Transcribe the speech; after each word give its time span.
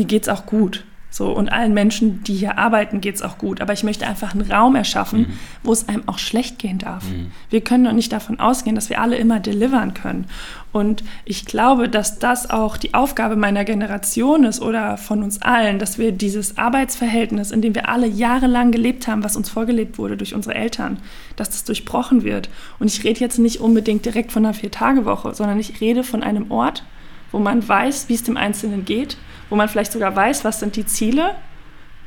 mir 0.00 0.06
geht's 0.06 0.28
auch 0.28 0.46
gut. 0.46 0.84
So, 1.12 1.32
und 1.32 1.50
allen 1.50 1.74
Menschen, 1.74 2.22
die 2.22 2.34
hier 2.34 2.56
arbeiten, 2.56 3.00
geht 3.00 3.16
es 3.16 3.22
auch 3.22 3.36
gut. 3.36 3.60
Aber 3.60 3.72
ich 3.72 3.82
möchte 3.82 4.06
einfach 4.06 4.32
einen 4.32 4.48
Raum 4.48 4.76
erschaffen, 4.76 5.22
mhm. 5.22 5.38
wo 5.64 5.72
es 5.72 5.88
einem 5.88 6.04
auch 6.06 6.18
schlecht 6.18 6.60
gehen 6.60 6.78
darf. 6.78 7.02
Mhm. 7.04 7.32
Wir 7.50 7.62
können 7.62 7.84
doch 7.84 7.92
nicht 7.92 8.12
davon 8.12 8.38
ausgehen, 8.38 8.76
dass 8.76 8.90
wir 8.90 9.00
alle 9.00 9.16
immer 9.16 9.40
delivern 9.40 9.92
können. 9.92 10.26
Und 10.70 11.02
ich 11.24 11.46
glaube, 11.46 11.88
dass 11.88 12.20
das 12.20 12.48
auch 12.48 12.76
die 12.76 12.94
Aufgabe 12.94 13.34
meiner 13.34 13.64
Generation 13.64 14.44
ist 14.44 14.62
oder 14.62 14.96
von 14.96 15.24
uns 15.24 15.42
allen, 15.42 15.80
dass 15.80 15.98
wir 15.98 16.12
dieses 16.12 16.58
Arbeitsverhältnis, 16.58 17.50
in 17.50 17.60
dem 17.60 17.74
wir 17.74 17.88
alle 17.88 18.06
jahrelang 18.06 18.70
gelebt 18.70 19.08
haben, 19.08 19.24
was 19.24 19.34
uns 19.34 19.50
vorgelebt 19.50 19.98
wurde 19.98 20.16
durch 20.16 20.32
unsere 20.32 20.54
Eltern, 20.54 20.98
dass 21.34 21.50
das 21.50 21.64
durchbrochen 21.64 22.22
wird. 22.22 22.50
Und 22.78 22.86
ich 22.86 23.02
rede 23.02 23.18
jetzt 23.18 23.40
nicht 23.40 23.58
unbedingt 23.58 24.06
direkt 24.06 24.30
von 24.30 24.44
einer 24.46 24.54
Vier-Tage-Woche, 24.54 25.34
sondern 25.34 25.58
ich 25.58 25.80
rede 25.80 26.04
von 26.04 26.22
einem 26.22 26.52
Ort, 26.52 26.84
wo 27.32 27.40
man 27.40 27.68
weiß, 27.68 28.08
wie 28.08 28.14
es 28.14 28.22
dem 28.22 28.36
Einzelnen 28.36 28.84
geht 28.84 29.16
wo 29.50 29.56
man 29.56 29.68
vielleicht 29.68 29.92
sogar 29.92 30.16
weiß, 30.16 30.44
was 30.44 30.60
sind 30.60 30.76
die 30.76 30.86
Ziele 30.86 31.34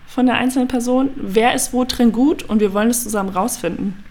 von 0.08 0.26
der 0.26 0.36
einzelnen 0.36 0.68
Person, 0.68 1.12
wer 1.16 1.54
ist 1.54 1.74
wo 1.74 1.84
drin 1.84 2.12
gut 2.12 2.44
und 2.44 2.60
wir 2.60 2.74
wollen 2.74 2.90
es 2.90 3.04
zusammen 3.04 3.30
rausfinden. 3.30 4.04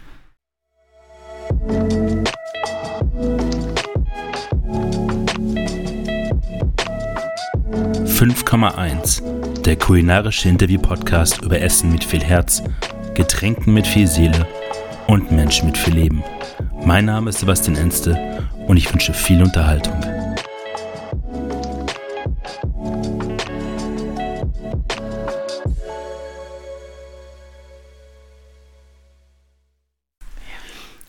«5,1», 8.07 9.63
der 9.63 9.77
kulinarische 9.77 10.49
Interview-Podcast 10.49 11.43
über 11.43 11.61
Essen 11.61 11.91
mit 11.91 12.05
viel 12.05 12.23
Herz, 12.23 12.63
Getränken 13.15 13.75
mit 13.75 13.87
viel 13.87 14.07
Seele 14.07 14.47
und 15.09 15.33
Menschen 15.33 15.67
mit 15.67 15.77
viel 15.77 15.95
Leben. 15.95 16.23
Mein 16.85 17.07
Name 17.07 17.31
ist 17.31 17.41
Sebastian 17.41 17.77
Enste 17.77 18.17
und 18.67 18.77
ich 18.77 18.93
wünsche 18.93 19.13
viel 19.13 19.43
Unterhaltung. 19.43 20.12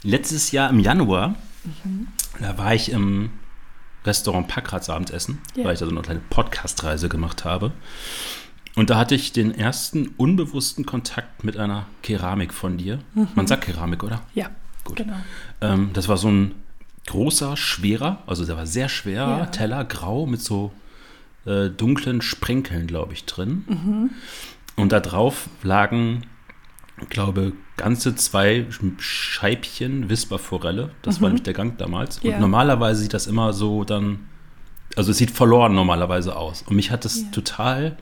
Letztes 0.03 0.51
Jahr 0.51 0.69
im 0.69 0.79
Januar, 0.79 1.35
mhm. 1.83 2.07
da 2.39 2.57
war 2.57 2.75
ich 2.75 2.91
im 2.91 3.31
Restaurant 4.05 4.47
Packratz 4.47 4.89
Abendessen, 4.89 5.39
ja. 5.55 5.63
weil 5.63 5.73
ich 5.73 5.79
da 5.79 5.85
so 5.85 5.91
eine 5.91 6.01
kleine 6.01 6.21
Podcast-Reise 6.29 7.07
gemacht 7.07 7.45
habe. 7.45 7.71
Und 8.75 8.89
da 8.89 8.97
hatte 8.97 9.15
ich 9.15 9.31
den 9.31 9.53
ersten 9.53 10.07
unbewussten 10.17 10.85
Kontakt 10.85 11.43
mit 11.43 11.57
einer 11.57 11.85
Keramik 12.01 12.53
von 12.53 12.77
dir. 12.77 12.99
Mhm. 13.13 13.29
Man 13.35 13.47
sagt 13.47 13.65
Keramik, 13.65 14.03
oder? 14.03 14.21
Ja, 14.33 14.49
gut. 14.83 14.97
Genau. 14.97 15.15
Ähm, 15.61 15.91
das 15.93 16.07
war 16.07 16.17
so 16.17 16.29
ein 16.29 16.55
großer, 17.07 17.55
schwerer, 17.55 18.23
also 18.27 18.45
der 18.45 18.57
war 18.57 18.65
sehr 18.65 18.89
schwerer 18.89 19.39
ja. 19.39 19.45
Teller, 19.47 19.85
grau 19.85 20.25
mit 20.25 20.41
so 20.41 20.71
äh, 21.45 21.69
dunklen 21.69 22.21
Sprenkeln, 22.21 22.87
glaube 22.87 23.13
ich, 23.13 23.25
drin. 23.25 23.63
Mhm. 23.67 24.09
Und 24.75 24.91
da 24.91 24.99
drauf 24.99 25.49
lagen 25.61 26.23
ich 27.01 27.09
glaube, 27.09 27.53
ganze 27.77 28.15
zwei 28.15 28.67
Scheibchen 28.97 30.09
Wisperforelle. 30.09 30.91
Das 31.01 31.17
mhm. 31.17 31.21
war 31.21 31.29
nämlich 31.29 31.43
der 31.43 31.53
Gang 31.53 31.77
damals. 31.77 32.19
Und 32.19 32.31
ja. 32.31 32.39
normalerweise 32.39 33.01
sieht 33.01 33.13
das 33.13 33.27
immer 33.27 33.53
so 33.53 33.83
dann, 33.83 34.27
also 34.95 35.11
es 35.11 35.17
sieht 35.17 35.31
verloren 35.31 35.73
normalerweise 35.73 36.35
aus. 36.35 36.61
Und 36.63 36.75
mich 36.75 36.91
hat 36.91 37.05
das 37.05 37.21
ja. 37.21 37.27
total 37.31 37.97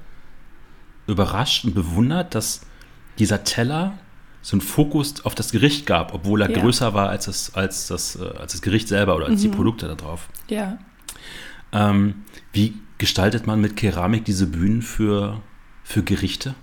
überrascht 1.08 1.66
und 1.66 1.74
bewundert, 1.74 2.36
dass 2.36 2.62
dieser 3.18 3.44
Teller 3.44 3.98
so 4.42 4.56
einen 4.56 4.62
Fokus 4.62 5.24
auf 5.24 5.36
das 5.36 5.52
Gericht 5.52 5.86
gab, 5.86 6.14
obwohl 6.14 6.42
er 6.42 6.50
ja. 6.50 6.60
größer 6.60 6.94
war 6.94 7.10
als 7.10 7.26
das, 7.26 7.54
als, 7.54 7.88
das, 7.88 8.16
äh, 8.16 8.26
als 8.40 8.54
das 8.54 8.62
Gericht 8.62 8.88
selber 8.88 9.16
oder 9.16 9.28
als 9.28 9.40
mhm. 9.40 9.44
die 9.44 9.50
Produkte 9.50 9.88
da 9.88 9.96
drauf. 9.96 10.30
Ja. 10.50 10.80
Ähm, 11.72 12.24
wie 12.52 12.74
gestaltet 12.98 13.48
man 13.48 13.62
mit 13.62 13.78
Keramik 13.78 14.26
diese 14.26 14.48
Bühnen 14.48 14.82
für, 14.82 15.42
für 15.84 16.04
Gerichte? 16.04 16.56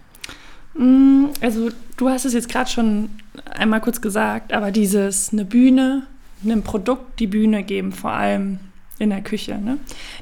Mm, 0.74 1.26
also 1.40 1.70
du 1.96 2.08
hast 2.08 2.24
es 2.24 2.34
jetzt 2.34 2.48
gerade 2.48 2.70
schon 2.70 3.10
einmal 3.50 3.80
kurz 3.80 4.00
gesagt, 4.00 4.52
aber 4.52 4.70
dieses 4.70 5.32
eine 5.32 5.44
Bühne, 5.44 6.06
einem 6.44 6.62
Produkt 6.62 7.18
die 7.20 7.26
Bühne 7.26 7.62
geben, 7.62 7.92
vor 7.92 8.12
allem 8.12 8.60
in 8.98 9.10
der 9.10 9.22
Küche, 9.22 9.58
ne? 9.58 9.78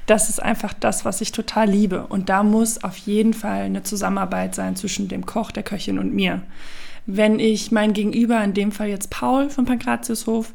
das 0.06 0.28
ist 0.28 0.42
einfach 0.42 0.74
das, 0.74 1.04
was 1.04 1.20
ich 1.20 1.32
total 1.32 1.68
liebe. 1.68 2.06
Und 2.06 2.28
da 2.28 2.42
muss 2.42 2.82
auf 2.84 2.96
jeden 2.98 3.32
Fall 3.32 3.62
eine 3.62 3.82
Zusammenarbeit 3.82 4.54
sein 4.54 4.76
zwischen 4.76 5.08
dem 5.08 5.24
Koch, 5.24 5.50
der 5.50 5.62
Köchin 5.62 5.98
und 5.98 6.14
mir. 6.14 6.42
Wenn 7.06 7.38
ich 7.38 7.70
mein 7.70 7.92
Gegenüber, 7.92 8.42
in 8.42 8.52
dem 8.52 8.72
Fall 8.72 8.88
jetzt 8.88 9.10
Paul 9.10 9.48
von 9.48 9.64
Pankratiushof, 9.64 10.52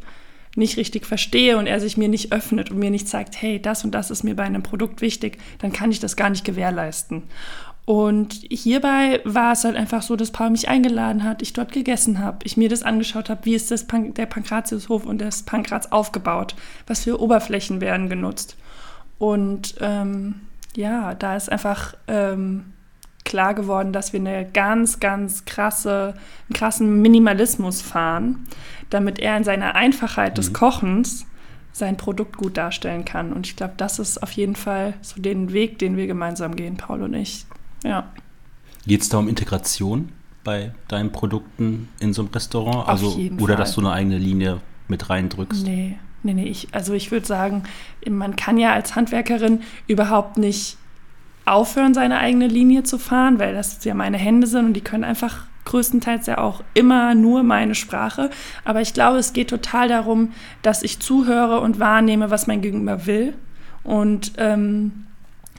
nicht 0.55 0.77
richtig 0.77 1.05
verstehe 1.05 1.57
und 1.57 1.65
er 1.65 1.79
sich 1.79 1.95
mir 1.95 2.09
nicht 2.09 2.33
öffnet 2.33 2.71
und 2.71 2.77
mir 2.77 2.91
nicht 2.91 3.07
zeigt, 3.07 3.41
hey, 3.41 3.61
das 3.61 3.85
und 3.85 3.91
das 3.91 4.11
ist 4.11 4.23
mir 4.23 4.35
bei 4.35 4.43
einem 4.43 4.63
Produkt 4.63 5.01
wichtig, 5.01 5.37
dann 5.59 5.71
kann 5.71 5.91
ich 5.91 6.01
das 6.01 6.17
gar 6.17 6.29
nicht 6.29 6.43
gewährleisten. 6.43 7.23
Und 7.85 8.33
hierbei 8.49 9.21
war 9.23 9.53
es 9.53 9.63
halt 9.63 9.75
einfach 9.75 10.03
so, 10.03 10.15
dass 10.15 10.31
Paul 10.31 10.51
mich 10.51 10.69
eingeladen 10.69 11.23
hat, 11.23 11.41
ich 11.41 11.53
dort 11.53 11.71
gegessen 11.71 12.19
habe, 12.19 12.37
ich 12.43 12.55
mir 12.55 12.69
das 12.69 12.83
angeschaut 12.83 13.29
habe, 13.29 13.43
wie 13.45 13.55
ist 13.55 13.71
das 13.71 13.87
Pan 13.87 14.13
der 14.13 14.27
Pankratiushof 14.27 15.05
und 15.05 15.19
das 15.19 15.43
Pankraz 15.43 15.87
aufgebaut, 15.87 16.55
was 16.87 17.03
für 17.03 17.19
Oberflächen 17.19 17.81
werden 17.81 18.07
genutzt. 18.07 18.55
Und 19.17 19.75
ähm, 19.81 20.41
ja, 20.75 21.15
da 21.15 21.35
ist 21.35 21.51
einfach 21.51 21.95
ähm, 22.07 22.65
klar 23.25 23.53
geworden, 23.53 23.93
dass 23.93 24.13
wir 24.13 24.19
eine 24.19 24.49
ganz, 24.51 24.99
ganz 24.99 25.45
krasse, 25.45 26.13
einen 26.49 26.53
krassen 26.53 27.01
Minimalismus 27.01 27.81
fahren, 27.81 28.47
damit 28.89 29.19
er 29.19 29.37
in 29.37 29.43
seiner 29.43 29.75
Einfachheit 29.75 30.37
des 30.37 30.49
mhm. 30.49 30.53
Kochens 30.53 31.25
sein 31.73 31.97
Produkt 31.97 32.37
gut 32.37 32.57
darstellen 32.57 33.05
kann. 33.05 33.31
Und 33.31 33.47
ich 33.47 33.55
glaube, 33.55 33.73
das 33.77 33.99
ist 33.99 34.21
auf 34.21 34.31
jeden 34.33 34.55
Fall 34.55 34.93
so 35.01 35.21
den 35.21 35.53
Weg, 35.53 35.79
den 35.79 35.97
wir 35.97 36.07
gemeinsam 36.07 36.55
gehen, 36.55 36.77
Paul 36.77 37.03
und 37.03 37.13
ich. 37.13 37.45
Ja. 37.83 38.11
Geht 38.85 39.01
es 39.01 39.09
da 39.09 39.17
um 39.17 39.27
Integration 39.27 40.09
bei 40.43 40.73
deinen 40.87 41.11
Produkten 41.11 41.89
in 41.99 42.13
so 42.13 42.23
einem 42.23 42.31
Restaurant? 42.31 42.77
Auf 42.77 42.89
also, 42.89 43.19
oder 43.39 43.53
Fall. 43.53 43.55
dass 43.57 43.75
du 43.75 43.81
eine 43.81 43.91
eigene 43.91 44.17
Linie 44.17 44.59
mit 44.87 45.09
reindrückst? 45.09 45.65
Nee, 45.65 45.97
nee, 46.23 46.33
nee. 46.33 46.47
Ich, 46.47 46.69
also 46.73 46.93
ich 46.93 47.11
würde 47.11 47.25
sagen, 47.25 47.63
man 48.09 48.35
kann 48.35 48.57
ja 48.57 48.73
als 48.73 48.95
Handwerkerin 48.95 49.61
überhaupt 49.87 50.37
nicht 50.37 50.77
aufhören, 51.45 51.93
seine 51.93 52.19
eigene 52.19 52.47
Linie 52.47 52.83
zu 52.83 52.97
fahren, 52.97 53.39
weil 53.39 53.53
das 53.53 53.83
ja 53.83 53.93
meine 53.93 54.17
Hände 54.17 54.47
sind 54.47 54.67
und 54.67 54.73
die 54.73 54.81
können 54.81 55.03
einfach 55.03 55.45
größtenteils 55.65 56.27
ja 56.27 56.37
auch 56.39 56.63
immer 56.73 57.15
nur 57.15 57.43
meine 57.43 57.75
Sprache. 57.75 58.29
Aber 58.65 58.81
ich 58.81 58.93
glaube, 58.93 59.17
es 59.17 59.33
geht 59.33 59.49
total 59.49 59.87
darum, 59.87 60.33
dass 60.61 60.83
ich 60.83 60.99
zuhöre 60.99 61.59
und 61.59 61.79
wahrnehme, 61.79 62.31
was 62.31 62.47
mein 62.47 62.61
Gegenüber 62.61 63.05
will. 63.05 63.33
Und 63.83 64.33
ähm, 64.37 65.05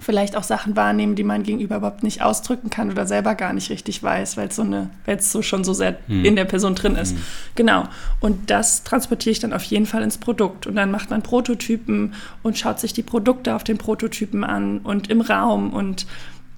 vielleicht 0.03 0.37
auch 0.37 0.43
Sachen 0.43 0.77
wahrnehmen, 0.77 1.15
die 1.15 1.23
man 1.23 1.43
gegenüber 1.43 1.77
überhaupt 1.77 2.03
nicht 2.03 2.23
ausdrücken 2.23 2.71
kann 2.71 2.91
oder 2.91 3.07
selber 3.07 3.35
gar 3.35 3.53
nicht 3.53 3.71
richtig 3.71 4.03
weiß, 4.03 4.37
weil 4.37 4.49
es 4.49 4.57
so 4.57 4.63
eine, 4.63 4.91
weil 5.07 5.17
es 5.17 5.33
so 5.33 5.43
schon 5.43 5.65
so 5.65 5.73
sehr 5.73 5.97
hm. 6.07 6.25
in 6.25 6.37
der 6.37 6.45
Person 6.45 6.75
drin 6.75 6.97
ist. 6.97 7.13
Hm. 7.13 7.23
Genau. 7.55 7.85
Und 8.21 8.51
das 8.51 8.85
transportiere 8.85 9.33
ich 9.33 9.41
dann 9.41 9.53
auf 9.53 9.65
jeden 9.65 9.87
Fall 9.87 10.03
ins 10.03 10.19
Produkt. 10.19 10.67
Und 10.67 10.77
dann 10.77 10.91
macht 10.91 11.11
man 11.11 11.23
Prototypen 11.23 12.15
und 12.43 12.59
schaut 12.59 12.81
sich 12.81 12.93
die 12.93 13.03
Produkte 13.03 13.55
auf 13.55 13.65
den 13.65 13.79
Prototypen 13.79 14.45
an 14.45 14.79
und 14.79 15.09
im 15.09 15.21
Raum 15.21 15.73
und 15.73 16.07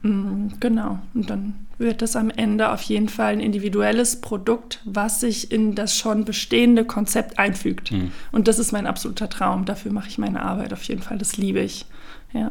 mh, 0.03 0.11
mm, 0.11 0.53
genau. 0.61 0.99
Und 1.15 1.31
dann 1.31 1.55
wird 1.77 2.03
das 2.03 2.17
am 2.17 2.31
Ende 2.31 2.71
auf 2.71 2.83
jeden 2.83 3.09
Fall 3.09 3.33
ein 3.33 3.41
individuelles 3.41 4.21
Produkt, 4.21 4.81
was 4.85 5.21
sich 5.21 5.51
in 5.51 5.75
das 5.75 5.97
schon 5.97 6.25
bestehende 6.25 6.85
Konzept 6.85 7.39
einfügt. 7.39 7.91
Hm. 7.91 8.13
Und 8.33 8.49
das 8.49 8.59
ist 8.59 8.73
mein 8.73 8.87
absoluter 8.87 9.29
Traum. 9.29 9.65
Dafür 9.65 9.93
mache 9.93 10.09
ich 10.09 10.19
meine 10.19 10.43
Arbeit 10.43 10.73
auf 10.73 10.83
jeden 10.85 11.03
Fall. 11.03 11.19
Das 11.19 11.37
liebe 11.37 11.61
ich. 11.61 11.87
Ja. 12.33 12.51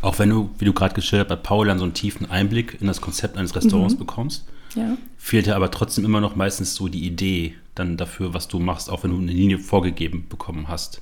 Auch 0.00 0.18
wenn 0.18 0.30
du, 0.30 0.50
wie 0.58 0.64
du 0.64 0.72
gerade 0.72 0.94
geschildert 0.94 1.30
hast, 1.30 1.36
bei 1.36 1.42
Paul 1.42 1.66
dann 1.66 1.78
so 1.78 1.84
einen 1.84 1.94
tiefen 1.94 2.30
Einblick 2.30 2.78
in 2.80 2.86
das 2.86 3.00
Konzept 3.00 3.36
eines 3.36 3.54
Restaurants 3.54 3.94
mhm. 3.94 3.98
bekommst, 3.98 4.44
ja. 4.74 4.96
fehlt 5.16 5.46
dir 5.46 5.56
aber 5.56 5.70
trotzdem 5.70 6.04
immer 6.04 6.20
noch 6.20 6.36
meistens 6.36 6.74
so 6.74 6.88
die 6.88 7.06
Idee 7.06 7.54
dann 7.74 7.96
dafür, 7.96 8.34
was 8.34 8.48
du 8.48 8.58
machst, 8.58 8.90
auch 8.90 9.02
wenn 9.04 9.10
du 9.10 9.18
eine 9.18 9.32
Linie 9.32 9.58
vorgegeben 9.58 10.26
bekommen 10.28 10.68
hast. 10.68 11.00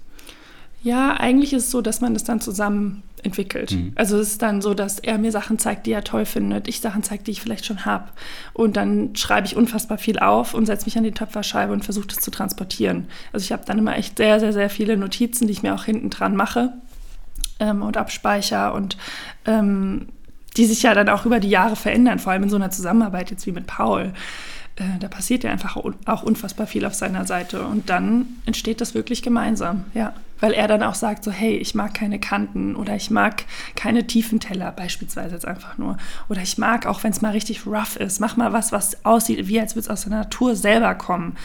Ja, 0.82 1.14
eigentlich 1.14 1.52
ist 1.52 1.64
es 1.64 1.70
so, 1.70 1.80
dass 1.80 2.00
man 2.00 2.12
das 2.12 2.24
dann 2.24 2.40
zusammen 2.40 3.04
entwickelt. 3.22 3.70
Mhm. 3.70 3.92
Also 3.94 4.18
es 4.18 4.32
ist 4.32 4.42
dann 4.42 4.60
so, 4.60 4.74
dass 4.74 4.98
er 4.98 5.16
mir 5.16 5.30
Sachen 5.30 5.58
zeigt, 5.58 5.86
die 5.86 5.92
er 5.92 6.02
toll 6.02 6.24
findet, 6.24 6.66
ich 6.66 6.80
Sachen 6.80 7.04
zeige, 7.04 7.22
die 7.22 7.30
ich 7.30 7.40
vielleicht 7.40 7.64
schon 7.64 7.84
habe. 7.84 8.08
Und 8.52 8.76
dann 8.76 9.14
schreibe 9.14 9.46
ich 9.46 9.54
unfassbar 9.54 9.96
viel 9.96 10.18
auf 10.18 10.54
und 10.54 10.66
setze 10.66 10.86
mich 10.86 10.98
an 10.98 11.04
die 11.04 11.12
Töpferscheibe 11.12 11.72
und 11.72 11.84
versuche 11.84 12.08
das 12.08 12.18
zu 12.18 12.32
transportieren. 12.32 13.06
Also 13.32 13.44
ich 13.44 13.52
habe 13.52 13.64
dann 13.64 13.78
immer 13.78 13.96
echt 13.96 14.16
sehr, 14.16 14.40
sehr, 14.40 14.52
sehr 14.52 14.70
viele 14.70 14.96
Notizen, 14.96 15.46
die 15.46 15.52
ich 15.52 15.62
mir 15.62 15.74
auch 15.74 15.84
hinten 15.84 16.10
dran 16.10 16.34
mache 16.34 16.72
ähm, 17.62 17.82
und 17.82 17.96
abspeicher 17.96 18.74
und 18.74 18.96
ähm, 19.46 20.08
die 20.56 20.66
sich 20.66 20.82
ja 20.82 20.92
dann 20.92 21.08
auch 21.08 21.24
über 21.24 21.40
die 21.40 21.48
Jahre 21.48 21.76
verändern, 21.76 22.18
vor 22.18 22.32
allem 22.32 22.42
in 22.42 22.50
so 22.50 22.56
einer 22.56 22.70
Zusammenarbeit 22.70 23.30
jetzt 23.30 23.46
wie 23.46 23.52
mit 23.52 23.66
Paul. 23.66 24.12
Äh, 24.76 24.98
da 25.00 25.08
passiert 25.08 25.44
ja 25.44 25.50
einfach 25.50 25.76
auch 26.06 26.22
unfassbar 26.22 26.66
viel 26.66 26.84
auf 26.84 26.94
seiner 26.94 27.24
Seite 27.24 27.62
und 27.62 27.88
dann 27.88 28.26
entsteht 28.44 28.80
das 28.80 28.94
wirklich 28.94 29.22
gemeinsam, 29.22 29.84
ja. 29.94 30.12
Weil 30.40 30.54
er 30.54 30.66
dann 30.66 30.82
auch 30.82 30.96
sagt 30.96 31.22
so, 31.22 31.30
hey, 31.30 31.56
ich 31.56 31.76
mag 31.76 31.94
keine 31.94 32.18
Kanten 32.18 32.74
oder 32.74 32.96
ich 32.96 33.12
mag 33.12 33.44
keine 33.76 34.08
tiefen 34.08 34.40
Teller, 34.40 34.72
beispielsweise 34.72 35.36
jetzt 35.36 35.46
einfach 35.46 35.78
nur. 35.78 35.98
Oder 36.28 36.42
ich 36.42 36.58
mag, 36.58 36.84
auch 36.86 37.04
wenn 37.04 37.12
es 37.12 37.22
mal 37.22 37.30
richtig 37.30 37.64
rough 37.64 37.94
ist, 37.94 38.18
mach 38.18 38.36
mal 38.36 38.52
was, 38.52 38.72
was 38.72 39.04
aussieht, 39.04 39.46
wie 39.46 39.60
als 39.60 39.76
würde 39.76 39.84
es 39.84 39.88
aus 39.88 40.02
der 40.02 40.10
Natur 40.10 40.56
selber 40.56 40.96
kommen. 40.96 41.36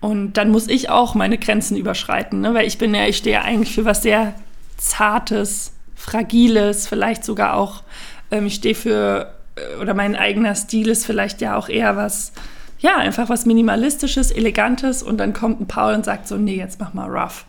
Und 0.00 0.34
dann 0.34 0.50
muss 0.50 0.68
ich 0.68 0.90
auch 0.90 1.14
meine 1.14 1.38
Grenzen 1.38 1.74
überschreiten, 1.78 2.42
ne? 2.42 2.52
weil 2.52 2.66
ich 2.66 2.76
bin 2.76 2.94
ja, 2.94 3.06
ich 3.06 3.16
stehe 3.16 3.36
ja 3.36 3.42
eigentlich 3.42 3.74
für 3.74 3.86
was 3.86 4.02
sehr 4.02 4.34
Zartes, 4.78 5.72
Fragiles, 5.94 6.86
vielleicht 6.88 7.24
sogar 7.24 7.54
auch 7.54 7.82
Ähm, 8.30 8.46
ich 8.46 8.54
stehe 8.54 8.74
für, 8.74 9.34
äh, 9.56 9.80
oder 9.80 9.94
mein 9.94 10.16
eigener 10.16 10.54
Stil 10.54 10.88
ist 10.88 11.06
vielleicht 11.06 11.40
ja 11.40 11.56
auch 11.56 11.68
eher 11.68 11.96
was, 11.96 12.32
ja, 12.78 12.96
einfach 12.96 13.28
was 13.28 13.46
Minimalistisches, 13.46 14.30
Elegantes 14.30 15.02
und 15.02 15.18
dann 15.18 15.32
kommt 15.32 15.60
ein 15.60 15.66
Paul 15.66 15.94
und 15.94 16.04
sagt 16.04 16.28
so, 16.28 16.36
nee, 16.36 16.56
jetzt 16.56 16.80
mach 16.80 16.94
mal 16.94 17.08
rough. 17.08 17.46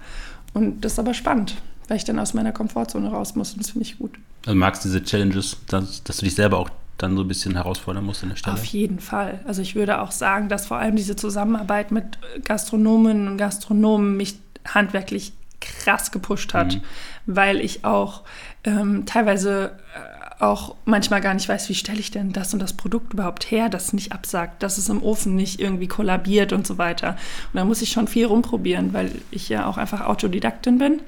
Und 0.54 0.82
das 0.82 0.94
ist 0.94 1.00
aber 1.00 1.14
spannend, 1.14 1.56
weil 1.88 1.98
ich 1.98 2.06
dann 2.06 2.20
aus 2.20 2.34
meiner 2.34 2.52
Komfortzone 2.52 3.10
raus 3.10 3.36
muss 3.36 3.54
und 3.54 3.60
das 3.60 3.72
finde 3.72 3.86
ich 3.86 3.98
gut. 4.00 4.12
Also 4.46 4.58
magst 4.58 4.84
du 4.84 4.90
diese 4.90 5.04
Challenges, 5.04 5.58
dass, 5.68 6.04
dass 6.04 6.18
du 6.18 6.26
dich 6.26 6.36
selber 6.36 6.58
auch 6.58 6.70
dann 6.98 7.16
so 7.16 7.24
ein 7.24 7.28
bisschen 7.28 7.56
herausfordern 7.56 8.04
musst 8.04 8.24
an 8.24 8.30
der 8.30 8.36
Stelle? 8.36 8.56
Auf 8.56 8.66
jeden 8.66 9.00
Fall. 9.00 9.40
Also 9.46 9.62
ich 9.62 9.76
würde 9.76 10.02
auch 10.02 10.12
sagen, 10.12 10.50
dass 10.50 10.68
vor 10.68 10.78
allem 10.78 10.96
diese 10.96 11.16
Zusammenarbeit 11.16 11.92
mit 11.92 12.18
Gastronominnen 12.44 13.28
und 13.28 13.38
Gastronomen 13.38 14.18
mich 14.18 14.38
handwerklich 14.66 15.34
krass 15.60 16.12
gepusht 16.12 16.54
hat, 16.54 16.76
mhm. 16.76 16.82
weil 17.26 17.60
ich 17.60 17.86
auch 17.86 18.24
ähm, 18.64 19.06
teilweise 19.06 19.78
äh, 19.96 20.44
auch 20.44 20.76
manchmal 20.86 21.22
gar 21.22 21.34
nicht 21.34 21.50
weiß, 21.50 21.68
wie 21.70 21.76
stelle 21.76 22.00
ich 22.00 22.12
denn 22.12 22.32
das 22.32 22.54
und 22.54 22.62
das 22.62 22.74
Produkt 22.74 23.14
überhaupt 23.14 23.52
her, 23.52 23.70
das 23.70 23.92
nicht 23.94 24.14
absagt, 24.14 24.64
dass 24.64 24.78
es 24.78 24.88
im 24.90 25.04
Ofen 25.04 25.36
nicht 25.36 25.60
irgendwie 25.60 25.88
kollabiert 25.88 26.54
und 26.54 26.66
so 26.66 26.78
weiter. 26.78 27.18
Und 27.52 27.58
da 27.58 27.66
muss 27.66 27.82
ich 27.82 27.92
schon 27.92 28.08
viel 28.08 28.26
rumprobieren, 28.26 28.94
weil 28.94 29.12
ich 29.32 29.50
ja 29.50 29.66
auch 29.66 29.78
einfach 29.78 30.02
Autodidaktin 30.02 30.78
bin. 30.78 31.02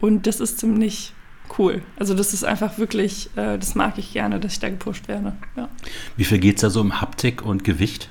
Und 0.00 0.26
das 0.26 0.40
ist 0.40 0.58
ziemlich 0.58 1.12
cool. 1.58 1.82
Also 1.96 2.14
das 2.14 2.34
ist 2.34 2.44
einfach 2.44 2.76
wirklich, 2.78 3.30
äh, 3.36 3.56
das 3.56 3.74
mag 3.76 3.98
ich 3.98 4.12
gerne, 4.12 4.40
dass 4.40 4.54
ich 4.54 4.60
da 4.60 4.68
gepusht 4.68 5.06
werde. 5.08 5.32
Ja. 5.56 5.68
Wie 6.16 6.24
viel 6.24 6.38
geht 6.38 6.56
es 6.56 6.62
da 6.62 6.70
so 6.70 6.80
um 6.80 7.00
Haptik 7.00 7.42
und 7.42 7.62
Gewicht? 7.62 8.10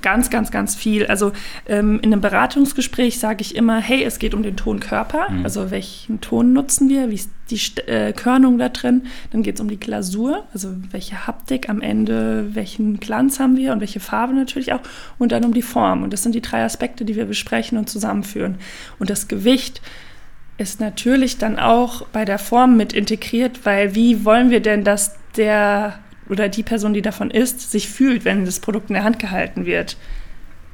Ganz, 0.00 0.30
ganz, 0.30 0.50
ganz 0.50 0.74
viel. 0.74 1.06
Also 1.06 1.32
ähm, 1.66 1.98
in 2.00 2.12
einem 2.12 2.20
Beratungsgespräch 2.20 3.18
sage 3.18 3.42
ich 3.42 3.56
immer, 3.56 3.78
hey, 3.78 4.04
es 4.04 4.18
geht 4.18 4.34
um 4.34 4.42
den 4.42 4.56
Tonkörper. 4.56 5.30
Mhm. 5.30 5.44
Also 5.44 5.70
welchen 5.70 6.20
Ton 6.20 6.52
nutzen 6.52 6.88
wir? 6.88 7.10
Wie 7.10 7.14
ist 7.14 7.30
die 7.50 7.60
äh, 7.86 8.12
Körnung 8.12 8.58
da 8.58 8.68
drin? 8.68 9.02
Dann 9.30 9.42
geht 9.42 9.56
es 9.56 9.60
um 9.60 9.68
die 9.68 9.80
Glasur, 9.80 10.44
also 10.52 10.70
welche 10.90 11.26
Haptik 11.26 11.68
am 11.68 11.80
Ende, 11.80 12.54
welchen 12.54 13.00
Glanz 13.00 13.40
haben 13.40 13.56
wir 13.56 13.72
und 13.72 13.80
welche 13.80 14.00
Farbe 14.00 14.34
natürlich 14.34 14.72
auch. 14.72 14.80
Und 15.18 15.32
dann 15.32 15.44
um 15.44 15.54
die 15.54 15.62
Form. 15.62 16.02
Und 16.02 16.12
das 16.12 16.22
sind 16.22 16.34
die 16.34 16.42
drei 16.42 16.64
Aspekte, 16.64 17.04
die 17.04 17.16
wir 17.16 17.26
besprechen 17.26 17.78
und 17.78 17.88
zusammenführen. 17.88 18.56
Und 18.98 19.10
das 19.10 19.28
Gewicht 19.28 19.82
ist 20.58 20.80
natürlich 20.80 21.38
dann 21.38 21.58
auch 21.58 22.06
bei 22.08 22.24
der 22.24 22.38
Form 22.38 22.76
mit 22.76 22.92
integriert, 22.92 23.64
weil 23.64 23.94
wie 23.94 24.24
wollen 24.24 24.50
wir 24.50 24.60
denn, 24.60 24.84
dass 24.84 25.16
der 25.36 25.98
oder 26.28 26.48
die 26.48 26.62
Person, 26.62 26.94
die 26.94 27.02
davon 27.02 27.30
isst, 27.30 27.70
sich 27.70 27.88
fühlt, 27.88 28.24
wenn 28.24 28.44
das 28.44 28.60
Produkt 28.60 28.90
in 28.90 28.94
der 28.94 29.04
Hand 29.04 29.18
gehalten 29.18 29.66
wird. 29.66 29.96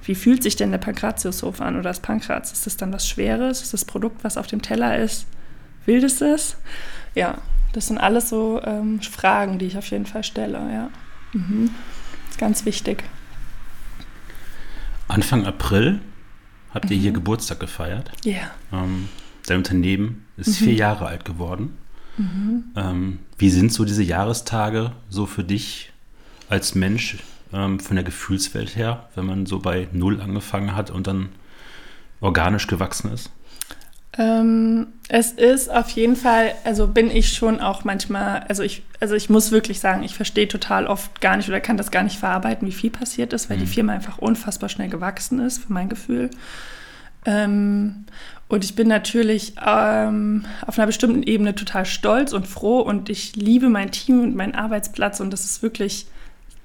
Wie 0.05 0.15
fühlt 0.15 0.43
sich 0.43 0.57
denn 0.57 0.71
der 0.71 0.79
Pankratiushof 0.79 1.61
an 1.61 1.75
oder 1.75 1.85
das 1.85 2.01
Pankraz? 2.01 2.53
Ist 2.53 2.67
das 2.67 2.77
dann 2.77 2.93
was 2.93 3.09
Schweres? 3.09 3.63
Ist 3.63 3.75
das 3.75 3.85
Produkt, 3.85 4.25
was 4.25 4.37
auf 4.37 4.47
dem 4.47 4.63
Teller 4.63 4.97
ist, 4.99 5.27
wildes 5.85 6.57
Ja, 7.15 7.39
das 7.73 7.89
sind 7.89 7.99
alles 7.99 8.29
so 8.29 8.63
ähm, 8.65 9.01
Fragen, 9.03 9.59
die 9.59 9.67
ich 9.67 9.77
auf 9.77 9.87
jeden 9.87 10.07
Fall 10.07 10.25
stelle. 10.25 10.59
Ja, 10.73 10.91
mhm. 11.33 11.71
ist 12.31 12.39
ganz 12.39 12.65
wichtig. 12.65 13.05
Anfang 15.09 15.47
April 15.47 16.01
habt 16.73 16.91
ihr 16.91 16.97
mhm. 16.97 17.03
hier 17.03 17.13
Geburtstag 17.13 17.61
gefeiert. 17.61 18.11
Ja. 18.25 18.33
Yeah. 18.33 18.51
Ähm, 18.73 19.09
dein 19.47 19.59
Unternehmen 19.59 20.27
ist 20.37 20.61
mhm. 20.61 20.65
vier 20.65 20.75
Jahre 20.75 21.07
alt 21.07 21.25
geworden. 21.25 21.77
Mhm. 22.19 22.65
Ähm, 22.77 23.19
wie 23.39 23.51
sind 23.51 23.73
so 23.73 23.85
diese 23.85 24.03
Jahrestage 24.03 24.93
so 25.09 25.27
für 25.27 25.45
dich 25.45 25.93
als 26.49 26.75
Mensch 26.75 27.19
ähm, 27.53 27.81
von 27.81 27.97
der 27.97 28.05
Gefühlswelt 28.05 28.77
her, 28.77 29.09
wenn 29.15 29.27
man 29.27 29.47
so 29.47 29.61
bei 29.61 29.89
Null 29.93 30.21
angefangen 30.21 30.75
hat 30.75 30.91
und 30.91 31.07
dann 31.07 31.31
organisch 32.21 32.67
gewachsen 32.67 33.13
ist? 33.13 33.31
Ähm, 34.19 34.89
es 35.09 35.31
ist 35.31 35.71
auf 35.71 35.91
jeden 35.91 36.17
Fall, 36.17 36.53
also 36.65 36.89
bin 36.89 37.09
ich 37.09 37.33
schon 37.35 37.61
auch 37.61 37.85
manchmal, 37.85 38.41
also 38.49 38.65
ich, 38.65 38.83
also 38.99 39.15
ich 39.15 39.31
muss 39.31 39.53
wirklich 39.53 39.79
sagen, 39.79 40.03
ich 40.03 40.15
verstehe 40.15 40.49
total 40.49 40.89
oft 40.89 41.21
gar 41.21 41.37
nicht 41.37 41.49
oder 41.49 41.61
kann 41.61 41.77
das 41.77 41.93
gar 41.93 42.03
nicht 42.03 42.19
verarbeiten, 42.19 42.67
wie 42.67 42.73
viel 42.73 42.91
passiert 42.91 43.33
ist, 43.33 43.49
weil 43.49 43.59
mhm. 43.59 43.61
die 43.61 43.67
Firma 43.69 43.93
einfach 43.93 44.19
unfassbar 44.19 44.69
schnell 44.69 44.89
gewachsen 44.89 45.39
ist, 45.39 45.59
für 45.59 45.73
mein 45.73 45.89
Gefühl. 45.89 46.31
Ähm, 47.29 48.07
und 48.49 48.65
ich 48.65 48.75
bin 48.75 48.89
natürlich 48.89 49.53
ähm, 49.65 50.47
auf 50.67 50.79
einer 50.79 50.87
bestimmten 50.87 51.23
Ebene 51.23 51.55
total 51.55 51.85
stolz 51.85 52.33
und 52.33 52.47
froh 52.47 52.81
und 52.81 53.11
ich 53.11 53.37
liebe 53.37 53.69
mein 53.69 53.91
Team 53.91 54.23
und 54.23 54.35
meinen 54.35 54.55
Arbeitsplatz 54.55 55.21
und 55.21 55.31
das 55.31 55.45
ist 55.45 55.63
wirklich, 55.63 56.07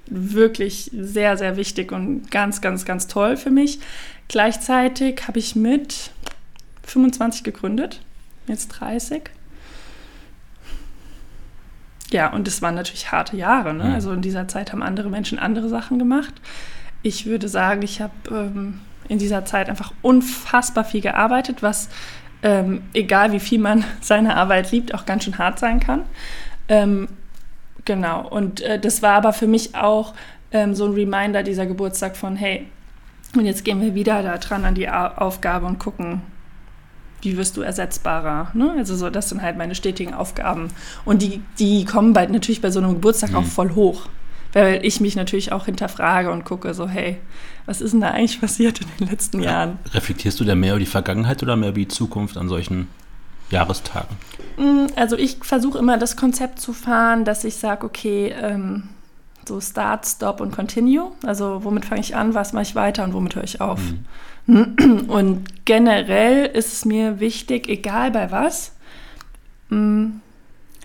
wirklich 0.06 0.90
sehr, 0.94 1.36
sehr 1.36 1.58
wichtig 1.58 1.92
und 1.92 2.30
ganz, 2.30 2.62
ganz, 2.62 2.86
ganz 2.86 3.06
toll 3.06 3.36
für 3.36 3.50
mich. 3.50 3.80
Gleichzeitig 4.28 5.28
habe 5.28 5.38
ich 5.38 5.54
mit 5.54 6.10
25 6.84 7.44
gegründet, 7.44 8.00
jetzt 8.46 8.68
30. 8.68 9.24
Ja, 12.10 12.32
und 12.32 12.48
es 12.48 12.62
waren 12.62 12.74
natürlich 12.74 13.12
harte 13.12 13.36
Jahre. 13.36 13.74
Ne? 13.74 13.92
Also 13.92 14.12
in 14.12 14.22
dieser 14.22 14.48
Zeit 14.48 14.72
haben 14.72 14.82
andere 14.82 15.10
Menschen 15.10 15.38
andere 15.38 15.68
Sachen 15.68 15.98
gemacht. 15.98 16.32
Ich 17.02 17.26
würde 17.26 17.48
sagen, 17.48 17.82
ich 17.82 18.00
habe 18.00 18.14
ähm, 18.30 18.80
in 19.08 19.18
dieser 19.18 19.44
Zeit 19.44 19.68
einfach 19.68 19.92
unfassbar 20.02 20.84
viel 20.84 21.00
gearbeitet, 21.00 21.62
was, 21.62 21.88
ähm, 22.42 22.82
egal 22.92 23.32
wie 23.32 23.40
viel 23.40 23.58
man 23.58 23.84
seine 24.00 24.36
Arbeit 24.36 24.72
liebt, 24.72 24.94
auch 24.94 25.06
ganz 25.06 25.24
schön 25.24 25.38
hart 25.38 25.58
sein 25.58 25.80
kann. 25.80 26.02
Ähm, 26.68 27.08
genau, 27.84 28.26
und 28.26 28.60
äh, 28.60 28.78
das 28.78 29.02
war 29.02 29.14
aber 29.14 29.32
für 29.32 29.46
mich 29.46 29.74
auch 29.74 30.14
ähm, 30.52 30.74
so 30.74 30.86
ein 30.86 30.92
Reminder, 30.92 31.42
dieser 31.42 31.66
Geburtstag 31.66 32.16
von, 32.16 32.36
hey, 32.36 32.66
und 33.36 33.46
jetzt 33.46 33.64
gehen 33.64 33.80
wir 33.80 33.94
wieder 33.94 34.22
da 34.22 34.38
dran 34.38 34.64
an 34.64 34.74
die 34.74 34.88
Aufgabe 34.88 35.66
und 35.66 35.80
gucken, 35.80 36.22
wie 37.22 37.36
wirst 37.36 37.56
du 37.56 37.62
ersetzbarer? 37.62 38.50
Ne? 38.54 38.74
Also 38.78 38.94
so, 38.94 39.10
das 39.10 39.28
sind 39.28 39.42
halt 39.42 39.56
meine 39.56 39.74
stetigen 39.74 40.14
Aufgaben. 40.14 40.68
Und 41.04 41.22
die, 41.22 41.42
die 41.58 41.84
kommen 41.84 42.12
bei, 42.12 42.26
natürlich 42.26 42.60
bei 42.60 42.70
so 42.70 42.78
einem 42.78 42.94
Geburtstag 42.94 43.30
mhm. 43.30 43.36
auch 43.36 43.44
voll 43.44 43.74
hoch 43.74 44.08
weil 44.54 44.84
ich 44.84 45.00
mich 45.00 45.16
natürlich 45.16 45.52
auch 45.52 45.66
hinterfrage 45.66 46.30
und 46.32 46.44
gucke 46.44 46.72
so, 46.72 46.88
hey, 46.88 47.18
was 47.66 47.80
ist 47.80 47.92
denn 47.92 48.00
da 48.00 48.10
eigentlich 48.10 48.40
passiert 48.40 48.80
in 48.80 48.86
den 48.98 49.08
letzten 49.08 49.42
Jahren? 49.42 49.78
Reflektierst 49.92 50.40
du 50.40 50.44
da 50.44 50.54
mehr 50.54 50.72
über 50.72 50.80
die 50.80 50.86
Vergangenheit 50.86 51.42
oder 51.42 51.56
mehr 51.56 51.70
über 51.70 51.80
die 51.80 51.88
Zukunft 51.88 52.36
an 52.36 52.48
solchen 52.48 52.88
Jahrestagen? 53.50 54.16
Mm, 54.56 54.86
also 54.96 55.16
ich 55.16 55.38
versuche 55.42 55.78
immer 55.78 55.98
das 55.98 56.16
Konzept 56.16 56.60
zu 56.60 56.72
fahren, 56.72 57.24
dass 57.24 57.44
ich 57.44 57.56
sage, 57.56 57.84
okay, 57.84 58.32
ähm, 58.40 58.84
so 59.46 59.60
Start, 59.60 60.06
Stop 60.06 60.40
und 60.40 60.52
Continue. 60.52 61.10
Also 61.24 61.64
womit 61.64 61.84
fange 61.84 62.00
ich 62.00 62.16
an, 62.16 62.34
was 62.34 62.52
mache 62.52 62.62
ich 62.62 62.74
weiter 62.74 63.04
und 63.04 63.12
womit 63.12 63.34
höre 63.34 63.44
ich 63.44 63.60
auf. 63.60 63.80
Mhm. 63.80 64.04
Und 65.08 65.64
generell 65.64 66.44
ist 66.44 66.74
es 66.74 66.84
mir 66.84 67.18
wichtig, 67.18 67.66
egal 67.66 68.10
bei 68.10 68.30
was, 68.30 68.72
mm, 69.70 70.16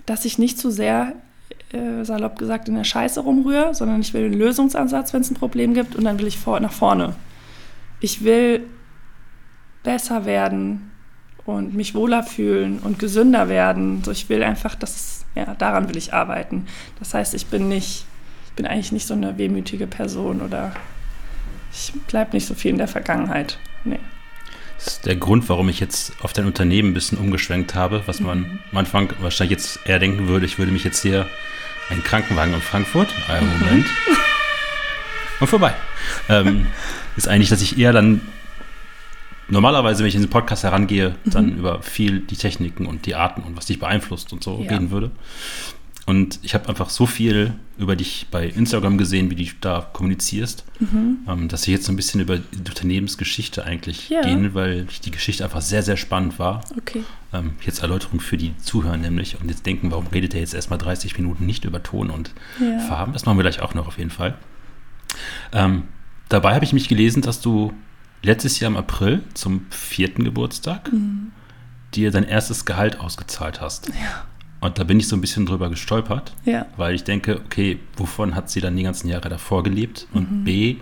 dass 0.06 0.24
ich 0.24 0.38
nicht 0.38 0.57
zu 0.57 0.71
sehr 0.71 1.13
äh, 1.71 2.04
salopp 2.04 2.38
gesagt, 2.39 2.68
in 2.68 2.75
der 2.75 2.83
Scheiße 2.83 3.19
rumrühre, 3.19 3.73
sondern 3.76 4.02
ich 4.02 4.14
will 4.14 4.26
einen 4.26 4.33
Lösungsansatz, 4.33 5.14
wenn 5.14 5.21
es 5.21 5.31
ein 5.31 5.35
Problem 5.35 5.73
gibt, 5.73 5.95
und 5.95 6.04
dann 6.04 6.19
will 6.19 6.28
ich 6.28 6.38
vor, 6.38 6.59
nach 6.59 6.71
vorne. 6.71 7.16
Ich 7.99 8.23
will 8.23 8.66
besser 9.83 10.26
werden 10.26 10.92
und 11.45 11.73
mich 11.73 11.95
wohler 11.95 12.23
fühlen 12.23 12.80
und 12.80 12.99
gesünder 12.99 13.49
werden. 13.49 14.04
So, 14.04 14.11
ich 14.11 14.30
will 14.30 14.44
einfach, 14.44 14.76
dass, 14.76 15.26
ja, 15.35 15.56
daran 15.56 15.90
will 15.90 15.97
ich 15.97 16.14
arbeiten. 16.14 16.66
Das 16.99 17.14
heißt, 17.14 17.33
ich 17.33 17.47
bin 17.47 17.69
nicht, 17.69 18.06
ich 18.47 18.54
bin 18.56 18.66
eigentlich 18.66 18.92
nicht 18.92 19.07
so 19.07 19.14
eine 19.14 19.38
wehmütige 19.38 19.88
Person 19.88 20.42
oder 20.42 20.71
ich 21.71 21.94
bleibe 22.07 22.33
nicht 22.33 22.45
so 22.45 22.54
viel 22.54 22.71
in 22.71 22.78
der 22.78 22.88
Vergangenheit. 22.88 23.59
Nee. 23.83 23.99
Das 24.78 24.88
ist 24.88 25.06
der 25.06 25.18
Grund, 25.18 25.49
warum 25.49 25.68
ich 25.69 25.80
jetzt 25.80 26.14
auf 26.23 26.31
dein 26.31 26.45
Unternehmen 26.45 26.92
ein 26.92 26.94
bisschen 26.94 27.18
umgeschwenkt 27.18 27.76
habe, 27.76 28.04
was 28.06 28.21
man 28.21 28.40
mhm. 28.40 28.59
am 28.71 28.78
Anfang 28.78 29.09
wahrscheinlich 29.19 29.57
jetzt 29.57 29.80
eher 29.85 29.99
denken 29.99 30.28
würde, 30.28 30.45
ich 30.45 30.57
würde 30.57 30.71
mich 30.71 30.83
jetzt 30.83 31.02
hier 31.02 31.28
einen 31.89 32.03
Krankenwagen 32.03 32.53
in 32.53 32.61
Frankfurt, 32.61 33.13
einen 33.27 33.47
mhm. 33.47 33.59
Moment, 33.59 33.87
und 35.39 35.47
vorbei. 35.47 35.73
Ähm, 36.27 36.67
ist 37.15 37.27
eigentlich, 37.27 37.49
dass 37.49 37.61
ich 37.61 37.77
eher 37.77 37.91
dann 37.91 38.21
normalerweise, 39.47 40.03
wenn 40.03 40.09
ich 40.09 40.15
in 40.15 40.21
den 40.21 40.29
Podcast 40.29 40.63
herangehe, 40.63 41.15
dann 41.25 41.53
mhm. 41.53 41.59
über 41.59 41.81
viel 41.81 42.19
die 42.19 42.37
Techniken 42.37 42.85
und 42.85 43.05
die 43.05 43.15
Arten 43.15 43.41
und 43.41 43.57
was 43.57 43.65
dich 43.65 43.79
beeinflusst 43.79 44.31
und 44.33 44.43
so 44.43 44.61
ja. 44.63 44.71
reden 44.71 44.91
würde. 44.91 45.11
Und 46.09 46.39
ich 46.42 46.56
habe 46.56 46.68
einfach 46.68 46.89
so 46.89 47.06
viel 47.06 47.54
über 47.78 47.95
dich 47.95 48.25
bei 48.31 48.47
Instagram 48.47 48.97
gesehen, 48.97 49.30
wie 49.30 49.35
du 49.35 49.51
da 49.61 49.87
kommunizierst, 49.94 50.66
mhm. 50.80 51.19
ähm, 51.28 51.47
dass 51.49 51.68
ich 51.68 51.68
jetzt 51.68 51.85
so 51.85 51.92
ein 51.92 51.95
bisschen 51.95 52.19
über 52.19 52.39
die 52.39 52.57
Unternehmensgeschichte 52.57 53.63
eigentlich 53.63 54.09
ja. 54.09 54.23
gehen, 54.23 54.56
weil 54.56 54.87
die 55.06 55.11
Geschichte 55.11 55.44
einfach 55.44 55.61
sehr, 55.61 55.83
sehr 55.83 55.97
spannend 55.97 56.39
war. 56.39 56.63
Okay. 56.75 57.04
Ähm, 57.31 57.51
jetzt 57.63 57.83
Erläuterung 57.83 58.21
für 58.21 58.37
die 58.37 58.57
Zuhörer 58.57 58.97
nämlich 58.97 59.39
und 59.39 59.49
jetzt 59.49 59.68
denken, 59.68 59.92
warum 59.92 60.07
redet 60.07 60.33
er 60.33 60.39
jetzt 60.39 60.56
erstmal 60.56 60.80
30 60.80 61.16
Minuten 61.16 61.45
nicht 61.45 61.63
über 61.63 61.83
Ton 61.83 62.09
und 62.09 62.31
ja. 62.59 62.80
Farben? 62.80 63.13
Das 63.13 63.28
machen 63.28 63.37
wir 63.37 63.44
gleich 63.44 63.61
auch 63.61 63.75
noch 63.75 63.87
auf 63.87 63.99
jeden 63.99 64.09
Fall. 64.09 64.35
Ähm, 65.51 65.83
dabei 66.28 66.56
habe 66.56 66.66
ich 66.66 66.73
mich 66.73 66.87
gelesen, 66.89 67.21
dass 67.21 67.39
du 67.39 67.71
letztes 68.23 68.59
Jahr 68.59 68.71
im 68.71 68.78
April 68.78 69.21
zum 69.35 69.68
vierten 69.69 70.23
Geburtstag 70.23 70.92
mhm. 70.92 71.33
dir 71.94 72.09
dein 72.09 72.23
erstes 72.23 72.66
Gehalt 72.66 72.99
ausgezahlt 72.99 73.61
hast. 73.61 73.89
Ja. 73.89 74.25
Und 74.61 74.78
da 74.78 74.83
bin 74.83 74.99
ich 74.99 75.07
so 75.07 75.16
ein 75.16 75.21
bisschen 75.21 75.45
drüber 75.45 75.69
gestolpert, 75.69 76.33
ja. 76.45 76.66
weil 76.75 76.94
ich 76.94 77.04
denke, 77.04 77.39
okay, 77.45 77.80
wovon 77.95 78.35
hat 78.35 78.49
sie 78.49 78.59
dann 78.59 78.75
die 78.75 78.83
ganzen 78.83 79.07
Jahre 79.07 79.30
davor 79.30 79.63
gelebt? 79.63 80.07
Und 80.13 80.31
mhm. 80.31 80.44
B, 80.44 80.75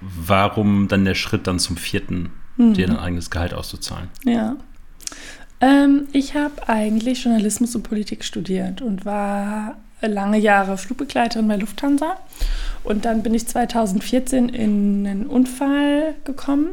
warum 0.00 0.88
dann 0.88 1.04
der 1.04 1.14
Schritt 1.14 1.46
dann 1.46 1.58
zum 1.58 1.76
vierten, 1.76 2.30
mhm. 2.56 2.74
dir 2.74 2.88
ein 2.88 2.96
eigenes 2.96 3.30
Gehalt 3.30 3.54
auszuzahlen? 3.54 4.08
Ja. 4.24 4.56
Ähm, 5.60 6.08
ich 6.12 6.34
habe 6.34 6.68
eigentlich 6.68 7.24
Journalismus 7.24 7.74
und 7.76 7.82
Politik 7.82 8.24
studiert 8.24 8.82
und 8.82 9.04
war 9.04 9.76
lange 10.02 10.38
Jahre 10.38 10.76
Flugbegleiterin 10.76 11.48
bei 11.48 11.56
Lufthansa. 11.56 12.18
Und 12.84 13.04
dann 13.04 13.22
bin 13.22 13.34
ich 13.34 13.46
2014 13.46 14.48
in 14.48 15.06
einen 15.06 15.26
Unfall 15.26 16.14
gekommen 16.24 16.70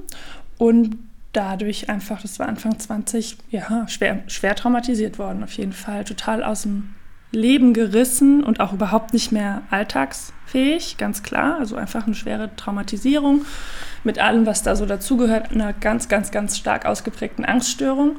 und 0.58 0.98
dadurch 1.34 1.90
einfach, 1.90 2.22
das 2.22 2.40
war 2.40 2.48
Anfang 2.48 2.80
20, 2.80 3.38
ja, 3.50 3.88
schwer, 3.88 4.24
schwer 4.28 4.56
traumatisiert 4.56 5.20
worden, 5.20 5.44
auf 5.44 5.54
jeden 5.54 5.74
Fall. 5.74 6.04
Total 6.06 6.44
aus 6.44 6.62
dem 6.62 6.96
Leben 7.32 7.74
gerissen 7.74 8.44
und 8.44 8.60
auch 8.60 8.74
überhaupt 8.74 9.12
nicht 9.12 9.32
mehr 9.32 9.64
alltagsfähig, 9.72 10.98
ganz 10.98 11.24
klar. 11.24 11.58
Also 11.60 11.76
einfach 11.76 12.06
eine 12.06 12.16
schwere 12.16 12.56
Traumatisierung 12.56 13.46
mit 14.04 14.20
allem, 14.20 14.46
was 14.46 14.62
da 14.62 14.76
so 14.76 14.86
dazugehört, 14.86 15.52
einer 15.52 15.74
ganz, 15.74 16.08
ganz, 16.08 16.30
ganz 16.32 16.58
stark 16.58 16.86
ausgeprägten 16.86 17.44
Angststörung 17.44 18.18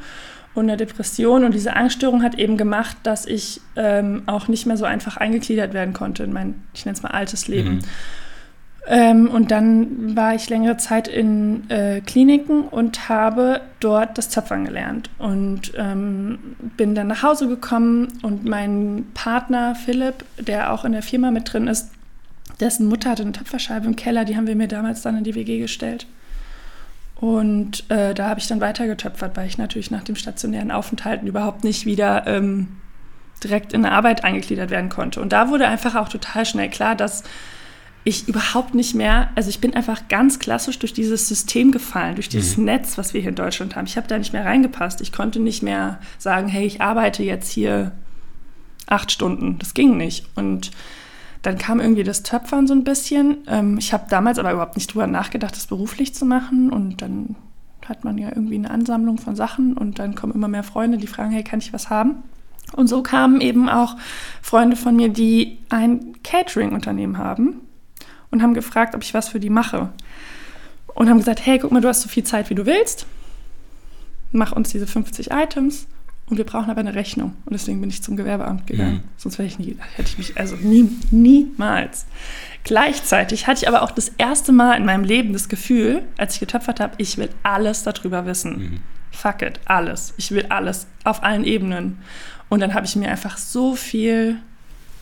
und 0.54 0.64
einer 0.64 0.76
Depression. 0.76 1.44
Und 1.44 1.54
diese 1.54 1.76
Angststörung 1.76 2.22
hat 2.24 2.34
eben 2.34 2.56
gemacht, 2.56 2.96
dass 3.04 3.24
ich 3.26 3.60
ähm, 3.76 4.24
auch 4.26 4.48
nicht 4.48 4.66
mehr 4.66 4.76
so 4.76 4.84
einfach 4.84 5.16
eingegliedert 5.16 5.74
werden 5.74 5.94
konnte 5.94 6.24
in 6.24 6.32
mein, 6.32 6.62
ich 6.74 6.84
nenne 6.84 6.96
es 6.96 7.02
mal, 7.02 7.10
altes 7.10 7.46
Leben. 7.46 7.76
Mhm. 7.76 7.80
Ähm, 8.86 9.30
und 9.30 9.50
dann 9.50 10.14
war 10.14 10.34
ich 10.34 10.50
längere 10.50 10.76
Zeit 10.76 11.08
in 11.08 11.68
äh, 11.70 12.02
Kliniken 12.02 12.62
und 12.62 13.08
habe 13.08 13.62
dort 13.80 14.18
das 14.18 14.28
Töpfern 14.28 14.66
gelernt. 14.66 15.08
Und 15.18 15.72
ähm, 15.76 16.38
bin 16.76 16.94
dann 16.94 17.06
nach 17.06 17.22
Hause 17.22 17.48
gekommen 17.48 18.08
und 18.22 18.44
mein 18.44 19.06
Partner 19.14 19.74
Philipp, 19.74 20.24
der 20.38 20.72
auch 20.72 20.84
in 20.84 20.92
der 20.92 21.02
Firma 21.02 21.30
mit 21.30 21.52
drin 21.52 21.66
ist, 21.66 21.90
dessen 22.60 22.88
Mutter 22.88 23.10
hatte 23.10 23.22
eine 23.22 23.32
Töpferscheibe 23.32 23.86
im 23.86 23.96
Keller, 23.96 24.24
die 24.24 24.36
haben 24.36 24.46
wir 24.46 24.56
mir 24.56 24.68
damals 24.68 25.02
dann 25.02 25.16
in 25.16 25.24
die 25.24 25.34
WG 25.34 25.60
gestellt. 25.60 26.06
Und 27.16 27.88
äh, 27.90 28.12
da 28.12 28.28
habe 28.28 28.40
ich 28.40 28.48
dann 28.48 28.60
weiter 28.60 28.86
getöpfert, 28.86 29.36
weil 29.36 29.46
ich 29.46 29.56
natürlich 29.56 29.90
nach 29.90 30.04
dem 30.04 30.14
stationären 30.16 30.70
Aufenthalten 30.70 31.26
überhaupt 31.26 31.64
nicht 31.64 31.86
wieder 31.86 32.26
ähm, 32.26 32.68
direkt 33.42 33.72
in 33.72 33.84
eine 33.84 33.94
Arbeit 33.94 34.24
eingegliedert 34.24 34.70
werden 34.70 34.90
konnte. 34.90 35.20
Und 35.22 35.32
da 35.32 35.48
wurde 35.48 35.66
einfach 35.66 35.94
auch 35.94 36.08
total 36.08 36.44
schnell 36.44 36.68
klar, 36.68 36.94
dass 36.94 37.22
ich 38.04 38.28
überhaupt 38.28 38.74
nicht 38.74 38.94
mehr, 38.94 39.30
also 39.34 39.48
ich 39.48 39.60
bin 39.60 39.74
einfach 39.74 40.08
ganz 40.08 40.38
klassisch 40.38 40.78
durch 40.78 40.92
dieses 40.92 41.26
System 41.26 41.72
gefallen, 41.72 42.16
durch 42.16 42.28
dieses 42.28 42.58
mhm. 42.58 42.64
Netz, 42.64 42.98
was 42.98 43.14
wir 43.14 43.22
hier 43.22 43.30
in 43.30 43.34
Deutschland 43.34 43.76
haben. 43.76 43.86
Ich 43.86 43.96
habe 43.96 44.06
da 44.06 44.18
nicht 44.18 44.34
mehr 44.34 44.44
reingepasst. 44.44 45.00
Ich 45.00 45.10
konnte 45.10 45.40
nicht 45.40 45.62
mehr 45.62 45.98
sagen, 46.18 46.48
hey, 46.48 46.66
ich 46.66 46.82
arbeite 46.82 47.22
jetzt 47.22 47.50
hier 47.50 47.92
acht 48.86 49.10
Stunden. 49.10 49.58
Das 49.58 49.72
ging 49.72 49.96
nicht. 49.96 50.26
Und 50.34 50.70
dann 51.40 51.56
kam 51.56 51.80
irgendwie 51.80 52.04
das 52.04 52.22
Töpfern 52.22 52.66
so 52.66 52.74
ein 52.74 52.84
bisschen. 52.84 53.38
Ähm, 53.46 53.78
ich 53.78 53.94
habe 53.94 54.04
damals 54.10 54.38
aber 54.38 54.52
überhaupt 54.52 54.76
nicht 54.76 54.92
drüber 54.92 55.06
nachgedacht, 55.06 55.56
das 55.56 55.66
beruflich 55.66 56.14
zu 56.14 56.26
machen. 56.26 56.70
Und 56.70 57.00
dann 57.00 57.36
hat 57.86 58.04
man 58.04 58.18
ja 58.18 58.28
irgendwie 58.28 58.56
eine 58.56 58.70
Ansammlung 58.70 59.16
von 59.16 59.34
Sachen 59.34 59.76
und 59.76 59.98
dann 59.98 60.14
kommen 60.14 60.34
immer 60.34 60.48
mehr 60.48 60.62
Freunde, 60.62 60.98
die 60.98 61.06
fragen, 61.06 61.32
hey, 61.32 61.44
kann 61.44 61.58
ich 61.58 61.72
was 61.72 61.90
haben? 61.90 62.22
Und 62.74 62.86
so 62.86 63.02
kamen 63.02 63.40
eben 63.40 63.68
auch 63.68 63.96
Freunde 64.42 64.76
von 64.76 64.96
mir, 64.96 65.10
die 65.10 65.58
ein 65.68 66.14
Catering-Unternehmen 66.22 67.18
haben 67.18 67.60
und 68.34 68.42
haben 68.42 68.52
gefragt, 68.52 68.96
ob 68.96 69.02
ich 69.04 69.14
was 69.14 69.28
für 69.28 69.38
die 69.38 69.48
mache. 69.48 69.90
Und 70.88 71.08
haben 71.08 71.18
gesagt, 71.18 71.46
hey, 71.46 71.60
guck 71.60 71.70
mal, 71.70 71.80
du 71.80 71.86
hast 71.86 72.02
so 72.02 72.08
viel 72.08 72.24
Zeit, 72.24 72.50
wie 72.50 72.56
du 72.56 72.66
willst. 72.66 73.06
Mach 74.32 74.50
uns 74.50 74.70
diese 74.70 74.88
50 74.88 75.30
Items 75.30 75.86
und 76.26 76.36
wir 76.36 76.44
brauchen 76.44 76.68
aber 76.68 76.80
eine 76.80 76.96
Rechnung. 76.96 77.36
Und 77.44 77.52
deswegen 77.52 77.80
bin 77.80 77.90
ich 77.90 78.02
zum 78.02 78.16
Gewerbeamt 78.16 78.66
gegangen. 78.66 78.94
Mhm. 78.94 79.02
Sonst 79.16 79.38
ich 79.38 79.60
nie, 79.60 79.76
hätte 79.94 80.08
ich 80.08 80.18
mich, 80.18 80.36
also 80.36 80.56
nie, 80.56 80.90
niemals. 81.12 82.06
Gleichzeitig 82.64 83.46
hatte 83.46 83.62
ich 83.62 83.68
aber 83.68 83.82
auch 83.82 83.92
das 83.92 84.08
erste 84.18 84.50
Mal 84.50 84.74
in 84.74 84.84
meinem 84.84 85.04
Leben 85.04 85.32
das 85.32 85.48
Gefühl, 85.48 86.02
als 86.18 86.34
ich 86.34 86.40
getöpfert 86.40 86.80
habe, 86.80 86.94
ich 86.98 87.16
will 87.18 87.28
alles 87.44 87.84
darüber 87.84 88.26
wissen. 88.26 88.58
Mhm. 88.58 88.80
Fuck 89.12 89.42
it, 89.42 89.60
alles. 89.66 90.12
Ich 90.16 90.32
will 90.32 90.46
alles 90.48 90.88
auf 91.04 91.22
allen 91.22 91.44
Ebenen. 91.44 91.98
Und 92.48 92.58
dann 92.58 92.74
habe 92.74 92.84
ich 92.84 92.96
mir 92.96 93.12
einfach 93.12 93.38
so 93.38 93.76
viel 93.76 94.38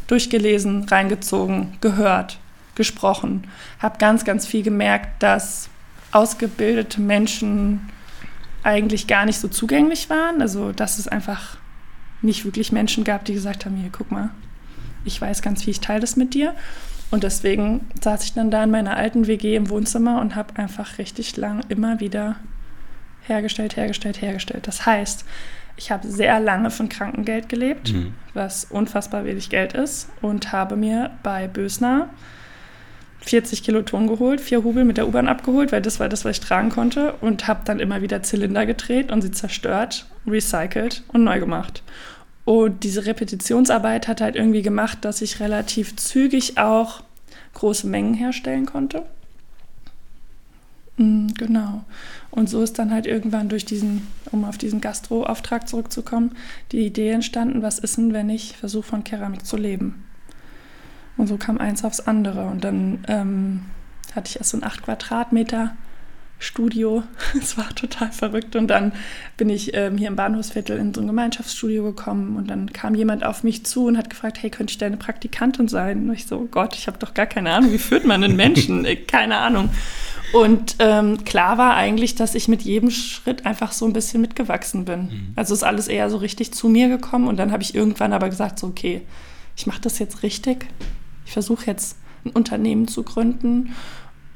durchgelesen, 0.06 0.84
reingezogen, 0.84 1.78
gehört, 1.80 2.38
gesprochen, 2.74 3.44
habe 3.78 3.98
ganz, 3.98 4.24
ganz 4.24 4.46
viel 4.46 4.62
gemerkt, 4.62 5.22
dass 5.22 5.68
ausgebildete 6.12 7.00
Menschen 7.00 7.88
eigentlich 8.62 9.06
gar 9.06 9.24
nicht 9.26 9.38
so 9.38 9.48
zugänglich 9.48 10.10
waren. 10.10 10.40
Also 10.40 10.72
dass 10.72 10.98
es 10.98 11.08
einfach 11.08 11.56
nicht 12.20 12.44
wirklich 12.44 12.72
Menschen 12.72 13.04
gab, 13.04 13.24
die 13.24 13.34
gesagt 13.34 13.64
haben, 13.64 13.76
hier, 13.76 13.90
guck 13.90 14.10
mal, 14.10 14.30
ich 15.04 15.20
weiß 15.20 15.42
ganz 15.42 15.64
viel, 15.64 15.72
ich 15.72 15.80
teile 15.80 16.00
das 16.00 16.16
mit 16.16 16.34
dir. 16.34 16.54
Und 17.10 17.24
deswegen 17.24 17.86
saß 18.00 18.24
ich 18.24 18.32
dann 18.32 18.50
da 18.50 18.64
in 18.64 18.70
meiner 18.70 18.96
alten 18.96 19.26
WG 19.26 19.56
im 19.56 19.68
Wohnzimmer 19.68 20.20
und 20.20 20.34
habe 20.34 20.56
einfach 20.56 20.98
richtig 20.98 21.36
lang 21.36 21.62
immer 21.68 22.00
wieder 22.00 22.36
hergestellt, 23.22 23.76
hergestellt, 23.76 24.22
hergestellt. 24.22 24.66
Das 24.66 24.86
heißt, 24.86 25.24
ich 25.76 25.90
habe 25.90 26.08
sehr 26.08 26.40
lange 26.40 26.70
von 26.70 26.88
Krankengeld 26.88 27.48
gelebt, 27.48 27.92
mhm. 27.92 28.14
was 28.34 28.64
unfassbar 28.64 29.24
wenig 29.24 29.50
Geld 29.50 29.74
ist, 29.74 30.08
und 30.22 30.52
habe 30.52 30.76
mir 30.76 31.10
bei 31.22 31.48
Bösner 31.48 32.08
40 33.24 33.62
Kilo 33.62 33.82
Ton 33.82 34.08
geholt, 34.08 34.40
vier 34.40 34.64
Hubel 34.64 34.84
mit 34.84 34.96
der 34.96 35.06
U-Bahn 35.06 35.28
abgeholt, 35.28 35.72
weil 35.72 35.82
das 35.82 36.00
war 36.00 36.08
das, 36.08 36.24
was 36.24 36.38
ich 36.38 36.40
tragen 36.40 36.70
konnte 36.70 37.14
und 37.20 37.46
habe 37.46 37.62
dann 37.64 37.80
immer 37.80 38.02
wieder 38.02 38.22
Zylinder 38.22 38.66
gedreht 38.66 39.12
und 39.12 39.22
sie 39.22 39.30
zerstört, 39.30 40.06
recycelt 40.26 41.02
und 41.08 41.24
neu 41.24 41.38
gemacht. 41.38 41.82
Und 42.44 42.82
diese 42.82 43.06
Repetitionsarbeit 43.06 44.08
hat 44.08 44.20
halt 44.20 44.34
irgendwie 44.34 44.62
gemacht, 44.62 44.98
dass 45.02 45.22
ich 45.22 45.40
relativ 45.40 45.96
zügig 45.96 46.58
auch 46.58 47.02
große 47.54 47.86
Mengen 47.86 48.14
herstellen 48.14 48.66
konnte. 48.66 49.04
Mm, 50.96 51.28
genau. 51.38 51.84
Und 52.30 52.50
so 52.50 52.62
ist 52.62 52.78
dann 52.78 52.90
halt 52.90 53.06
irgendwann 53.06 53.48
durch 53.48 53.64
diesen, 53.64 54.08
um 54.32 54.44
auf 54.44 54.58
diesen 54.58 54.80
Gastro-Auftrag 54.80 55.68
zurückzukommen, 55.68 56.34
die 56.72 56.84
Idee 56.84 57.10
entstanden, 57.10 57.62
was 57.62 57.78
ist 57.78 57.96
denn, 57.96 58.12
wenn 58.12 58.30
ich 58.30 58.56
versuche, 58.56 58.88
von 58.88 59.04
Keramik 59.04 59.46
zu 59.46 59.56
leben? 59.56 60.04
Und 61.16 61.26
so 61.26 61.36
kam 61.36 61.58
eins 61.58 61.84
aufs 61.84 62.00
andere. 62.00 62.46
Und 62.46 62.64
dann 62.64 63.04
ähm, 63.08 63.62
hatte 64.14 64.28
ich 64.28 64.36
erst 64.36 64.50
so 64.50 64.58
ein 64.58 64.64
8 64.64 64.82
Quadratmeter 64.82 65.76
Studio. 66.38 67.04
Es 67.38 67.56
war 67.56 67.68
total 67.74 68.10
verrückt. 68.12 68.56
Und 68.56 68.68
dann 68.68 68.92
bin 69.36 69.48
ich 69.48 69.74
ähm, 69.74 69.96
hier 69.96 70.08
im 70.08 70.16
Bahnhofsviertel 70.16 70.76
in 70.78 70.92
so 70.92 71.00
ein 71.00 71.06
Gemeinschaftsstudio 71.06 71.84
gekommen. 71.84 72.36
Und 72.36 72.48
dann 72.48 72.72
kam 72.72 72.94
jemand 72.94 73.24
auf 73.24 73.44
mich 73.44 73.64
zu 73.64 73.86
und 73.86 73.96
hat 73.96 74.10
gefragt, 74.10 74.42
hey, 74.42 74.50
könnte 74.50 74.72
ich 74.72 74.78
deine 74.78 74.96
Praktikantin 74.96 75.68
sein? 75.68 76.08
Und 76.08 76.14
ich 76.14 76.26
so, 76.26 76.38
oh 76.38 76.48
Gott, 76.50 76.74
ich 76.74 76.86
habe 76.86 76.98
doch 76.98 77.14
gar 77.14 77.26
keine 77.26 77.52
Ahnung, 77.52 77.72
wie 77.72 77.78
führt 77.78 78.04
man 78.04 78.24
einen 78.24 78.36
Menschen? 78.36 78.86
keine 79.06 79.36
Ahnung. 79.36 79.70
Und 80.32 80.76
ähm, 80.78 81.24
klar 81.24 81.58
war 81.58 81.76
eigentlich, 81.76 82.14
dass 82.14 82.34
ich 82.34 82.48
mit 82.48 82.62
jedem 82.62 82.90
Schritt 82.90 83.44
einfach 83.44 83.72
so 83.72 83.84
ein 83.84 83.92
bisschen 83.92 84.22
mitgewachsen 84.22 84.86
bin. 84.86 85.00
Mhm. 85.02 85.32
Also 85.36 85.52
ist 85.52 85.62
alles 85.62 85.88
eher 85.88 86.08
so 86.10 86.16
richtig 86.16 86.52
zu 86.52 86.68
mir 86.68 86.88
gekommen. 86.88 87.28
Und 87.28 87.36
dann 87.36 87.52
habe 87.52 87.62
ich 87.62 87.74
irgendwann 87.74 88.12
aber 88.12 88.30
gesagt, 88.30 88.58
so, 88.58 88.66
okay, 88.66 89.02
ich 89.56 89.66
mache 89.66 89.82
das 89.82 89.98
jetzt 89.98 90.22
richtig 90.22 90.66
ich 91.24 91.32
versuche 91.32 91.66
jetzt 91.66 91.96
ein 92.24 92.30
Unternehmen 92.30 92.88
zu 92.88 93.02
gründen, 93.02 93.74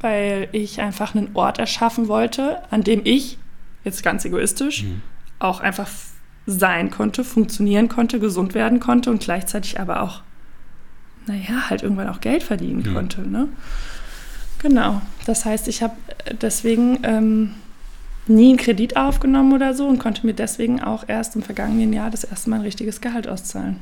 weil 0.00 0.48
ich 0.52 0.80
einfach 0.80 1.14
einen 1.14 1.30
Ort 1.34 1.58
erschaffen 1.58 2.08
wollte, 2.08 2.62
an 2.70 2.82
dem 2.82 3.00
ich, 3.04 3.38
jetzt 3.84 4.02
ganz 4.02 4.24
egoistisch, 4.24 4.84
mhm. 4.84 5.02
auch 5.38 5.60
einfach 5.60 5.88
sein 6.46 6.90
konnte, 6.90 7.24
funktionieren 7.24 7.88
konnte, 7.88 8.20
gesund 8.20 8.54
werden 8.54 8.78
konnte 8.78 9.10
und 9.10 9.20
gleichzeitig 9.20 9.80
aber 9.80 10.02
auch, 10.02 10.22
naja, 11.26 11.70
halt 11.70 11.82
irgendwann 11.82 12.08
auch 12.08 12.20
Geld 12.20 12.42
verdienen 12.42 12.84
mhm. 12.88 12.94
konnte. 12.94 13.28
Ne? 13.28 13.48
Genau. 14.60 15.02
Das 15.24 15.44
heißt, 15.44 15.66
ich 15.68 15.82
habe 15.82 15.94
deswegen 16.40 17.00
ähm, 17.02 17.54
nie 18.28 18.50
einen 18.50 18.58
Kredit 18.58 18.96
aufgenommen 18.96 19.52
oder 19.52 19.74
so 19.74 19.88
und 19.88 19.98
konnte 19.98 20.26
mir 20.26 20.34
deswegen 20.34 20.80
auch 20.82 21.04
erst 21.08 21.34
im 21.36 21.42
vergangenen 21.42 21.92
Jahr 21.92 22.10
das 22.10 22.24
erste 22.24 22.50
Mal 22.50 22.56
ein 22.56 22.62
richtiges 22.62 23.00
Gehalt 23.00 23.26
auszahlen. 23.26 23.78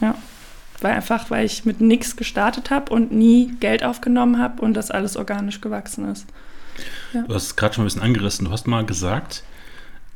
Ja 0.00 0.16
weil 0.84 0.92
einfach, 0.92 1.30
weil 1.30 1.46
ich 1.46 1.64
mit 1.64 1.80
nichts 1.80 2.14
gestartet 2.14 2.70
habe 2.70 2.92
und 2.92 3.10
nie 3.10 3.54
Geld 3.58 3.82
aufgenommen 3.82 4.38
habe 4.38 4.60
und 4.60 4.74
das 4.74 4.90
alles 4.90 5.16
organisch 5.16 5.62
gewachsen 5.62 6.10
ist. 6.12 6.26
Ja. 7.14 7.22
Du 7.22 7.34
hast 7.34 7.44
es 7.44 7.56
gerade 7.56 7.74
schon 7.74 7.84
ein 7.84 7.86
bisschen 7.86 8.02
angerissen. 8.02 8.44
Du 8.44 8.50
hast 8.50 8.66
mal 8.66 8.84
gesagt, 8.84 9.44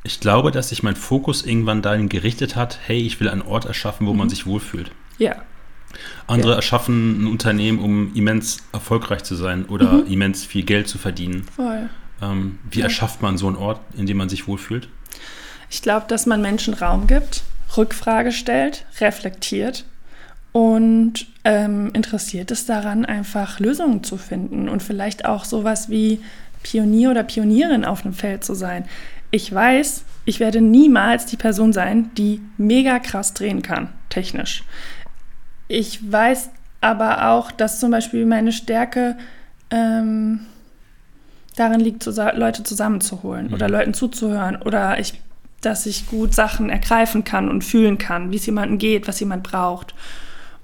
ich 0.04 0.20
glaube, 0.20 0.50
dass 0.50 0.68
sich 0.68 0.82
mein 0.82 0.94
Fokus 0.94 1.42
irgendwann 1.42 1.80
dahin 1.80 2.10
gerichtet 2.10 2.54
hat, 2.54 2.78
hey, 2.84 3.00
ich 3.00 3.18
will 3.18 3.30
einen 3.30 3.40
Ort 3.40 3.64
erschaffen, 3.64 4.06
wo 4.06 4.12
mhm. 4.12 4.18
man 4.18 4.28
sich 4.28 4.46
wohlfühlt. 4.46 4.90
Ja. 5.16 5.36
Andere 6.26 6.50
ja. 6.50 6.56
erschaffen 6.56 7.22
ein 7.22 7.26
Unternehmen, 7.28 7.78
um 7.78 8.14
immens 8.14 8.58
erfolgreich 8.72 9.22
zu 9.24 9.34
sein 9.34 9.64
oder 9.64 9.90
mhm. 9.90 10.06
immens 10.06 10.44
viel 10.44 10.64
Geld 10.64 10.86
zu 10.86 10.98
verdienen. 10.98 11.44
Voll. 11.56 11.88
Ähm, 12.20 12.58
wie 12.70 12.80
ja. 12.80 12.84
erschafft 12.84 13.22
man 13.22 13.38
so 13.38 13.46
einen 13.46 13.56
Ort, 13.56 13.80
in 13.96 14.04
dem 14.04 14.18
man 14.18 14.28
sich 14.28 14.46
wohlfühlt? 14.46 14.90
Ich 15.70 15.80
glaube, 15.80 16.04
dass 16.08 16.26
man 16.26 16.42
Menschen 16.42 16.74
Raum 16.74 17.06
gibt, 17.06 17.42
Rückfrage 17.74 18.32
stellt, 18.32 18.84
reflektiert 19.00 19.86
und 20.52 21.26
ähm, 21.44 21.90
interessiert 21.92 22.50
ist 22.50 22.68
daran, 22.68 23.04
einfach 23.04 23.60
Lösungen 23.60 24.02
zu 24.02 24.16
finden 24.16 24.68
und 24.68 24.82
vielleicht 24.82 25.24
auch 25.24 25.44
sowas 25.44 25.88
wie 25.88 26.20
Pionier 26.62 27.10
oder 27.10 27.22
Pionierin 27.22 27.84
auf 27.84 28.04
einem 28.04 28.14
Feld 28.14 28.44
zu 28.44 28.54
sein. 28.54 28.84
Ich 29.30 29.52
weiß, 29.52 30.04
ich 30.24 30.40
werde 30.40 30.60
niemals 30.60 31.26
die 31.26 31.36
Person 31.36 31.72
sein, 31.72 32.10
die 32.16 32.40
mega 32.56 32.98
krass 32.98 33.34
drehen 33.34 33.62
kann, 33.62 33.90
technisch. 34.08 34.64
Ich 35.68 36.10
weiß 36.10 36.50
aber 36.80 37.30
auch, 37.30 37.50
dass 37.52 37.80
zum 37.80 37.90
Beispiel 37.90 38.24
meine 38.24 38.52
Stärke 38.52 39.16
ähm, 39.70 40.40
darin 41.56 41.80
liegt, 41.80 42.06
Leute 42.06 42.62
zusammenzuholen 42.62 43.48
mhm. 43.48 43.54
oder 43.54 43.68
Leuten 43.68 43.94
zuzuhören 43.94 44.56
oder 44.62 44.98
ich 44.98 45.20
dass 45.60 45.86
ich 45.86 46.06
gut 46.06 46.34
Sachen 46.34 46.70
ergreifen 46.70 47.24
kann 47.24 47.48
und 47.48 47.64
fühlen 47.64 47.98
kann, 47.98 48.30
wie 48.30 48.36
es 48.36 48.46
jemandem 48.46 48.78
geht, 48.78 49.08
was 49.08 49.20
jemand 49.20 49.42
braucht. 49.42 49.94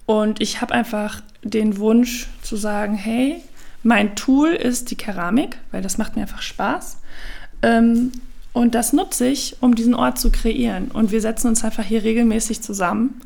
Und 0.06 0.40
ich 0.40 0.60
habe 0.60 0.74
einfach 0.74 1.22
den 1.42 1.78
Wunsch 1.78 2.28
zu 2.42 2.56
sagen, 2.56 2.94
hey, 2.94 3.42
mein 3.82 4.16
Tool 4.16 4.50
ist 4.50 4.90
die 4.90 4.96
Keramik, 4.96 5.58
weil 5.70 5.82
das 5.82 5.98
macht 5.98 6.16
mir 6.16 6.22
einfach 6.22 6.42
Spaß. 6.42 6.98
Ähm, 7.62 8.12
und 8.52 8.74
das 8.74 8.92
nutze 8.92 9.26
ich, 9.26 9.56
um 9.60 9.74
diesen 9.74 9.94
Ort 9.94 10.18
zu 10.18 10.30
kreieren. 10.30 10.90
Und 10.90 11.10
wir 11.10 11.20
setzen 11.20 11.48
uns 11.48 11.64
einfach 11.64 11.84
hier 11.84 12.04
regelmäßig 12.04 12.62
zusammen 12.62 13.20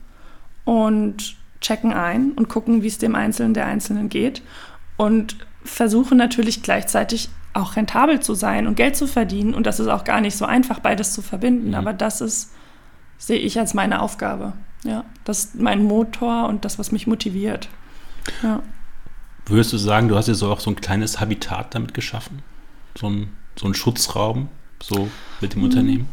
und 0.64 1.36
checken 1.60 1.92
ein 1.92 2.32
und 2.32 2.48
gucken, 2.48 2.82
wie 2.82 2.86
es 2.86 2.98
dem 2.98 3.14
Einzelnen 3.14 3.54
der 3.54 3.66
Einzelnen 3.66 4.08
geht. 4.08 4.42
Und 4.96 5.36
versuchen 5.64 6.16
natürlich 6.16 6.62
gleichzeitig 6.62 7.28
auch 7.52 7.76
rentabel 7.76 8.20
zu 8.20 8.34
sein 8.34 8.66
und 8.66 8.76
Geld 8.76 8.96
zu 8.96 9.06
verdienen. 9.06 9.54
Und 9.54 9.66
das 9.66 9.80
ist 9.80 9.88
auch 9.88 10.04
gar 10.04 10.20
nicht 10.20 10.36
so 10.36 10.44
einfach, 10.44 10.80
beides 10.80 11.12
zu 11.12 11.22
verbinden. 11.22 11.68
Mhm. 11.68 11.74
Aber 11.74 11.92
das 11.92 12.20
ist, 12.20 12.52
sehe 13.18 13.38
ich 13.38 13.58
als 13.58 13.74
meine 13.74 14.00
Aufgabe. 14.00 14.54
Ja, 14.84 15.04
das 15.24 15.40
ist 15.40 15.54
mein 15.56 15.82
Motor 15.84 16.48
und 16.48 16.64
das, 16.64 16.78
was 16.78 16.92
mich 16.92 17.06
motiviert. 17.06 17.68
Ja. 18.42 18.62
Würdest 19.46 19.72
du 19.72 19.78
sagen, 19.78 20.08
du 20.08 20.16
hast 20.16 20.28
jetzt 20.28 20.42
auch 20.42 20.60
so 20.60 20.70
ein 20.70 20.76
kleines 20.76 21.20
Habitat 21.20 21.74
damit 21.74 21.94
geschaffen? 21.94 22.42
So 22.96 23.08
ein, 23.08 23.30
so 23.56 23.66
ein 23.66 23.74
Schutzraum, 23.74 24.48
so 24.82 25.08
mit 25.40 25.54
dem 25.54 25.60
mhm. 25.60 25.64
Unternehmen? 25.64 26.08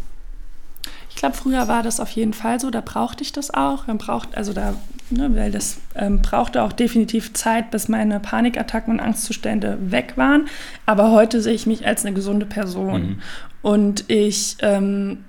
Ich 1.10 1.16
glaube, 1.16 1.36
früher 1.36 1.70
war 1.70 1.82
das 1.82 2.02
auf 2.02 2.10
jeden 2.12 2.34
Fall 2.34 2.60
so, 2.60 2.70
da 2.72 2.82
brauchte 2.82 3.24
ich 3.24 3.32
das 3.32 3.54
auch. 3.54 3.88
Man 3.88 3.98
braucht, 3.98 4.36
also 4.36 4.52
da, 4.52 4.76
ne, 5.10 5.34
weil 5.34 5.50
das 5.50 5.78
ähm, 5.96 6.22
brauchte 6.22 6.62
auch 6.62 6.74
definitiv 6.74 7.34
Zeit, 7.34 7.72
bis 7.72 7.88
meine 7.88 8.20
Panikattacken 8.20 8.94
und 8.94 9.00
Angstzustände 9.00 9.78
weg 9.92 10.14
waren. 10.18 10.50
Aber 10.86 11.12
heute 11.12 11.42
sehe 11.42 11.54
ich 11.54 11.66
mich 11.66 11.88
als 11.88 12.06
eine 12.06 12.14
gesunde 12.14 12.46
Person. 12.46 13.02
Mhm. 13.02 13.22
Und 13.62 14.10
ich, 14.10 14.58
ähm, 14.60 15.24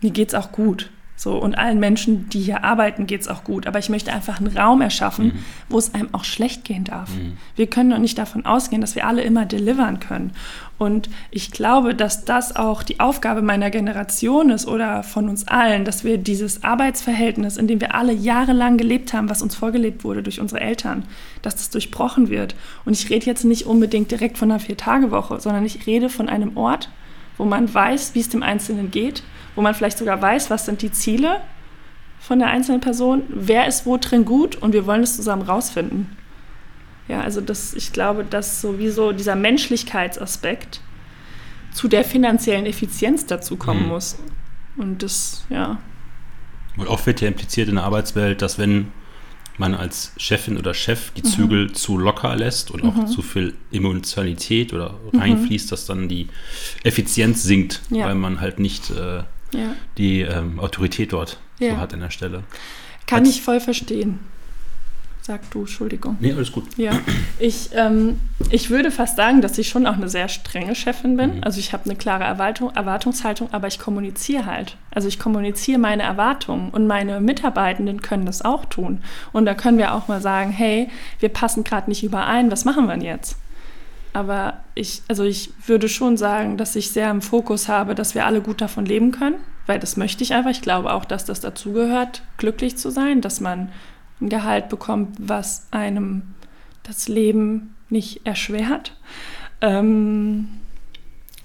mir 0.00 0.10
geht 0.10 0.28
es 0.28 0.34
auch 0.34 0.50
gut. 0.50 0.90
So, 1.16 1.38
und 1.38 1.56
allen 1.56 1.78
Menschen, 1.78 2.28
die 2.28 2.40
hier 2.40 2.64
arbeiten, 2.64 3.06
geht 3.06 3.20
es 3.20 3.28
auch 3.28 3.44
gut. 3.44 3.68
Aber 3.68 3.78
ich 3.78 3.88
möchte 3.88 4.12
einfach 4.12 4.40
einen 4.40 4.56
Raum 4.56 4.80
erschaffen, 4.80 5.26
mhm. 5.26 5.44
wo 5.68 5.78
es 5.78 5.94
einem 5.94 6.08
auch 6.12 6.24
schlecht 6.24 6.64
gehen 6.64 6.82
darf. 6.82 7.08
Mhm. 7.14 7.38
Wir 7.54 7.68
können 7.68 7.90
doch 7.90 7.98
nicht 7.98 8.18
davon 8.18 8.44
ausgehen, 8.44 8.80
dass 8.80 8.96
wir 8.96 9.06
alle 9.06 9.22
immer 9.22 9.46
delivern 9.46 10.00
können. 10.00 10.32
Und 10.76 11.08
ich 11.30 11.52
glaube, 11.52 11.94
dass 11.94 12.24
das 12.24 12.56
auch 12.56 12.82
die 12.82 12.98
Aufgabe 12.98 13.42
meiner 13.42 13.70
Generation 13.70 14.50
ist 14.50 14.66
oder 14.66 15.04
von 15.04 15.28
uns 15.28 15.46
allen, 15.46 15.84
dass 15.84 16.02
wir 16.02 16.18
dieses 16.18 16.64
Arbeitsverhältnis, 16.64 17.58
in 17.58 17.68
dem 17.68 17.80
wir 17.80 17.94
alle 17.94 18.12
jahrelang 18.12 18.76
gelebt 18.76 19.12
haben, 19.12 19.30
was 19.30 19.40
uns 19.40 19.54
vorgelebt 19.54 20.02
wurde 20.02 20.24
durch 20.24 20.40
unsere 20.40 20.60
Eltern, 20.60 21.04
dass 21.42 21.54
das 21.54 21.70
durchbrochen 21.70 22.28
wird. 22.28 22.56
Und 22.84 22.94
ich 22.94 23.08
rede 23.08 23.26
jetzt 23.26 23.44
nicht 23.44 23.66
unbedingt 23.66 24.10
direkt 24.10 24.36
von 24.36 24.50
einer 24.50 24.58
Vier-Tage-Woche, 24.58 25.38
sondern 25.38 25.64
ich 25.64 25.86
rede 25.86 26.08
von 26.08 26.28
einem 26.28 26.56
Ort, 26.56 26.90
wo 27.38 27.44
man 27.44 27.72
weiß, 27.72 28.16
wie 28.16 28.20
es 28.20 28.28
dem 28.28 28.42
Einzelnen 28.42 28.90
geht 28.90 29.22
wo 29.54 29.62
man 29.62 29.74
vielleicht 29.74 29.98
sogar 29.98 30.20
weiß, 30.20 30.50
was 30.50 30.66
sind 30.66 30.82
die 30.82 30.92
Ziele 30.92 31.40
von 32.20 32.38
der 32.38 32.48
einzelnen 32.48 32.80
Person, 32.80 33.22
wer 33.28 33.66
ist 33.66 33.86
wo 33.86 33.96
drin 33.96 34.24
gut 34.24 34.56
und 34.56 34.72
wir 34.72 34.86
wollen 34.86 35.02
es 35.02 35.16
zusammen 35.16 35.42
rausfinden. 35.42 36.16
Ja, 37.08 37.20
also 37.20 37.40
das, 37.40 37.74
ich 37.74 37.92
glaube, 37.92 38.24
dass 38.24 38.62
sowieso 38.62 39.12
dieser 39.12 39.36
Menschlichkeitsaspekt 39.36 40.80
zu 41.72 41.88
der 41.88 42.04
finanziellen 42.04 42.64
Effizienz 42.66 43.26
dazu 43.26 43.56
kommen 43.56 43.82
mhm. 43.82 43.88
muss. 43.88 44.16
Und 44.76 45.02
das, 45.02 45.44
ja. 45.50 45.78
Und 46.76 46.88
oft 46.88 47.06
wird 47.06 47.20
ja 47.20 47.28
impliziert 47.28 47.68
in 47.68 47.74
der 47.74 47.84
Arbeitswelt, 47.84 48.40
dass 48.40 48.58
wenn 48.58 48.92
man 49.58 49.74
als 49.74 50.12
Chefin 50.16 50.56
oder 50.56 50.74
Chef 50.74 51.10
die 51.12 51.22
Zügel 51.22 51.68
mhm. 51.68 51.74
zu 51.74 51.98
locker 51.98 52.34
lässt 52.34 52.70
und 52.70 52.84
auch 52.84 52.94
mhm. 52.94 53.06
zu 53.06 53.22
viel 53.22 53.54
Emotionalität 53.70 54.72
oder 54.72 54.98
mhm. 55.12 55.20
reinfließt, 55.20 55.70
dass 55.70 55.86
dann 55.86 56.08
die 56.08 56.28
Effizienz 56.82 57.42
sinkt, 57.42 57.82
ja. 57.90 58.06
weil 58.06 58.14
man 58.14 58.40
halt 58.40 58.58
nicht 58.58 58.90
äh, 58.90 59.22
ja. 59.54 59.74
die 59.98 60.20
ähm, 60.22 60.58
Autorität 60.60 61.12
dort 61.12 61.38
ja. 61.58 61.74
so 61.74 61.76
hat 61.78 61.94
an 61.94 62.00
der 62.00 62.10
Stelle. 62.10 62.44
Kann 63.06 63.20
Als, 63.20 63.30
ich 63.30 63.42
voll 63.42 63.60
verstehen. 63.60 64.20
Sag 65.26 65.50
du, 65.52 65.60
Entschuldigung. 65.60 66.18
Nee, 66.20 66.34
alles 66.34 66.52
gut. 66.52 66.64
Ja, 66.76 67.00
ich, 67.38 67.70
ähm, 67.72 68.20
ich 68.50 68.68
würde 68.68 68.90
fast 68.90 69.16
sagen, 69.16 69.40
dass 69.40 69.56
ich 69.56 69.70
schon 69.70 69.86
auch 69.86 69.94
eine 69.94 70.10
sehr 70.10 70.28
strenge 70.28 70.74
Chefin 70.74 71.16
bin. 71.16 71.36
Mhm. 71.36 71.44
Also 71.44 71.60
ich 71.60 71.72
habe 71.72 71.86
eine 71.86 71.96
klare 71.96 72.24
Erwartung, 72.24 72.70
Erwartungshaltung, 72.74 73.48
aber 73.50 73.66
ich 73.66 73.78
kommuniziere 73.78 74.44
halt. 74.44 74.76
Also 74.90 75.08
ich 75.08 75.18
kommuniziere 75.18 75.78
meine 75.78 76.02
Erwartungen 76.02 76.68
und 76.68 76.86
meine 76.86 77.20
Mitarbeitenden 77.20 78.02
können 78.02 78.26
das 78.26 78.42
auch 78.42 78.66
tun. 78.66 79.00
Und 79.32 79.46
da 79.46 79.54
können 79.54 79.78
wir 79.78 79.94
auch 79.94 80.08
mal 80.08 80.20
sagen, 80.20 80.50
hey, 80.50 80.90
wir 81.20 81.30
passen 81.30 81.64
gerade 81.64 81.88
nicht 81.88 82.04
überein, 82.04 82.50
was 82.50 82.66
machen 82.66 82.84
wir 82.84 82.92
denn 82.92 83.00
jetzt? 83.00 83.38
Aber 84.14 84.60
ich, 84.76 85.02
also 85.08 85.24
ich 85.24 85.50
würde 85.66 85.88
schon 85.88 86.16
sagen, 86.16 86.56
dass 86.56 86.76
ich 86.76 86.92
sehr 86.92 87.10
im 87.10 87.20
Fokus 87.20 87.68
habe, 87.68 87.96
dass 87.96 88.14
wir 88.14 88.24
alle 88.24 88.40
gut 88.40 88.60
davon 88.60 88.86
leben 88.86 89.10
können, 89.10 89.36
weil 89.66 89.80
das 89.80 89.96
möchte 89.96 90.22
ich 90.22 90.32
einfach. 90.32 90.52
Ich 90.52 90.62
glaube 90.62 90.94
auch, 90.94 91.04
dass 91.04 91.24
das 91.24 91.40
dazugehört, 91.40 92.22
glücklich 92.36 92.76
zu 92.76 92.90
sein, 92.90 93.20
dass 93.20 93.40
man 93.40 93.72
ein 94.20 94.28
Gehalt 94.28 94.68
bekommt, 94.68 95.16
was 95.18 95.66
einem 95.72 96.22
das 96.84 97.08
Leben 97.08 97.74
nicht 97.90 98.24
erschwert. 98.24 98.96
Ähm, 99.60 100.48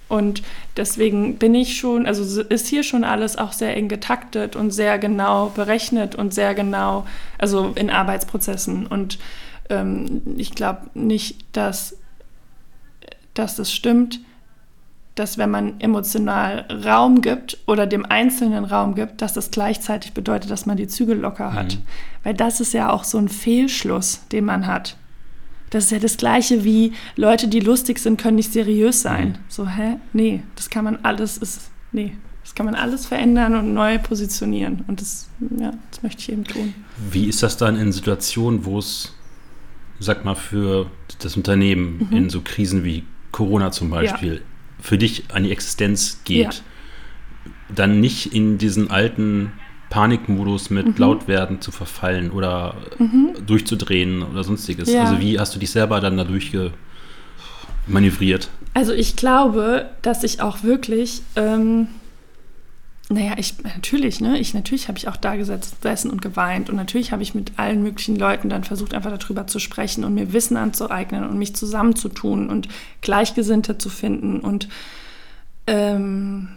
und 0.07 0.43
deswegen 0.77 1.37
bin 1.37 1.55
ich 1.55 1.75
schon, 1.77 2.05
also 2.05 2.41
ist 2.41 2.67
hier 2.67 2.83
schon 2.83 3.03
alles 3.03 3.37
auch 3.37 3.51
sehr 3.51 3.75
eng 3.75 3.87
getaktet 3.87 4.55
und 4.55 4.69
sehr 4.69 4.99
genau 4.99 5.49
berechnet 5.49 6.13
und 6.13 6.35
sehr 6.35 6.53
genau, 6.53 7.07
also 7.39 7.71
in 7.75 7.89
Arbeitsprozessen. 7.89 8.85
Und 8.85 9.17
ähm, 9.69 10.21
ich 10.37 10.51
glaube 10.51 10.89
nicht, 10.93 11.45
dass 11.53 11.98
dass 13.33 13.59
es 13.59 13.71
stimmt, 13.71 14.19
dass 15.19 15.37
wenn 15.37 15.51
man 15.51 15.79
emotional 15.81 16.65
Raum 16.85 17.21
gibt 17.21 17.57
oder 17.67 17.85
dem 17.85 18.05
Einzelnen 18.05 18.63
Raum 18.63 18.95
gibt, 18.95 19.21
dass 19.21 19.33
das 19.33 19.51
gleichzeitig 19.51 20.13
bedeutet, 20.13 20.49
dass 20.49 20.65
man 20.65 20.77
die 20.77 20.87
Zügel 20.87 21.17
locker 21.17 21.53
hat. 21.53 21.75
Mhm. 21.75 21.81
Weil 22.23 22.33
das 22.35 22.61
ist 22.61 22.73
ja 22.73 22.89
auch 22.89 23.03
so 23.03 23.17
ein 23.17 23.27
Fehlschluss, 23.27 24.21
den 24.31 24.45
man 24.45 24.65
hat. 24.65 24.95
Das 25.71 25.85
ist 25.85 25.91
ja 25.91 25.99
das 25.99 26.15
Gleiche 26.17 26.63
wie 26.63 26.93
Leute, 27.17 27.49
die 27.49 27.59
lustig 27.59 27.99
sind, 27.99 28.19
können 28.19 28.37
nicht 28.37 28.53
seriös 28.53 29.01
sein. 29.01 29.29
Mhm. 29.29 29.35
So, 29.49 29.67
hä? 29.67 29.97
Nee, 30.13 30.41
das 30.55 30.69
kann 30.69 30.85
man 30.85 30.99
alles, 31.03 31.37
ist, 31.37 31.69
nee, 31.91 32.15
das 32.43 32.55
kann 32.55 32.65
man 32.65 32.75
alles 32.75 33.05
verändern 33.05 33.55
und 33.55 33.73
neu 33.73 33.99
positionieren. 33.99 34.85
Und 34.87 35.01
das, 35.01 35.29
ja, 35.59 35.73
das 35.91 36.01
möchte 36.01 36.21
ich 36.21 36.31
eben 36.31 36.45
tun. 36.45 36.73
Wie 37.11 37.25
ist 37.25 37.43
das 37.43 37.57
dann 37.57 37.75
in 37.75 37.91
Situationen, 37.91 38.63
wo 38.63 38.79
es, 38.79 39.13
sag 39.99 40.23
mal, 40.23 40.35
für 40.35 40.89
das 41.19 41.35
Unternehmen 41.35 42.07
mhm. 42.09 42.17
in 42.17 42.29
so 42.29 42.39
Krisen 42.41 42.85
wie 42.85 43.03
Corona 43.31 43.71
zum 43.71 43.89
Beispiel, 43.89 44.35
ja. 44.35 44.41
für 44.79 44.97
dich 44.97 45.25
an 45.33 45.43
die 45.43 45.51
Existenz 45.51 46.21
geht, 46.23 46.53
ja. 46.53 46.61
dann 47.73 47.99
nicht 47.99 48.33
in 48.33 48.57
diesen 48.57 48.89
alten 48.89 49.53
Panikmodus 49.89 50.69
mit 50.69 50.85
mhm. 50.85 50.93
Lautwerden 50.97 51.61
zu 51.61 51.71
verfallen 51.71 52.31
oder 52.31 52.75
mhm. 52.97 53.33
durchzudrehen 53.45 54.23
oder 54.23 54.43
sonstiges. 54.43 54.91
Ja. 54.91 55.05
Also 55.05 55.19
wie 55.19 55.39
hast 55.39 55.55
du 55.55 55.59
dich 55.59 55.71
selber 55.71 55.99
dann 55.99 56.17
dadurch 56.17 56.55
manövriert? 57.87 58.49
Also 58.73 58.93
ich 58.93 59.15
glaube, 59.15 59.89
dass 60.01 60.23
ich 60.23 60.41
auch 60.41 60.63
wirklich 60.63 61.21
ähm, 61.35 61.87
naja, 63.11 63.33
ich 63.37 63.63
natürlich, 63.63 64.21
ne? 64.21 64.37
Ich 64.37 64.53
natürlich 64.53 64.87
habe 64.87 64.99
ich 64.99 65.07
auch 65.07 65.15
da 65.15 65.35
gesessen 65.35 66.11
und 66.11 66.21
geweint 66.21 66.69
und 66.69 66.75
natürlich 66.75 67.11
habe 67.11 67.23
ich 67.23 67.33
mit 67.33 67.53
allen 67.57 67.81
möglichen 67.81 68.15
Leuten 68.15 68.49
dann 68.49 68.63
versucht, 68.63 68.93
einfach 68.93 69.17
darüber 69.17 69.47
zu 69.47 69.57
sprechen 69.57 70.03
und 70.03 70.13
mir 70.13 70.31
Wissen 70.31 70.57
anzueignen 70.57 71.27
und 71.27 71.39
mich 71.39 71.55
zusammenzutun 71.55 72.49
und 72.49 72.67
Gleichgesinnte 73.01 73.79
zu 73.79 73.89
finden 73.89 74.39
und 74.41 74.69
ähm, 75.65 76.49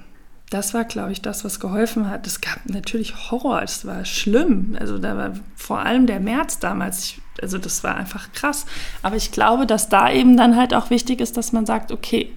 das 0.51 0.75
war, 0.75 0.85
glaube 0.85 1.13
ich, 1.13 1.23
das, 1.23 1.47
was 1.47 1.61
geholfen 1.61 2.11
hat. 2.11 2.27
Es 2.27 2.43
gab 2.43 2.59
natürlich 2.67 3.31
Horror, 3.31 3.63
es 3.63 3.87
war 3.87 4.05
schlimm. 4.05 4.77
Also 4.79 4.99
da 4.99 5.17
war 5.17 5.33
vor 5.57 5.79
allem 5.79 6.07
der 6.07 6.21
März 6.21 6.59
damals, 6.59 7.05
ich, 7.05 7.23
also 7.41 7.57
das 7.57 7.83
war 7.83 7.97
einfach 7.97 8.31
krass. 8.35 8.67
Aber 9.01 9.17
ich 9.17 9.33
glaube, 9.33 9.67
dass 9.67 9.89
da 9.89 10.13
eben 10.13 10.37
dann 10.37 10.57
halt 10.57 10.75
auch 10.75 10.91
wichtig 10.91 11.23
ist, 11.23 11.39
dass 11.39 11.53
man 11.53 11.65
sagt, 11.65 11.91
okay, 11.91 12.31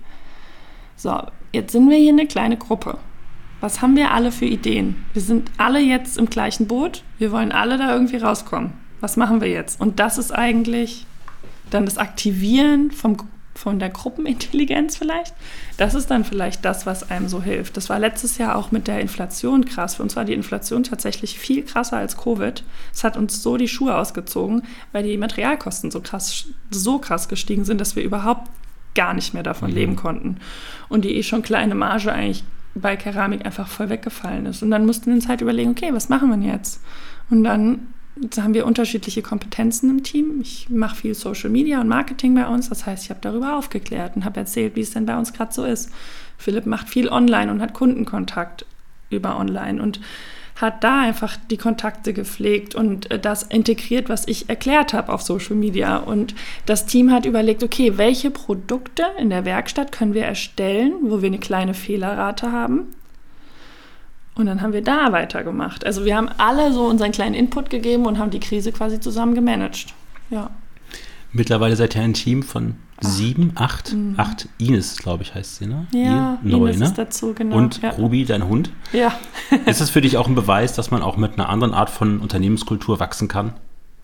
so, 0.95 1.23
jetzt 1.51 1.73
sind 1.73 1.89
wir 1.89 1.97
hier 1.97 2.13
eine 2.13 2.25
kleine 2.25 2.56
Gruppe 2.56 2.97
was 3.62 3.82
haben 3.82 3.96
wir 3.96 4.12
alle 4.12 4.32
für 4.32 4.46
Ideen? 4.46 5.06
Wir 5.13 5.22
sind 5.22 5.50
alle 5.58 5.80
jetzt 5.80 6.18
im 6.18 6.30
gleichen 6.30 6.68
Boot, 6.68 7.04
wir 7.18 7.32
wollen 7.32 7.52
alle 7.52 7.78
da 7.78 7.94
irgendwie 7.94 8.18
rauskommen. 8.18 8.74
Was 9.02 9.18
machen 9.18 9.41
wir 9.41 9.50
jetzt? 9.50 9.80
Und 9.80 10.00
das 10.00 10.18
ist 10.18 10.32
eigentlich 10.32 11.06
dann 11.70 11.86
das 11.86 11.98
Aktivieren 11.98 12.91
vom, 12.91 13.18
von 13.54 13.80
der 13.80 13.89
Gruppenintelligenz 13.89 14.98
vielleicht. 14.98 15.34
Das 15.78 15.96
ist 15.96 16.12
dann 16.12 16.24
vielleicht 16.24 16.63
das, 16.63 16.86
was 16.86 17.10
einem 17.10 17.28
so 17.28 17.41
hilft. 17.41 17.78
Das 17.78 17.89
war 17.89 18.00
letztes 18.00 18.38
Jahr 18.38 18.56
auch 18.56 18.72
mit 18.72 18.88
der 18.88 19.00
Inflation 19.00 19.65
krass. 19.65 19.96
Für 19.96 20.04
uns 20.04 20.15
war 20.15 20.26
die 20.26 20.34
Inflation 20.34 20.84
tatsächlich 20.84 21.39
viel 21.39 21.63
krasser 21.63 21.98
als 21.98 22.18
Covid. 22.18 22.63
Es 22.94 23.04
hat 23.04 23.18
uns 23.18 23.41
so 23.41 23.58
die 23.58 23.68
Schuhe 23.68 23.96
ausgezogen, 23.96 24.63
weil 24.91 25.04
die 25.04 25.18
Materialkosten 25.18 25.91
so 25.91 26.02
krass, 26.02 26.46
so 26.70 27.00
krass 27.00 27.28
gestiegen 27.28 27.65
sind, 27.65 27.82
dass 27.82 27.96
wir 27.96 28.04
überhaupt 28.04 28.50
gar 28.96 29.13
nicht 29.13 29.34
mehr 29.34 29.44
davon 29.44 29.70
mhm. 29.70 29.76
leben 29.76 29.96
konnten. 29.96 30.38
Und 30.89 31.06
die 31.06 31.15
eh 31.15 31.24
schon 31.24 31.41
kleine 31.41 31.76
Marge 31.76 32.12
eigentlich 32.12 32.44
bei 32.75 32.97
Keramik 32.97 33.45
einfach 33.45 33.67
voll 33.67 33.89
weggefallen 33.89 34.45
ist. 34.45 34.61
Und 34.61 34.69
dann 34.69 34.85
mussten 34.85 35.07
wir 35.07 35.13
uns 35.13 35.27
halt 35.27 35.41
überlegen, 35.41 35.71
okay, 35.71 35.89
was 35.93 36.09
machen 36.09 36.29
wir 36.29 36.51
jetzt? 36.51 36.81
Und 37.29 37.43
dann 37.43 37.88
haben 38.38 38.53
wir 38.53 38.65
unterschiedliche 38.65 39.21
Kompetenzen 39.21 39.89
im 39.89 40.03
Team. 40.03 40.39
Ich 40.41 40.69
mache 40.69 40.95
viel 40.95 41.15
Social 41.15 41.49
Media 41.49 41.81
und 41.81 41.88
Marketing 41.88 42.35
bei 42.35 42.47
uns. 42.47 42.69
Das 42.69 42.85
heißt, 42.85 43.05
ich 43.05 43.09
habe 43.09 43.21
darüber 43.21 43.57
aufgeklärt 43.57 44.15
und 44.15 44.25
habe 44.25 44.39
erzählt, 44.39 44.75
wie 44.75 44.81
es 44.81 44.91
denn 44.91 45.05
bei 45.05 45.17
uns 45.17 45.33
gerade 45.33 45.53
so 45.53 45.63
ist. 45.63 45.89
Philipp 46.38 46.65
macht 46.65 46.89
viel 46.89 47.09
online 47.09 47.51
und 47.51 47.61
hat 47.61 47.73
Kundenkontakt 47.73 48.65
über 49.09 49.38
online 49.39 49.81
und 49.81 49.99
hat 50.56 50.84
da 50.84 51.02
einfach 51.02 51.38
die 51.50 51.58
Kontakte 51.58 52.13
gepflegt 52.13 52.76
und 52.76 53.12
äh, 53.12 53.20
das 53.20 53.44
integriert, 53.44 54.08
was 54.10 54.28
ich 54.28 54.50
erklärt 54.50 54.94
habe 54.94 55.12
auf 55.12 55.22
Social 55.22 55.56
Media. 55.56 55.98
Und 55.98 56.34
das 56.65 56.86
Team 56.86 57.12
hat 57.12 57.26
überlegt, 57.26 57.62
okay, 57.63 57.98
welche 57.98 58.32
Produkte 58.32 59.04
in 59.20 59.30
der 59.30 59.46
Werkstatt 59.46 59.91
können 59.91 60.13
wir 60.13 60.24
erstellen, 60.24 60.94
wo 61.04 61.22
wir 61.22 61.28
eine 61.28 61.39
kleine 61.39 61.74
Fehlerrate 61.74 62.52
haben. 62.52 62.88
Und 64.36 64.48
dann 64.48 64.62
haben 64.62 64.74
wir 64.74 64.82
da 64.82 65.12
weitergemacht. 65.12 65.86
Also 65.86 66.04
wir 66.06 66.15
haben 66.15 66.30
alle 66.38 66.72
so 66.74 66.86
unseren 66.86 67.12
kleinen 67.12 67.36
Input 67.36 67.70
gegeben 67.70 68.06
und 68.06 68.18
haben 68.18 68.32
die 68.32 68.39
Krise 68.39 68.72
quasi 68.72 69.00
zusammen 69.00 69.36
gemanagt. 69.36 69.94
Ja. 70.30 70.50
Mittlerweile 71.32 71.76
seid 71.76 71.96
ihr 71.96 72.02
ein 72.02 72.13
Team 72.13 72.44
von 72.44 72.76
sieben, 73.01 73.51
acht, 73.55 73.93
mhm. 73.93 74.15
acht 74.17 74.47
Ines, 74.58 74.97
glaube 74.97 75.23
ich, 75.23 75.36
heißt 75.36 75.58
sie, 75.58 75.67
ne? 75.67 75.88
Ja, 75.93 76.38
Neu, 76.43 76.67
Ines 76.67 76.79
ne? 76.79 76.86
ist 76.86 76.97
dazu, 76.97 77.34
genau. 77.34 77.58
Und 77.58 77.81
ja. 77.81 77.91
Ruby, 77.91 78.25
dein 78.25 78.47
Hund. 78.47 78.71
Ja. 78.93 79.13
ist 79.65 79.81
es 79.81 79.89
für 79.89 80.01
dich 80.01 80.17
auch 80.17 80.27
ein 80.27 80.36
Beweis, 80.36 80.73
dass 80.73 80.91
man 80.91 81.01
auch 81.01 81.17
mit 81.17 81.34
einer 81.34 81.49
anderen 81.49 81.73
Art 81.73 81.89
von 81.89 82.19
Unternehmenskultur 82.19 82.99
wachsen 82.99 83.27
kann? 83.27 83.53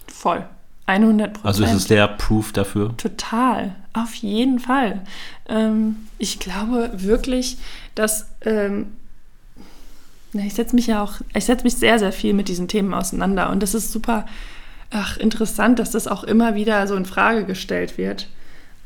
Voll. 0.07 0.45
100 0.87 1.33
Prozent. 1.33 1.45
Also 1.45 1.63
ist 1.63 1.73
es 1.73 1.87
der 1.87 2.07
Proof 2.07 2.51
dafür? 2.51 2.95
Total, 2.97 3.75
auf 3.93 4.13
jeden 4.15 4.59
Fall. 4.59 5.01
Ähm, 5.47 5.95
ich 6.17 6.39
glaube 6.39 6.91
wirklich, 6.93 7.57
dass 7.95 8.27
ähm, 8.41 8.87
ich 10.33 10.53
setze 10.53 10.75
mich 10.75 10.87
ja 10.87 11.03
auch, 11.03 11.15
ich 11.33 11.45
setze 11.45 11.63
mich 11.63 11.77
sehr, 11.77 11.99
sehr 11.99 12.11
viel 12.11 12.33
mit 12.33 12.47
diesen 12.47 12.67
Themen 12.67 12.93
auseinander 12.93 13.49
und 13.51 13.61
das 13.61 13.73
ist 13.73 13.91
super 13.91 14.25
ach, 14.91 15.17
interessant, 15.17 15.79
dass 15.79 15.91
das 15.91 16.07
auch 16.07 16.23
immer 16.23 16.55
wieder 16.55 16.85
so 16.87 16.95
in 16.95 17.05
Frage 17.05 17.45
gestellt 17.45 17.97
wird. 17.97 18.27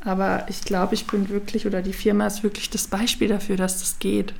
Aber 0.05 0.45
ich 0.47 0.61
glaube, 0.61 0.93
ich 0.93 1.07
bin 1.07 1.29
wirklich, 1.29 1.65
oder 1.65 1.81
die 1.81 1.93
Firma 1.93 2.27
ist 2.27 2.43
wirklich 2.43 2.69
das 2.69 2.87
Beispiel 2.87 3.27
dafür, 3.27 3.57
dass 3.57 3.79
das 3.79 3.97
geht. 3.99 4.33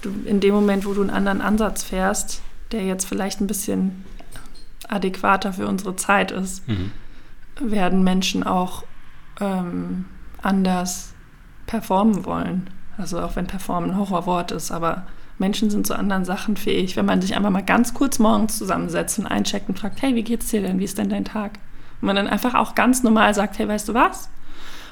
Du, 0.00 0.10
in 0.24 0.40
dem 0.40 0.54
Moment, 0.54 0.86
wo 0.86 0.94
du 0.94 1.02
einen 1.02 1.10
anderen 1.10 1.40
Ansatz 1.40 1.82
fährst, 1.82 2.40
der 2.70 2.84
jetzt 2.84 3.04
vielleicht 3.04 3.40
ein 3.40 3.48
bisschen 3.48 4.04
adäquater 4.88 5.52
für 5.52 5.66
unsere 5.66 5.96
Zeit 5.96 6.30
ist, 6.30 6.66
mhm. 6.68 6.92
werden 7.60 8.04
Menschen 8.04 8.44
auch 8.44 8.84
ähm, 9.40 10.04
anders 10.40 11.14
performen 11.66 12.24
wollen. 12.24 12.70
Also 12.96 13.20
auch 13.20 13.34
wenn 13.34 13.46
performen 13.46 13.90
ein 13.90 13.96
Horrorwort 13.98 14.52
ist, 14.52 14.70
aber 14.70 15.06
Menschen 15.38 15.70
sind 15.70 15.86
zu 15.86 15.98
anderen 15.98 16.24
Sachen 16.24 16.56
fähig. 16.56 16.96
Wenn 16.96 17.06
man 17.06 17.20
sich 17.20 17.34
einfach 17.34 17.50
mal 17.50 17.62
ganz 17.62 17.92
kurz 17.92 18.18
morgens 18.20 18.56
zusammensetzt 18.58 19.18
und 19.18 19.26
eincheckt 19.26 19.68
und 19.68 19.78
fragt, 19.78 20.00
hey, 20.00 20.14
wie 20.14 20.22
geht's 20.22 20.48
dir 20.48 20.62
denn? 20.62 20.78
Wie 20.78 20.84
ist 20.84 20.98
denn 20.98 21.08
dein 21.08 21.24
Tag? 21.24 21.58
Und 22.00 22.06
man 22.06 22.16
dann 22.16 22.28
einfach 22.28 22.54
auch 22.54 22.74
ganz 22.74 23.02
normal 23.02 23.34
sagt, 23.34 23.58
hey, 23.58 23.66
weißt 23.66 23.88
du 23.88 23.94
was? 23.94 24.28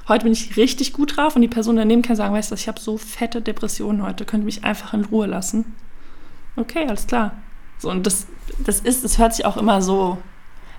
Heute 0.09 0.25
bin 0.25 0.33
ich 0.33 0.57
richtig 0.57 0.95
gut 0.95 1.17
drauf 1.17 1.37
und 1.37 1.43
die 1.43 1.49
Person 1.49 1.77
daneben 1.77 2.01
kann 2.01 2.17
sagen, 2.17 2.35
weißt 2.35 2.51
du, 2.51 2.55
ich 2.55 2.67
habe 2.67 2.81
so 2.81 2.97
fette 2.97 3.43
Depressionen 3.43 4.03
heute, 4.03 4.25
könnt 4.25 4.43
ihr 4.43 4.47
mich 4.47 4.65
einfach 4.65 4.95
in 4.95 5.05
Ruhe 5.05 5.27
lassen. 5.27 5.75
Okay, 6.57 6.87
alles 6.89 7.07
klar. 7.07 7.33
So, 7.79 7.91
und 7.91 8.07
das, 8.07 8.27
das 8.65 8.81
ist, 8.81 9.05
das 9.05 9.19
hört 9.19 9.35
sich 9.35 9.45
auch 9.45 9.59
immer 9.59 9.83
so 9.83 10.17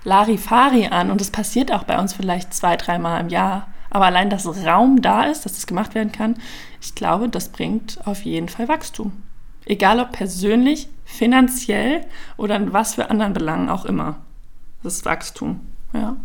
Larifari 0.03 0.87
an 0.87 1.11
und 1.11 1.21
das 1.21 1.29
passiert 1.29 1.71
auch 1.71 1.83
bei 1.83 1.99
uns 1.99 2.13
vielleicht 2.13 2.53
zwei, 2.55 2.75
dreimal 2.75 3.21
im 3.21 3.29
Jahr. 3.29 3.67
Aber 3.91 4.05
allein, 4.05 4.31
dass 4.31 4.47
Raum 4.65 5.01
da 5.01 5.23
ist, 5.23 5.45
dass 5.45 5.53
das 5.53 5.67
gemacht 5.67 5.93
werden 5.93 6.11
kann, 6.11 6.35
ich 6.81 6.95
glaube, 6.95 7.29
das 7.29 7.49
bringt 7.49 7.99
auf 8.05 8.23
jeden 8.23 8.49
Fall 8.49 8.67
Wachstum. 8.67 9.11
Egal 9.65 9.99
ob 9.99 10.11
persönlich, 10.11 10.89
finanziell 11.05 12.01
oder 12.37 12.55
in 12.55 12.73
was 12.73 12.95
für 12.95 13.09
anderen 13.11 13.33
Belangen 13.33 13.69
auch 13.69 13.85
immer. 13.85 14.17
Das 14.81 14.95
ist 14.95 15.05
Wachstum, 15.05 15.59
ja. 15.93 16.15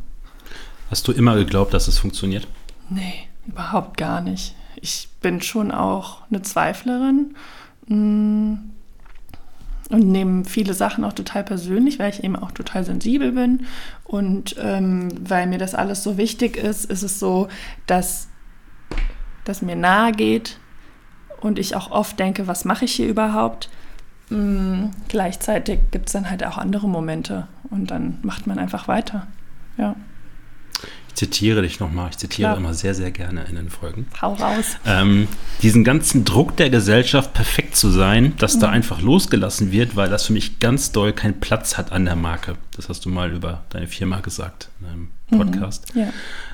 Hast 0.91 1.09
du 1.09 1.13
immer 1.13 1.35
geglaubt, 1.37 1.75
dass 1.75 1.89
es 1.89 1.99
funktioniert? 1.99 2.47
Nee, 2.89 3.29
überhaupt 3.47 3.97
gar 3.97 4.21
nicht. 4.21 4.55
Ich 4.77 5.09
bin 5.21 5.41
schon 5.41 5.71
auch 5.71 6.23
eine 6.31 6.43
Zweiflerin 6.43 7.35
mm, 7.87 8.55
und 9.91 10.09
nehme 10.09 10.45
viele 10.45 10.75
Sachen 10.75 11.05
auch 11.05 11.13
total 11.13 11.45
persönlich, 11.45 11.99
weil 11.99 12.11
ich 12.11 12.25
eben 12.25 12.37
auch 12.37 12.53
total 12.53 12.85
sensibel 12.85 13.33
bin. 13.33 13.67
Und 14.05 14.57
ähm, 14.59 15.09
weil 15.29 15.47
mir 15.47 15.59
das 15.59 15.75
alles 15.75 16.03
so 16.03 16.17
wichtig 16.17 16.57
ist, 16.57 16.85
ist 16.87 17.03
es 17.03 17.19
so, 17.19 17.49
dass 17.87 18.29
das 19.45 19.63
mir 19.63 19.77
nahe 19.77 20.13
geht, 20.13 20.59
und 21.45 21.59
ich 21.59 21.77
auch 21.77 21.91
oft 21.91 22.19
denke, 22.19 22.47
was 22.47 22.65
mache 22.65 22.87
ich 22.87 22.95
hier 22.95 23.07
überhaupt? 23.07 23.69
Mhm. 24.31 24.93
Gleichzeitig 25.09 25.79
gibt 25.91 26.07
es 26.07 26.15
dann 26.15 26.31
halt 26.31 26.43
auch 26.43 26.57
andere 26.57 26.89
Momente 26.89 27.49
und 27.69 27.91
dann 27.91 28.19
macht 28.23 28.47
man 28.47 28.59
einfach 28.59 28.89
weiter. 28.89 29.27
Ja. 29.77 29.95
Zitiere 31.15 31.63
dich 31.63 31.79
nochmal, 31.79 32.11
ich 32.11 32.19
zitiere 32.19 32.49
Klar. 32.49 32.57
immer 32.59 32.75
sehr, 32.75 32.93
sehr 32.93 33.13
gerne 33.13 33.45
in 33.45 33.55
den 33.55 33.71
Folgen. 33.71 34.07
Hau 34.21 34.35
raus. 34.35 34.77
Ähm, 34.85 35.29
diesen 35.63 35.85
ganzen 35.85 36.25
Druck 36.25 36.57
der 36.57 36.71
Gesellschaft, 36.71 37.33
perfekt 37.35 37.77
zu 37.77 37.91
sein, 37.91 38.35
dass 38.39 38.57
mhm. 38.57 38.61
da 38.61 38.71
einfach 38.71 39.01
losgelassen 39.01 39.71
wird, 39.71 39.95
weil 39.95 40.11
das 40.11 40.27
für 40.27 40.33
mich 40.33 40.59
ganz 40.59 40.91
doll 40.91 41.13
keinen 41.13 41.39
Platz 41.39 41.79
hat 41.79 41.93
an 41.93 42.05
der 42.05 42.17
Marke. 42.17 42.57
Das 42.77 42.89
hast 42.89 43.05
du 43.05 43.11
mal 43.11 43.31
über 43.31 43.63
deine 43.71 43.87
Firma 43.87 44.21
gesagt 44.21 44.71
in 44.81 44.87
einem 44.89 45.09
mhm. 45.31 45.39
Podcast. 45.39 45.95
Mhm. 45.95 46.01
Ja. 46.01 46.13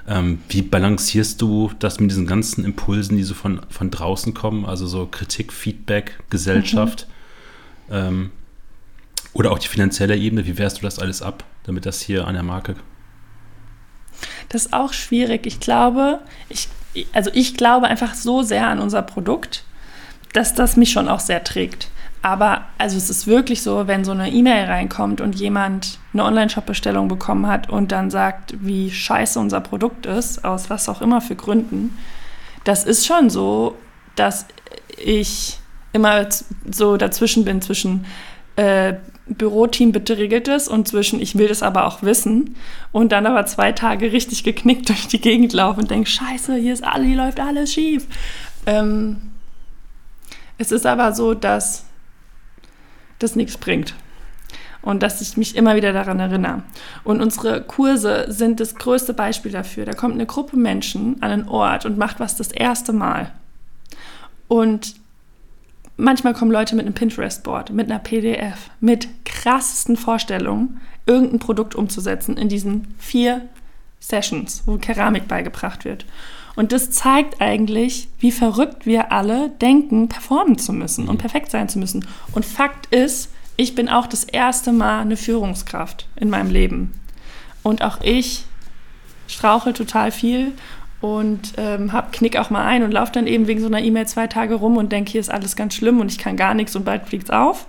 Ähm, 0.09 0.39
wie 0.51 0.61
balancierst 0.61 1.41
du 1.41 1.73
das 1.79 1.99
mit 1.99 2.11
diesen 2.11 2.27
ganzen 2.27 2.65
Impulsen, 2.65 3.17
die 3.17 3.23
so 3.23 3.33
von, 3.33 3.63
von 3.71 3.91
draußen 3.91 4.35
kommen, 4.35 4.67
also 4.67 4.87
so 4.87 5.07
Kritik, 5.07 5.55
Feedback, 5.55 6.19
Gesellschaft 6.29 7.07
mhm. 7.89 7.95
ähm, 7.95 8.31
oder 9.33 9.53
auch 9.53 9.59
die 9.59 9.69
finanzielle 9.69 10.19
Ebene? 10.19 10.45
Wie 10.45 10.59
wehrst 10.59 10.79
du 10.79 10.83
das 10.83 10.99
alles 10.99 11.23
ab, 11.23 11.45
damit 11.65 11.87
das 11.87 12.03
hier 12.03 12.27
an 12.27 12.35
der 12.35 12.43
Marke? 12.43 12.77
Das 14.49 14.67
ist 14.67 14.73
auch 14.73 14.93
schwierig. 14.93 15.47
Ich 15.47 15.61
glaube, 15.61 16.21
ich, 16.49 16.69
also 17.13 17.31
ich 17.35 17.57
glaube 17.57 17.87
einfach 17.87 18.15
so 18.15 18.43
sehr 18.43 18.67
an 18.67 18.79
unser 18.79 19.03
Produkt, 19.03 19.65
dass 20.33 20.55
das 20.55 20.77
mich 20.77 20.93
schon 20.93 21.09
auch 21.09 21.21
sehr 21.21 21.45
trägt. 21.45 21.89
Aber 22.23 22.67
also 22.77 22.99
es 22.99 23.09
ist 23.09 23.27
wirklich 23.27 23.63
so, 23.63 23.87
wenn 23.87 24.05
so 24.05 24.11
eine 24.11 24.31
E-Mail 24.31 24.67
reinkommt 24.67 25.21
und 25.21 25.37
jemand 25.37 25.99
eine 26.13 26.25
Online-Shop-Bestellung 26.25 27.09
bekommen 27.09 27.47
hat 27.47 27.71
und 27.71 27.93
dann 27.93 28.11
sagt, 28.11 28.55
wie 28.61 28.91
scheiße 28.91 29.41
unser 29.41 29.61
Produkt 29.61 30.05
ist, 30.05 30.45
aus 30.45 30.69
was 30.69 30.89
auch 30.89 31.01
immer 31.01 31.23
für 31.23 31.35
Gründen, 31.35 31.97
das 32.65 32.85
ist 32.85 33.07
schon 33.07 33.31
so, 33.31 33.77
dass 34.17 34.47
ich 34.99 35.59
immer 35.93 36.27
so 36.71 36.99
dazwischen 36.99 37.45
bin, 37.45 37.63
zwischen 37.63 38.05
äh, 38.57 38.95
Büroteam 39.31 39.93
bitte 39.93 40.19
regelt 40.19 40.49
es 40.49 40.69
und 40.69 40.89
zwischen 40.89 41.21
ich 41.21 41.39
will 41.39 41.49
das 41.49 41.63
aber 41.63 41.87
auch 41.87 42.03
wissen 42.03 42.57
und 42.93 43.13
dann 43.13 43.27
aber 43.27 43.47
zwei 43.47 43.73
Tage 43.73 44.13
richtig 44.13 44.45
geknickt 44.45 44.89
durch 44.89 45.09
die 45.09 45.21
Gegend 45.21 45.53
laufen 45.53 45.81
und 45.81 45.91
denke, 45.91 46.09
scheiße, 46.09 46.57
hier 46.57 46.73
ist 46.73 46.85
alles, 46.85 47.07
hier 47.07 47.17
läuft 47.17 47.41
alles 47.41 47.73
schief. 47.73 48.07
Ähm, 48.67 49.31
es 50.59 50.73
ist 50.73 50.87
aber 50.87 51.13
so, 51.13 51.35
dass 51.35 51.85
das 53.19 53.37
nichts 53.37 53.57
bringt. 53.57 53.95
Und 54.83 55.03
dass 55.03 55.21
ich 55.21 55.37
mich 55.37 55.57
immer 55.57 55.77
wieder 55.77 55.93
daran 55.93 56.21
erinnere. 56.21 56.63
Und 57.05 57.21
unsere 57.21 57.63
Kurse 57.63 58.27
sind 58.29 58.61
das 58.61 58.75
größte 58.75 59.13
Beispiel 59.13 59.53
dafür. 59.53 59.85
Da 59.85 59.93
kommt 59.93 60.15
eine 60.15 60.25
Gruppe 60.25 60.57
Menschen 60.57 61.23
an 61.23 61.31
einen 61.31 61.49
Ort 61.49 61.85
und 61.85 61.99
macht 61.99 62.19
was 62.19 62.37
das 62.37 62.51
erste 62.51 62.95
Mal. 62.95 63.31
Und 64.49 64.95
manchmal 66.01 66.35
kommen 66.35 66.51
Leute 66.51 66.75
mit 66.75 66.87
einem 66.87 66.95
Pinterest-Board, 66.95 67.71
mit 67.71 67.91
einer 67.91 68.01
PDF, 68.01 68.71
mit 68.81 69.09
krassesten 69.25 69.97
Vorstellungen, 69.97 70.81
irgendein 71.07 71.39
Produkt 71.39 71.75
umzusetzen 71.75 72.37
in 72.37 72.49
diesen 72.49 72.95
vier 72.99 73.43
Sessions, 74.01 74.63
wo 74.67 74.79
Keramik 74.79 75.29
beigebracht 75.29 75.85
wird. 75.85 76.07
Und 76.57 76.73
das 76.73 76.91
zeigt 76.91 77.41
eigentlich, 77.41 78.09
wie 78.19 78.33
verrückt 78.33 78.87
wir 78.87 79.13
alle 79.13 79.51
denken, 79.51 80.09
performen 80.09 80.59
zu 80.59 80.73
müssen 80.73 81.09
und 81.09 81.17
mhm. 81.17 81.21
perfekt 81.21 81.51
sein 81.51 81.69
zu 81.69 81.79
müssen. 81.79 82.07
Und 82.33 82.45
Fakt 82.45 82.87
ist, 82.95 83.31
ich 83.57 83.75
bin 83.75 83.89
auch 83.89 84.07
das 84.07 84.25
erste 84.25 84.73
Mal 84.73 85.01
eine 85.01 85.17
Führungskraft 85.17 86.09
in 86.17 86.31
meinem 86.31 86.51
Leben. 86.51 86.93
Und 87.63 87.83
auch 87.83 88.01
ich 88.03 88.45
strauche 89.29 89.73
total 89.73 90.11
viel 90.11 90.53
und 91.01 91.55
ähm, 91.57 91.93
hab, 91.93 92.13
knick 92.13 92.37
auch 92.37 92.51
mal 92.51 92.65
ein 92.67 92.83
und 92.83 92.93
laufe 92.93 93.13
dann 93.13 93.27
eben 93.27 93.47
wegen 93.47 93.61
so 93.61 93.67
einer 93.67 93.81
E-Mail 93.81 94.07
zwei 94.07 94.27
Tage 94.27 94.55
rum 94.55 94.77
und 94.77 94.93
denke, 94.93 95.13
hier 95.13 95.21
ist 95.21 95.31
alles 95.31 95.57
ganz 95.57 95.75
schlimm 95.75 96.01
und 96.01 96.11
ich 96.11 96.19
kann 96.19 96.37
gar 96.37 96.55
nichts 96.55 96.77
und 96.77 96.85
bald 96.85 97.07
fliegt 97.07 97.25
es 97.25 97.31
auf. 97.31 97.67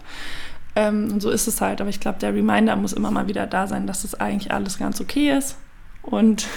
Ähm, 0.75 1.09
und 1.13 1.21
so 1.21 1.29
ist 1.29 1.47
es 1.47 1.61
halt. 1.61 1.81
Aber 1.81 1.89
ich 1.89 1.99
glaube, 1.99 2.19
der 2.19 2.33
Reminder 2.33 2.75
muss 2.75 2.93
immer 2.93 3.11
mal 3.11 3.27
wieder 3.27 3.47
da 3.47 3.67
sein, 3.67 3.87
dass 3.87 4.01
das 4.01 4.15
eigentlich 4.15 4.51
alles 4.51 4.77
ganz 4.77 4.99
okay 4.99 5.31
ist. 5.37 5.57
Und 6.01 6.47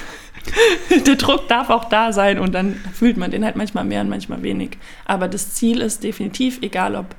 der 1.06 1.16
Druck 1.16 1.48
darf 1.48 1.70
auch 1.70 1.84
da 1.84 2.12
sein 2.12 2.38
und 2.38 2.54
dann 2.54 2.74
fühlt 2.92 3.16
man 3.16 3.30
den 3.30 3.44
halt 3.44 3.56
manchmal 3.56 3.84
mehr 3.84 4.00
und 4.00 4.08
manchmal 4.08 4.42
wenig. 4.42 4.78
Aber 5.04 5.28
das 5.28 5.54
Ziel 5.54 5.80
ist 5.80 6.02
definitiv, 6.02 6.58
egal 6.62 6.96
ob 6.96 7.14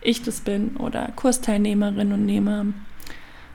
ich 0.00 0.22
das 0.22 0.40
bin 0.40 0.76
oder 0.76 1.10
Kursteilnehmerinnen 1.16 2.12
und 2.12 2.26
Nehmer 2.26 2.66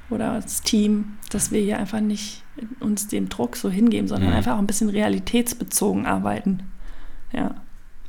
oder 0.09 0.39
das 0.41 0.61
Team, 0.61 1.17
dass 1.31 1.51
wir 1.51 1.61
hier 1.61 1.77
einfach 1.77 2.01
nicht 2.01 2.43
uns 2.79 3.07
dem 3.07 3.29
Druck 3.29 3.55
so 3.55 3.69
hingeben, 3.69 4.07
sondern 4.07 4.31
mhm. 4.31 4.35
einfach 4.37 4.55
auch 4.55 4.59
ein 4.59 4.67
bisschen 4.67 4.89
realitätsbezogen 4.89 6.05
arbeiten. 6.05 6.63
Ja. 7.31 7.55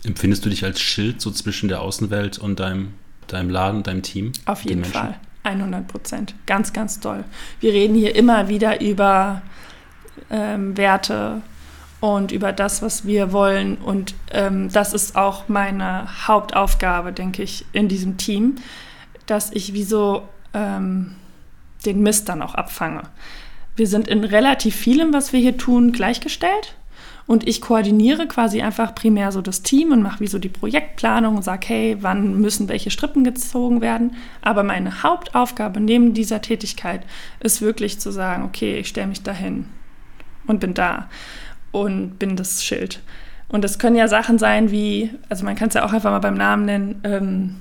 Empfindest 0.05 0.45
du 0.45 0.51
dich 0.51 0.65
als 0.65 0.81
Schild 0.81 1.21
so 1.21 1.31
zwischen 1.31 1.69
der 1.69 1.83
Außenwelt 1.83 2.39
und 2.39 2.59
deinem, 2.59 2.95
deinem 3.27 3.51
Laden, 3.51 3.83
deinem 3.83 4.03
Team? 4.03 4.33
Auf 4.47 4.65
jeden 4.65 4.85
Fall. 4.85 5.19
100 5.43 5.87
Prozent. 5.89 6.35
Ganz, 6.47 6.73
ganz 6.73 7.01
toll. 7.01 7.25
Wir 7.61 7.73
reden 7.73 7.95
hier 7.95 8.15
immer 8.15 8.49
wieder 8.49 8.81
über 8.81 9.43
ähm, 10.31 10.77
Werte 10.77 11.43
und 12.01 12.33
über 12.33 12.53
das, 12.53 12.83
was 12.83 13.07
wir 13.07 13.33
wollen. 13.33 13.77
Und 13.77 14.15
ähm, 14.33 14.71
das 14.71 14.93
ist 14.93 15.17
auch 15.17 15.49
meine 15.49 16.27
Hauptaufgabe, 16.27 17.13
denke 17.13 17.43
ich, 17.43 17.65
in 17.73 17.89
diesem 17.89 18.17
Team, 18.17 18.57
dass 19.27 19.51
ich 19.53 19.73
wie 19.73 19.85
so 19.85 20.29
ähm, 20.55 21.15
den 21.87 22.03
Mist 22.03 22.29
dann 22.29 22.43
auch 22.43 22.55
abfange. 22.55 23.03
Wir 23.77 23.87
sind 23.87 24.09
in 24.09 24.25
relativ 24.25 24.77
vielem, 24.77 25.13
was 25.13 25.33
wir 25.33 25.41
hier 25.41 25.57
tun, 25.57 25.93
gleichgestellt. 25.93 26.77
Und 27.27 27.47
ich 27.47 27.61
koordiniere 27.61 28.27
quasi 28.27 28.61
einfach 28.61 28.95
primär 28.95 29.31
so 29.31 29.41
das 29.41 29.63
Team 29.63 29.93
und 29.93 30.03
mache 30.03 30.19
wie 30.19 30.27
so 30.27 30.41
die 30.41 30.49
Projektplanung 30.49 31.37
und 31.37 31.45
sage, 31.45 31.69
hey, 31.69 31.97
wann 32.01 32.41
müssen 32.41 32.69
welche 32.69 32.91
Strippen 32.91 33.23
gezogen 33.23 33.81
werden. 33.81 34.17
Aber 34.43 34.65
meine 34.65 35.05
Hauptaufgabe 35.05 35.79
neben 35.79 36.13
dieser 36.13 36.43
Tätigkeit 36.43 37.03
ist 37.39 37.63
wirklich 37.63 38.01
zu 38.01 38.11
sagen, 38.11 38.43
okay, 38.43 38.79
ich 38.79 38.89
stelle 38.89 39.07
mich 39.07 39.23
dahin 39.23 39.67
und 40.49 40.59
bin 40.59 40.75
da 40.75 41.09
und 41.71 42.19
bin 42.19 42.35
das 42.35 42.65
Schild. 42.65 43.01
Und 43.47 43.63
das 43.63 43.79
können 43.79 43.97
ja 43.97 44.09
Sachen 44.09 44.39
sein 44.39 44.71
wie, 44.71 45.11
also 45.29 45.45
man 45.45 45.57
kann 45.57 45.69
es 45.69 45.75
ja 45.75 45.85
auch 45.85 45.93
einfach 45.93 46.11
mal 46.11 46.19
beim 46.19 46.37
Namen 46.37 46.65
nennen, 46.65 47.01
ähm, 47.05 47.57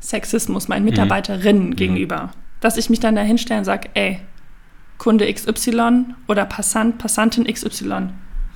Sexismus 0.00 0.68
meinen 0.68 0.82
mhm. 0.82 0.90
Mitarbeiterinnen 0.90 1.70
mhm. 1.70 1.76
gegenüber. 1.76 2.30
Dass 2.62 2.78
ich 2.78 2.88
mich 2.88 3.00
dann 3.00 3.14
da 3.14 3.20
hinstelle 3.20 3.58
und 3.58 3.66
sage, 3.66 3.90
ey, 3.92 4.20
Kunde 4.96 5.30
XY 5.30 6.14
oder 6.28 6.46
Passant, 6.46 6.96
Passantin 6.96 7.44
XY 7.44 8.08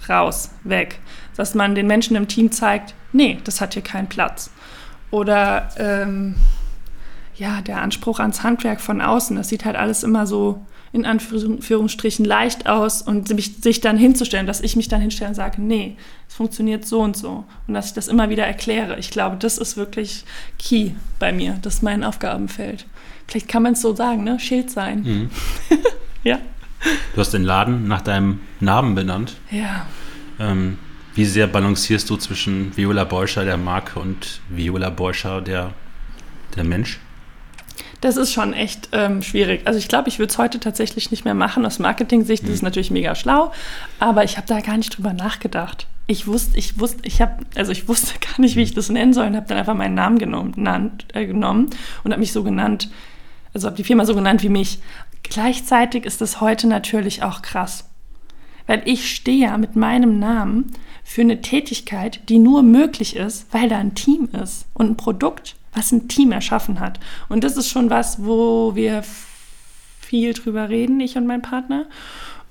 raus, 0.09 0.51
weg. 0.65 1.01
Dass 1.37 1.55
man 1.55 1.75
den 1.75 1.87
Menschen 1.87 2.17
im 2.17 2.29
Team 2.29 2.51
zeigt, 2.53 2.95
nee, 3.13 3.39
das 3.45 3.61
hat 3.61 3.75
hier 3.75 3.83
keinen 3.83 4.09
Platz. 4.09 4.51
Oder 5.11 5.69
ähm, 5.77 6.37
ja, 7.35 7.61
der 7.61 7.83
Anspruch 7.83 8.21
ans 8.21 8.43
Handwerk 8.43 8.81
von 8.81 9.01
außen, 9.01 9.37
das 9.37 9.49
sieht 9.49 9.65
halt 9.65 9.77
alles 9.77 10.03
immer 10.03 10.27
so 10.27 10.65
in 10.93 11.05
Anführungsstrichen 11.05 12.25
leicht 12.25 12.69
aus 12.69 13.03
und 13.03 13.29
sich, 13.29 13.57
sich 13.61 13.81
dann 13.81 13.99
hinzustellen, 13.99 14.47
dass 14.47 14.63
ich 14.63 14.77
mich 14.77 14.89
dann 14.89 15.01
hinstelle 15.01 15.29
und 15.29 15.35
sage, 15.35 15.61
nee, 15.61 15.97
es 16.29 16.35
funktioniert 16.35 16.87
so 16.87 17.01
und 17.01 17.17
so 17.17 17.45
und 17.67 17.75
dass 17.75 17.87
ich 17.87 17.93
das 17.93 18.09
immer 18.09 18.31
wieder 18.31 18.47
erkläre. 18.47 18.99
Ich 18.99 19.11
glaube, 19.11 19.37
das 19.37 19.59
ist 19.59 19.77
wirklich 19.77 20.25
key 20.59 20.93
bei 21.19 21.33
mir, 21.33 21.59
das 21.61 21.75
ist 21.75 21.83
mein 21.83 22.03
Aufgabenfeld. 22.03 22.87
Vielleicht 23.27 23.49
kann 23.49 23.63
man 23.63 23.73
es 23.73 23.81
so 23.81 23.95
sagen, 23.95 24.25
ne? 24.25 24.39
Schild 24.39 24.71
sein. 24.71 25.03
Mhm. 25.03 25.31
Ja. 26.23 26.41
Du 27.15 27.21
hast 27.21 27.33
den 27.33 27.45
Laden 27.45 27.87
nach 27.87 28.01
deinem 28.01 28.41
Namen 28.59 28.97
benannt. 28.97 29.37
Ja. 29.53 29.87
Ähm, 30.41 30.77
wie 31.15 31.25
sehr 31.25 31.47
balancierst 31.47 32.11
du 32.11 32.17
zwischen 32.17 32.77
Viola 32.77 33.05
Beuscher, 33.05 33.45
der 33.45 33.57
Marke, 33.57 34.01
und 34.01 34.41
Viola 34.49 34.91
Beuscher, 34.91 35.41
der, 35.41 35.73
der 36.57 36.65
Mensch? 36.65 36.99
Das 38.01 38.17
ist 38.17 38.33
schon 38.33 38.53
echt 38.53 38.89
ähm, 38.93 39.23
schwierig. 39.23 39.63
Also 39.67 39.79
ich 39.79 39.89
glaube, 39.89 40.09
ich 40.09 40.19
würde 40.19 40.31
es 40.31 40.39
heute 40.39 40.61
tatsächlich 40.61 41.11
nicht 41.11 41.25
mehr 41.25 41.35
machen. 41.35 41.65
Aus 41.65 41.79
Marketing-Sicht 41.79 42.43
mhm. 42.43 42.49
ist 42.49 42.55
es 42.57 42.63
mhm. 42.63 42.67
natürlich 42.67 42.91
mega 42.91 43.15
schlau, 43.15 43.53
aber 43.99 44.25
ich 44.25 44.37
habe 44.37 44.47
da 44.47 44.61
gar 44.61 44.77
nicht 44.77 44.97
drüber 44.97 45.13
nachgedacht. 45.13 45.87
Ich 46.09 46.27
wusste, 46.27 46.59
ich 46.59 46.79
wusste, 46.79 46.99
ich 47.05 47.23
habe, 47.23 47.45
also 47.55 47.73
ich 47.73 47.89
wusste 47.89 48.19
gar 48.21 48.41
nicht, 48.41 48.57
wie 48.57 48.63
ich 48.63 48.75
das 48.75 48.91
nennen 48.91 49.13
soll 49.13 49.27
und 49.27 49.37
habe 49.37 49.47
dann 49.47 49.59
einfach 49.59 49.75
meinen 49.75 49.95
Namen 49.95 50.19
genommen, 50.19 50.53
nannt, 50.57 51.07
äh, 51.15 51.27
genommen 51.27 51.71
und 52.05 52.11
habe 52.11 52.21
mich 52.21 52.33
so 52.33 52.43
genannt, 52.43 52.91
also 53.57 53.69
habe 53.69 53.77
die 53.77 53.85
Firma 53.85 54.05
so 54.05 54.15
genannt 54.15 54.43
wie 54.43 54.51
mich. 54.51 54.81
Gleichzeitig 55.23 56.05
ist 56.05 56.21
es 56.21 56.43
heute 56.43 56.67
natürlich 56.67 57.23
auch 57.23 57.41
krass, 57.41 57.89
weil 58.67 58.83
ich 58.85 59.15
stehe 59.15 59.47
ja 59.47 59.57
mit 59.57 59.77
meinem 59.77 60.19
Namen 60.19 60.73
für 61.03 61.23
eine 61.23 61.41
Tätigkeit, 61.41 62.21
die 62.29 62.39
nur 62.39 62.63
möglich 62.63 63.17
ist, 63.17 63.47
weil 63.53 63.71
da 63.71 63.79
ein 63.79 63.95
Team 63.95 64.29
ist 64.43 64.67
und 64.75 64.91
ein 64.91 64.97
Produkt, 64.99 65.57
was 65.73 65.91
ein 65.91 66.07
Team 66.07 66.33
erschaffen 66.33 66.81
hat. 66.81 67.01
Und 67.31 67.45
das 67.45 67.57
ist 67.57 67.71
schon 67.71 67.89
was, 67.89 68.25
wo 68.25 68.75
wir 68.75 69.03
viel 70.01 70.35
drüber 70.35 70.69
reden, 70.69 71.01
ich 71.01 71.17
und 71.17 71.27
mein 71.27 71.41
Partner. 71.41 71.87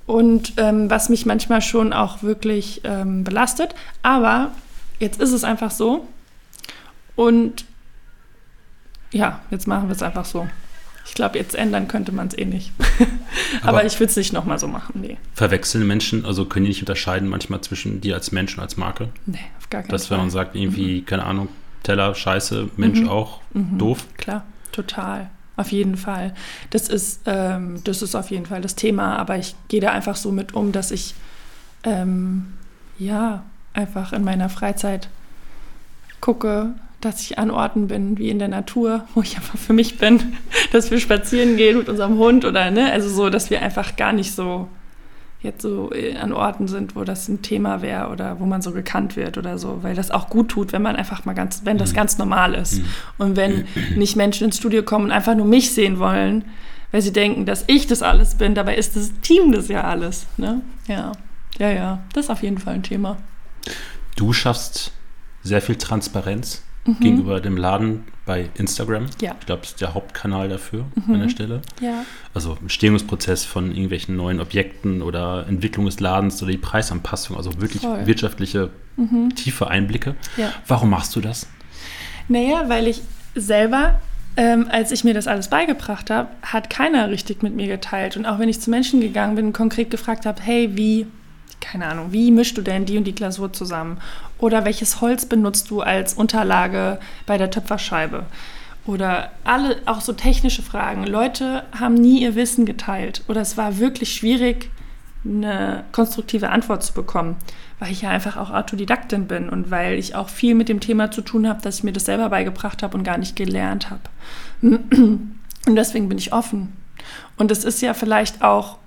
Und 0.08 0.54
ähm, 0.58 0.89
was 0.89 1.10
mich 1.10 1.28
manchmal 1.28 1.62
schon 1.62 1.94
auch 1.94 2.24
wirklich 2.24 2.82
ähm, 2.84 3.24
belastet. 3.24 3.76
Aber 4.02 4.52
jetzt 5.00 5.22
ist 5.22 5.34
es 5.34 5.44
einfach 5.44 5.72
so. 5.72 6.08
Und 7.15 7.65
ja, 9.12 9.41
jetzt 9.52 9.68
machen 9.68 9.88
wir 9.88 9.96
es 9.96 10.02
einfach 10.02 10.26
so. 10.26 10.48
Ich 11.06 11.13
glaube, 11.13 11.38
jetzt 11.38 11.56
ändern 11.56 11.88
könnte 11.88 12.12
man 12.12 12.28
es 12.28 12.38
eh 12.38 12.46
nicht. 12.46 12.72
Aber, 13.62 13.80
Aber, 13.80 13.86
ich 13.86 14.00
würde 14.00 14.10
es 14.10 14.18
nicht 14.18 14.34
nochmal 14.34 14.58
so 14.58 14.68
machen, 14.68 15.02
nee. 15.02 15.18
Verwechseln 15.34 15.86
Menschen, 15.86 16.26
also 16.26 16.46
können 16.46 16.65
die 16.65 16.70
nicht 16.70 16.82
unterscheiden 16.82 17.30
manchmal 17.30 17.62
zwischen 17.62 18.02
dir 18.02 18.15
als 18.15 18.32
Mensch 18.32 18.58
und 18.58 18.63
als 18.63 18.76
Marke? 18.76 19.10
Nee, 19.26 19.39
auf 19.60 19.70
gar 19.70 19.82
keinen 19.82 19.91
Dass, 19.91 20.08
Fall. 20.08 20.10
Dass 20.10 20.12
wenn 20.12 20.18
man 20.18 20.30
sagt, 20.32 20.56
irgendwie, 20.56 21.02
mhm. 21.02 21.06
keine 21.06 21.24
Ahnung, 21.26 21.50
Teller, 21.84 22.15
Scheiße, 22.15 22.70
Mensch 22.78 23.02
mhm. 23.02 23.10
auch, 23.10 23.41
mhm. 23.54 23.78
doof? 23.78 24.06
Klar, 24.18 24.44
total. 24.72 25.30
Auf 25.58 25.72
jeden 25.72 25.96
Fall. 25.96 26.34
Das 26.72 26.89
ist, 26.89 27.22
ähm, 27.26 27.82
das 27.84 28.02
ist 28.02 28.15
auf 28.15 28.30
jeden 28.30 28.46
Fall 28.46 28.62
das 28.62 28.76
Thema. 28.76 29.15
Aber 29.18 29.38
ich 29.38 29.56
gehe 29.70 29.80
da 29.80 29.91
einfach 29.91 30.15
so 30.18 30.32
mit 30.32 30.54
um, 30.54 30.72
dass 30.72 30.91
ich, 30.91 31.15
ähm, 31.84 32.54
ja, 32.98 33.44
einfach 33.74 34.12
in 34.12 34.24
meiner 34.24 34.50
Freizeit 34.50 35.08
gucke, 36.20 36.74
dass 37.06 37.22
ich 37.22 37.38
an 37.38 37.52
Orten 37.52 37.88
bin, 37.88 38.18
wie 38.18 38.30
in 38.30 38.39
der 38.39 38.48
Natur, 38.48 39.06
wo 39.13 39.22
ich 39.22 39.38
einfach 39.38 39.58
für 39.58 39.74
mich 39.74 39.98
bin, 39.98 40.38
dass 40.72 40.89
wir 40.89 41.00
spazieren 41.00 41.56
gehen 41.56 41.78
mit 41.78 41.88
unserem 41.88 42.18
Hund 42.18 42.46
oder, 42.46 42.72
ne, 42.72 42.91
also 42.91 43.10
so, 43.10 43.30
dass 43.30 43.50
wir 43.50 43.62
einfach 43.62 43.96
gar 43.96 44.12
nicht 44.12 44.34
so 44.34 44.68
jetzt 45.41 45.62
so 45.62 45.91
äh, 45.94 46.18
an 46.18 46.34
Orten 46.34 46.68
sind, 46.68 46.96
wo 46.96 47.04
das 47.04 47.28
ein 47.28 47.44
Thema 47.44 47.84
wäre 47.84 48.10
oder 48.10 48.39
wo 48.39 48.46
man 48.48 48.63
so 48.63 48.72
gekannt 48.72 49.15
wird 49.15 49.38
oder 49.38 49.60
so, 49.60 49.84
weil 49.84 49.94
das 49.94 50.10
auch 50.10 50.30
gut 50.30 50.50
tut, 50.50 50.74
wenn 50.74 50.82
man 50.82 50.96
einfach 50.96 51.24
mal 51.26 51.34
ganz, 51.34 51.62
wenn 51.63 51.78
das 51.78 51.91
mhm. 51.91 51.96
ganz 51.96 52.18
normal 52.18 52.56
ist 52.56 52.80
mhm. 52.80 52.86
und 53.20 53.36
wenn 53.36 53.65
nicht 53.96 54.15
Menschen 54.15 54.46
ins 54.46 54.58
Studio 54.58 54.82
kommen 54.82 55.06
und 55.06 55.12
einfach 55.12 55.36
nur 55.36 55.46
mich 55.46 55.72
sehen 55.72 56.00
wollen, 56.00 56.46
weil 56.91 57.04
sie 57.04 57.13
denken, 57.13 57.46
dass 57.46 57.63
ich 57.68 57.86
das 57.86 58.02
alles 58.02 58.36
bin, 58.36 58.56
dabei 58.56 58.76
ist 58.76 58.96
das 58.96 59.12
Team 59.22 59.52
das 59.52 59.68
ja 59.68 59.84
alles, 59.84 60.26
ne? 60.38 60.62
Ja, 60.88 61.12
ja, 61.60 61.70
ja, 61.70 62.04
das 62.13 62.26
ist 62.26 62.32
auf 62.32 62.41
jeden 62.41 62.58
Fall 62.58 62.74
ein 62.74 62.84
Thema. 62.84 63.18
Du 64.15 64.34
schaffst 64.34 64.91
sehr 65.44 65.62
viel 65.62 65.76
Transparenz 65.76 66.63
mhm. 66.86 67.00
gegenüber 67.00 67.39
dem 67.39 67.58
Laden 67.58 68.04
bei 68.26 68.50
Instagram. 68.56 69.06
Ja. 69.21 69.36
Ich 69.39 69.45
glaube, 69.45 69.62
das 69.62 69.71
ist 69.71 69.82
der 69.82 69.93
Hauptkanal 69.93 70.50
dafür 70.50 70.86
mhm. 70.95 71.13
an 71.13 71.19
der 71.21 71.30
Stelle. 71.30 71.62
Ja. 71.82 72.06
Also 72.34 72.58
Entstehungsprozess 72.62 73.45
von 73.45 73.71
irgendwelchen 73.71 74.15
neuen 74.15 74.39
Objekten 74.39 75.02
oder 75.02 75.45
Entwicklung 75.48 75.86
des 75.86 76.00
Ladens 76.00 76.41
oder 76.41 76.52
die 76.52 76.58
Preisanpassung, 76.58 77.38
also 77.38 77.62
wirklich 77.62 77.84
Voll. 77.84 78.06
wirtschaftliche, 78.08 78.71
mhm. 78.98 79.36
tiefe 79.36 79.67
Einblicke. 79.67 80.15
Ja. 80.38 80.52
Warum 80.67 80.89
machst 80.89 81.15
du 81.15 81.21
das? 81.21 81.48
Naja, 82.28 82.63
weil 82.67 82.88
ich 82.88 83.02
selber 83.36 84.00
ähm, 84.38 84.67
als 84.69 84.91
ich 84.91 85.04
mir 85.04 85.13
das 85.13 85.28
alles 85.28 85.50
beigebracht 85.50 86.10
habe, 86.10 86.30
hat 86.41 86.69
keiner 86.69 87.10
richtig 87.10 87.41
mit 87.41 87.56
mir 87.56 87.67
geteilt. 87.67 88.17
Und 88.17 88.26
auch 88.26 88.38
wenn 88.38 88.50
ich 88.50 88.60
zu 88.60 88.69
Menschen 88.69 89.00
gegangen 89.00 89.36
bin 89.36 89.45
und 89.48 89.54
konkret 89.54 89.89
gefragt 89.89 90.26
habe, 90.26 90.41
hey, 90.41 90.76
wie 90.76 91.08
keine 91.65 91.88
Ahnung, 91.88 92.12
wie 92.12 92.32
mischst 92.32 92.58
du 92.58 92.62
denn 92.62 92.86
die 92.86 92.97
und 92.97 93.06
die 93.06 93.15
Glasur 93.15 93.51
zusammen? 93.51 93.97
Oder 94.38 94.65
welches 94.65 95.01
Holz 95.01 95.25
benutzt 95.25 95.69
du 95.69 95.82
als 95.82 96.13
Unterlage 96.13 96.99
bei 97.25 97.38
der 97.38 97.51
Töpferscheibe? 97.51 98.25
Oder 98.86 99.32
alle, 99.43 99.78
auch 99.86 100.01
so 100.01 100.13
technische 100.13 100.62
Fragen. 100.62 101.06
Leute 101.08 101.63
haben 101.78 101.95
nie 101.95 102.21
ihr 102.21 102.36
Wissen 102.36 102.65
geteilt. 102.65 103.23
Oder 103.28 103.41
es 103.41 103.58
war 103.58 103.80
wirklich 103.80 104.13
schwierig, 104.13 104.69
eine 105.25 105.84
konstruktive 105.91 106.49
Antwort 106.49 106.84
zu 106.84 106.93
bekommen, 106.93 107.36
weil 107.80 107.91
ich 107.91 108.04
ja 108.04 108.10
einfach 108.10 108.38
auch 108.38 108.51
Autodidaktin 108.51 109.25
bin 109.25 109.49
und 109.49 109.71
weil 109.71 109.97
ich 109.97 110.13
auch 110.13 110.30
viel 110.30 110.54
mit 110.54 110.69
dem 110.69 110.80
Thema 110.80 111.10
zu 111.10 111.21
tun 111.21 111.47
habe, 111.47 111.63
dass 111.63 111.80
ich 111.80 111.84
mir 111.84 111.93
das 111.93 112.06
selber 112.06 112.30
beigebracht 112.30 112.84
habe 112.84 112.95
und 112.95 113.04
gar 113.04 113.17
nicht 113.17 113.36
gelernt 113.36 113.89
habe. 113.89 114.01
Und 115.67 115.75
deswegen 115.75 116.10
bin 116.10 116.19
ich 116.19 116.32
offen. 116.32 116.73
Und 117.38 117.49
es 117.49 117.63
ist 117.63 117.82
ja 117.82 117.95
vielleicht 117.95 118.43
auch 118.43 118.78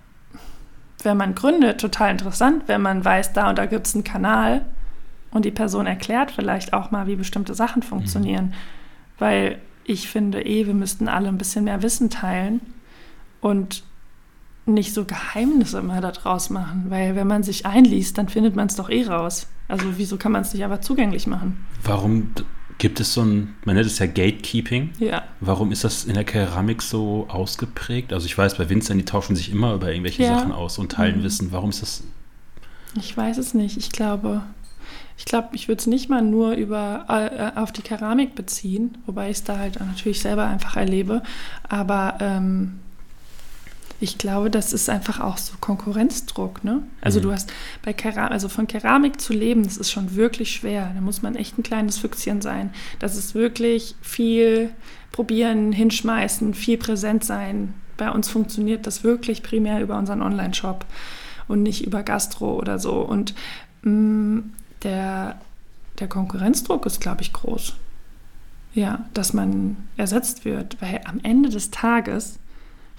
wenn 1.02 1.16
man 1.16 1.34
gründet, 1.34 1.80
total 1.80 2.10
interessant, 2.10 2.64
wenn 2.66 2.82
man 2.82 3.04
weiß, 3.04 3.32
da 3.32 3.48
und 3.50 3.58
da 3.58 3.66
gibt 3.66 3.86
es 3.86 3.94
einen 3.94 4.04
Kanal 4.04 4.64
und 5.30 5.44
die 5.44 5.50
Person 5.50 5.86
erklärt 5.86 6.30
vielleicht 6.30 6.72
auch 6.72 6.90
mal, 6.90 7.06
wie 7.06 7.16
bestimmte 7.16 7.54
Sachen 7.54 7.82
funktionieren. 7.82 8.46
Mhm. 8.46 8.52
Weil 9.18 9.58
ich 9.84 10.08
finde 10.08 10.44
eh, 10.44 10.66
wir 10.66 10.74
müssten 10.74 11.08
alle 11.08 11.28
ein 11.28 11.38
bisschen 11.38 11.64
mehr 11.64 11.82
Wissen 11.82 12.10
teilen 12.10 12.60
und 13.40 13.84
nicht 14.66 14.92
so 14.92 15.04
Geheimnisse 15.04 15.78
immer 15.78 16.00
daraus 16.00 16.50
machen, 16.50 16.86
weil 16.88 17.16
wenn 17.16 17.26
man 17.26 17.42
sich 17.42 17.64
einliest, 17.64 18.18
dann 18.18 18.28
findet 18.28 18.54
man 18.54 18.66
es 18.66 18.76
doch 18.76 18.90
eh 18.90 19.06
raus. 19.06 19.48
Also 19.66 19.84
wieso 19.96 20.18
kann 20.18 20.32
man 20.32 20.42
es 20.42 20.52
nicht 20.52 20.64
aber 20.64 20.80
zugänglich 20.80 21.26
machen? 21.26 21.64
Warum 21.82 22.34
Gibt 22.78 23.00
es 23.00 23.12
so 23.12 23.22
ein, 23.22 23.56
man 23.64 23.74
nennt 23.74 23.86
es 23.86 23.98
ja 23.98 24.06
Gatekeeping. 24.06 24.92
Ja. 25.00 25.24
Warum 25.40 25.72
ist 25.72 25.82
das 25.82 26.04
in 26.04 26.14
der 26.14 26.24
Keramik 26.24 26.80
so 26.80 27.26
ausgeprägt? 27.28 28.12
Also 28.12 28.26
ich 28.26 28.38
weiß, 28.38 28.56
bei 28.56 28.70
Winzern, 28.70 28.98
die 28.98 29.04
tauschen 29.04 29.34
sich 29.34 29.50
immer 29.50 29.74
über 29.74 29.90
irgendwelche 29.90 30.22
ja. 30.22 30.38
Sachen 30.38 30.52
aus 30.52 30.78
und 30.78 30.92
teilen 30.92 31.18
mhm. 31.18 31.24
Wissen. 31.24 31.50
Warum 31.50 31.70
ist 31.70 31.82
das? 31.82 32.04
Ich 32.96 33.16
weiß 33.16 33.38
es 33.38 33.52
nicht. 33.52 33.76
Ich 33.76 33.90
glaube, 33.90 34.42
ich 35.16 35.24
glaube, 35.24 35.48
ich 35.52 35.66
würde 35.66 35.80
es 35.80 35.88
nicht 35.88 36.08
mal 36.08 36.22
nur 36.22 36.52
über, 36.52 37.04
äh, 37.08 37.58
auf 37.58 37.72
die 37.72 37.82
Keramik 37.82 38.36
beziehen, 38.36 38.98
wobei 39.06 39.30
ich 39.30 39.38
es 39.38 39.44
da 39.44 39.58
halt 39.58 39.80
natürlich 39.80 40.20
selber 40.20 40.46
einfach 40.46 40.76
erlebe. 40.76 41.22
Aber 41.68 42.18
ähm, 42.20 42.78
Ich 44.00 44.16
glaube, 44.16 44.48
das 44.48 44.72
ist 44.72 44.88
einfach 44.88 45.18
auch 45.20 45.38
so 45.38 45.54
Konkurrenzdruck, 45.60 46.62
ne? 46.62 46.82
Also 47.00 47.18
Mhm. 47.18 47.22
du 47.24 47.32
hast 47.32 47.52
bei 47.84 47.92
Keramik, 47.92 48.30
also 48.30 48.48
von 48.48 48.68
Keramik 48.68 49.20
zu 49.20 49.32
leben, 49.32 49.64
das 49.64 49.76
ist 49.76 49.90
schon 49.90 50.14
wirklich 50.14 50.52
schwer. 50.52 50.92
Da 50.94 51.00
muss 51.00 51.20
man 51.22 51.34
echt 51.34 51.58
ein 51.58 51.64
kleines 51.64 51.98
Füchschen 51.98 52.40
sein. 52.40 52.70
Das 53.00 53.16
ist 53.16 53.34
wirklich 53.34 53.96
viel 54.00 54.70
probieren, 55.10 55.72
hinschmeißen, 55.72 56.54
viel 56.54 56.78
präsent 56.78 57.24
sein. 57.24 57.74
Bei 57.96 58.10
uns 58.12 58.28
funktioniert 58.28 58.86
das 58.86 59.02
wirklich 59.02 59.42
primär 59.42 59.80
über 59.82 59.98
unseren 59.98 60.22
Online-Shop 60.22 60.84
und 61.48 61.64
nicht 61.64 61.84
über 61.84 62.04
Gastro 62.04 62.54
oder 62.56 62.78
so. 62.78 63.00
Und 63.00 63.34
mh, 63.82 64.42
der, 64.84 65.40
der 65.98 66.06
Konkurrenzdruck 66.06 66.86
ist, 66.86 67.00
glaube 67.00 67.22
ich, 67.22 67.32
groß. 67.32 67.74
Ja, 68.74 69.04
dass 69.12 69.32
man 69.32 69.76
ersetzt 69.96 70.44
wird, 70.44 70.76
weil 70.80 71.00
am 71.04 71.18
Ende 71.24 71.48
des 71.48 71.72
Tages, 71.72 72.38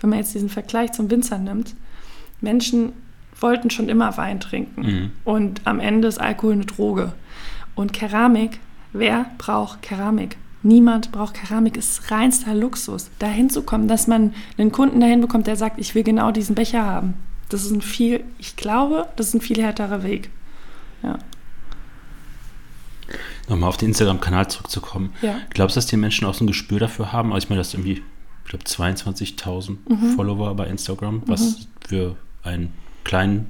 wenn 0.01 0.09
man 0.09 0.19
jetzt 0.19 0.33
diesen 0.33 0.49
Vergleich 0.49 0.91
zum 0.91 1.09
Winzer 1.11 1.37
nimmt, 1.37 1.75
Menschen 2.41 2.93
wollten 3.39 3.69
schon 3.69 3.89
immer 3.89 4.17
Wein 4.17 4.39
trinken 4.39 4.81
Mhm. 4.81 5.11
und 5.23 5.61
am 5.65 5.79
Ende 5.79 6.07
ist 6.07 6.19
Alkohol 6.19 6.53
eine 6.53 6.65
Droge. 6.65 7.13
Und 7.75 7.93
Keramik, 7.93 8.59
wer 8.91 9.25
braucht 9.37 9.81
Keramik? 9.81 10.37
Niemand 10.61 11.13
braucht 11.13 11.35
Keramik, 11.35 11.77
ist 11.77 12.11
reinster 12.11 12.53
Luxus. 12.53 13.09
Dahin 13.19 13.49
zu 13.49 13.61
kommen, 13.63 13.87
dass 13.87 14.07
man 14.07 14.33
einen 14.57 14.73
Kunden 14.73 14.99
dahin 14.99 15.21
bekommt, 15.21 15.47
der 15.47 15.55
sagt, 15.55 15.79
ich 15.79 15.95
will 15.95 16.03
genau 16.03 16.31
diesen 16.31 16.53
Becher 16.55 16.85
haben. 16.85 17.13
Das 17.47 17.63
ist 17.63 17.71
ein 17.71 17.81
viel, 17.81 18.23
ich 18.39 18.57
glaube, 18.57 19.07
das 19.15 19.27
ist 19.29 19.35
ein 19.35 19.41
viel 19.41 19.61
härterer 19.61 20.03
Weg. 20.03 20.29
Ja. 21.01 21.17
Nochmal 23.47 23.69
auf 23.69 23.77
den 23.77 23.89
Instagram-Kanal 23.89 24.49
zurückzukommen. 24.49 25.13
Ja. 25.21 25.37
Glaubst 25.51 25.75
du, 25.75 25.79
dass 25.79 25.87
die 25.87 25.97
Menschen 25.97 26.27
auch 26.27 26.33
so 26.33 26.43
ein 26.43 26.47
Gespür 26.47 26.79
dafür 26.79 27.11
haben? 27.11 27.33
Also 27.33 27.45
ich 27.45 27.49
meine, 27.49 27.59
das 27.61 27.73
irgendwie, 27.73 28.03
ich 28.51 28.65
glaube, 28.65 28.65
22.000 28.65 29.77
Mhm. 29.87 30.15
Follower 30.15 30.55
bei 30.55 30.65
Instagram, 30.67 31.21
was 31.27 31.67
für 31.87 32.15
einen 32.41 32.73
kleinen 33.03 33.49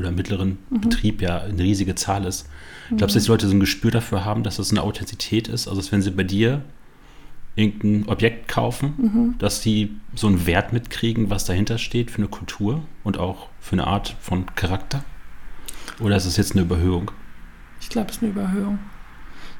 oder 0.00 0.10
mittleren 0.10 0.58
Mhm. 0.70 0.80
Betrieb 0.80 1.22
ja 1.22 1.38
eine 1.42 1.62
riesige 1.62 1.94
Zahl 1.94 2.24
ist. 2.24 2.48
Glaubst 2.88 3.14
du, 3.14 3.18
dass 3.18 3.24
die 3.24 3.30
Leute 3.30 3.46
so 3.48 3.54
ein 3.54 3.60
Gespür 3.60 3.90
dafür 3.92 4.24
haben, 4.24 4.42
dass 4.42 4.56
das 4.56 4.70
eine 4.72 4.82
Authentizität 4.82 5.46
ist? 5.48 5.68
Also, 5.68 5.80
dass 5.80 5.92
wenn 5.92 6.02
sie 6.02 6.10
bei 6.10 6.24
dir 6.24 6.62
irgendein 7.54 8.08
Objekt 8.10 8.48
kaufen, 8.48 8.94
Mhm. 8.96 9.34
dass 9.38 9.60
die 9.60 9.94
so 10.16 10.26
einen 10.26 10.44
Wert 10.46 10.72
mitkriegen, 10.72 11.30
was 11.30 11.44
dahinter 11.44 11.78
steht 11.78 12.10
für 12.10 12.18
eine 12.18 12.28
Kultur 12.28 12.82
und 13.04 13.18
auch 13.18 13.48
für 13.60 13.74
eine 13.74 13.86
Art 13.86 14.16
von 14.20 14.46
Charakter? 14.56 15.04
Oder 16.00 16.16
ist 16.16 16.24
es 16.24 16.36
jetzt 16.36 16.52
eine 16.52 16.62
Überhöhung? 16.62 17.12
Ich 17.80 17.90
glaube, 17.90 18.08
es 18.10 18.16
ist 18.16 18.22
eine 18.22 18.32
Überhöhung. 18.32 18.78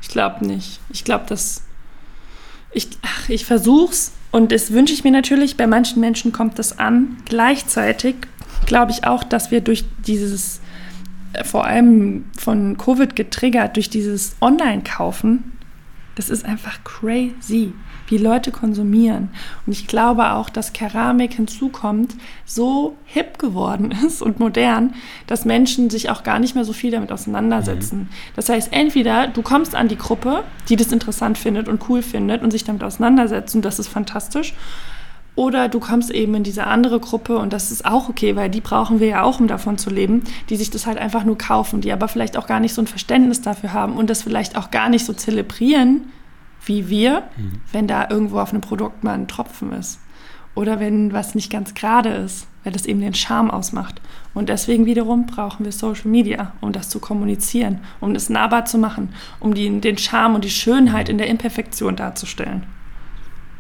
Ich 0.01 0.09
glaube 0.09 0.45
nicht. 0.45 0.81
Ich 0.89 1.05
glaube, 1.05 1.27
dass. 1.29 1.63
Ich, 2.73 2.89
ach, 3.03 3.29
ich 3.29 3.45
versuch's 3.45 4.13
und 4.33 4.51
das 4.51 4.73
wünsche 4.73 4.95
ich 4.95 5.05
mir 5.05 5.13
natürlich. 5.13 5.57
Bei 5.57 5.67
manchen 5.67 6.01
Menschen 6.01 6.33
kommt 6.33 6.59
das 6.59 6.79
an. 6.79 7.19
Gleichzeitig 7.27 8.17
glaube 8.67 8.91
ich 8.91 9.05
auch, 9.05 9.23
dass 9.23 9.51
wir 9.51 9.61
durch 9.61 9.85
dieses, 10.07 10.61
äh, 11.35 11.45
vor 11.45 11.67
allem 11.67 12.25
von 12.37 12.79
Covid 12.79 13.15
getriggert, 13.15 13.77
durch 13.77 13.91
dieses 13.91 14.35
Online-Kaufen, 14.41 15.53
das 16.15 16.31
ist 16.31 16.45
einfach 16.45 16.83
crazy, 16.83 17.73
wie 18.09 18.19
Leute 18.19 18.51
konsumieren. 18.51 19.31
Und 19.67 19.73
ich 19.73 19.87
glaube 19.87 20.33
auch, 20.33 20.51
dass 20.51 20.73
Keramik 20.73 21.35
hinzukommt, 21.35 22.15
so 22.45 22.97
hip 23.05 23.39
geworden 23.39 23.95
ist 24.07 24.23
und 24.23 24.41
modern, 24.41 24.95
dass 25.27 25.45
Menschen 25.45 25.91
sich 25.91 26.11
auch 26.11 26.23
gar 26.23 26.39
nicht 26.39 26.55
mehr 26.55 26.65
so 26.65 26.73
viel 26.73 26.91
damit 26.91 27.13
auseinandersetzen. 27.13 28.09
Das 28.37 28.49
heißt, 28.49 28.73
entweder 28.73 29.29
du 29.29 29.43
kommst 29.43 29.75
an 29.75 29.89
die 29.89 29.97
Gruppe, 29.97 30.45
die 30.69 30.77
das 30.77 30.93
interessant 30.93 31.39
findet 31.39 31.69
und 31.69 31.89
cool 31.89 32.03
findet 32.03 32.43
und 32.43 32.51
sich 32.51 32.65
damit 32.65 32.85
auseinandersetzt 32.85 33.55
und 33.55 33.65
das 33.65 33.79
ist 33.79 33.89
fantastisch. 33.89 34.55
Oder 35.35 35.69
du 35.69 35.81
kommst 35.81 36.11
eben 36.11 36.35
in 36.35 36.43
diese 36.43 36.67
andere 36.67 37.01
Gruppe 37.01 37.39
und 37.39 37.55
das 37.55 37.73
ist 37.73 37.87
auch 37.87 38.11
okay, 38.11 38.37
weil 38.37 38.51
die 38.51 38.61
brauchen 38.61 39.01
wir 39.01 39.07
ja 39.07 39.23
auch, 39.23 39.41
um 39.41 39.49
davon 39.49 39.79
zu 39.79 39.89
leben, 39.89 40.25
die 40.51 40.57
sich 40.57 40.69
das 40.69 40.87
halt 40.87 40.99
einfach 40.99 41.25
nur 41.25 41.39
kaufen, 41.39 41.81
die 41.81 41.91
aber 41.91 42.09
vielleicht 42.09 42.37
auch 42.37 42.47
gar 42.47 42.61
nicht 42.61 42.75
so 42.75 42.83
ein 42.83 42.87
Verständnis 42.87 43.41
dafür 43.41 43.73
haben 43.73 43.97
und 43.97 44.11
das 44.11 44.23
vielleicht 44.23 44.59
auch 44.59 44.71
gar 44.71 44.91
nicht 44.91 45.07
so 45.07 45.15
zelebrieren 45.15 46.03
wie 46.67 46.89
wir, 46.89 47.25
wenn 47.73 47.87
da 47.87 48.09
irgendwo 48.09 48.39
auf 48.41 48.51
einem 48.51 48.61
Produkt 48.61 49.03
mal 49.05 49.15
ein 49.15 49.29
Tropfen 49.29 49.73
ist. 49.73 49.99
Oder 50.55 50.81
wenn 50.81 51.13
was 51.13 51.35
nicht 51.35 51.51
ganz 51.51 51.75
gerade 51.75 52.11
ist, 52.11 52.47
weil 52.63 52.73
das 52.73 52.85
eben 52.87 53.01
den 53.01 53.15
Charme 53.15 53.51
ausmacht. 53.51 54.01
Und 54.35 54.49
deswegen 54.49 54.85
wiederum 54.87 55.27
brauchen 55.27 55.65
wir 55.65 55.73
Social 55.73 56.09
Media, 56.09 56.53
um 56.61 56.73
das 56.73 56.89
zu 56.91 57.01
kommunizieren, 57.01 57.81
um 58.01 58.13
das 58.15 58.29
nahbar 58.29 58.67
zu 58.67 58.79
machen, 58.79 59.15
um 59.41 59.55
die, 59.55 59.81
den 59.81 59.99
Charme 59.99 60.35
und 60.37 60.45
die 60.45 60.51
Schönheit 60.51 61.09
in 61.09 61.19
der 61.19 61.29
Imperfektion 61.29 61.97
darzustellen. 61.97 62.65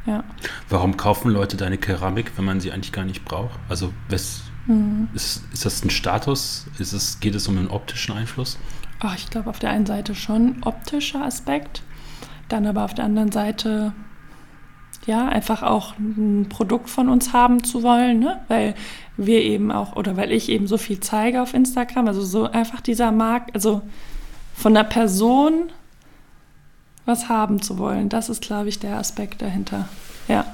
Ja. 0.06 0.24
Warum 0.68 0.96
kaufen 0.96 1.30
Leute 1.30 1.56
deine 1.56 1.78
Keramik, 1.78 2.32
wenn 2.36 2.44
man 2.44 2.60
sie 2.60 2.72
eigentlich 2.72 2.92
gar 2.92 3.04
nicht 3.04 3.24
braucht? 3.24 3.58
Also 3.68 3.92
was, 4.08 4.42
Mhm. 4.66 5.08
ist, 5.14 5.42
ist 5.52 5.64
das 5.64 5.84
ein 5.84 5.90
Status? 5.90 6.66
Ist 6.78 6.92
es, 6.92 7.18
geht 7.18 7.34
es 7.34 7.48
um 7.48 7.58
einen 7.58 7.68
optischen 7.68 8.14
Einfluss? 8.16 8.58
Oh, 9.02 9.10
ich 9.16 9.28
glaube, 9.28 9.50
auf 9.50 9.58
der 9.58 9.70
einen 9.70 9.86
Seite 9.86 10.14
schon 10.14 10.58
optischer 10.62 11.24
Aspekt, 11.24 11.82
dann 12.52 12.66
aber 12.66 12.84
auf 12.84 12.94
der 12.94 13.04
anderen 13.06 13.32
Seite 13.32 13.92
ja, 15.06 15.26
einfach 15.26 15.62
auch 15.64 15.98
ein 15.98 16.46
Produkt 16.48 16.88
von 16.88 17.08
uns 17.08 17.32
haben 17.32 17.64
zu 17.64 17.82
wollen, 17.82 18.20
ne? 18.20 18.40
weil 18.48 18.74
wir 19.16 19.42
eben 19.42 19.72
auch, 19.72 19.96
oder 19.96 20.16
weil 20.16 20.30
ich 20.30 20.48
eben 20.48 20.68
so 20.68 20.78
viel 20.78 21.00
zeige 21.00 21.42
auf 21.42 21.54
Instagram, 21.54 22.06
also 22.06 22.22
so 22.22 22.44
einfach 22.50 22.80
dieser 22.80 23.10
Markt, 23.10 23.52
also 23.54 23.82
von 24.54 24.74
der 24.74 24.84
Person 24.84 25.70
was 27.04 27.28
haben 27.28 27.60
zu 27.60 27.78
wollen, 27.78 28.08
das 28.08 28.28
ist, 28.28 28.42
glaube 28.42 28.68
ich, 28.68 28.78
der 28.78 28.96
Aspekt 28.96 29.42
dahinter. 29.42 29.88
Ja. 30.28 30.44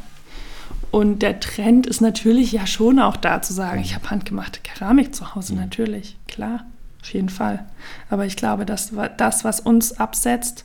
Und 0.91 1.21
der 1.21 1.41
Trend 1.41 1.87
ist 1.87 2.01
natürlich 2.01 2.53
ja 2.53 2.67
schon 2.67 2.99
auch 3.01 3.19
da 3.19 3.43
zu 3.43 3.53
sagen, 3.53 3.81
ich 3.83 3.95
habe 3.95 4.09
handgemachte 4.09 4.61
Keramik 4.63 5.15
zu 5.15 5.35
Hause, 5.35 5.53
Mhm. 5.53 5.61
natürlich, 5.61 6.17
klar, 6.27 6.65
auf 7.03 7.13
jeden 7.13 7.29
Fall. 7.29 7.67
Aber 8.09 8.25
ich 8.25 8.37
glaube, 8.37 8.65
das, 8.65 8.97
wa- 8.97 9.09
das, 9.11 9.45
was 9.45 9.61
uns 9.61 10.01
absetzt 10.01 10.65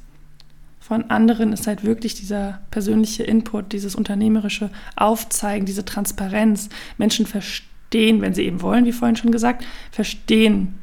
von 0.86 1.10
anderen, 1.10 1.54
ist 1.54 1.66
halt 1.66 1.86
wirklich 1.86 2.14
dieser 2.14 2.60
persönliche 2.70 3.24
Input, 3.24 3.72
dieses 3.72 3.96
unternehmerische 3.96 4.70
Aufzeigen, 4.98 5.66
diese 5.66 5.86
Transparenz. 5.86 6.68
Menschen 6.98 7.26
verstehen, 7.26 8.22
wenn 8.22 8.34
sie 8.34 8.44
eben 8.44 8.62
wollen, 8.62 8.84
wie 8.86 8.92
vorhin 8.92 9.16
schon 9.16 9.32
gesagt, 9.32 9.64
verstehen 9.92 10.76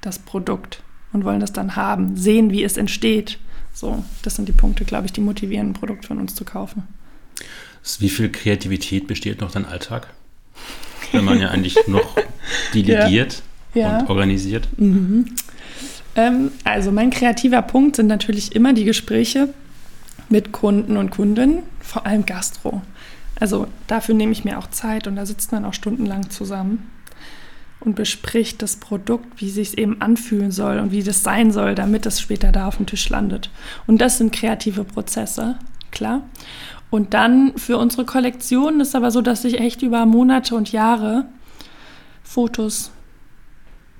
das 0.00 0.18
Produkt 0.18 0.82
und 1.12 1.24
wollen 1.24 1.38
das 1.38 1.52
dann 1.52 1.76
haben, 1.76 2.16
sehen, 2.16 2.50
wie 2.50 2.64
es 2.64 2.76
entsteht. 2.76 3.38
So, 3.72 4.04
das 4.22 4.34
sind 4.34 4.48
die 4.48 4.52
Punkte, 4.52 4.84
glaube 4.84 5.06
ich, 5.06 5.12
die 5.12 5.20
motivieren, 5.20 5.70
ein 5.70 5.74
Produkt 5.74 6.06
von 6.06 6.18
uns 6.18 6.34
zu 6.34 6.44
kaufen. 6.44 6.82
Wie 8.00 8.08
viel 8.08 8.30
Kreativität 8.30 9.06
besteht 9.06 9.40
noch 9.40 9.52
dein 9.52 9.64
Alltag? 9.64 10.08
Wenn 11.12 11.24
man 11.24 11.40
ja 11.40 11.50
eigentlich 11.50 11.76
noch 11.86 12.16
delegiert 12.74 13.42
Ja. 13.74 14.00
und 14.00 14.10
organisiert. 14.10 14.68
Ähm, 16.16 16.50
also 16.64 16.92
mein 16.92 17.10
kreativer 17.10 17.62
Punkt 17.62 17.96
sind 17.96 18.06
natürlich 18.06 18.54
immer 18.54 18.72
die 18.72 18.84
Gespräche 18.84 19.48
mit 20.28 20.52
Kunden 20.52 20.96
und 20.96 21.10
Kundinnen, 21.10 21.62
vor 21.80 22.06
allem 22.06 22.26
Gastro. 22.26 22.82
Also 23.38 23.66
dafür 23.86 24.14
nehme 24.14 24.32
ich 24.32 24.44
mir 24.44 24.58
auch 24.58 24.68
Zeit 24.68 25.06
und 25.06 25.16
da 25.16 25.26
sitzt 25.26 25.52
man 25.52 25.64
auch 25.64 25.74
stundenlang 25.74 26.30
zusammen 26.30 26.90
und 27.80 27.96
bespricht 27.96 28.62
das 28.62 28.76
Produkt, 28.76 29.40
wie 29.40 29.50
sich 29.50 29.68
es 29.68 29.74
eben 29.74 30.00
anfühlen 30.00 30.52
soll 30.52 30.78
und 30.78 30.92
wie 30.92 31.02
das 31.02 31.22
sein 31.22 31.52
soll, 31.52 31.74
damit 31.74 32.06
es 32.06 32.20
später 32.20 32.52
da 32.52 32.66
auf 32.68 32.76
dem 32.76 32.86
Tisch 32.86 33.08
landet. 33.08 33.50
Und 33.86 34.00
das 34.00 34.18
sind 34.18 34.32
kreative 34.32 34.84
Prozesse, 34.84 35.56
klar. 35.90 36.22
Und 36.90 37.12
dann 37.12 37.58
für 37.58 37.76
unsere 37.76 38.04
Kollektion 38.04 38.80
ist 38.80 38.94
aber 38.94 39.10
so, 39.10 39.20
dass 39.20 39.44
ich 39.44 39.58
echt 39.58 39.82
über 39.82 40.06
Monate 40.06 40.54
und 40.54 40.72
Jahre 40.72 41.26
Fotos, 42.22 42.90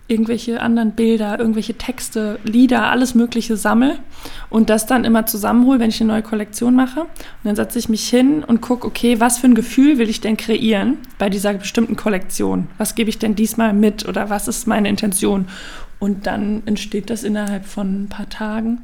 irgendwelche 0.06 0.60
anderen 0.60 0.92
Bilder, 0.92 1.38
irgendwelche 1.38 1.74
Texte, 1.74 2.38
Lieder, 2.44 2.90
alles 2.90 3.14
Mögliche 3.14 3.56
sammle 3.56 3.98
und 4.50 4.68
das 4.68 4.86
dann 4.86 5.04
immer 5.04 5.24
zusammenhole, 5.24 5.80
wenn 5.80 5.88
ich 5.88 6.00
eine 6.00 6.12
neue 6.12 6.22
Kollektion 6.22 6.74
mache. 6.74 7.00
Und 7.00 7.08
dann 7.44 7.56
setze 7.56 7.78
ich 7.78 7.88
mich 7.88 8.06
hin 8.08 8.44
und 8.44 8.60
gucke, 8.60 8.86
okay, 8.86 9.18
was 9.18 9.38
für 9.38 9.46
ein 9.46 9.54
Gefühl 9.54 9.98
will 9.98 10.10
ich 10.10 10.20
denn 10.20 10.36
kreieren 10.36 10.98
bei 11.18 11.30
dieser 11.30 11.54
bestimmten 11.54 11.96
Kollektion? 11.96 12.68
Was 12.76 12.94
gebe 12.94 13.08
ich 13.08 13.18
denn 13.18 13.34
diesmal 13.34 13.72
mit 13.72 14.06
oder 14.06 14.28
was 14.28 14.46
ist 14.46 14.66
meine 14.66 14.90
Intention? 14.90 15.46
Und 15.98 16.26
dann 16.26 16.62
entsteht 16.66 17.08
das 17.08 17.22
innerhalb 17.22 17.64
von 17.64 18.04
ein 18.04 18.08
paar 18.08 18.28
Tagen. 18.28 18.82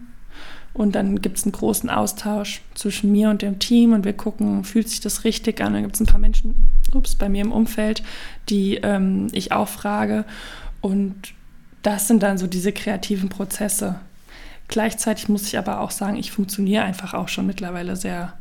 Und 0.72 0.94
dann 0.94 1.20
gibt 1.20 1.36
es 1.36 1.44
einen 1.44 1.52
großen 1.52 1.90
Austausch 1.90 2.62
zwischen 2.74 3.10
mir 3.10 3.28
und 3.28 3.42
dem 3.42 3.58
Team 3.58 3.92
und 3.92 4.04
wir 4.04 4.12
gucken, 4.12 4.64
fühlt 4.64 4.88
sich 4.88 5.00
das 5.00 5.24
richtig 5.24 5.60
an. 5.60 5.74
Dann 5.74 5.82
gibt 5.82 5.96
es 5.96 6.00
ein 6.00 6.06
paar 6.06 6.20
Menschen, 6.20 6.68
ups, 6.94 7.16
bei 7.16 7.28
mir 7.28 7.42
im 7.42 7.52
Umfeld, 7.52 8.02
die 8.48 8.76
ähm, 8.76 9.26
ich 9.32 9.52
auch 9.52 9.68
frage. 9.68 10.24
Und 10.80 11.34
das 11.82 12.08
sind 12.08 12.22
dann 12.22 12.38
so 12.38 12.46
diese 12.46 12.72
kreativen 12.72 13.28
Prozesse. 13.28 14.00
Gleichzeitig 14.68 15.28
muss 15.28 15.46
ich 15.46 15.58
aber 15.58 15.80
auch 15.80 15.90
sagen, 15.90 16.16
ich 16.16 16.30
funktioniere 16.30 16.84
einfach 16.84 17.14
auch 17.14 17.28
schon 17.28 17.46
mittlerweile 17.46 17.96
sehr. 17.96 18.34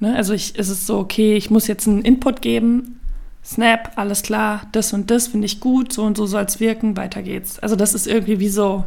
Ne? 0.00 0.16
Also 0.16 0.32
ich, 0.32 0.58
es 0.58 0.68
ist 0.68 0.86
so, 0.86 0.98
okay, 0.98 1.36
ich 1.36 1.50
muss 1.50 1.66
jetzt 1.66 1.86
einen 1.86 2.02
Input 2.02 2.42
geben. 2.42 3.00
Snap, 3.44 3.92
alles 3.96 4.22
klar, 4.22 4.66
das 4.72 4.92
und 4.92 5.10
das 5.10 5.28
finde 5.28 5.46
ich 5.46 5.60
gut, 5.60 5.92
so 5.94 6.02
und 6.02 6.16
so 6.16 6.26
soll 6.26 6.44
es 6.44 6.60
wirken, 6.60 6.96
weiter 6.96 7.22
geht's. 7.22 7.58
Also 7.58 7.74
das 7.74 7.94
ist 7.94 8.06
irgendwie 8.06 8.38
wie 8.38 8.50
so 8.50 8.84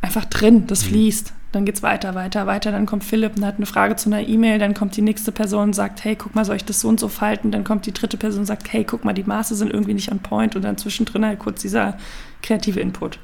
einfach 0.00 0.24
drin, 0.26 0.66
das 0.68 0.84
fließt. 0.84 1.32
Dann 1.56 1.64
geht 1.64 1.76
es 1.76 1.82
weiter, 1.82 2.14
weiter, 2.14 2.46
weiter. 2.46 2.70
Dann 2.70 2.84
kommt 2.84 3.02
Philipp 3.02 3.34
und 3.36 3.46
hat 3.46 3.56
eine 3.56 3.64
Frage 3.64 3.96
zu 3.96 4.10
einer 4.10 4.28
E-Mail. 4.28 4.58
Dann 4.58 4.74
kommt 4.74 4.94
die 4.94 5.00
nächste 5.00 5.32
Person 5.32 5.68
und 5.68 5.72
sagt, 5.72 6.04
hey, 6.04 6.14
guck 6.14 6.34
mal, 6.34 6.44
soll 6.44 6.56
ich 6.56 6.66
das 6.66 6.80
so 6.80 6.88
und 6.88 7.00
so 7.00 7.08
falten? 7.08 7.50
Dann 7.50 7.64
kommt 7.64 7.86
die 7.86 7.92
dritte 7.92 8.18
Person 8.18 8.40
und 8.40 8.46
sagt, 8.46 8.70
hey, 8.74 8.84
guck 8.84 9.06
mal, 9.06 9.14
die 9.14 9.24
Maße 9.24 9.54
sind 9.54 9.72
irgendwie 9.72 9.94
nicht 9.94 10.12
on 10.12 10.18
point. 10.18 10.54
Und 10.54 10.60
dann 10.62 10.76
zwischendrin 10.76 11.24
halt 11.24 11.38
kurz 11.38 11.62
dieser 11.62 11.96
kreative 12.42 12.78
Input. 12.80 13.18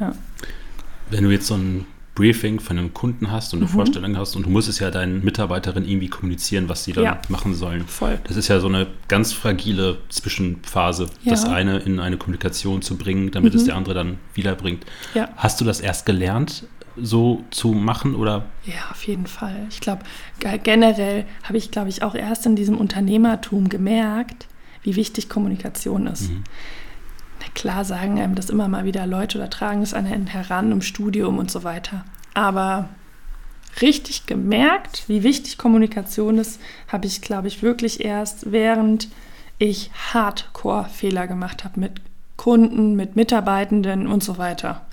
Ja. 0.00 0.14
Wenn 1.10 1.24
du 1.24 1.30
jetzt 1.30 1.46
so 1.46 1.56
ein 1.56 1.84
Briefing 2.14 2.58
von 2.58 2.78
einem 2.78 2.94
Kunden 2.94 3.30
hast 3.30 3.52
und 3.52 3.60
eine 3.60 3.68
mhm. 3.68 3.74
Vorstellung 3.74 4.16
hast 4.16 4.34
und 4.34 4.46
du 4.46 4.50
musst 4.50 4.70
es 4.70 4.78
ja 4.78 4.90
deinen 4.90 5.22
Mitarbeiterinnen 5.22 5.86
irgendwie 5.86 6.08
kommunizieren, 6.08 6.70
was 6.70 6.84
sie 6.84 6.94
dann 6.94 7.04
ja. 7.04 7.20
machen 7.28 7.54
sollen. 7.54 7.86
Voll. 7.86 8.18
Das 8.24 8.38
ist 8.38 8.48
ja 8.48 8.60
so 8.60 8.68
eine 8.68 8.86
ganz 9.08 9.34
fragile 9.34 9.98
Zwischenphase, 10.08 11.08
ja. 11.22 11.30
das 11.30 11.44
eine 11.44 11.80
in 11.80 12.00
eine 12.00 12.16
Kommunikation 12.16 12.80
zu 12.80 12.96
bringen, 12.96 13.30
damit 13.30 13.52
mhm. 13.52 13.60
es 13.60 13.66
der 13.66 13.76
andere 13.76 13.94
dann 13.94 14.18
wiederbringt. 14.32 14.86
Ja. 15.12 15.28
Hast 15.36 15.60
du 15.60 15.66
das 15.66 15.80
erst 15.80 16.06
gelernt, 16.06 16.64
so 16.96 17.44
zu 17.50 17.72
machen 17.72 18.14
oder? 18.14 18.44
Ja, 18.64 18.90
auf 18.90 19.06
jeden 19.06 19.26
Fall. 19.26 19.66
Ich 19.70 19.80
glaube, 19.80 20.02
generell 20.62 21.24
habe 21.42 21.58
ich, 21.58 21.70
glaube 21.70 21.88
ich, 21.88 22.02
auch 22.02 22.14
erst 22.14 22.46
in 22.46 22.56
diesem 22.56 22.76
Unternehmertum 22.76 23.68
gemerkt, 23.68 24.46
wie 24.82 24.96
wichtig 24.96 25.28
Kommunikation 25.28 26.06
ist. 26.06 26.30
Mhm. 26.30 26.44
Klar 27.54 27.84
sagen 27.84 28.18
einem 28.18 28.34
das 28.34 28.50
immer 28.50 28.68
mal 28.68 28.84
wieder 28.84 29.06
Leute 29.06 29.36
oder 29.38 29.50
tragen 29.50 29.82
es 29.82 29.92
einen 29.94 30.26
heran 30.26 30.72
im 30.72 30.80
Studium 30.80 31.38
und 31.38 31.50
so 31.50 31.64
weiter. 31.64 32.04
Aber 32.34 32.88
richtig 33.80 34.26
gemerkt, 34.26 35.04
wie 35.08 35.22
wichtig 35.22 35.58
Kommunikation 35.58 36.38
ist, 36.38 36.60
habe 36.88 37.06
ich, 37.06 37.20
glaube 37.20 37.48
ich, 37.48 37.62
wirklich 37.62 38.04
erst, 38.04 38.52
während 38.52 39.08
ich 39.58 39.90
Hardcore-Fehler 40.12 41.26
gemacht 41.26 41.64
habe 41.64 41.78
mit 41.78 42.00
Kunden, 42.36 42.96
mit 42.96 43.16
Mitarbeitenden 43.16 44.06
und 44.06 44.24
so 44.24 44.38
weiter. 44.38 44.86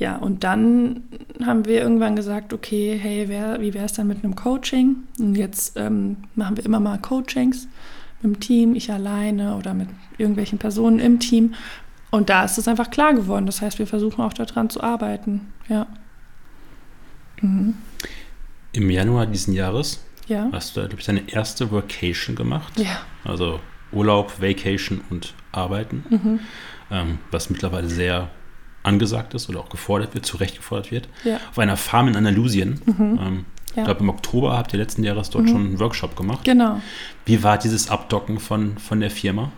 Ja, 0.00 0.16
und 0.16 0.44
dann 0.44 1.02
haben 1.44 1.66
wir 1.66 1.82
irgendwann 1.82 2.16
gesagt, 2.16 2.54
okay, 2.54 2.98
hey, 3.00 3.28
wer, 3.28 3.60
wie 3.60 3.74
wäre 3.74 3.84
es 3.84 3.92
dann 3.92 4.06
mit 4.06 4.24
einem 4.24 4.34
Coaching? 4.34 4.96
Und 5.18 5.34
jetzt 5.34 5.76
ähm, 5.76 6.16
machen 6.34 6.56
wir 6.56 6.64
immer 6.64 6.80
mal 6.80 6.98
Coachings 6.98 7.68
mit 8.22 8.36
dem 8.36 8.40
Team, 8.40 8.74
ich 8.74 8.90
alleine 8.90 9.56
oder 9.56 9.74
mit 9.74 9.88
irgendwelchen 10.16 10.58
Personen 10.58 11.00
im 11.00 11.20
Team. 11.20 11.54
Und 12.10 12.30
da 12.30 12.46
ist 12.46 12.56
es 12.56 12.66
einfach 12.66 12.90
klar 12.90 13.12
geworden. 13.12 13.44
Das 13.44 13.60
heißt, 13.60 13.78
wir 13.78 13.86
versuchen 13.86 14.22
auch 14.22 14.32
daran 14.32 14.70
zu 14.70 14.82
arbeiten. 14.82 15.52
Ja. 15.68 15.86
Mhm. 17.42 17.74
Im 18.72 18.88
Januar 18.88 19.26
diesen 19.26 19.52
Jahres 19.52 20.02
ja. 20.28 20.48
hast 20.50 20.78
du, 20.78 20.80
glaube 20.80 20.96
ich, 20.98 21.04
deine 21.04 21.28
erste 21.30 21.70
Vacation 21.70 22.36
gemacht. 22.36 22.80
Ja. 22.80 23.02
Also 23.22 23.60
Urlaub, 23.92 24.40
Vacation 24.40 25.02
und 25.10 25.34
Arbeiten. 25.52 26.04
Mhm. 26.08 26.40
Ähm, 26.90 27.18
was 27.30 27.50
mittlerweile 27.50 27.88
sehr 27.88 28.30
angesagt 28.82 29.34
ist 29.34 29.48
oder 29.48 29.60
auch 29.60 29.68
gefordert 29.68 30.14
wird, 30.14 30.26
zu 30.26 30.36
Recht 30.36 30.56
gefordert 30.56 30.90
wird. 30.90 31.08
Ja. 31.24 31.36
Auf 31.50 31.58
einer 31.58 31.76
Farm 31.76 32.08
in 32.08 32.16
Andalusien. 32.16 32.80
Mhm. 32.86 33.18
Ähm, 33.22 33.44
ja. 33.74 33.82
Ich 33.82 33.84
glaube, 33.84 34.00
im 34.00 34.08
Oktober 34.08 34.56
habt 34.56 34.72
ihr 34.72 34.78
letzten 34.78 35.04
Jahres 35.04 35.30
dort 35.30 35.44
mhm. 35.44 35.48
schon 35.48 35.66
einen 35.66 35.80
Workshop 35.80 36.16
gemacht. 36.16 36.44
Genau. 36.44 36.80
Wie 37.24 37.42
war 37.42 37.58
dieses 37.58 37.90
Abdocken 37.90 38.40
von, 38.40 38.78
von 38.78 39.00
der 39.00 39.10
Firma? 39.10 39.52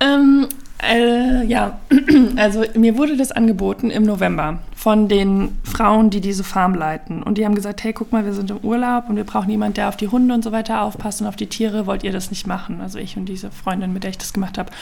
Ähm, 0.00 0.48
äh, 0.82 1.44
ja, 1.46 1.78
also 2.36 2.64
mir 2.74 2.98
wurde 2.98 3.16
das 3.16 3.30
angeboten 3.30 3.90
im 3.90 4.02
November 4.02 4.58
von 4.74 5.08
den 5.08 5.56
Frauen, 5.62 6.10
die 6.10 6.20
diese 6.20 6.42
Farm 6.42 6.74
leiten. 6.74 7.22
Und 7.22 7.38
die 7.38 7.44
haben 7.44 7.54
gesagt, 7.54 7.84
hey, 7.84 7.92
guck 7.92 8.10
mal, 8.10 8.24
wir 8.24 8.32
sind 8.32 8.50
im 8.50 8.58
Urlaub 8.58 9.08
und 9.08 9.16
wir 9.16 9.24
brauchen 9.24 9.48
jemanden, 9.48 9.74
der 9.74 9.88
auf 9.88 9.96
die 9.96 10.08
Hunde 10.08 10.34
und 10.34 10.42
so 10.42 10.50
weiter 10.50 10.82
aufpasst 10.82 11.20
und 11.20 11.28
auf 11.28 11.36
die 11.36 11.46
Tiere. 11.46 11.86
Wollt 11.86 12.02
ihr 12.02 12.12
das 12.12 12.30
nicht 12.30 12.46
machen? 12.48 12.80
Also 12.80 12.98
ich 12.98 13.16
und 13.16 13.26
diese 13.26 13.50
Freundin, 13.52 13.92
mit 13.92 14.02
der 14.02 14.10
ich 14.10 14.18
das 14.18 14.32
gemacht 14.32 14.58
habe. 14.58 14.72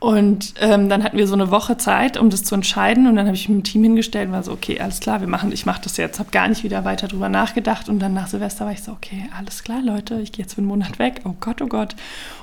Und 0.00 0.54
ähm, 0.60 0.88
dann 0.90 1.02
hatten 1.02 1.16
wir 1.16 1.26
so 1.26 1.34
eine 1.34 1.50
Woche 1.50 1.78
Zeit, 1.78 2.18
um 2.18 2.28
das 2.28 2.44
zu 2.44 2.54
entscheiden. 2.54 3.06
Und 3.06 3.16
dann 3.16 3.26
habe 3.26 3.36
ich 3.36 3.48
mich 3.48 3.56
im 3.56 3.64
Team 3.64 3.82
hingestellt 3.84 4.28
und 4.28 4.34
war 4.34 4.42
so, 4.42 4.52
okay, 4.52 4.78
alles 4.80 5.00
klar, 5.00 5.20
wir 5.20 5.28
machen, 5.28 5.50
ich 5.50 5.64
mache 5.64 5.80
das 5.82 5.96
jetzt. 5.96 6.18
Habe 6.18 6.30
gar 6.30 6.48
nicht 6.48 6.62
wieder 6.62 6.84
weiter 6.84 7.08
drüber 7.08 7.28
nachgedacht. 7.28 7.88
Und 7.88 8.00
dann 8.00 8.12
nach 8.12 8.26
Silvester 8.26 8.66
war 8.66 8.72
ich 8.72 8.82
so, 8.82 8.92
okay, 8.92 9.28
alles 9.36 9.64
klar, 9.64 9.80
Leute, 9.80 10.20
ich 10.20 10.32
gehe 10.32 10.44
jetzt 10.44 10.54
für 10.54 10.58
einen 10.58 10.66
Monat 10.66 10.98
weg. 10.98 11.22
Oh 11.24 11.34
Gott, 11.40 11.62
oh 11.62 11.66
Gott. 11.66 11.96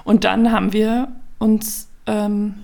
Und 0.04 0.24
dann 0.24 0.52
haben 0.52 0.74
wir 0.74 1.10
uns 1.38 1.88
ähm, 2.08 2.56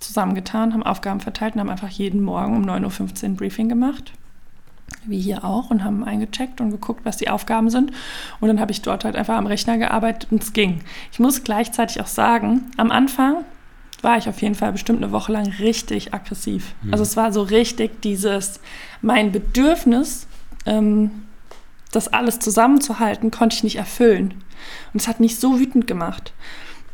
zusammengetan, 0.00 0.74
haben 0.74 0.82
Aufgaben 0.82 1.20
verteilt 1.20 1.54
und 1.54 1.60
haben 1.60 1.70
einfach 1.70 1.88
jeden 1.88 2.20
Morgen 2.20 2.56
um 2.56 2.68
9.15 2.68 3.22
Uhr 3.22 3.28
ein 3.30 3.36
Briefing 3.36 3.68
gemacht 3.68 4.12
wie 5.06 5.20
hier 5.20 5.44
auch, 5.44 5.70
und 5.70 5.84
haben 5.84 6.04
eingecheckt 6.04 6.60
und 6.60 6.70
geguckt, 6.70 7.04
was 7.04 7.16
die 7.16 7.28
Aufgaben 7.28 7.70
sind. 7.70 7.92
Und 8.40 8.48
dann 8.48 8.60
habe 8.60 8.72
ich 8.72 8.82
dort 8.82 9.04
halt 9.04 9.16
einfach 9.16 9.36
am 9.36 9.46
Rechner 9.46 9.78
gearbeitet 9.78 10.30
und 10.30 10.42
es 10.42 10.52
ging. 10.52 10.80
Ich 11.12 11.18
muss 11.18 11.44
gleichzeitig 11.44 12.00
auch 12.00 12.06
sagen, 12.06 12.70
am 12.76 12.90
Anfang 12.90 13.44
war 14.04 14.18
ich 14.18 14.28
auf 14.28 14.40
jeden 14.42 14.54
Fall 14.54 14.72
bestimmt 14.72 15.02
eine 15.02 15.12
Woche 15.12 15.32
lang 15.32 15.46
richtig 15.58 16.14
aggressiv. 16.14 16.74
Mhm. 16.82 16.92
Also 16.92 17.02
es 17.02 17.16
war 17.16 17.32
so 17.32 17.42
richtig 17.42 18.02
dieses, 18.02 18.60
mein 19.02 19.32
Bedürfnis, 19.32 20.26
ähm, 20.66 21.10
das 21.90 22.12
alles 22.12 22.38
zusammenzuhalten, 22.38 23.30
konnte 23.30 23.56
ich 23.56 23.64
nicht 23.64 23.76
erfüllen. 23.76 24.34
Und 24.92 25.00
es 25.00 25.08
hat 25.08 25.20
mich 25.20 25.38
so 25.38 25.58
wütend 25.58 25.86
gemacht. 25.86 26.32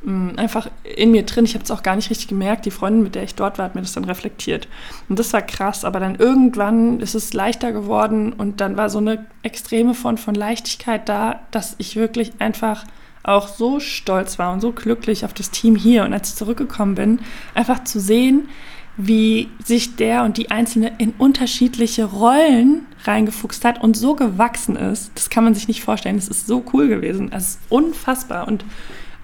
Mm, 0.03 0.31
einfach 0.37 0.71
in 0.83 1.11
mir 1.11 1.25
drin. 1.25 1.45
Ich 1.45 1.55
habe 1.55 1.65
es 1.65 1.71
auch 1.71 1.83
gar 1.83 1.97
nicht 1.97 2.11
richtig 2.11 2.29
gemerkt. 2.29 2.65
Die 2.67 2.71
Freundin, 2.71 3.03
mit 3.03 3.15
der 3.15 3.23
ich 3.23 3.35
dort 3.35 3.59
war, 3.59 3.67
hat 3.67 3.75
mir 3.75 3.83
das 3.83 3.93
dann 3.93 4.05
reflektiert. 4.05 4.69
Und 5.09 5.19
das 5.19 5.33
war 5.33 5.43
krass. 5.43 5.85
Aber 5.85 6.01
dann 6.01 6.17
irgendwann 6.17 7.01
ist 7.01 7.15
es 7.15 7.33
leichter 7.33 7.73
geworden 7.73 8.33
und 8.33 8.61
dann 8.61 8.77
war 8.77 8.89
so 8.89 8.99
eine 8.99 9.27
extreme 9.43 9.95
Form 9.95 10.17
von 10.17 10.35
Leichtigkeit 10.35 11.09
da, 11.09 11.41
dass 11.51 11.75
ich 11.79 11.97
wirklich 11.97 12.33
einfach 12.39 12.85
auch 13.23 13.49
so 13.49 13.81
stolz 13.81 14.39
war 14.39 14.53
und 14.53 14.61
so 14.61 14.73
glücklich 14.73 15.25
auf 15.25 15.35
das 15.35 15.51
Team 15.51 15.77
hier. 15.77 16.05
Und 16.05 16.13
als 16.13 16.31
ich 16.31 16.37
zurückgekommen 16.37 16.95
bin, 16.95 17.21
einfach 17.55 17.85
zu 17.85 18.01
sehen, 18.01 18.49
wie 18.97 19.49
sich 19.65 19.97
der 19.97 20.25
und 20.25 20.37
die 20.37 20.51
Einzelne 20.51 20.93
in 20.99 21.13
unterschiedliche 21.13 22.05
Rollen 22.05 22.87
reingefuchst 23.05 23.65
hat 23.65 23.83
und 23.83 23.97
so 23.97 24.15
gewachsen 24.15 24.77
ist. 24.77 25.13
Das 25.15 25.31
kann 25.31 25.45
man 25.45 25.55
sich 25.55 25.69
nicht 25.69 25.83
vorstellen. 25.83 26.17
Das 26.17 26.29
ist 26.29 26.47
so 26.47 26.65
cool 26.73 26.89
gewesen. 26.89 27.31
Es 27.33 27.51
ist 27.51 27.61
unfassbar. 27.69 28.47
Und 28.47 28.65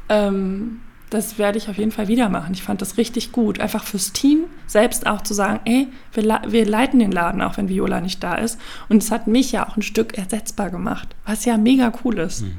ähm, 0.08 0.80
das 1.10 1.38
werde 1.38 1.58
ich 1.58 1.68
auf 1.68 1.76
jeden 1.76 1.92
Fall 1.92 2.08
wieder 2.08 2.28
machen. 2.28 2.54
Ich 2.54 2.62
fand 2.62 2.80
das 2.80 2.96
richtig 2.96 3.32
gut. 3.32 3.60
Einfach 3.60 3.84
fürs 3.84 4.12
Team 4.12 4.44
selbst 4.66 5.06
auch 5.06 5.22
zu 5.22 5.34
sagen, 5.34 5.60
ey, 5.64 5.88
wir, 6.12 6.40
wir 6.48 6.66
leiten 6.66 6.98
den 6.98 7.12
Laden, 7.12 7.42
auch 7.42 7.56
wenn 7.58 7.68
Viola 7.68 8.00
nicht 8.00 8.22
da 8.22 8.34
ist. 8.34 8.58
Und 8.88 9.02
es 9.02 9.10
hat 9.10 9.26
mich 9.26 9.52
ja 9.52 9.68
auch 9.68 9.76
ein 9.76 9.82
Stück 9.82 10.16
ersetzbar 10.16 10.70
gemacht, 10.70 11.14
was 11.24 11.44
ja 11.44 11.58
mega 11.58 11.92
cool 12.04 12.18
ist. 12.18 12.42
Mhm. 12.42 12.56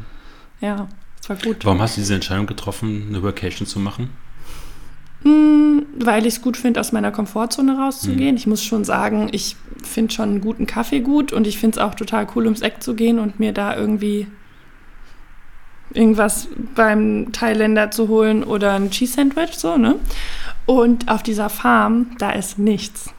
Ja, 0.62 0.88
war 1.30 1.36
gut. 1.38 1.66
Warum 1.66 1.82
hast 1.82 1.98
du 1.98 2.02
diese 2.02 2.16
Entscheidung 2.16 2.48
getroffen, 2.48 3.08
eine 3.10 3.24
Vacation 3.24 3.68
zu 3.68 3.80
machen? 3.80 4.10
Hm, 5.24 5.86
weil 6.00 6.26
ich 6.26 6.36
es 6.36 6.42
gut 6.42 6.58
finde, 6.58 6.80
aus 6.80 6.92
meiner 6.92 7.12
Komfortzone 7.12 7.78
rauszugehen. 7.78 8.32
Mhm. 8.32 8.38
Ich 8.38 8.48
muss 8.48 8.64
schon 8.64 8.84
sagen, 8.84 9.30
ich 9.32 9.56
finde 9.84 10.14
schon 10.14 10.30
einen 10.30 10.42
guten 10.42 10.68
Kaffee 10.68 11.00
gut 11.00 11.34
und 11.34 11.48
ich 11.48 11.58
finde 11.58 11.80
es 11.80 11.84
auch 11.84 11.96
total 11.96 12.28
cool, 12.36 12.46
ums 12.46 12.62
Eck 12.62 12.84
zu 12.84 12.94
gehen 12.94 13.20
und 13.20 13.40
mir 13.40 13.54
da 13.54 13.76
irgendwie 13.76 14.28
irgendwas 15.94 16.48
beim 16.76 17.32
Thailänder 17.32 17.92
zu 17.92 18.08
holen 18.08 18.44
oder 18.44 18.74
ein 18.74 18.92
Cheese 18.92 19.14
Sandwich, 19.14 19.54
so, 19.54 19.78
ne? 19.78 19.96
Und 20.66 21.10
auf 21.10 21.24
dieser 21.24 21.50
Farm, 21.50 22.12
da 22.20 22.32
ist 22.32 22.60
nichts. 22.60 23.14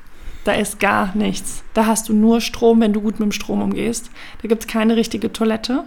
Da 0.44 0.52
ist 0.52 0.78
gar 0.78 1.14
nichts. 1.16 1.62
Da 1.74 1.86
hast 1.86 2.08
du 2.08 2.14
nur 2.14 2.40
Strom, 2.40 2.80
wenn 2.80 2.92
du 2.92 3.00
gut 3.00 3.18
mit 3.18 3.26
dem 3.26 3.32
Strom 3.32 3.62
umgehst. 3.62 4.10
Da 4.42 4.48
gibt 4.48 4.64
es 4.64 4.68
keine 4.68 4.96
richtige 4.96 5.32
Toilette. 5.32 5.84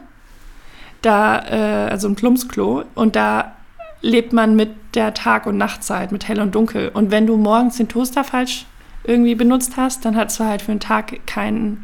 Da, 1.01 1.39
äh, 1.39 1.89
also 1.89 2.07
ein 2.07 2.15
Plumpsklo. 2.15 2.83
Und 2.95 3.15
da 3.15 3.53
lebt 4.01 4.33
man 4.33 4.55
mit 4.55 4.69
der 4.95 5.13
Tag- 5.13 5.45
und 5.45 5.57
Nachtzeit, 5.57 6.11
mit 6.11 6.27
hell 6.27 6.39
und 6.39 6.55
dunkel. 6.55 6.89
Und 6.89 7.11
wenn 7.11 7.27
du 7.27 7.37
morgens 7.37 7.77
den 7.77 7.87
Toaster 7.87 8.23
falsch 8.23 8.65
irgendwie 9.03 9.35
benutzt 9.35 9.77
hast, 9.77 10.05
dann 10.05 10.15
hast 10.15 10.39
du 10.39 10.43
halt 10.43 10.61
für 10.61 10.71
einen 10.71 10.79
Tag 10.79 11.25
keine 11.25 11.77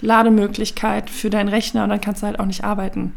Lademöglichkeit 0.00 1.10
für 1.10 1.30
deinen 1.30 1.48
Rechner 1.48 1.84
und 1.84 1.90
dann 1.90 2.00
kannst 2.00 2.22
du 2.22 2.26
halt 2.26 2.38
auch 2.38 2.46
nicht 2.46 2.64
arbeiten. 2.64 3.12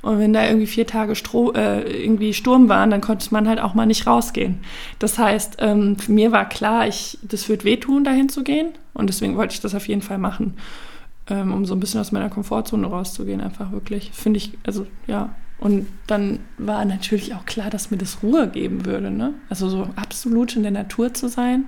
Und 0.00 0.20
wenn 0.20 0.32
da 0.32 0.46
irgendwie 0.46 0.66
vier 0.66 0.86
Tage 0.86 1.16
Stro 1.16 1.52
äh, 1.52 1.80
irgendwie 1.80 2.32
Sturm 2.32 2.68
waren, 2.68 2.90
dann 2.90 3.00
konnte 3.00 3.26
man 3.32 3.48
halt 3.48 3.60
auch 3.60 3.74
mal 3.74 3.86
nicht 3.86 4.06
rausgehen. 4.06 4.60
Das 5.00 5.18
heißt, 5.18 5.56
ähm, 5.58 5.96
mir 6.06 6.30
war 6.30 6.48
klar, 6.48 6.86
ich, 6.86 7.18
das 7.22 7.48
wird 7.48 7.64
wehtun, 7.64 8.04
dahin 8.04 8.28
zu 8.28 8.44
gehen. 8.44 8.68
Und 8.94 9.08
deswegen 9.08 9.36
wollte 9.36 9.54
ich 9.54 9.60
das 9.60 9.74
auf 9.74 9.88
jeden 9.88 10.02
Fall 10.02 10.18
machen, 10.18 10.54
ähm, 11.30 11.52
um 11.52 11.64
so 11.64 11.74
ein 11.74 11.80
bisschen 11.80 12.00
aus 12.00 12.12
meiner 12.12 12.30
Komfortzone 12.30 12.86
rauszugehen, 12.86 13.40
einfach 13.40 13.72
wirklich. 13.72 14.10
Finde 14.12 14.38
ich, 14.38 14.58
also 14.64 14.86
ja. 15.06 15.34
Und 15.60 15.88
dann 16.06 16.38
war 16.56 16.84
natürlich 16.84 17.34
auch 17.34 17.44
klar, 17.44 17.68
dass 17.68 17.90
mir 17.90 17.98
das 17.98 18.22
Ruhe 18.22 18.48
geben 18.48 18.86
würde. 18.86 19.10
Ne? 19.10 19.34
Also 19.48 19.68
so 19.68 19.88
absolut 19.96 20.54
in 20.54 20.62
der 20.62 20.70
Natur 20.70 21.14
zu 21.14 21.28
sein. 21.28 21.64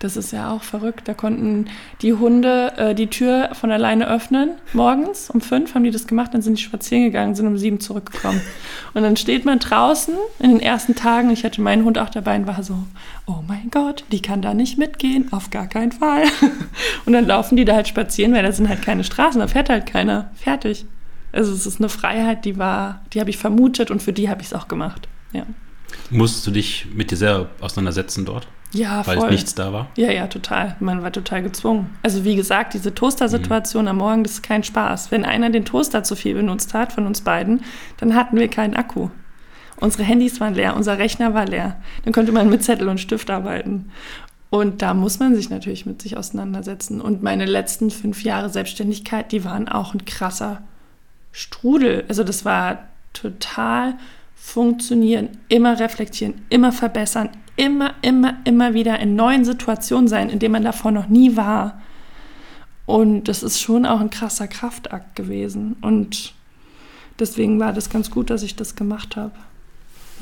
Das 0.00 0.16
ist 0.16 0.32
ja 0.32 0.50
auch 0.50 0.62
verrückt. 0.62 1.06
Da 1.08 1.14
konnten 1.14 1.66
die 2.00 2.14
Hunde 2.14 2.72
äh, 2.78 2.94
die 2.94 3.08
Tür 3.08 3.50
von 3.52 3.70
alleine 3.70 4.08
öffnen. 4.08 4.52
Morgens 4.72 5.28
um 5.28 5.42
fünf 5.42 5.74
haben 5.74 5.84
die 5.84 5.90
das 5.90 6.06
gemacht, 6.06 6.32
dann 6.32 6.40
sind 6.40 6.58
die 6.58 6.62
spazieren 6.62 7.04
gegangen, 7.04 7.34
sind 7.34 7.46
um 7.46 7.58
sieben 7.58 7.80
zurückgekommen. 7.80 8.40
Und 8.94 9.02
dann 9.02 9.18
steht 9.18 9.44
man 9.44 9.58
draußen 9.58 10.14
in 10.38 10.52
den 10.52 10.60
ersten 10.60 10.94
Tagen, 10.94 11.28
ich 11.28 11.44
hatte 11.44 11.60
meinen 11.60 11.84
Hund 11.84 11.98
auch 11.98 12.08
dabei 12.08 12.36
und 12.36 12.46
war 12.46 12.62
so, 12.62 12.78
oh 13.26 13.40
mein 13.46 13.70
Gott, 13.70 14.04
die 14.10 14.22
kann 14.22 14.40
da 14.40 14.54
nicht 14.54 14.78
mitgehen, 14.78 15.30
auf 15.32 15.50
gar 15.50 15.66
keinen 15.66 15.92
Fall. 15.92 16.24
Und 17.04 17.12
dann 17.12 17.26
laufen 17.26 17.56
die 17.56 17.66
da 17.66 17.74
halt 17.74 17.86
spazieren, 17.86 18.32
weil 18.32 18.42
da 18.42 18.52
sind 18.52 18.68
halt 18.68 18.82
keine 18.82 19.04
Straßen, 19.04 19.38
da 19.38 19.48
fährt 19.48 19.68
halt 19.68 19.84
keiner. 19.84 20.30
Fertig. 20.34 20.86
Also 21.30 21.52
es 21.52 21.66
ist 21.66 21.78
eine 21.78 21.90
Freiheit, 21.90 22.46
die 22.46 22.58
war, 22.58 23.02
die 23.12 23.20
habe 23.20 23.30
ich 23.30 23.36
vermutet 23.36 23.90
und 23.90 24.02
für 24.02 24.12
die 24.12 24.30
habe 24.30 24.40
ich 24.40 24.48
es 24.48 24.54
auch 24.54 24.66
gemacht. 24.66 25.08
Ja. 25.32 25.44
Musstest 26.08 26.46
du 26.46 26.50
dich 26.50 26.86
mit 26.92 27.10
dir 27.10 27.16
selber 27.16 27.50
auseinandersetzen 27.60 28.24
dort? 28.24 28.48
Ja, 28.72 29.06
weil 29.06 29.18
voll. 29.18 29.30
nichts 29.30 29.54
da 29.54 29.72
war? 29.72 29.88
Ja, 29.96 30.10
ja, 30.12 30.26
total. 30.28 30.76
Man 30.80 31.02
war 31.02 31.12
total 31.12 31.42
gezwungen. 31.42 31.90
Also 32.02 32.24
wie 32.24 32.36
gesagt, 32.36 32.74
diese 32.74 32.94
Toaster-Situation 32.94 33.88
am 33.88 33.96
Morgen, 33.96 34.22
das 34.22 34.34
ist 34.34 34.42
kein 34.42 34.62
Spaß. 34.62 35.10
Wenn 35.10 35.24
einer 35.24 35.50
den 35.50 35.64
Toaster 35.64 36.04
zu 36.04 36.14
viel 36.14 36.34
benutzt 36.34 36.72
hat 36.74 36.92
von 36.92 37.06
uns 37.06 37.22
beiden, 37.22 37.62
dann 37.96 38.14
hatten 38.14 38.38
wir 38.38 38.48
keinen 38.48 38.76
Akku. 38.76 39.10
Unsere 39.76 40.04
Handys 40.04 40.40
waren 40.40 40.54
leer, 40.54 40.76
unser 40.76 40.98
Rechner 40.98 41.34
war 41.34 41.46
leer. 41.46 41.80
Dann 42.04 42.12
konnte 42.12 42.32
man 42.32 42.50
mit 42.50 42.62
Zettel 42.62 42.88
und 42.88 43.00
Stift 43.00 43.30
arbeiten. 43.30 43.90
Und 44.50 44.82
da 44.82 44.94
muss 44.94 45.18
man 45.18 45.34
sich 45.34 45.48
natürlich 45.48 45.86
mit 45.86 46.02
sich 46.02 46.16
auseinandersetzen. 46.16 47.00
Und 47.00 47.22
meine 47.22 47.46
letzten 47.46 47.90
fünf 47.90 48.22
Jahre 48.22 48.50
Selbstständigkeit, 48.50 49.32
die 49.32 49.44
waren 49.44 49.68
auch 49.68 49.94
ein 49.94 50.04
krasser 50.04 50.62
Strudel. 51.32 52.04
Also 52.08 52.24
das 52.24 52.44
war 52.44 52.88
total 53.12 53.94
funktionieren, 54.40 55.28
immer 55.48 55.78
reflektieren, 55.78 56.42
immer 56.48 56.72
verbessern, 56.72 57.28
immer, 57.56 57.94
immer, 58.02 58.38
immer 58.44 58.74
wieder 58.74 58.98
in 58.98 59.14
neuen 59.14 59.44
Situationen 59.44 60.08
sein, 60.08 60.30
in 60.30 60.38
denen 60.38 60.52
man 60.52 60.64
davor 60.64 60.90
noch 60.90 61.08
nie 61.08 61.36
war. 61.36 61.80
Und 62.86 63.24
das 63.24 63.42
ist 63.42 63.60
schon 63.60 63.86
auch 63.86 64.00
ein 64.00 64.10
krasser 64.10 64.48
Kraftakt 64.48 65.14
gewesen. 65.14 65.76
Und 65.82 66.32
deswegen 67.18 67.60
war 67.60 67.72
das 67.72 67.90
ganz 67.90 68.10
gut, 68.10 68.30
dass 68.30 68.42
ich 68.42 68.56
das 68.56 68.74
gemacht 68.74 69.14
habe. 69.14 69.34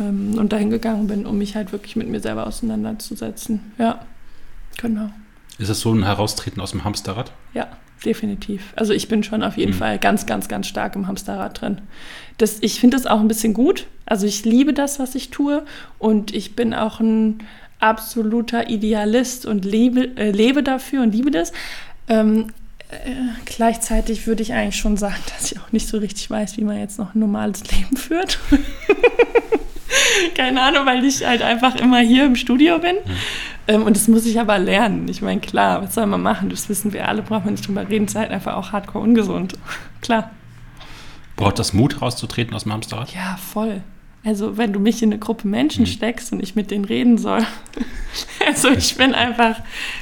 Ähm, 0.01 0.37
und 0.37 0.53
dahin 0.53 0.69
gegangen 0.69 1.07
bin, 1.07 1.25
um 1.25 1.39
mich 1.39 1.55
halt 1.55 1.73
wirklich 1.73 1.97
mit 1.97 2.09
mir 2.09 2.21
selber 2.21 2.47
auseinanderzusetzen. 2.47 3.73
Ja, 3.79 4.05
genau. 4.77 5.11
Ist 5.59 5.71
das 5.71 5.81
so 5.81 5.93
ein 5.95 6.03
Heraustreten 6.03 6.61
aus 6.61 6.73
dem 6.73 6.85
Hamsterrad? 6.85 7.33
Ja, 7.55 7.69
definitiv. 8.05 8.73
Also 8.77 8.93
ich 8.93 9.09
bin 9.09 9.23
schon 9.23 9.43
auf 9.43 9.57
jeden 9.57 9.73
mhm. 9.73 9.79
Fall 9.79 9.99
ganz, 9.99 10.27
ganz, 10.27 10.49
ganz 10.49 10.67
stark 10.67 10.97
im 10.97 11.07
Hamsterrad 11.07 11.61
drin. 11.61 11.81
Das, 12.39 12.59
ich 12.61 12.81
finde 12.81 12.97
das 12.97 13.07
auch 13.07 13.21
ein 13.21 13.29
bisschen 13.29 13.55
gut. 13.55 13.87
Also 14.07 14.27
ich 14.27 14.45
liebe 14.45 14.73
das, 14.73 14.99
was 14.99 15.15
ich 15.15 15.31
tue. 15.31 15.65
Und 15.99 16.35
ich 16.35 16.57
bin 16.57 16.75
auch 16.75 17.01
ein 17.01 17.39
absoluter 17.81 18.69
Idealist 18.69 19.47
und 19.47 19.65
lebe, 19.65 20.17
äh, 20.17 20.31
lebe 20.31 20.63
dafür 20.63 21.03
und 21.03 21.15
liebe 21.15 21.31
das. 21.31 21.53
Ähm, 22.09 22.49
äh, 22.91 22.95
gleichzeitig 23.45 24.27
würde 24.27 24.43
ich 24.43 24.53
eigentlich 24.53 24.77
schon 24.77 24.97
sagen, 24.97 25.23
dass 25.37 25.53
ich 25.53 25.61
auch 25.61 25.73
nicht 25.73 25.89
so 25.89 25.99
richtig 25.99 26.31
weiß, 26.31 26.57
wie 26.57 26.65
man 26.65 26.79
jetzt 26.79 26.99
noch 26.99 27.15
ein 27.15 27.19
normales 27.19 27.63
Leben 27.71 27.97
führt. 27.97 28.39
Keine 30.35 30.61
Ahnung, 30.63 30.87
weil 30.87 31.05
ich 31.05 31.25
halt 31.27 31.43
einfach 31.43 31.77
immer 31.77 32.01
hier 32.01 32.27
im 32.27 32.37
Studio 32.37 32.79
bin. 32.79 32.97
Mhm. 32.97 33.11
Ähm, 33.69 33.83
und 33.83 33.97
das 33.97 34.09
muss 34.09 34.27
ich 34.27 34.41
aber 34.41 34.59
lernen. 34.59 35.07
Ich 35.09 35.23
meine, 35.23 35.41
klar, 35.41 35.83
was 35.83 35.95
soll 35.95 36.07
man 36.07 36.23
machen? 36.23 36.49
Das 36.49 36.69
wissen 36.69 36.93
wir 36.93 37.07
alle, 37.07 37.23
braucht 37.23 37.45
man 37.45 37.55
nicht 37.55 37.69
drüber 37.69 37.89
reden. 37.89 38.07
Es 38.07 38.13
ist 38.13 38.17
halt 38.17 38.31
einfach 38.31 38.55
auch 38.55 38.73
hardcore 38.73 39.05
ungesund. 39.05 39.55
klar. 40.01 40.31
Braucht 41.37 41.59
das 41.59 41.73
Mut, 41.73 42.01
rauszutreten 42.03 42.55
aus 42.55 42.65
dem 42.65 42.73
Hamsterrad? 42.73 43.15
Ja, 43.15 43.37
voll. 43.37 43.83
Also 44.25 44.57
wenn 44.57 44.73
du 44.73 44.81
mich 44.81 45.03
in 45.03 45.11
eine 45.11 45.19
Gruppe 45.19 45.47
Menschen 45.47 45.83
mhm. 45.83 45.87
steckst 45.87 46.33
und 46.33 46.43
ich 46.43 46.57
mit 46.57 46.71
denen 46.71 46.85
reden 46.85 47.19
soll. 47.19 47.47
also 48.47 48.69
ich 48.69 48.97
bin 48.97 49.15
einfach, 49.15 49.57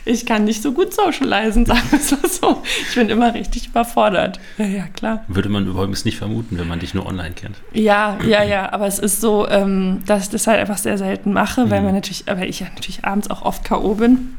ich 0.05 0.25
kann 0.25 0.45
nicht 0.45 0.63
so 0.63 0.73
gut 0.73 0.95
socialisen, 0.95 1.67
sagen 1.67 1.83
wir 1.91 1.99
es 1.99 2.11
mal 2.11 2.29
so. 2.29 2.63
Ich 2.89 2.95
bin 2.95 3.11
immer 3.11 3.35
richtig 3.35 3.69
überfordert. 3.69 4.41
Ja, 4.57 4.65
ja, 4.65 4.85
klar. 4.89 5.25
Würde 5.29 5.49
man 5.49 5.67
übrigens 5.67 6.05
nicht 6.05 6.17
vermuten, 6.17 6.59
wenn 6.59 6.67
man 6.67 6.81
dich 6.81 6.95
nur 6.95 7.07
online 7.07 7.33
kennt. 7.33 7.57
Ja, 7.73 8.19
ja, 8.27 8.43
ja. 8.43 8.73
Aber 8.73 8.87
es 8.87 8.99
ist 8.99 9.21
so, 9.21 9.47
ähm, 9.49 10.03
dass 10.07 10.25
ich 10.25 10.31
das 10.31 10.47
halt 10.47 10.61
einfach 10.61 10.79
sehr 10.79 10.97
selten 10.97 11.33
mache, 11.33 11.67
mhm. 11.67 11.71
weil 11.71 11.83
man 11.83 11.95
natürlich, 11.95 12.25
weil 12.27 12.49
ich 12.49 12.61
ja 12.61 12.69
natürlich 12.69 13.05
abends 13.05 13.31
auch 13.31 13.43
oft 13.43 13.65
K.O. 13.65 13.95
bin. 13.95 14.37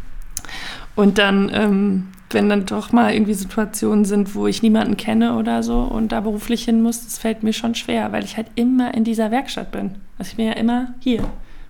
Und 0.95 1.19
dann 1.19 1.51
ähm, 1.53 2.07
wenn 2.29 2.49
dann 2.49 2.65
doch 2.65 2.91
mal 2.91 3.13
irgendwie 3.13 3.33
Situationen 3.33 4.03
sind, 4.03 4.35
wo 4.35 4.47
ich 4.47 4.61
niemanden 4.61 4.97
kenne 4.97 5.35
oder 5.35 5.63
so 5.63 5.79
und 5.79 6.11
da 6.11 6.19
beruflich 6.21 6.65
hin 6.65 6.81
muss, 6.81 7.03
das 7.05 7.17
fällt 7.17 7.43
mir 7.43 7.53
schon 7.53 7.75
schwer, 7.75 8.11
weil 8.11 8.25
ich 8.25 8.35
halt 8.35 8.47
immer 8.55 8.93
in 8.93 9.03
dieser 9.03 9.31
Werkstatt 9.31 9.71
bin. 9.71 9.95
Also 10.17 10.31
ich 10.31 10.37
bin 10.37 10.47
ja 10.47 10.53
immer 10.53 10.93
hier 10.99 11.23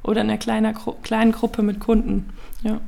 oder 0.04 0.22
in 0.22 0.30
einer 0.30 0.40
kleiner, 0.40 0.74
kleinen 1.04 1.32
Gruppe 1.32 1.62
mit 1.62 1.80
Kunden. 1.80 2.30
Ja. 2.64 2.80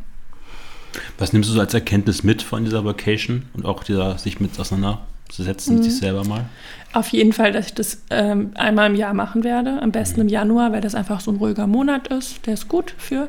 Was 1.19 1.33
nimmst 1.33 1.49
du 1.49 1.53
so 1.53 1.59
als 1.59 1.73
Erkenntnis 1.73 2.23
mit 2.23 2.41
von 2.41 2.63
dieser 2.63 2.83
Vacation 2.83 3.43
und 3.53 3.65
auch 3.65 3.83
dieser 3.83 4.17
sich 4.17 4.39
mit 4.39 4.59
auseinanderzusetzen, 4.59 5.77
mhm. 5.77 5.83
sich 5.83 5.97
selber 5.97 6.23
mal? 6.23 6.45
Auf 6.93 7.09
jeden 7.09 7.33
Fall, 7.33 7.51
dass 7.51 7.67
ich 7.67 7.73
das 7.75 8.01
ähm, 8.09 8.51
einmal 8.55 8.89
im 8.89 8.95
Jahr 8.95 9.13
machen 9.13 9.43
werde. 9.43 9.79
Am 9.81 9.91
besten 9.91 10.21
mhm. 10.21 10.27
im 10.27 10.29
Januar, 10.29 10.71
weil 10.71 10.81
das 10.81 10.95
einfach 10.95 11.19
so 11.19 11.29
ein 11.29 11.37
ruhiger 11.37 11.67
Monat 11.67 12.07
ist. 12.07 12.47
Der 12.47 12.55
ist 12.55 12.67
gut 12.67 12.95
für. 12.97 13.27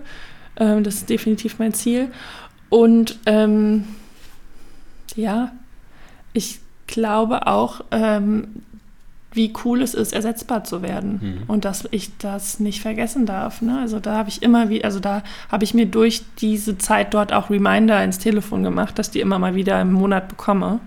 Ähm, 0.56 0.82
das 0.82 0.94
ist 0.94 1.10
definitiv 1.10 1.58
mein 1.58 1.74
Ziel. 1.74 2.08
Und 2.70 3.18
ähm, 3.26 3.84
ja, 5.16 5.52
ich 6.32 6.60
glaube 6.86 7.46
auch, 7.46 7.82
ähm, 7.90 8.48
wie 9.32 9.52
cool 9.64 9.82
es 9.82 9.94
ist, 9.94 10.12
ersetzbar 10.12 10.64
zu 10.64 10.82
werden 10.82 11.20
mhm. 11.22 11.42
und 11.46 11.64
dass 11.64 11.86
ich 11.92 12.16
das 12.18 12.58
nicht 12.58 12.80
vergessen 12.80 13.26
darf. 13.26 13.62
Ne? 13.62 13.78
Also 13.80 14.00
da 14.00 14.16
habe 14.16 14.28
ich 14.28 14.42
immer 14.42 14.70
wie, 14.70 14.82
also 14.82 14.98
da 14.98 15.22
habe 15.50 15.62
ich 15.62 15.72
mir 15.72 15.86
durch 15.86 16.22
diese 16.40 16.78
Zeit 16.78 17.14
dort 17.14 17.32
auch 17.32 17.48
Reminder 17.48 18.02
ins 18.02 18.18
Telefon 18.18 18.64
gemacht, 18.64 18.98
dass 18.98 19.10
die 19.10 19.20
immer 19.20 19.38
mal 19.38 19.54
wieder 19.54 19.80
im 19.80 19.92
Monat 19.92 20.28
bekomme. 20.28 20.80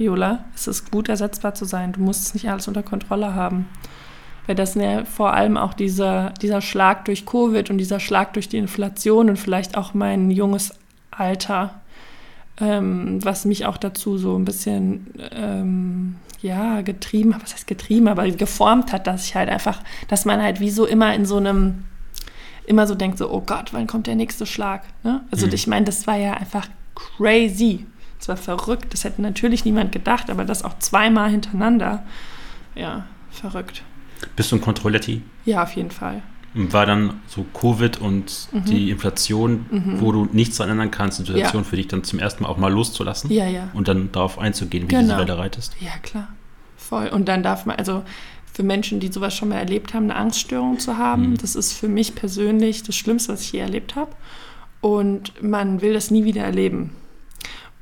Viola, 0.00 0.44
es 0.54 0.66
ist 0.66 0.90
gut 0.90 1.08
ersetzbar 1.08 1.54
zu 1.54 1.64
sein. 1.64 1.92
Du 1.92 2.00
musst 2.00 2.22
es 2.22 2.34
nicht 2.34 2.50
alles 2.50 2.66
unter 2.66 2.82
Kontrolle 2.82 3.34
haben. 3.34 3.68
Weil 4.46 4.56
das 4.56 4.74
ja 4.74 5.04
vor 5.04 5.34
allem 5.34 5.56
auch 5.56 5.74
dieser, 5.74 6.30
dieser 6.40 6.62
Schlag 6.62 7.04
durch 7.04 7.26
Covid 7.26 7.70
und 7.70 7.78
dieser 7.78 8.00
Schlag 8.00 8.32
durch 8.32 8.48
die 8.48 8.56
Inflation 8.56 9.28
und 9.28 9.36
vielleicht 9.36 9.76
auch 9.76 9.94
mein 9.94 10.30
junges 10.30 10.74
Alter 11.10 11.79
ähm, 12.60 13.24
was 13.24 13.44
mich 13.44 13.66
auch 13.66 13.76
dazu 13.76 14.18
so 14.18 14.36
ein 14.36 14.44
bisschen, 14.44 15.06
ähm, 15.32 16.16
ja, 16.42 16.82
getrieben, 16.82 17.34
was 17.40 17.54
heißt 17.54 17.66
getrieben, 17.66 18.08
aber 18.08 18.30
geformt 18.30 18.92
hat, 18.92 19.06
dass 19.06 19.26
ich 19.26 19.34
halt 19.34 19.48
einfach, 19.48 19.82
dass 20.08 20.24
man 20.24 20.42
halt 20.42 20.60
wie 20.60 20.70
so 20.70 20.86
immer 20.86 21.14
in 21.14 21.26
so 21.26 21.36
einem, 21.36 21.84
immer 22.66 22.86
so 22.86 22.94
denkt, 22.94 23.18
so, 23.18 23.30
oh 23.30 23.40
Gott, 23.40 23.72
wann 23.72 23.86
kommt 23.86 24.06
der 24.06 24.14
nächste 24.14 24.46
Schlag? 24.46 24.82
Ne? 25.02 25.22
Also 25.30 25.46
mhm. 25.46 25.54
ich 25.54 25.66
meine, 25.66 25.86
das 25.86 26.06
war 26.06 26.16
ja 26.16 26.34
einfach 26.34 26.68
crazy. 26.94 27.86
Das 28.18 28.28
war 28.28 28.36
verrückt. 28.36 28.92
Das 28.92 29.04
hätte 29.04 29.22
natürlich 29.22 29.64
niemand 29.64 29.92
gedacht, 29.92 30.28
aber 30.30 30.44
das 30.44 30.62
auch 30.62 30.78
zweimal 30.78 31.30
hintereinander. 31.30 32.04
Ja, 32.74 33.06
verrückt. 33.30 33.82
Bist 34.36 34.52
du 34.52 34.56
ein 34.56 34.60
Controletti? 34.60 35.22
Ja, 35.46 35.62
auf 35.62 35.72
jeden 35.72 35.90
Fall 35.90 36.22
war 36.54 36.84
dann 36.84 37.20
so 37.26 37.44
Covid 37.54 38.00
und 38.00 38.48
mhm. 38.52 38.64
die 38.64 38.90
Inflation, 38.90 39.66
mhm. 39.70 40.00
wo 40.00 40.10
du 40.10 40.28
nichts 40.32 40.56
daran 40.56 40.72
ändern 40.72 40.90
kannst, 40.90 41.18
Situation 41.18 41.62
ja. 41.62 41.68
für 41.68 41.76
dich 41.76 41.88
dann 41.88 42.02
zum 42.02 42.18
ersten 42.18 42.42
Mal 42.42 42.48
auch 42.48 42.56
mal 42.56 42.72
loszulassen. 42.72 43.30
Ja, 43.30 43.46
ja. 43.46 43.68
Und 43.72 43.88
dann 43.88 44.10
darauf 44.12 44.38
einzugehen, 44.38 44.84
wie 44.84 44.88
genau. 44.88 45.02
diese 45.02 45.18
Welle 45.18 45.38
reitest. 45.38 45.76
Ja, 45.80 45.92
klar. 46.02 46.28
Voll. 46.76 47.08
Und 47.08 47.28
dann 47.28 47.42
darf 47.42 47.66
man, 47.66 47.76
also 47.76 48.02
für 48.52 48.64
Menschen, 48.64 48.98
die 48.98 49.12
sowas 49.12 49.34
schon 49.34 49.50
mal 49.50 49.58
erlebt 49.58 49.94
haben, 49.94 50.04
eine 50.04 50.16
Angststörung 50.16 50.80
zu 50.80 50.98
haben, 50.98 51.30
mhm. 51.30 51.36
das 51.38 51.54
ist 51.54 51.72
für 51.72 51.88
mich 51.88 52.14
persönlich 52.16 52.82
das 52.82 52.96
Schlimmste, 52.96 53.32
was 53.32 53.42
ich 53.42 53.52
je 53.52 53.60
erlebt 53.60 53.94
habe. 53.94 54.10
Und 54.80 55.40
man 55.42 55.82
will 55.82 55.92
das 55.92 56.10
nie 56.10 56.24
wieder 56.24 56.42
erleben. 56.42 56.90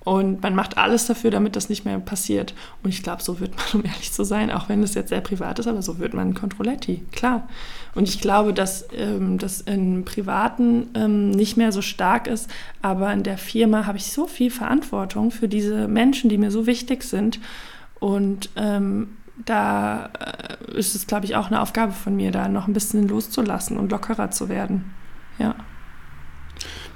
Und 0.09 0.43
man 0.43 0.55
macht 0.55 0.79
alles 0.79 1.05
dafür, 1.05 1.31
damit 1.31 1.55
das 1.55 1.69
nicht 1.69 1.85
mehr 1.85 1.99
passiert. 1.99 2.55
Und 2.83 2.89
ich 2.89 3.03
glaube, 3.03 3.23
so 3.23 3.41
wird 3.41 3.55
man, 3.55 3.67
um 3.75 3.85
ehrlich 3.85 4.11
zu 4.11 4.25
sein, 4.25 4.51
auch 4.51 4.71
wenn 4.71 4.83
es 4.83 4.95
jetzt 4.95 5.11
sehr 5.11 5.21
privat 5.21 5.59
ist, 5.59 5.67
aber 5.67 5.83
so 5.83 5.99
wird 5.99 6.15
man 6.15 6.33
Controletti, 6.33 7.05
klar. 7.13 7.47
Und 7.95 8.09
ich 8.09 8.19
glaube, 8.19 8.55
dass 8.55 8.89
ähm, 8.97 9.37
das 9.37 9.61
im 9.61 10.07
Privaten 10.07 10.89
ähm, 10.95 11.29
nicht 11.29 11.59
mehr 11.59 11.73
so 11.73 11.83
stark 11.83 12.27
ist, 12.27 12.49
aber 12.81 13.13
in 13.13 13.23
der 13.23 13.37
Firma 13.37 13.85
habe 13.85 13.99
ich 13.99 14.11
so 14.11 14.27
viel 14.27 14.51
Verantwortung 14.51 15.31
für 15.31 15.47
diese 15.47 15.89
Menschen, 15.89 16.31
die 16.31 16.39
mir 16.39 16.51
so 16.51 16.67
wichtig 16.67 17.03
sind. 17.03 17.39
Und 18.01 18.49
ähm, 18.57 19.09
da 19.45 20.07
äh, 20.07 20.79
ist 20.79 20.95
es, 20.95 21.07
glaube 21.07 21.27
ich, 21.27 21.37
auch 21.37 21.49
eine 21.49 21.61
Aufgabe 21.61 21.93
von 21.93 22.17
mir, 22.17 22.33
da 22.33 22.49
noch 22.49 22.67
ein 22.67 22.73
bisschen 22.73 23.09
loszulassen 23.09 23.77
und 23.77 23.91
lockerer 23.91 24.31
zu 24.31 24.49
werden. 24.49 24.95
Ja. 25.39 25.55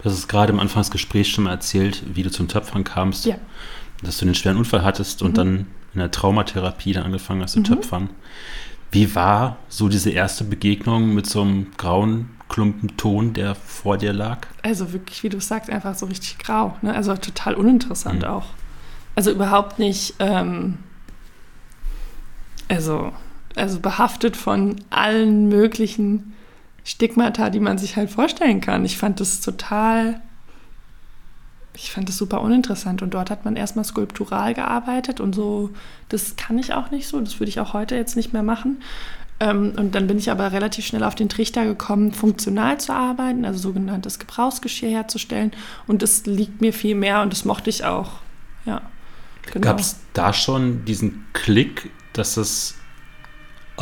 Du 0.03 0.11
hast 0.11 0.19
es 0.19 0.27
gerade 0.27 0.53
im 0.53 0.59
Anfangsgespräch 0.59 1.31
schon 1.31 1.45
mal 1.45 1.53
erzählt, 1.53 2.03
wie 2.15 2.25
du 2.25 2.31
zum 2.31 2.49
Töpfern 2.49 2.83
kamst. 2.83 3.25
Ja. 3.25 3.37
Dass 4.03 4.19
du 4.19 4.25
einen 4.25 4.35
schweren 4.35 4.57
Unfall 4.57 4.83
hattest 4.83 5.23
und 5.23 5.33
mhm. 5.33 5.35
dann 5.35 5.67
in 5.95 6.01
der 6.01 6.11
Traumatherapie 6.11 6.93
dann 6.93 7.05
angefangen 7.05 7.43
hast 7.43 7.53
zu 7.53 7.61
mhm. 7.61 7.65
töpfern. 7.65 8.11
Wie 8.91 9.15
war 9.15 9.59
so 9.69 9.89
diese 9.89 10.11
erste 10.11 10.45
Begegnung 10.45 11.15
mit 11.15 11.27
so 11.27 11.43
einem 11.43 11.69
grauen 11.77 12.31
Klumpen 12.49 12.97
Ton, 12.97 13.33
der 13.33 13.55
vor 13.55 13.97
dir 13.97 14.13
lag? 14.13 14.47
Also 14.63 14.93
wirklich, 14.93 15.23
wie 15.23 15.29
du 15.29 15.41
sagst, 15.41 15.71
einfach 15.71 15.95
so 15.95 16.07
richtig 16.07 16.39
grau. 16.39 16.77
Ne? 16.83 16.95
Also 16.95 17.17
total 17.17 17.55
uninteressant 17.55 18.21
mhm. 18.21 18.29
auch. 18.29 18.47
Also 19.15 19.31
überhaupt 19.31 19.79
nicht, 19.79 20.15
ähm, 20.19 20.79
also, 22.69 23.13
also 23.55 23.79
behaftet 23.79 24.37
von 24.37 24.77
allen 24.91 25.49
möglichen 25.49 26.33
Stigmata, 26.85 27.51
die 27.51 27.61
man 27.61 27.79
sich 27.79 27.97
halt 27.97 28.11
vorstellen 28.11 28.61
kann. 28.61 28.85
Ich 28.85 28.97
fand 28.97 29.21
das 29.21 29.41
total, 29.41 30.21
ich 31.75 31.91
fand 31.91 32.09
das 32.09 32.17
super 32.17 32.41
uninteressant. 32.41 33.03
Und 33.03 33.15
dort 33.15 33.31
hat 33.31 33.45
man 33.45 33.57
erstmal 33.57 33.85
skulptural 33.85 34.55
gearbeitet 34.55 35.21
und 35.21 35.35
so, 35.35 35.71
das 36.09 36.37
kann 36.37 36.59
ich 36.59 36.73
auch 36.73 36.91
nicht 36.91 37.07
so, 37.07 37.21
das 37.21 37.39
würde 37.39 37.51
ich 37.51 37.61
auch 37.61 37.73
heute 37.73 37.95
jetzt 37.95 38.17
nicht 38.17 38.33
mehr 38.33 38.43
machen. 38.43 38.83
Ähm, 39.41 39.73
und 39.77 39.95
dann 39.95 40.07
bin 40.07 40.19
ich 40.19 40.31
aber 40.31 40.53
relativ 40.53 40.87
schnell 40.87 41.05
auf 41.05 41.15
den 41.15 41.29
Trichter 41.29 41.65
gekommen, 41.65 42.13
funktional 42.13 42.79
zu 42.79 42.93
arbeiten, 42.93 43.45
also 43.45 43.59
sogenanntes 43.59 44.19
Gebrauchsgeschirr 44.19 44.91
herzustellen. 44.91 45.53
Und 45.87 46.03
das 46.03 46.27
liegt 46.27 46.61
mir 46.61 46.73
viel 46.73 46.95
mehr 46.95 47.23
und 47.23 47.33
das 47.33 47.45
mochte 47.45 47.71
ich 47.71 47.85
auch. 47.85 48.13
Ja. 48.65 48.83
Genau. 49.47 49.65
Gab 49.65 49.81
es 49.81 49.97
da 50.13 50.33
schon 50.33 50.85
diesen 50.85 51.27
Klick, 51.33 51.91
dass 52.13 52.37
es 52.37 52.77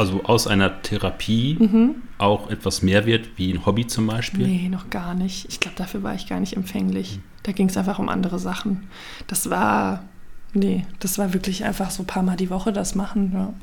also 0.01 0.25
aus 0.25 0.47
einer 0.47 0.83
Therapie 0.83 1.57
Mhm. 1.61 1.95
auch 2.19 2.51
etwas 2.51 2.83
mehr 2.83 3.07
wird, 3.07 3.29
wie 3.37 3.53
ein 3.53 3.65
Hobby 3.67 3.87
zum 3.87 4.07
Beispiel? 4.07 4.47
Nee, 4.47 4.69
noch 4.69 4.91
gar 4.91 5.15
nicht. 5.15 5.47
Ich 5.49 5.61
glaube, 5.61 5.77
dafür 5.77 6.03
war 6.03 6.15
ich 6.15 6.27
gar 6.27 6.41
nicht 6.41 6.57
empfänglich. 6.57 7.21
Da 7.45 7.53
ging 7.53 7.69
es 7.69 7.77
einfach 7.77 7.99
um 7.99 8.09
andere 8.09 8.39
Sachen. 8.39 8.85
Das 9.29 9.49
war, 9.51 10.05
nee, 10.53 10.85
das 10.99 11.19
war 11.19 11.33
wirklich 11.33 11.65
einfach 11.65 11.91
so 11.91 12.03
ein 12.03 12.07
paar 12.07 12.23
Mal 12.23 12.37
die 12.37 12.51
Woche 12.51 12.73
das 12.73 12.95
machen. 12.95 13.31
Ja. 13.35 13.55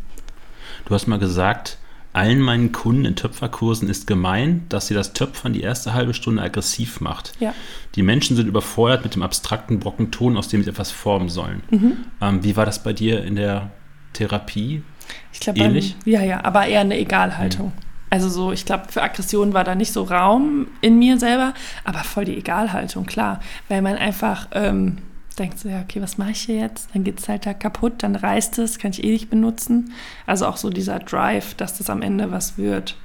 Du 0.85 0.93
hast 0.93 1.07
mal 1.07 1.19
gesagt, 1.19 1.77
allen 2.13 2.39
meinen 2.41 2.71
Kunden 2.71 3.05
in 3.05 3.15
Töpferkursen 3.15 3.89
ist 3.89 4.07
gemein, 4.07 4.65
dass 4.69 4.87
sie 4.87 4.93
das 4.95 5.13
Töpfern 5.13 5.53
die 5.53 5.61
erste 5.61 5.93
halbe 5.93 6.13
Stunde 6.13 6.41
aggressiv 6.41 7.01
macht. 7.01 7.33
ja. 7.39 7.53
Die 7.95 8.03
Menschen 8.03 8.35
sind 8.35 8.47
überfordert 8.47 9.03
mit 9.03 9.15
dem 9.15 9.23
abstrakten 9.23 9.79
Brocken 9.79 10.11
Ton, 10.11 10.37
aus 10.37 10.47
dem 10.47 10.63
sie 10.63 10.69
etwas 10.69 10.91
formen 10.91 11.29
sollen. 11.29 11.61
Mhm. 11.71 11.93
Ähm, 12.21 12.43
wie 12.43 12.55
war 12.55 12.65
das 12.65 12.81
bei 12.83 12.93
dir 12.93 13.23
in 13.23 13.35
der 13.35 13.71
Therapie? 14.13 14.83
Ich 15.31 15.39
glaube, 15.39 15.59
Ähnlich? 15.59 15.95
ja, 16.05 16.21
ja, 16.21 16.43
aber 16.43 16.65
eher 16.67 16.81
eine 16.81 16.97
Egalhaltung. 16.97 17.71
Also 18.09 18.29
so, 18.29 18.51
ich 18.51 18.65
glaube, 18.65 18.85
für 18.89 19.03
Aggression 19.03 19.53
war 19.53 19.63
da 19.63 19.75
nicht 19.75 19.91
so 19.91 20.03
Raum 20.03 20.67
in 20.81 20.97
mir 20.97 21.19
selber, 21.19 21.53
aber 21.83 21.99
voll 21.99 22.25
die 22.25 22.37
Egalhaltung, 22.37 23.05
klar. 23.05 23.41
Weil 23.67 23.81
man 23.81 23.97
einfach 23.97 24.47
ähm, 24.53 24.99
denkt 25.37 25.59
so, 25.59 25.69
ja, 25.69 25.81
okay, 25.81 26.01
was 26.01 26.17
mache 26.17 26.31
ich 26.31 26.41
hier 26.41 26.57
jetzt? 26.57 26.89
Dann 26.93 27.03
geht 27.03 27.19
es 27.19 27.27
halt 27.27 27.45
da 27.45 27.53
kaputt, 27.53 28.03
dann 28.03 28.15
reißt 28.15 28.59
es, 28.59 28.79
kann 28.79 28.91
ich 28.91 29.03
eh 29.03 29.11
nicht 29.11 29.29
benutzen. 29.29 29.93
Also 30.25 30.47
auch 30.47 30.57
so 30.57 30.69
dieser 30.69 30.99
Drive, 30.99 31.53
dass 31.55 31.77
das 31.77 31.89
am 31.89 32.01
Ende 32.01 32.31
was 32.31 32.57
wird, 32.57 32.95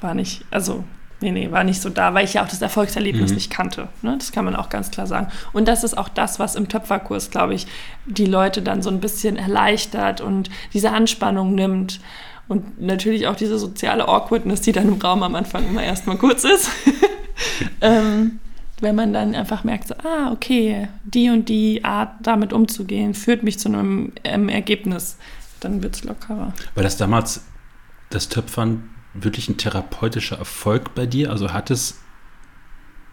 war 0.00 0.14
nicht, 0.14 0.44
also 0.50 0.84
nee, 1.20 1.30
nee, 1.30 1.50
war 1.50 1.64
nicht 1.64 1.80
so 1.80 1.88
da, 1.88 2.14
weil 2.14 2.24
ich 2.24 2.34
ja 2.34 2.44
auch 2.44 2.48
das 2.48 2.60
Erfolgserlebnis 2.62 3.30
Mhm. 3.30 3.36
nicht 3.36 3.50
kannte. 3.50 3.88
Ne? 4.02 4.16
Das 4.18 4.32
kann 4.32 4.44
man 4.44 4.56
auch 4.56 4.68
ganz 4.68 4.90
klar 4.90 5.06
sagen. 5.06 5.28
Und 5.52 5.66
das 5.68 5.84
ist 5.84 5.96
auch 5.96 6.08
das, 6.08 6.38
was 6.38 6.54
im 6.54 6.68
Töpferkurs, 6.68 7.30
glaube 7.30 7.54
ich, 7.54 7.66
die 8.06 8.26
Leute 8.26 8.62
dann 8.62 8.82
so 8.82 8.90
ein 8.90 9.00
bisschen 9.00 9.36
erleichtert 9.36 10.20
und 10.20 10.50
diese 10.72 10.92
Anspannung 10.92 11.54
nimmt. 11.54 12.00
Und 12.48 12.80
natürlich 12.80 13.26
auch 13.26 13.34
diese 13.34 13.58
soziale 13.58 14.06
Awkwardness, 14.06 14.60
die 14.60 14.72
dann 14.72 14.88
im 14.88 15.00
Raum 15.00 15.22
am 15.22 15.34
Anfang 15.34 15.66
immer 15.66 15.82
erstmal 15.82 16.16
kurz 16.16 16.44
ist. 16.44 16.70
ähm, 17.80 18.38
wenn 18.80 18.94
man 18.94 19.12
dann 19.12 19.34
einfach 19.34 19.64
merkt, 19.64 19.88
so, 19.88 19.94
ah, 20.04 20.30
okay, 20.32 20.88
die 21.04 21.30
und 21.30 21.48
die 21.48 21.82
Art, 21.84 22.10
damit 22.20 22.52
umzugehen, 22.52 23.14
führt 23.14 23.42
mich 23.42 23.58
zu 23.58 23.68
einem 23.68 24.12
ähm, 24.22 24.48
Ergebnis, 24.48 25.16
dann 25.60 25.82
wird 25.82 25.96
es 25.96 26.04
lockerer. 26.04 26.52
War 26.74 26.82
das 26.82 26.96
damals 26.96 27.42
das 28.10 28.28
Töpfern 28.28 28.90
wirklich 29.22 29.48
ein 29.48 29.56
therapeutischer 29.56 30.38
Erfolg 30.38 30.94
bei 30.94 31.06
dir? 31.06 31.30
Also 31.30 31.52
hat 31.52 31.70
es 31.70 32.00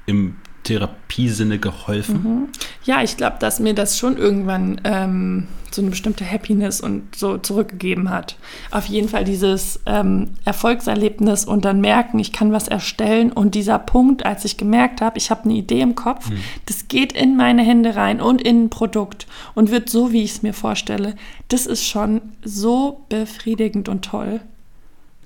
im 0.06 0.36
Therapiesinne 0.64 1.60
geholfen? 1.60 2.49
Ja, 2.86 3.04
ich 3.04 3.18
glaube, 3.18 3.38
dass 3.39 3.60
mir 3.60 3.74
das 3.74 3.97
schon 3.97 4.18
irgendwann 4.18 4.82
ähm, 4.84 5.47
so 5.72 5.82
eine 5.82 5.91
bestimmte 5.91 6.30
Happiness 6.30 6.82
und 6.82 7.16
so 7.16 7.38
zurückgegeben 7.38 8.10
hat. 8.10 8.38
Auf 8.72 8.86
jeden 8.86 9.10
Fall 9.10 9.24
dieses 9.24 9.80
ähm, 9.86 10.32
Erfolgserlebnis 10.45 11.45
und 11.45 11.66
dann 11.66 11.82
merken, 11.82 12.20
ich 12.20 12.32
kann 12.32 12.51
was 12.51 12.68
erstellen 12.68 13.32
und 13.32 13.56
dieser 13.56 13.80
Punkt, 13.80 14.26
als 14.26 14.45
ich 14.45 14.58
gemerkt 14.58 15.01
habe, 15.01 15.18
ich 15.18 15.32
habe 15.32 15.43
eine 15.45 15.54
Idee 15.54 15.82
im 15.82 15.95
Kopf, 15.95 16.30
das 16.66 16.88
geht 16.88 17.14
in 17.14 17.36
meine 17.36 17.64
Hände 17.64 17.95
rein 17.95 18.22
und 18.22 18.41
in 18.41 18.66
ein 18.66 18.70
Produkt 18.70 19.28
und 19.56 19.72
wird 19.72 19.89
so, 19.89 20.12
wie 20.12 20.24
ich 20.24 20.32
es 20.32 20.43
mir 20.43 20.54
vorstelle, 20.54 21.16
das 21.49 21.66
ist 21.66 21.86
schon 21.86 22.22
so 22.43 23.06
befriedigend 23.10 23.89
und 23.89 24.06
toll. 24.06 24.41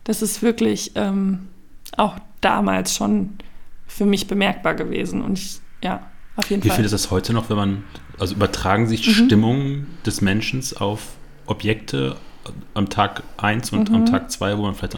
Das 0.08 0.22
ist 0.22 0.42
wirklich 0.42 0.94
ähm, 0.96 1.50
auch 1.98 2.16
damals 2.40 2.96
schon 2.96 3.32
für 3.88 4.06
mich 4.06 4.28
bemerkbar 4.28 4.74
gewesen 4.74 5.22
und 5.22 5.38
ich, 5.38 5.60
ja, 5.84 6.02
auf 6.38 6.50
jeden 6.50 6.64
Wie 6.64 6.70
Fall. 6.70 6.78
viel 6.78 6.86
ist 6.86 6.92
das 6.94 7.12
heute 7.12 7.34
noch, 7.34 7.50
wenn 7.50 7.58
man, 7.58 7.84
also 8.18 8.36
übertragen 8.36 8.88
sich 8.88 9.14
Stimmungen 9.14 9.88
des 10.06 10.22
Menschen 10.22 10.64
auf 10.80 11.18
Objekte 11.46 12.16
am 12.74 12.88
Tag 12.90 13.24
1 13.38 13.74
und 13.74 13.92
am 13.92 14.06
Tag 14.06 14.32
2, 14.32 14.58
wo 14.58 14.62
man 14.62 14.76
vielleicht 14.76 14.98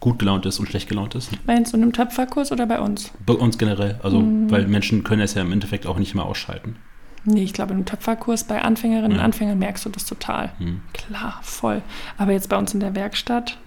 gut 0.00 0.18
gelaunt 0.18 0.44
ist 0.46 0.58
und 0.58 0.66
schlecht 0.68 0.88
gelaunt 0.88 1.14
ist? 1.14 1.30
Meinst 1.46 1.72
du 1.72 1.76
in 1.76 1.84
einem 1.84 1.92
Töpferkurs 1.92 2.50
oder 2.50 2.66
bei 2.66 2.80
uns? 2.80 3.12
Bei 3.24 3.34
uns 3.34 3.58
generell, 3.58 4.00
also 4.02 4.24
weil 4.48 4.66
Menschen 4.66 5.04
können 5.04 5.22
es 5.22 5.34
ja 5.34 5.42
im 5.42 5.52
Endeffekt 5.52 5.86
auch 5.86 5.98
nicht 5.98 6.14
mehr 6.16 6.24
ausschalten. 6.24 6.76
Nee, 7.24 7.44
ich 7.44 7.52
glaube, 7.52 7.70
in 7.70 7.76
einem 7.76 7.86
Töpferkurs 7.86 8.42
bei 8.44 8.62
Anfängerinnen 8.62 9.12
und 9.12 9.18
Ja. 9.18 9.24
Anfängern 9.24 9.58
merkst 9.58 9.84
du 9.84 9.90
das 9.90 10.04
total. 10.04 10.50
Hm. 10.58 10.80
Klar, 10.92 11.38
voll. 11.42 11.82
Aber 12.18 12.32
jetzt 12.32 12.48
bei 12.48 12.56
uns 12.56 12.74
in 12.74 12.80
der 12.80 12.96
Werkstatt 12.96 13.58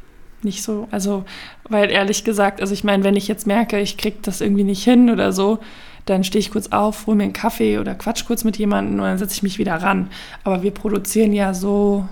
nicht 0.44 0.64
so. 0.64 0.88
Also, 0.92 1.26
weil 1.70 1.90
ehrlich 1.90 2.24
gesagt, 2.24 2.62
also 2.62 2.74
ich 2.74 2.84
meine, 2.84 3.04
wenn 3.04 3.16
ich 3.16 3.28
jetzt 3.28 3.48
merke, 3.48 3.80
ich 3.80 3.98
krieg 3.98 4.22
das 4.24 4.42
irgendwie 4.42 4.64
nicht 4.64 4.84
hin 4.84 5.10
oder 5.10 5.32
so, 5.34 5.60
dann 6.06 6.24
stehe 6.24 6.40
ich 6.40 6.52
kurz 6.52 6.68
auf, 6.68 7.08
hole 7.08 7.18
mir 7.18 7.24
einen 7.24 7.34
Kaffee 7.34 7.80
oder 7.80 7.96
quatsch 7.96 8.26
kurz 8.26 8.44
mit 8.44 8.58
jemandem 8.58 8.96
und 9.00 9.06
dann 9.06 9.18
setze 9.18 9.34
ich 9.34 9.44
mich 9.44 9.58
wieder 9.58 9.76
ran. 9.82 10.10
Aber 10.44 10.62
wir 10.62 10.70
produzieren 10.72 11.34
ja 11.34 11.54
so 11.56 12.08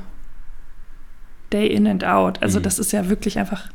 day 1.51 1.67
in 1.67 1.85
and 1.87 2.03
out. 2.03 2.41
Also 2.41 2.59
Mhm. 2.59 2.63
das 2.63 2.79
ist 2.79 2.91
ja 2.91 3.09
wirklich 3.09 3.37
einfach, 3.37 3.69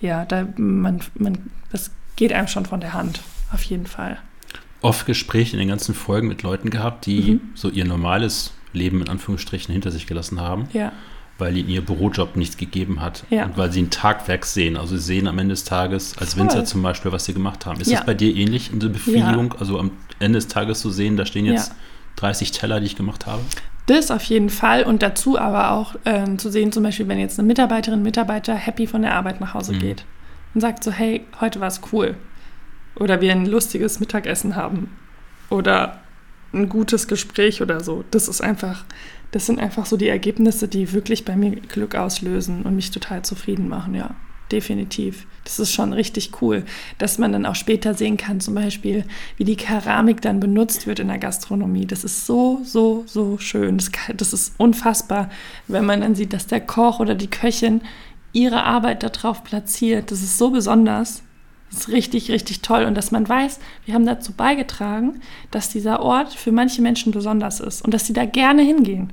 ja, 0.00 0.24
da 0.24 0.46
man, 0.56 1.00
man, 1.18 1.50
das 1.70 1.90
geht 2.16 2.32
einem 2.32 2.48
schon 2.48 2.64
von 2.66 2.80
der 2.80 2.94
Hand. 2.94 3.20
Auf 3.52 3.62
jeden 3.64 3.86
Fall. 3.86 4.16
Oft 4.80 5.06
Gespräche 5.06 5.52
in 5.52 5.58
den 5.58 5.68
ganzen 5.68 5.94
Folgen 5.94 6.28
mit 6.28 6.42
Leuten 6.42 6.70
gehabt, 6.70 7.06
die 7.06 7.32
Mhm. 7.34 7.40
so 7.54 7.68
ihr 7.68 7.84
normales 7.84 8.52
Leben 8.72 9.02
in 9.02 9.08
Anführungsstrichen 9.08 9.70
hinter 9.72 9.90
sich 9.90 10.06
gelassen 10.06 10.40
haben, 10.40 10.66
Ja. 10.72 10.92
Weil 11.42 11.56
ihnen 11.56 11.68
ihr 11.68 11.84
Bürojob 11.84 12.36
nichts 12.36 12.56
gegeben 12.56 13.00
hat 13.02 13.24
Ja. 13.28 13.44
und 13.44 13.58
weil 13.58 13.70
sie 13.70 13.82
ein 13.82 13.90
Tagwerk 13.90 14.46
sehen. 14.46 14.76
Also 14.76 14.96
sie 14.96 15.02
sehen 15.02 15.26
am 15.26 15.38
Ende 15.38 15.52
des 15.52 15.64
Tages 15.64 16.16
als 16.16 16.34
Voll. 16.34 16.44
Winzer 16.44 16.64
zum 16.64 16.82
Beispiel, 16.82 17.12
was 17.12 17.24
sie 17.26 17.34
gemacht 17.34 17.66
haben. 17.66 17.80
Ist 17.80 17.90
Ja. 17.90 17.98
das 17.98 18.06
bei 18.06 18.14
dir 18.14 18.34
ähnlich, 18.34 18.70
eine 18.72 18.88
Befriedigung? 18.88 19.54
Also 19.58 19.78
am 19.78 19.90
Ende 20.20 20.38
des 20.38 20.48
Tages 20.48 20.80
zu 20.80 20.90
sehen, 20.90 21.16
da 21.16 21.26
stehen 21.26 21.44
jetzt 21.44 21.68
Ja. 21.70 21.76
30 22.16 22.52
Teller, 22.52 22.80
die 22.80 22.86
ich 22.86 22.96
gemacht 22.96 23.26
habe? 23.26 23.42
Das 23.86 24.10
auf 24.12 24.22
jeden 24.24 24.48
Fall 24.48 24.84
und 24.84 25.02
dazu 25.02 25.36
aber 25.38 25.72
auch 25.72 25.96
ähm, 26.04 26.38
zu 26.38 26.50
sehen, 26.50 26.70
zum 26.70 26.84
Beispiel, 26.84 27.08
wenn 27.08 27.18
jetzt 27.18 27.38
eine 27.38 27.48
Mitarbeiterin, 27.48 28.02
Mitarbeiter 28.02 28.54
happy 28.54 28.86
von 28.86 29.02
der 29.02 29.14
Arbeit 29.14 29.40
nach 29.40 29.54
Hause 29.54 29.72
Mhm. 29.72 29.78
geht 29.80 30.04
und 30.54 30.60
sagt 30.60 30.84
so, 30.84 30.92
hey, 30.92 31.24
heute 31.40 31.58
war 31.60 31.66
es 31.68 31.80
cool. 31.92 32.14
Oder 32.94 33.20
wir 33.20 33.32
ein 33.32 33.46
lustiges 33.46 33.98
Mittagessen 34.00 34.54
haben. 34.54 34.90
Oder 35.50 35.98
ein 36.54 36.68
gutes 36.68 37.08
Gespräch 37.08 37.60
oder 37.62 37.80
so. 37.80 38.04
Das 38.10 38.28
ist 38.28 38.40
einfach, 38.42 38.84
das 39.32 39.46
sind 39.46 39.58
einfach 39.58 39.86
so 39.86 39.96
die 39.96 40.08
Ergebnisse, 40.08 40.68
die 40.68 40.92
wirklich 40.92 41.24
bei 41.24 41.36
mir 41.36 41.50
Glück 41.52 41.94
auslösen 41.96 42.62
und 42.62 42.76
mich 42.76 42.90
total 42.90 43.22
zufrieden 43.22 43.68
machen, 43.68 43.94
ja. 43.94 44.14
Definitiv. 44.52 45.26
Das 45.44 45.58
ist 45.58 45.72
schon 45.72 45.94
richtig 45.94 46.42
cool, 46.42 46.64
dass 46.98 47.16
man 47.16 47.32
dann 47.32 47.46
auch 47.46 47.54
später 47.54 47.94
sehen 47.94 48.18
kann, 48.18 48.38
zum 48.38 48.54
Beispiel, 48.54 49.06
wie 49.38 49.44
die 49.44 49.56
Keramik 49.56 50.20
dann 50.20 50.40
benutzt 50.40 50.86
wird 50.86 50.98
in 50.98 51.08
der 51.08 51.16
Gastronomie. 51.16 51.86
Das 51.86 52.04
ist 52.04 52.26
so, 52.26 52.60
so, 52.62 53.04
so 53.06 53.38
schön. 53.38 53.78
Das, 53.78 53.90
das 54.14 54.34
ist 54.34 54.54
unfassbar, 54.58 55.30
wenn 55.68 55.86
man 55.86 56.02
dann 56.02 56.14
sieht, 56.14 56.34
dass 56.34 56.46
der 56.46 56.60
Koch 56.60 57.00
oder 57.00 57.14
die 57.14 57.30
Köchin 57.30 57.80
ihre 58.34 58.62
Arbeit 58.62 59.02
darauf 59.02 59.42
platziert. 59.42 60.10
Das 60.10 60.22
ist 60.22 60.36
so 60.36 60.50
besonders. 60.50 61.22
Das 61.72 61.80
ist 61.80 61.88
richtig, 61.88 62.30
richtig 62.30 62.60
toll. 62.60 62.84
Und 62.84 62.94
dass 62.94 63.10
man 63.12 63.26
weiß, 63.28 63.58
wir 63.86 63.94
haben 63.94 64.04
dazu 64.06 64.32
beigetragen, 64.32 65.20
dass 65.50 65.70
dieser 65.70 66.00
Ort 66.00 66.32
für 66.34 66.52
manche 66.52 66.82
Menschen 66.82 67.12
besonders 67.12 67.60
ist 67.60 67.82
und 67.82 67.94
dass 67.94 68.06
sie 68.06 68.12
da 68.12 68.24
gerne 68.26 68.62
hingehen. 68.62 69.12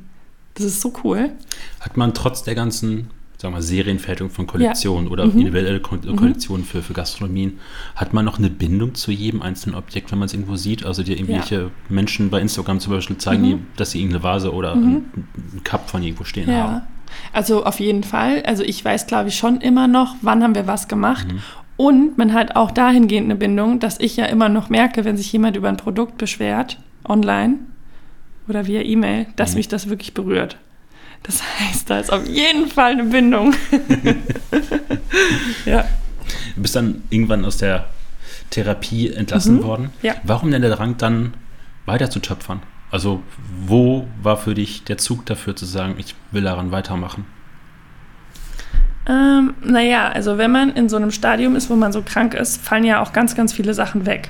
Das 0.56 0.66
ist 0.66 0.82
so 0.82 0.92
cool. 1.04 1.32
Hat 1.80 1.96
man 1.96 2.14
trotz 2.14 2.44
der 2.44 2.56
ganzen 2.56 3.10
sagen 3.38 3.54
wir, 3.56 3.62
Serienfertigung 3.62 4.30
von 4.30 4.48
Kollektionen 4.48 5.08
oder 5.08 5.24
Mhm. 5.26 5.40
individuelle 5.40 5.80
Ko 5.80 5.96
Kollektionen 6.14 6.66
für, 6.66 6.82
für 6.82 6.92
Gastronomien, 6.92 7.58
hat 7.96 8.14
man 8.14 8.26
noch 8.26 8.38
eine 8.38 8.50
Bindung 8.50 8.96
zu 8.96 9.12
jedem 9.14 9.42
einzelnen 9.42 9.78
Objekt, 9.78 10.12
wenn 10.12 10.20
man 10.20 10.26
es 10.26 10.34
irgendwo 10.34 10.58
sieht? 10.58 10.86
Also 10.86 11.04
dir 11.04 11.16
irgendwelche 11.18 11.72
Menschen 11.88 12.30
bei 12.30 12.42
Instagram 12.42 12.82
zum 12.82 12.92
Beispiel 12.92 13.18
zeigen, 13.18 13.44
Mhm. 13.44 13.48
die, 13.48 13.58
dass 13.78 13.92
sie 13.92 14.00
irgendeine 14.00 14.24
Vase 14.26 14.54
oder 14.54 14.74
einen, 14.74 15.06
einen 15.54 15.62
Cup 15.64 15.90
von 15.90 16.04
irgendwo 16.04 16.26
stehen 16.26 16.48
haben. 16.48 16.74
Ja. 16.74 16.88
Also 17.32 17.64
auf 17.64 17.80
jeden 17.80 18.04
Fall. 18.04 18.44
Also 18.46 18.64
ich 18.64 18.84
weiß, 18.84 19.08
glaube 19.08 19.30
ich, 19.30 19.38
schon 19.38 19.62
immer 19.62 19.88
noch, 19.88 20.16
wann 20.22 20.44
haben 20.44 20.54
wir 20.54 20.68
was 20.68 20.90
gemacht. 20.90 21.26
Und 21.80 22.18
man 22.18 22.34
hat 22.34 22.58
auch 22.58 22.72
dahingehend 22.72 23.28
eine 23.28 23.36
Bindung, 23.38 23.80
dass 23.80 24.02
ich 24.02 24.18
ja 24.18 24.26
immer 24.26 24.50
noch 24.50 24.68
merke, 24.68 25.06
wenn 25.06 25.16
sich 25.16 25.32
jemand 25.32 25.56
über 25.56 25.70
ein 25.70 25.78
Produkt 25.78 26.18
beschwert, 26.18 26.78
online 27.08 27.56
oder 28.50 28.68
via 28.68 28.82
E-Mail, 28.82 29.28
dass 29.38 29.52
Mhm. 29.52 29.56
mich 29.60 29.68
das 29.70 29.88
wirklich 29.88 30.14
berührt. 30.14 30.58
Das 31.24 31.42
heißt, 31.60 31.90
da 31.90 32.00
ist 32.00 32.12
auf 32.12 32.28
jeden 32.28 32.68
Fall 32.68 32.92
eine 32.92 33.06
Bindung. 33.06 33.54
ja. 35.66 35.86
Du 36.56 36.62
bist 36.62 36.76
dann 36.76 37.04
irgendwann 37.10 37.46
aus 37.46 37.56
der 37.58 37.86
Therapie 38.50 39.10
entlassen 39.14 39.56
Mhm. 39.60 39.64
worden. 39.64 39.90
Ja. 40.02 40.16
Warum 40.24 40.52
denn 40.52 40.62
der 40.62 40.76
Drang 40.76 40.98
dann 40.98 41.34
weiter 41.86 42.10
zu 42.10 42.20
töpfern? 42.20 42.62
Also 42.92 43.24
wo 43.66 44.06
war 44.22 44.36
für 44.36 44.54
dich 44.54 44.84
der 44.84 44.98
Zug 44.98 45.26
dafür 45.28 45.56
zu 45.56 45.66
sagen, 45.66 45.96
ich 45.98 46.14
will 46.32 46.44
daran 46.44 46.72
weitermachen? 46.72 47.26
Ähm, 49.10 49.56
naja, 49.64 50.10
also 50.10 50.38
wenn 50.38 50.52
man 50.52 50.70
in 50.70 50.88
so 50.88 50.96
einem 50.96 51.10
Stadium 51.12 51.56
ist, 51.56 51.70
wo 51.70 51.76
man 51.76 51.92
so 51.92 52.04
krank 52.04 52.36
ist, 52.36 52.62
fallen 52.62 52.84
ja 52.84 53.02
auch 53.02 53.12
ganz, 53.12 53.36
ganz 53.36 53.52
viele 53.52 53.74
Sachen 53.74 54.06
weg. 54.06 54.30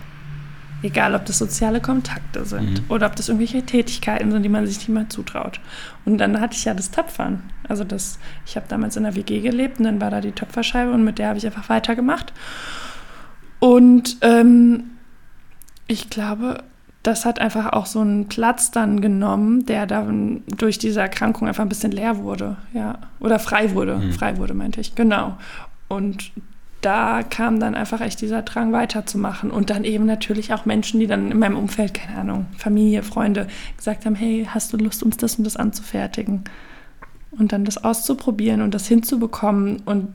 Egal, 0.81 1.13
ob 1.13 1.25
das 1.25 1.37
soziale 1.37 1.81
Kontakte 1.81 2.45
sind 2.45 2.69
Mhm. 2.83 2.85
oder 2.87 3.07
ob 3.07 3.15
das 3.17 3.27
irgendwelche 3.27 3.61
Tätigkeiten 3.65 4.31
sind, 4.31 4.43
die 4.43 4.49
man 4.49 4.65
sich 4.65 4.77
nicht 4.77 4.87
mehr 4.87 5.09
zutraut. 5.09 5.59
Und 6.05 6.17
dann 6.19 6.39
hatte 6.39 6.55
ich 6.55 6.63
ja 6.63 6.73
das 6.73 6.91
Töpfern. 6.91 7.43
Also 7.67 7.83
das, 7.83 8.17
ich 8.45 8.55
habe 8.55 8.67
damals 8.69 8.95
in 8.95 9.03
der 9.03 9.15
WG 9.15 9.41
gelebt 9.41 9.79
und 9.79 9.85
dann 9.85 9.99
war 9.99 10.09
da 10.09 10.21
die 10.21 10.31
Töpferscheibe 10.31 10.91
und 10.93 11.03
mit 11.03 11.19
der 11.19 11.27
habe 11.27 11.37
ich 11.37 11.45
einfach 11.45 11.67
weitergemacht. 11.67 12.31
Und 13.59 14.15
ähm, 14.21 14.91
ich 15.87 16.09
glaube, 16.09 16.63
das 17.03 17.25
hat 17.25 17.39
einfach 17.39 17.71
auch 17.71 17.85
so 17.85 18.01
einen 18.01 18.27
Platz 18.27 18.71
dann 18.71 18.99
genommen, 18.99 19.65
der 19.65 19.85
dann 19.85 20.43
durch 20.47 20.79
diese 20.79 20.99
Erkrankung 20.99 21.47
einfach 21.47 21.63
ein 21.63 21.69
bisschen 21.69 21.91
leer 21.91 22.17
wurde, 22.17 22.57
ja. 22.73 22.97
Oder 23.19 23.39
frei 23.39 23.73
wurde. 23.73 23.97
Mhm. 23.97 24.13
Frei 24.13 24.37
wurde, 24.37 24.53
meinte 24.53 24.81
ich, 24.81 24.95
genau. 24.95 25.37
Und 25.87 26.31
da 26.81 27.23
kam 27.23 27.59
dann 27.59 27.75
einfach 27.75 28.01
echt 28.01 28.21
dieser 28.21 28.41
Drang 28.41 28.71
weiterzumachen. 28.71 29.51
Und 29.51 29.69
dann 29.69 29.83
eben 29.83 30.05
natürlich 30.05 30.53
auch 30.53 30.65
Menschen, 30.65 30.99
die 30.99 31.07
dann 31.07 31.31
in 31.31 31.39
meinem 31.39 31.57
Umfeld, 31.57 31.93
keine 31.93 32.19
Ahnung, 32.19 32.45
Familie, 32.57 33.03
Freunde, 33.03 33.47
gesagt 33.77 34.05
haben, 34.05 34.15
hey, 34.15 34.47
hast 34.49 34.71
du 34.73 34.77
Lust, 34.77 35.03
uns 35.03 35.17
das 35.17 35.35
und 35.35 35.43
das 35.45 35.57
anzufertigen? 35.57 36.43
Und 37.31 37.51
dann 37.51 37.65
das 37.65 37.83
auszuprobieren 37.83 38.61
und 38.61 38.73
das 38.73 38.87
hinzubekommen 38.87 39.81
und 39.85 40.09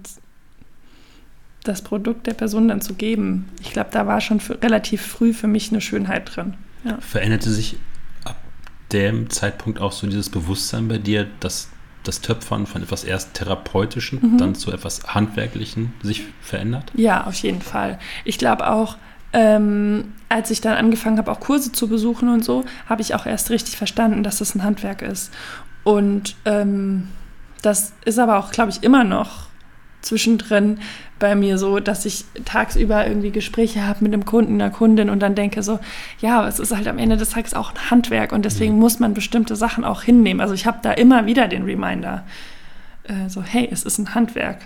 das 1.65 1.83
Produkt 1.83 2.27
der 2.27 2.35
Person 2.35 2.69
dann 2.69 2.81
zu 2.81 2.95
geben. 2.95 3.49
Ich 3.61 3.73
glaube, 3.73 3.91
da 3.93 4.07
war 4.07 4.21
schon 4.21 4.41
relativ 4.63 5.03
früh 5.03 5.33
für 5.33 5.47
mich 5.47 5.71
eine 5.71 5.81
Schönheit 5.81 6.35
drin. 6.35 6.55
Ja. 6.85 6.99
Veränderte 7.01 7.51
sich 7.51 7.77
ab 8.25 8.37
dem 8.93 9.31
Zeitpunkt 9.31 9.81
auch 9.81 9.93
so 9.93 10.07
dieses 10.07 10.31
Bewusstsein 10.31 10.89
bei 10.89 10.99
dir, 10.99 11.27
dass 11.41 11.69
das 12.03 12.21
Töpfern 12.21 12.67
von 12.67 12.83
etwas 12.83 13.03
erst 13.03 13.35
therapeutischen, 13.35 14.21
mhm. 14.21 14.39
dann 14.39 14.55
zu 14.55 14.71
etwas 14.71 15.15
handwerklichen 15.15 15.95
sich 16.03 16.23
verändert? 16.43 16.93
Ja, 16.95 17.25
auf 17.25 17.35
jeden 17.37 17.63
Fall. 17.63 17.99
Ich 18.25 18.39
glaube 18.39 18.71
auch, 18.71 18.97
ähm, 19.33 20.13
als 20.29 20.51
ich 20.51 20.61
dann 20.61 20.77
angefangen 20.77 21.19
habe, 21.19 21.33
auch 21.33 21.41
Kurse 21.41 21.73
zu 21.73 21.89
besuchen 21.89 22.29
und 22.29 22.45
so, 22.45 22.65
habe 22.87 23.03
ich 23.03 23.15
auch 23.15 23.27
erst 23.27 23.51
richtig 23.51 23.77
verstanden, 23.77 24.23
dass 24.23 24.39
das 24.39 24.55
ein 24.55 24.63
Handwerk 24.63 25.03
ist. 25.03 25.33
Und 25.83 26.37
ähm, 26.45 27.09
das 27.63 27.95
ist 28.05 28.19
aber 28.19 28.39
auch, 28.39 28.53
glaube 28.53 28.71
ich, 28.71 28.83
immer 28.83 29.05
noch 29.05 29.49
zwischendrin 30.05 30.79
bei 31.19 31.35
mir 31.35 31.59
so, 31.59 31.81
dass 31.81 32.05
ich 32.05 32.25
tagsüber 32.45 33.07
irgendwie 33.07 33.31
Gespräche 33.31 33.87
habe 33.87 34.05
mit 34.05 34.13
einem 34.13 34.25
Kunden, 34.25 34.55
einer 34.61 34.71
Kundin 34.71 35.11
und 35.11 35.21
dann 35.21 35.35
denke 35.35 35.63
so, 35.63 35.81
ja, 36.21 36.47
es 36.47 36.59
ist 36.59 36.75
halt 36.75 36.87
am 36.89 36.99
Ende 36.99 37.17
des 37.17 37.31
Tages 37.31 37.55
auch 37.55 37.73
ein 37.73 37.91
Handwerk 37.91 38.33
und 38.33 38.45
deswegen 38.45 38.75
mhm. 38.75 38.81
muss 38.81 38.99
man 38.99 39.15
bestimmte 39.15 39.57
Sachen 39.57 39.85
auch 39.85 40.03
hinnehmen. 40.03 40.41
Also 40.41 40.55
ich 40.55 40.67
habe 40.67 40.79
da 40.83 40.93
immer 40.93 41.27
wieder 41.27 41.49
den 41.49 41.65
Reminder, 41.65 42.25
äh, 43.05 43.29
so, 43.29 43.43
hey, 43.43 43.69
es 43.71 43.85
ist 43.85 43.99
ein 43.99 44.15
Handwerk. 44.15 44.59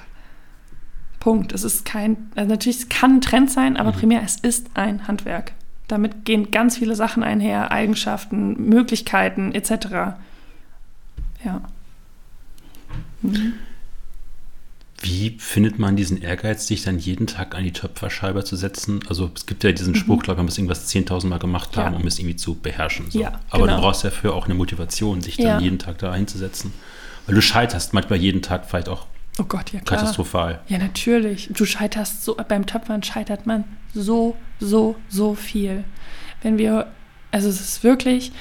Punkt. 1.20 1.52
Es 1.52 1.64
ist 1.64 1.84
kein, 1.84 2.30
also 2.36 2.48
natürlich, 2.50 2.78
es 2.78 2.88
kann 2.88 3.16
ein 3.16 3.20
Trend 3.20 3.50
sein, 3.50 3.76
aber 3.76 3.92
mhm. 3.92 3.96
primär, 3.96 4.22
es 4.24 4.36
ist 4.36 4.70
ein 4.74 5.08
Handwerk. 5.08 5.52
Damit 5.88 6.24
gehen 6.24 6.50
ganz 6.50 6.76
viele 6.76 6.94
Sachen 6.94 7.22
einher, 7.22 7.70
Eigenschaften, 7.70 8.68
Möglichkeiten 8.68 9.52
etc. 9.52 10.16
Ja. 11.44 11.60
Mhm. 13.22 13.54
Wie 15.00 15.36
findet 15.38 15.78
man 15.78 15.94
diesen 15.94 16.20
Ehrgeiz, 16.20 16.66
sich 16.66 16.82
dann 16.82 16.98
jeden 16.98 17.26
Tag 17.28 17.54
an 17.54 17.62
die 17.62 17.72
Töpferscheibe 17.72 18.42
zu 18.42 18.56
setzen? 18.56 19.00
Also 19.08 19.30
es 19.34 19.46
gibt 19.46 19.62
ja 19.62 19.70
diesen 19.70 19.92
mhm. 19.92 19.98
Spruch, 19.98 20.22
glaube 20.22 20.34
ich, 20.34 20.38
man 20.38 20.46
muss 20.46 20.58
irgendwas 20.58 20.88
10.000 20.88 21.26
Mal 21.28 21.38
gemacht 21.38 21.76
haben, 21.76 21.94
ja. 21.94 22.00
um 22.00 22.06
es 22.06 22.18
irgendwie 22.18 22.36
zu 22.36 22.56
beherrschen. 22.56 23.10
So. 23.10 23.20
Ja, 23.20 23.40
Aber 23.50 23.64
genau. 23.64 23.76
du 23.76 23.82
brauchst 23.82 24.02
dafür 24.04 24.34
auch 24.34 24.46
eine 24.46 24.54
Motivation, 24.54 25.20
sich 25.20 25.36
dann 25.36 25.46
ja. 25.46 25.60
jeden 25.60 25.78
Tag 25.78 25.98
da 25.98 26.10
einzusetzen. 26.10 26.72
Weil 27.26 27.36
du 27.36 27.42
scheiterst 27.42 27.94
manchmal 27.94 28.18
jeden 28.18 28.42
Tag 28.42 28.66
vielleicht 28.66 28.88
auch 28.88 29.06
oh 29.38 29.44
Gott, 29.44 29.72
ja, 29.72 29.80
katastrophal. 29.80 30.60
Ja, 30.68 30.78
natürlich. 30.78 31.48
Du 31.52 31.64
scheiterst 31.64 32.24
so, 32.24 32.36
beim 32.48 32.66
Töpfern 32.66 33.02
scheitert 33.02 33.46
man 33.46 33.64
so, 33.94 34.36
so, 34.58 34.96
so 35.08 35.34
viel. 35.34 35.84
Wenn 36.42 36.58
wir, 36.58 36.88
also 37.30 37.48
es 37.48 37.60
ist 37.60 37.84
wirklich 37.84 38.32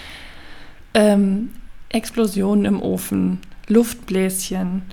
ähm, 0.93 1.49
Explosionen 1.89 2.65
im 2.65 2.81
Ofen, 2.81 3.39
Luftbläschen, 3.67 4.83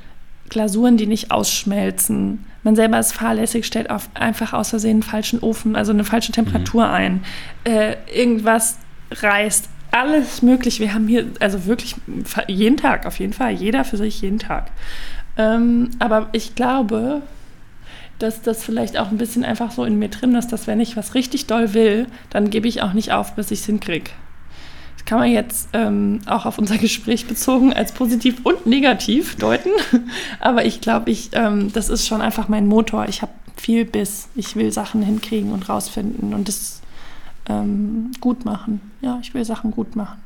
Glasuren, 0.48 0.96
die 0.96 1.06
nicht 1.06 1.30
ausschmelzen. 1.30 2.44
Man 2.62 2.76
selber 2.76 2.98
ist 2.98 3.12
fahrlässig, 3.12 3.66
stellt 3.66 3.90
auf 3.90 4.08
einfach 4.14 4.52
aus 4.52 4.70
Versehen 4.70 4.92
einen 4.92 5.02
falschen 5.02 5.40
Ofen, 5.40 5.76
also 5.76 5.92
eine 5.92 6.04
falsche 6.04 6.32
Temperatur 6.32 6.86
mhm. 6.86 6.92
ein. 6.92 7.24
Äh, 7.64 7.96
irgendwas 8.12 8.78
reißt. 9.10 9.68
Alles 9.90 10.42
möglich. 10.42 10.80
Wir 10.80 10.92
haben 10.92 11.06
hier, 11.06 11.26
also 11.40 11.66
wirklich 11.66 11.94
jeden 12.48 12.76
Tag, 12.76 13.06
auf 13.06 13.18
jeden 13.20 13.32
Fall. 13.32 13.52
Jeder 13.52 13.84
für 13.84 13.96
sich 13.96 14.20
jeden 14.22 14.38
Tag. 14.38 14.70
Ähm, 15.36 15.90
aber 15.98 16.28
ich 16.32 16.54
glaube, 16.54 17.22
dass 18.18 18.42
das 18.42 18.64
vielleicht 18.64 18.98
auch 18.98 19.10
ein 19.10 19.18
bisschen 19.18 19.44
einfach 19.44 19.70
so 19.70 19.84
in 19.84 19.98
mir 19.98 20.08
drin 20.08 20.34
ist, 20.34 20.48
dass 20.52 20.66
wenn 20.66 20.80
ich 20.80 20.96
was 20.96 21.14
richtig 21.14 21.46
doll 21.46 21.74
will, 21.74 22.06
dann 22.30 22.50
gebe 22.50 22.66
ich 22.66 22.82
auch 22.82 22.92
nicht 22.92 23.12
auf, 23.12 23.34
bis 23.34 23.50
ich 23.50 23.60
es 23.60 23.66
hinkriege 23.66 24.10
kann 25.04 25.18
man 25.18 25.30
jetzt 25.30 25.68
ähm, 25.72 26.20
auch 26.26 26.46
auf 26.46 26.58
unser 26.58 26.78
Gespräch 26.78 27.26
bezogen 27.26 27.72
als 27.72 27.92
positiv 27.92 28.40
und 28.44 28.66
negativ 28.66 29.36
deuten. 29.36 29.70
Aber 30.40 30.64
ich 30.64 30.80
glaube, 30.80 31.10
ich, 31.10 31.30
ähm, 31.32 31.72
das 31.72 31.88
ist 31.88 32.06
schon 32.06 32.20
einfach 32.20 32.48
mein 32.48 32.66
Motor. 32.66 33.06
Ich 33.08 33.22
habe 33.22 33.32
viel 33.56 33.84
Biss. 33.84 34.28
Ich 34.34 34.56
will 34.56 34.72
Sachen 34.72 35.02
hinkriegen 35.02 35.52
und 35.52 35.68
rausfinden 35.68 36.34
und 36.34 36.48
das 36.48 36.80
ähm, 37.48 38.12
gut 38.20 38.44
machen. 38.44 38.80
Ja, 39.00 39.18
ich 39.20 39.34
will 39.34 39.44
Sachen 39.44 39.70
gut 39.70 39.96
machen. 39.96 40.20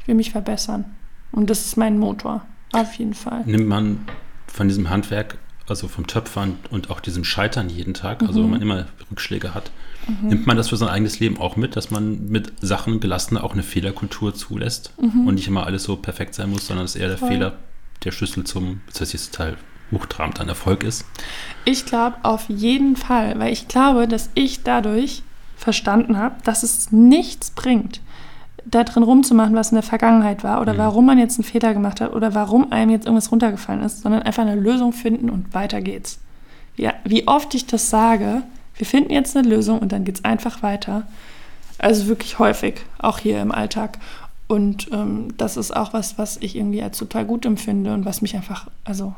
Ich 0.00 0.08
will 0.08 0.14
mich 0.14 0.30
verbessern. 0.30 0.84
Und 1.32 1.50
das 1.50 1.64
ist 1.66 1.76
mein 1.76 1.98
Motor. 1.98 2.44
Auf 2.72 2.94
jeden 2.94 3.14
Fall. 3.14 3.42
Nimmt 3.46 3.68
man 3.68 4.00
von 4.46 4.68
diesem 4.68 4.90
Handwerk, 4.90 5.38
also 5.68 5.88
vom 5.88 6.06
Töpfern 6.06 6.58
und 6.70 6.90
auch 6.90 7.00
diesem 7.00 7.24
Scheitern 7.24 7.68
jeden 7.68 7.94
Tag, 7.94 8.22
also 8.22 8.40
mhm. 8.40 8.44
wenn 8.44 8.50
man 8.50 8.62
immer 8.62 8.86
Rückschläge 9.10 9.54
hat, 9.54 9.70
Mhm. 10.06 10.28
Nimmt 10.28 10.46
man 10.46 10.56
das 10.56 10.68
für 10.68 10.76
sein 10.76 10.88
eigenes 10.88 11.20
Leben 11.20 11.38
auch 11.38 11.56
mit, 11.56 11.76
dass 11.76 11.90
man 11.90 12.28
mit 12.28 12.52
Sachen 12.60 13.00
gelassener 13.00 13.44
auch 13.44 13.52
eine 13.52 13.62
Fehlerkultur 13.62 14.34
zulässt 14.34 14.92
mhm. 15.00 15.26
und 15.26 15.34
nicht 15.34 15.48
immer 15.48 15.66
alles 15.66 15.84
so 15.84 15.96
perfekt 15.96 16.34
sein 16.34 16.50
muss, 16.50 16.66
sondern 16.66 16.84
dass 16.84 16.96
eher 16.96 17.08
der 17.08 17.18
Voll. 17.18 17.28
Fehler 17.28 17.52
der 18.04 18.12
Schlüssel 18.12 18.44
zum, 18.44 18.80
das 18.86 19.00
heißt 19.00 19.12
jetzt 19.12 19.34
Teil 19.34 19.56
hochtrabend 19.92 20.40
an 20.40 20.48
Erfolg 20.48 20.84
ist? 20.84 21.04
Ich 21.64 21.84
glaube 21.84 22.16
auf 22.22 22.48
jeden 22.48 22.96
Fall, 22.96 23.38
weil 23.38 23.52
ich 23.52 23.68
glaube, 23.68 24.08
dass 24.08 24.30
ich 24.34 24.62
dadurch 24.62 25.22
verstanden 25.56 26.16
habe, 26.16 26.36
dass 26.44 26.62
es 26.62 26.90
nichts 26.90 27.50
bringt, 27.50 28.00
da 28.64 28.84
drin 28.84 29.02
rumzumachen, 29.02 29.54
was 29.54 29.70
in 29.70 29.76
der 29.76 29.82
Vergangenheit 29.82 30.44
war 30.44 30.60
oder 30.60 30.74
mhm. 30.74 30.78
warum 30.78 31.06
man 31.06 31.18
jetzt 31.18 31.38
einen 31.38 31.44
Fehler 31.44 31.74
gemacht 31.74 32.00
hat 32.00 32.12
oder 32.12 32.34
warum 32.34 32.72
einem 32.72 32.90
jetzt 32.90 33.06
irgendwas 33.06 33.32
runtergefallen 33.32 33.82
ist, 33.82 34.02
sondern 34.02 34.22
einfach 34.22 34.42
eine 34.42 34.54
Lösung 34.54 34.92
finden 34.92 35.28
und 35.28 35.52
weiter 35.54 35.80
geht's. 35.80 36.20
Ja, 36.76 36.94
wie 37.04 37.26
oft 37.28 37.54
ich 37.54 37.66
das 37.66 37.90
sage, 37.90 38.42
wir 38.80 38.86
finden 38.86 39.12
jetzt 39.12 39.36
eine 39.36 39.46
Lösung 39.46 39.78
und 39.78 39.92
dann 39.92 40.04
geht 40.04 40.16
es 40.16 40.24
einfach 40.24 40.62
weiter. 40.62 41.06
Also 41.78 42.06
wirklich 42.06 42.38
häufig, 42.38 42.80
auch 42.98 43.18
hier 43.18 43.40
im 43.40 43.52
Alltag. 43.52 43.98
Und 44.48 44.90
ähm, 44.90 45.34
das 45.36 45.58
ist 45.58 45.76
auch 45.76 45.92
was, 45.92 46.16
was 46.18 46.38
ich 46.38 46.56
irgendwie 46.56 46.82
als 46.82 46.96
total 46.96 47.26
gut 47.26 47.44
empfinde 47.44 47.92
und 47.92 48.06
was 48.06 48.22
mich 48.22 48.34
einfach, 48.34 48.68
also 48.84 49.14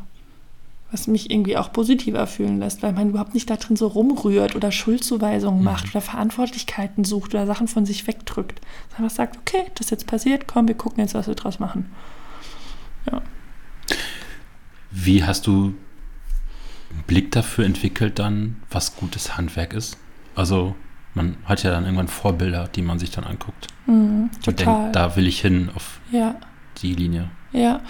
was 0.90 1.06
mich 1.06 1.30
irgendwie 1.30 1.56
auch 1.56 1.72
positiver 1.72 2.26
fühlen 2.26 2.58
lässt, 2.58 2.82
weil 2.82 2.92
man 2.92 3.10
überhaupt 3.10 3.34
nicht 3.34 3.48
da 3.48 3.56
drin 3.56 3.76
so 3.76 3.86
rumrührt 3.86 4.56
oder 4.56 4.72
Schuldzuweisungen 4.72 5.60
mhm. 5.60 5.64
macht 5.64 5.90
oder 5.90 6.00
Verantwortlichkeiten 6.00 7.04
sucht 7.04 7.34
oder 7.34 7.46
Sachen 7.46 7.68
von 7.68 7.86
sich 7.86 8.06
wegdrückt. 8.08 8.60
Sondern 8.90 9.06
was 9.06 9.14
sagt, 9.14 9.38
okay, 9.38 9.64
das 9.76 9.86
ist 9.86 9.90
jetzt 9.90 10.06
passiert, 10.08 10.48
komm, 10.48 10.66
wir 10.66 10.74
gucken 10.74 11.00
jetzt, 11.00 11.14
was 11.14 11.28
wir 11.28 11.36
draus 11.36 11.60
machen. 11.60 11.90
Ja. 13.10 13.22
Wie 14.90 15.24
hast 15.24 15.46
du 15.46 15.74
Blick 17.06 17.30
dafür 17.32 17.64
entwickelt 17.64 18.18
dann, 18.18 18.56
was 18.70 18.96
gutes 18.96 19.36
Handwerk 19.36 19.72
ist. 19.72 19.98
Also 20.34 20.74
man 21.14 21.36
hat 21.44 21.62
ja 21.62 21.70
dann 21.70 21.84
irgendwann 21.84 22.08
Vorbilder, 22.08 22.68
die 22.68 22.82
man 22.82 22.98
sich 22.98 23.10
dann 23.10 23.24
anguckt. 23.24 23.68
Mhm, 23.86 24.30
und 24.46 24.60
denkt, 24.60 24.96
da 24.96 25.16
will 25.16 25.26
ich 25.26 25.40
hin 25.40 25.70
auf 25.74 26.00
ja. 26.10 26.36
die 26.78 26.94
Linie. 26.94 27.30
Ja, 27.52 27.80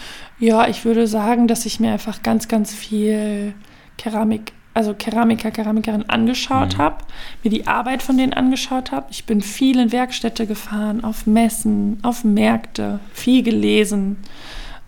ja, 0.40 0.66
ich 0.66 0.84
würde 0.84 1.07
sagen, 1.07 1.46
dass 1.46 1.66
ich 1.66 1.78
mir 1.78 1.92
einfach 1.92 2.22
ganz, 2.22 2.48
ganz 2.48 2.74
viel 2.74 3.55
Keramik, 3.96 4.53
also 4.74 4.94
Keramiker, 4.94 5.53
Keramikerin 5.53 6.09
angeschaut 6.09 6.74
mhm. 6.74 6.78
habe, 6.78 7.05
mir 7.44 7.50
die 7.50 7.68
Arbeit 7.68 8.03
von 8.03 8.16
denen 8.16 8.32
angeschaut 8.32 8.90
habe. 8.90 9.07
Ich 9.11 9.24
bin 9.24 9.40
viel 9.40 9.78
in 9.78 9.92
Werkstätte 9.92 10.46
gefahren, 10.46 11.05
auf 11.05 11.26
Messen, 11.26 11.98
auf 12.03 12.24
Märkte, 12.24 12.98
viel 13.12 13.44
gelesen. 13.44 14.16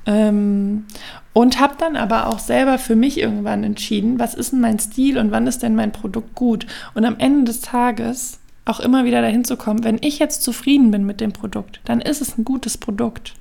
Ähm, 0.06 0.86
und 1.34 1.60
habe 1.60 1.74
dann 1.78 1.96
aber 1.96 2.28
auch 2.28 2.38
selber 2.38 2.78
für 2.78 2.96
mich 2.96 3.18
irgendwann 3.20 3.64
entschieden, 3.64 4.18
was 4.18 4.34
ist 4.34 4.52
denn 4.52 4.60
mein 4.60 4.78
Stil 4.78 5.18
und 5.18 5.32
wann 5.32 5.46
ist 5.46 5.62
denn 5.62 5.74
mein 5.74 5.92
Produkt 5.92 6.34
gut. 6.34 6.66
Und 6.94 7.04
am 7.04 7.16
Ende 7.18 7.44
des 7.44 7.60
Tages 7.60 8.38
auch 8.64 8.80
immer 8.80 9.04
wieder 9.04 9.20
dahin 9.20 9.44
zu 9.44 9.56
kommen, 9.56 9.84
wenn 9.84 9.98
ich 10.00 10.20
jetzt 10.20 10.42
zufrieden 10.42 10.90
bin 10.90 11.04
mit 11.04 11.20
dem 11.20 11.32
Produkt, 11.32 11.80
dann 11.84 12.00
ist 12.00 12.22
es 12.22 12.38
ein 12.38 12.44
gutes 12.44 12.78
Produkt. 12.78 13.34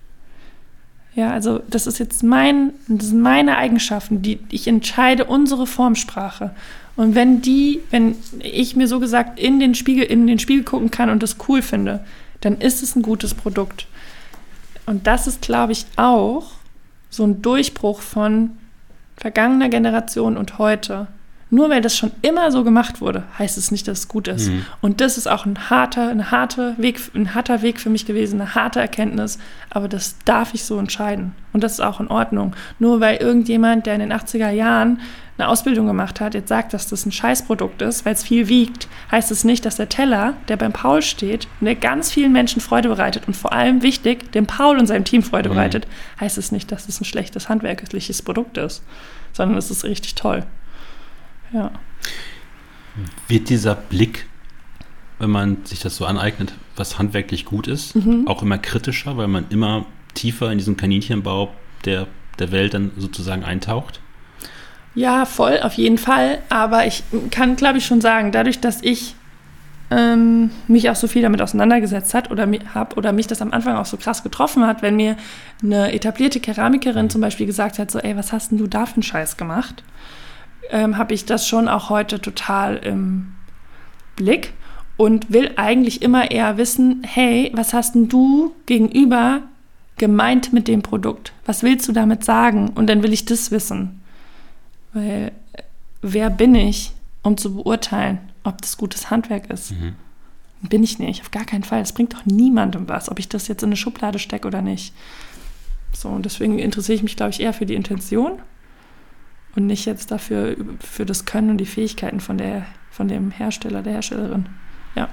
Ja, 1.15 1.31
also 1.31 1.61
das 1.69 1.85
ist 1.85 1.99
jetzt 1.99 2.23
mein, 2.23 2.73
das 2.87 3.09
sind 3.09 3.21
meine 3.21 3.57
Eigenschaften, 3.57 4.23
die 4.23 4.39
ich 4.49 4.67
entscheide 4.67 5.25
unsere 5.25 5.67
Formsprache. 5.67 6.55
Und 6.95 7.13
wenn 7.13 7.41
die, 7.41 7.81
wenn 7.91 8.15
ich 8.39 8.75
mir 8.75 8.87
so 8.87 8.99
gesagt 8.99 9.39
in 9.39 9.59
den 9.59 9.75
Spiegel, 9.75 10.05
in 10.05 10.25
den 10.25 10.39
Spiegel 10.39 10.63
gucken 10.63 10.89
kann 10.89 11.11
und 11.11 11.21
das 11.21 11.37
cool 11.47 11.61
finde, 11.61 12.03
dann 12.41 12.57
ist 12.59 12.81
es 12.81 12.95
ein 12.95 13.03
gutes 13.03 13.35
Produkt. 13.35 13.85
Und 14.87 15.05
das 15.05 15.27
ist, 15.27 15.43
glaube 15.43 15.71
ich, 15.71 15.85
auch 15.95 16.51
so 17.13 17.23
ein 17.23 17.41
Durchbruch 17.41 18.01
von 18.01 18.57
vergangener 19.17 19.69
Generation 19.69 20.35
und 20.35 20.57
heute. 20.57 21.07
Nur 21.53 21.69
weil 21.69 21.81
das 21.81 21.95
schon 21.95 22.11
immer 22.23 22.51
so 22.51 22.63
gemacht 22.63 22.99
wurde, 22.99 23.25
heißt 23.37 23.59
es 23.59 23.69
nicht, 23.69 23.87
dass 23.87 23.99
es 23.99 24.07
gut 24.07 24.27
ist. 24.27 24.49
Mhm. 24.49 24.65
Und 24.81 25.01
das 25.01 25.19
ist 25.19 25.27
auch 25.27 25.45
ein 25.45 25.69
harter, 25.69 26.09
ein 26.09 26.31
harter 26.31 26.75
Weg, 26.79 26.99
ein 27.13 27.35
harter 27.35 27.61
Weg 27.61 27.79
für 27.79 27.91
mich 27.91 28.07
gewesen, 28.07 28.41
eine 28.41 28.55
harte 28.55 28.79
Erkenntnis. 28.79 29.37
Aber 29.69 29.87
das 29.87 30.15
darf 30.25 30.55
ich 30.55 30.63
so 30.63 30.79
entscheiden. 30.79 31.35
Und 31.53 31.63
das 31.63 31.73
ist 31.73 31.81
auch 31.81 31.99
in 31.99 32.07
Ordnung. 32.07 32.55
Nur 32.79 33.01
weil 33.01 33.17
irgendjemand, 33.17 33.85
der 33.85 33.93
in 33.93 33.99
den 33.99 34.11
80er 34.11 34.49
Jahren 34.49 34.99
eine 35.37 35.47
Ausbildung 35.47 35.85
gemacht 35.85 36.21
hat, 36.21 36.33
jetzt 36.33 36.49
sagt, 36.49 36.73
dass 36.73 36.87
das 36.87 37.05
ein 37.05 37.11
Scheißprodukt 37.11 37.83
ist, 37.83 38.03
weil 38.03 38.13
es 38.13 38.23
viel 38.23 38.47
wiegt, 38.47 38.87
heißt 39.11 39.29
es 39.29 39.43
nicht, 39.43 39.63
dass 39.63 39.75
der 39.75 39.89
Teller, 39.89 40.33
der 40.47 40.57
beim 40.57 40.73
Paul 40.73 41.03
steht 41.03 41.47
und 41.59 41.65
der 41.65 41.75
ganz 41.75 42.09
vielen 42.09 42.31
Menschen 42.31 42.61
Freude 42.61 42.89
bereitet 42.89 43.27
und 43.27 43.35
vor 43.35 43.53
allem 43.53 43.83
wichtig, 43.83 44.31
dem 44.31 44.47
Paul 44.47 44.79
und 44.79 44.87
seinem 44.87 45.05
Team 45.05 45.21
Freude 45.21 45.49
mhm. 45.49 45.53
bereitet, 45.53 45.87
heißt 46.19 46.39
es 46.39 46.51
nicht, 46.51 46.71
dass 46.71 46.89
es 46.89 46.99
ein 46.99 47.05
schlechtes 47.05 47.47
handwerkliches 47.47 48.23
Produkt 48.23 48.57
ist, 48.57 48.81
sondern 49.33 49.55
es 49.59 49.69
ist 49.69 49.83
richtig 49.83 50.15
toll. 50.15 50.43
Ja. 51.53 51.71
Wird 53.27 53.49
dieser 53.49 53.75
Blick, 53.75 54.25
wenn 55.19 55.29
man 55.29 55.65
sich 55.65 55.79
das 55.79 55.95
so 55.95 56.05
aneignet, 56.05 56.53
was 56.75 56.99
handwerklich 56.99 57.45
gut 57.45 57.67
ist, 57.67 57.95
mhm. 57.95 58.27
auch 58.27 58.41
immer 58.41 58.57
kritischer, 58.57 59.17
weil 59.17 59.27
man 59.27 59.45
immer 59.49 59.85
tiefer 60.13 60.51
in 60.51 60.57
diesen 60.57 60.77
Kaninchenbau 60.77 61.53
der, 61.85 62.07
der 62.39 62.51
Welt 62.51 62.73
dann 62.73 62.91
sozusagen 62.97 63.43
eintaucht? 63.43 63.99
Ja, 64.95 65.25
voll, 65.25 65.59
auf 65.61 65.73
jeden 65.73 65.97
Fall. 65.97 66.39
Aber 66.49 66.85
ich 66.85 67.03
kann, 67.31 67.55
glaube 67.55 67.79
ich, 67.79 67.85
schon 67.85 68.01
sagen, 68.01 68.31
dadurch, 68.31 68.59
dass 68.59 68.83
ich 68.83 69.15
ähm, 69.89 70.51
mich 70.67 70.89
auch 70.89 70.95
so 70.95 71.07
viel 71.07 71.21
damit 71.21 71.41
auseinandergesetzt 71.41 72.13
hat 72.13 72.31
oder, 72.31 72.47
hab, 72.73 72.97
oder 72.97 73.11
mich 73.11 73.27
das 73.27 73.41
am 73.41 73.51
Anfang 73.51 73.75
auch 73.75 73.85
so 73.85 73.97
krass 73.97 74.23
getroffen 74.23 74.65
hat, 74.65 74.81
wenn 74.81 74.95
mir 74.95 75.17
eine 75.61 75.91
etablierte 75.93 76.39
Keramikerin 76.39 77.09
zum 77.09 77.21
Beispiel 77.21 77.45
gesagt 77.45 77.79
hat, 77.79 77.91
so, 77.91 77.99
ey, 77.99 78.15
was 78.15 78.31
hast 78.31 78.51
denn 78.51 78.59
du 78.59 78.67
da 78.67 78.85
für 78.85 78.95
einen 78.95 79.03
Scheiß 79.03 79.37
gemacht? 79.37 79.83
Ähm, 80.69 80.97
habe 80.97 81.13
ich 81.13 81.25
das 81.25 81.47
schon 81.47 81.67
auch 81.67 81.89
heute 81.89 82.19
total 82.19 82.77
im 82.77 83.33
Blick 84.15 84.53
und 84.97 85.31
will 85.31 85.51
eigentlich 85.55 86.01
immer 86.01 86.31
eher 86.31 86.57
wissen, 86.57 87.03
hey, 87.05 87.51
was 87.53 87.73
hast 87.73 87.95
denn 87.95 88.09
du 88.09 88.53
gegenüber 88.65 89.41
gemeint 89.97 90.53
mit 90.53 90.67
dem 90.67 90.81
Produkt? 90.81 91.33
Was 91.45 91.63
willst 91.63 91.87
du 91.87 91.91
damit 91.91 92.23
sagen? 92.23 92.69
Und 92.69 92.87
dann 92.87 93.03
will 93.03 93.13
ich 93.13 93.25
das 93.25 93.51
wissen. 93.51 94.01
Weil 94.93 95.31
wer 96.01 96.29
bin 96.29 96.55
ich, 96.55 96.91
um 97.21 97.37
zu 97.37 97.55
beurteilen, 97.55 98.19
ob 98.43 98.61
das 98.61 98.77
gutes 98.77 99.09
Handwerk 99.09 99.49
ist? 99.49 99.71
Mhm. 99.71 99.95
Bin 100.61 100.83
ich 100.83 100.99
nicht, 100.99 101.21
auf 101.21 101.31
gar 101.31 101.45
keinen 101.45 101.63
Fall. 101.63 101.79
Das 101.79 101.93
bringt 101.93 102.13
doch 102.13 102.25
niemandem 102.25 102.87
was, 102.87 103.09
ob 103.09 103.19
ich 103.19 103.27
das 103.27 103.47
jetzt 103.47 103.63
in 103.63 103.69
eine 103.69 103.75
Schublade 103.75 104.19
stecke 104.19 104.47
oder 104.47 104.61
nicht. 104.61 104.93
So, 105.91 106.09
und 106.09 106.25
deswegen 106.25 106.57
interessiere 106.59 106.95
ich 106.95 107.03
mich, 107.03 107.15
glaube 107.15 107.31
ich, 107.31 107.39
eher 107.39 107.53
für 107.53 107.65
die 107.65 107.75
Intention 107.75 108.39
und 109.55 109.67
nicht 109.67 109.85
jetzt 109.85 110.11
dafür, 110.11 110.55
für 110.79 111.05
das 111.05 111.25
Können 111.25 111.51
und 111.51 111.57
die 111.57 111.65
Fähigkeiten 111.65 112.19
von, 112.19 112.37
der, 112.37 112.65
von 112.91 113.07
dem 113.07 113.31
Hersteller, 113.31 113.81
der 113.81 113.93
Herstellerin. 113.93 114.47
Ja. 114.95 115.09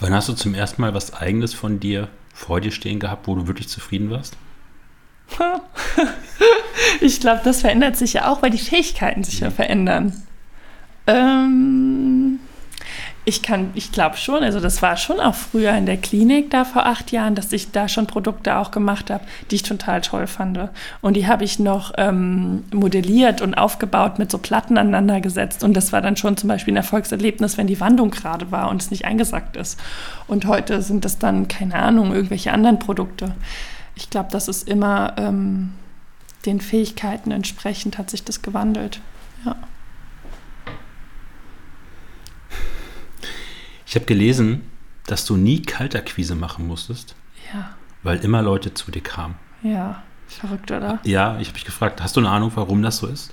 Wann 0.00 0.12
hast 0.12 0.28
du 0.28 0.32
zum 0.32 0.54
ersten 0.54 0.82
Mal 0.82 0.94
was 0.94 1.14
Eigenes 1.14 1.54
von 1.54 1.80
dir 1.80 2.08
vor 2.32 2.60
dir 2.60 2.70
stehen 2.70 3.00
gehabt, 3.00 3.26
wo 3.26 3.34
du 3.34 3.46
wirklich 3.46 3.68
zufrieden 3.68 4.10
warst? 4.10 4.36
ich 7.00 7.20
glaube, 7.20 7.40
das 7.44 7.60
verändert 7.60 7.96
sich 7.96 8.14
ja 8.14 8.30
auch, 8.30 8.42
weil 8.42 8.50
die 8.50 8.58
Fähigkeiten 8.58 9.24
sich 9.24 9.40
ja 9.40 9.50
verändern. 9.50 10.12
Ähm, 11.06 12.27
ich 13.28 13.42
kann, 13.42 13.70
ich 13.74 13.92
glaube 13.92 14.16
schon, 14.16 14.42
also 14.42 14.58
das 14.58 14.82
war 14.82 14.96
schon 14.96 15.20
auch 15.20 15.34
früher 15.34 15.74
in 15.74 15.86
der 15.86 15.98
Klinik 15.98 16.50
da 16.50 16.64
vor 16.64 16.86
acht 16.86 17.12
Jahren, 17.12 17.34
dass 17.34 17.52
ich 17.52 17.70
da 17.70 17.88
schon 17.88 18.06
Produkte 18.06 18.56
auch 18.56 18.70
gemacht 18.70 19.10
habe, 19.10 19.24
die 19.50 19.56
ich 19.56 19.62
total 19.62 20.00
toll 20.00 20.26
fand. 20.26 20.58
Und 21.00 21.14
die 21.14 21.26
habe 21.26 21.44
ich 21.44 21.58
noch 21.58 21.92
ähm, 21.98 22.64
modelliert 22.72 23.40
und 23.40 23.54
aufgebaut 23.54 24.18
mit 24.18 24.30
so 24.30 24.38
Platten 24.38 24.78
aneinander 24.78 25.20
gesetzt. 25.20 25.62
Und 25.62 25.74
das 25.74 25.92
war 25.92 26.00
dann 26.00 26.16
schon 26.16 26.36
zum 26.36 26.48
Beispiel 26.48 26.74
ein 26.74 26.78
Erfolgserlebnis, 26.78 27.58
wenn 27.58 27.66
die 27.66 27.80
Wandung 27.80 28.10
gerade 28.10 28.50
war 28.50 28.70
und 28.70 28.82
es 28.82 28.90
nicht 28.90 29.04
eingesackt 29.04 29.56
ist. 29.56 29.78
Und 30.26 30.46
heute 30.46 30.82
sind 30.82 31.04
das 31.04 31.18
dann, 31.18 31.48
keine 31.48 31.74
Ahnung, 31.74 32.12
irgendwelche 32.12 32.52
anderen 32.52 32.78
Produkte 32.78 33.34
ich 33.98 34.10
glaube, 34.10 34.28
das 34.30 34.46
ist 34.46 34.68
immer 34.68 35.14
ähm, 35.18 35.72
den 36.46 36.60
Fähigkeiten 36.60 37.32
entsprechend 37.32 37.98
hat 37.98 38.10
sich 38.10 38.22
das 38.22 38.42
gewandelt. 38.42 39.00
Ja. 39.44 39.56
Ich 43.88 43.94
habe 43.94 44.04
gelesen, 44.04 44.62
dass 45.06 45.24
du 45.24 45.36
nie 45.36 45.62
Kaltakquise 45.62 46.34
machen 46.34 46.66
musstest. 46.66 47.14
Ja. 47.52 47.70
Weil 48.02 48.18
immer 48.18 48.42
Leute 48.42 48.74
zu 48.74 48.90
dir 48.90 49.02
kamen. 49.02 49.34
Ja, 49.62 50.02
verrückt, 50.26 50.70
oder? 50.70 50.98
Ja, 51.04 51.38
ich 51.40 51.48
habe 51.48 51.54
mich 51.54 51.64
gefragt, 51.64 52.02
hast 52.02 52.14
du 52.14 52.20
eine 52.20 52.28
Ahnung, 52.28 52.52
warum 52.54 52.82
das 52.82 52.98
so 52.98 53.06
ist? 53.06 53.32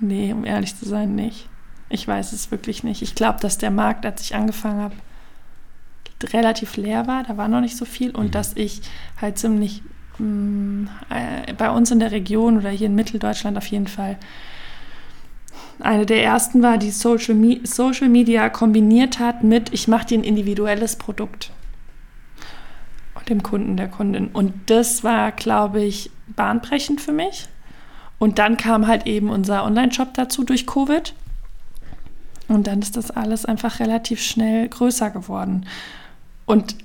Nee, 0.00 0.32
um 0.32 0.44
ehrlich 0.44 0.76
zu 0.76 0.86
sein, 0.86 1.14
nicht. 1.14 1.48
Ich 1.88 2.08
weiß 2.08 2.32
es 2.32 2.50
wirklich 2.50 2.82
nicht. 2.82 3.02
Ich 3.02 3.14
glaube, 3.14 3.38
dass 3.40 3.58
der 3.58 3.70
Markt, 3.70 4.04
als 4.04 4.22
ich 4.22 4.34
angefangen 4.34 4.80
habe, 4.80 4.96
relativ 6.32 6.76
leer 6.76 7.06
war. 7.06 7.22
Da 7.22 7.36
war 7.36 7.48
noch 7.48 7.60
nicht 7.60 7.76
so 7.76 7.84
viel. 7.84 8.10
Und 8.10 8.26
mhm. 8.26 8.30
dass 8.32 8.56
ich 8.56 8.82
halt 9.20 9.38
ziemlich 9.38 9.82
Mm, 10.18 10.88
äh, 11.08 11.52
bei 11.54 11.70
uns 11.70 11.90
in 11.90 11.98
der 11.98 12.12
Region 12.12 12.58
oder 12.58 12.70
hier 12.70 12.86
in 12.86 12.94
Mitteldeutschland 12.94 13.56
auf 13.56 13.66
jeden 13.66 13.86
Fall 13.86 14.18
eine 15.80 16.06
der 16.06 16.22
ersten 16.22 16.62
war, 16.62 16.78
die 16.78 16.90
Social, 16.90 17.34
Me 17.34 17.60
Social 17.64 18.08
Media 18.08 18.48
kombiniert 18.48 19.18
hat 19.18 19.42
mit, 19.42 19.72
ich 19.72 19.88
mache 19.88 20.06
dir 20.06 20.18
ein 20.18 20.24
individuelles 20.24 20.96
Produkt 20.96 21.50
dem 23.32 23.42
Kunden, 23.42 23.76
der 23.76 23.88
Kundin. 23.88 24.28
Und 24.28 24.52
das 24.66 25.04
war, 25.04 25.32
glaube 25.32 25.82
ich, 25.82 26.10
bahnbrechend 26.36 27.00
für 27.00 27.12
mich. 27.12 27.46
Und 28.18 28.38
dann 28.38 28.56
kam 28.56 28.86
halt 28.86 29.06
eben 29.06 29.30
unser 29.30 29.64
Online-Shop 29.64 30.14
dazu 30.14 30.44
durch 30.44 30.66
Covid. 30.66 31.14
Und 32.48 32.66
dann 32.66 32.80
ist 32.80 32.96
das 32.96 33.10
alles 33.10 33.44
einfach 33.44 33.80
relativ 33.80 34.20
schnell 34.20 34.68
größer 34.68 35.10
geworden. 35.10 35.66
Und 36.44 36.76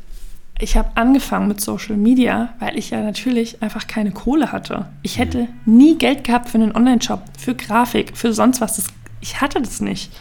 ich 0.59 0.75
habe 0.75 0.89
angefangen 0.95 1.47
mit 1.47 1.61
Social 1.61 1.97
Media, 1.97 2.49
weil 2.59 2.77
ich 2.77 2.89
ja 2.89 3.01
natürlich 3.01 3.61
einfach 3.61 3.87
keine 3.87 4.11
Kohle 4.11 4.51
hatte. 4.51 4.87
Ich 5.03 5.19
hätte 5.19 5.47
nie 5.65 5.97
Geld 5.97 6.23
gehabt 6.23 6.49
für 6.49 6.57
einen 6.57 6.75
Online-Shop, 6.75 7.21
für 7.37 7.53
Grafik, 7.53 8.17
für 8.17 8.33
sonst 8.33 8.59
was. 8.59 8.77
Das, 8.77 8.87
ich 9.21 9.39
hatte 9.39 9.61
das 9.61 9.81
nicht. 9.81 10.11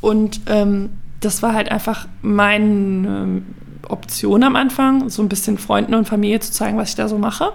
Und 0.00 0.42
ähm, 0.46 0.90
das 1.20 1.42
war 1.42 1.54
halt 1.54 1.70
einfach 1.70 2.06
meine 2.22 3.42
Option 3.88 4.42
am 4.42 4.56
Anfang, 4.56 5.08
so 5.08 5.22
ein 5.22 5.28
bisschen 5.28 5.56
Freunden 5.56 5.94
und 5.94 6.06
Familie 6.06 6.40
zu 6.40 6.52
zeigen, 6.52 6.76
was 6.76 6.90
ich 6.90 6.96
da 6.96 7.08
so 7.08 7.18
mache. 7.18 7.52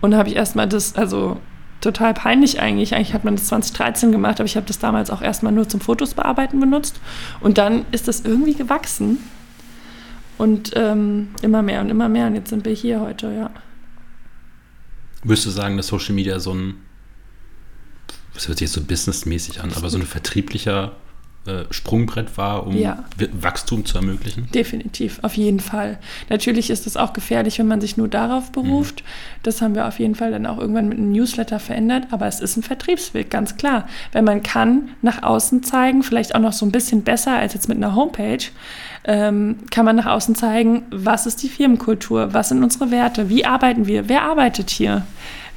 Und 0.00 0.10
da 0.10 0.18
habe 0.18 0.28
ich 0.28 0.36
erstmal 0.36 0.68
das, 0.68 0.94
also 0.94 1.38
total 1.80 2.12
peinlich 2.12 2.60
eigentlich. 2.60 2.94
Eigentlich 2.94 3.14
hat 3.14 3.24
man 3.24 3.36
das 3.36 3.46
2013 3.46 4.12
gemacht, 4.12 4.40
aber 4.40 4.46
ich 4.46 4.56
habe 4.56 4.66
das 4.66 4.78
damals 4.78 5.10
auch 5.10 5.22
erstmal 5.22 5.52
nur 5.52 5.68
zum 5.68 5.80
Fotos 5.80 6.14
bearbeiten 6.14 6.60
benutzt. 6.60 7.00
Und 7.40 7.56
dann 7.58 7.86
ist 7.92 8.08
das 8.08 8.20
irgendwie 8.20 8.54
gewachsen. 8.54 9.18
Und 10.38 10.72
ähm, 10.74 11.28
immer 11.42 11.62
mehr 11.62 11.80
und 11.80 11.90
immer 11.90 12.08
mehr. 12.08 12.26
Und 12.26 12.34
jetzt 12.34 12.50
sind 12.50 12.64
wir 12.64 12.72
hier 12.72 13.00
heute, 13.00 13.32
ja. 13.32 13.50
Würdest 15.22 15.46
du 15.46 15.50
sagen, 15.50 15.76
dass 15.76 15.86
Social 15.88 16.14
Media 16.14 16.40
so 16.40 16.52
ein, 16.54 16.74
das 18.34 18.48
hört 18.48 18.58
sich 18.58 18.66
jetzt 18.66 18.74
so 18.74 18.82
businessmäßig 18.82 19.60
an, 19.60 19.72
aber 19.74 19.88
so 19.88 19.98
ein 19.98 20.04
vertrieblicher 20.04 20.96
äh, 21.44 21.64
Sprungbrett 21.70 22.36
war, 22.38 22.66
um 22.66 22.76
ja. 22.76 23.04
Wachstum 23.32 23.84
zu 23.84 23.98
ermöglichen? 23.98 24.48
Definitiv, 24.54 25.18
auf 25.22 25.36
jeden 25.36 25.58
Fall. 25.58 25.98
Natürlich 26.28 26.70
ist 26.70 26.86
es 26.86 26.96
auch 26.96 27.12
gefährlich, 27.12 27.58
wenn 27.58 27.66
man 27.66 27.80
sich 27.80 27.96
nur 27.96 28.06
darauf 28.06 28.52
beruft. 28.52 29.02
Mhm. 29.02 29.06
Das 29.42 29.60
haben 29.60 29.74
wir 29.74 29.88
auf 29.88 29.98
jeden 29.98 30.14
Fall 30.14 30.30
dann 30.30 30.46
auch 30.46 30.58
irgendwann 30.58 30.88
mit 30.88 30.98
einem 30.98 31.10
Newsletter 31.10 31.58
verändert, 31.58 32.06
aber 32.12 32.26
es 32.26 32.38
ist 32.38 32.56
ein 32.56 32.62
Vertriebsweg, 32.62 33.28
ganz 33.28 33.56
klar. 33.56 33.88
Wenn 34.12 34.24
man 34.24 34.44
kann 34.44 34.90
nach 35.02 35.24
außen 35.24 35.64
zeigen, 35.64 36.04
vielleicht 36.04 36.34
auch 36.34 36.40
noch 36.40 36.52
so 36.52 36.64
ein 36.64 36.72
bisschen 36.72 37.02
besser 37.02 37.32
als 37.32 37.54
jetzt 37.54 37.68
mit 37.68 37.76
einer 37.76 37.96
Homepage, 37.96 38.44
ähm, 39.04 39.56
kann 39.70 39.84
man 39.84 39.96
nach 39.96 40.06
außen 40.06 40.36
zeigen, 40.36 40.84
was 40.90 41.26
ist 41.26 41.42
die 41.42 41.48
Firmenkultur, 41.48 42.34
was 42.34 42.50
sind 42.50 42.62
unsere 42.62 42.90
Werte, 42.92 43.28
wie 43.28 43.44
arbeiten 43.44 43.86
wir, 43.86 44.08
wer 44.08 44.22
arbeitet 44.22 44.70
hier. 44.70 45.04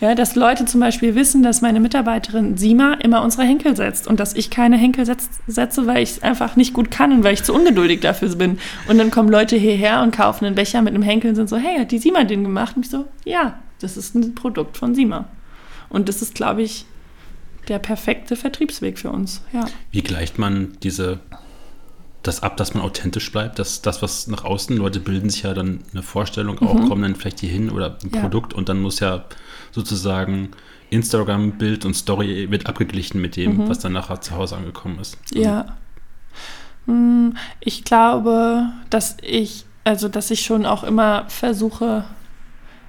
Ja, 0.05 0.13
dass 0.13 0.35
Leute 0.35 0.65
zum 0.65 0.81
Beispiel 0.81 1.15
wissen, 1.15 1.41
dass 1.41 1.61
meine 1.61 1.79
Mitarbeiterin 1.79 2.57
Sima 2.57 2.93
immer 3.01 3.23
unsere 3.23 3.41
Henkel 3.41 3.75
setzt 3.75 4.07
und 4.07 4.19
dass 4.19 4.35
ich 4.35 4.51
keine 4.51 4.77
Henkel 4.77 5.03
setz, 5.03 5.27
setze, 5.47 5.87
weil 5.87 6.03
ich 6.03 6.11
es 6.11 6.21
einfach 6.21 6.55
nicht 6.55 6.73
gut 6.73 6.91
kann 6.91 7.11
und 7.11 7.23
weil 7.23 7.33
ich 7.33 7.41
zu 7.41 7.55
ungeduldig 7.55 8.01
dafür 8.01 8.29
bin. 8.35 8.59
Und 8.87 8.99
dann 8.99 9.09
kommen 9.09 9.29
Leute 9.29 9.55
hierher 9.55 10.03
und 10.03 10.15
kaufen 10.15 10.45
einen 10.45 10.53
Becher 10.53 10.83
mit 10.83 10.93
einem 10.93 11.01
Henkel 11.01 11.31
und 11.31 11.35
sind 11.35 11.49
so, 11.49 11.57
hey, 11.57 11.79
hat 11.79 11.91
die 11.91 11.97
Sima 11.97 12.23
den 12.23 12.43
gemacht? 12.43 12.75
Und 12.75 12.85
ich 12.85 12.91
so, 12.91 13.07
ja, 13.23 13.59
das 13.79 13.97
ist 13.97 14.13
ein 14.13 14.35
Produkt 14.35 14.77
von 14.77 14.93
Sima. 14.93 15.27
Und 15.89 16.07
das 16.07 16.21
ist, 16.21 16.35
glaube 16.35 16.61
ich, 16.61 16.85
der 17.67 17.79
perfekte 17.79 18.35
Vertriebsweg 18.35 18.99
für 18.99 19.09
uns. 19.09 19.41
Ja. 19.53 19.65
Wie 19.89 20.03
gleicht 20.03 20.37
man 20.37 20.77
diese 20.83 21.19
das 22.21 22.43
ab, 22.43 22.57
dass 22.57 22.75
man 22.75 22.83
authentisch 22.83 23.31
bleibt, 23.31 23.57
dass 23.57 23.81
das, 23.81 24.01
was 24.03 24.27
nach 24.27 24.43
außen, 24.43 24.75
Leute 24.77 24.99
bilden 24.99 25.31
sich 25.31 25.43
ja 25.43 25.53
dann 25.53 25.79
eine 25.93 26.03
Vorstellung 26.03 26.59
auch, 26.59 26.75
mhm. 26.75 26.89
kommen 26.89 27.01
dann 27.01 27.15
vielleicht 27.15 27.39
hier 27.39 27.49
hin 27.49 27.71
oder 27.71 27.97
ein 28.03 28.11
ja. 28.13 28.21
Produkt 28.21 28.53
und 28.53 28.69
dann 28.69 28.81
muss 28.81 28.99
ja 28.99 29.25
sozusagen 29.75 30.51
Instagram-Bild 30.89 31.85
und 31.85 31.93
Story 31.95 32.49
wird 32.49 32.67
abgeglichen 32.67 33.19
mit 33.19 33.35
dem, 33.35 33.57
mhm. 33.57 33.69
was 33.69 33.79
dann 33.79 33.91
nachher 33.91 34.21
zu 34.21 34.35
Hause 34.35 34.55
angekommen 34.55 34.99
ist. 34.99 35.17
Also 35.31 35.43
ja. 35.43 35.65
Hm, 36.85 37.35
ich 37.59 37.83
glaube, 37.83 38.69
dass 38.89 39.17
ich, 39.21 39.65
also 39.83 40.07
dass 40.07 40.31
ich 40.31 40.41
schon 40.41 40.65
auch 40.65 40.85
immer 40.85 41.25
versuche, 41.27 42.05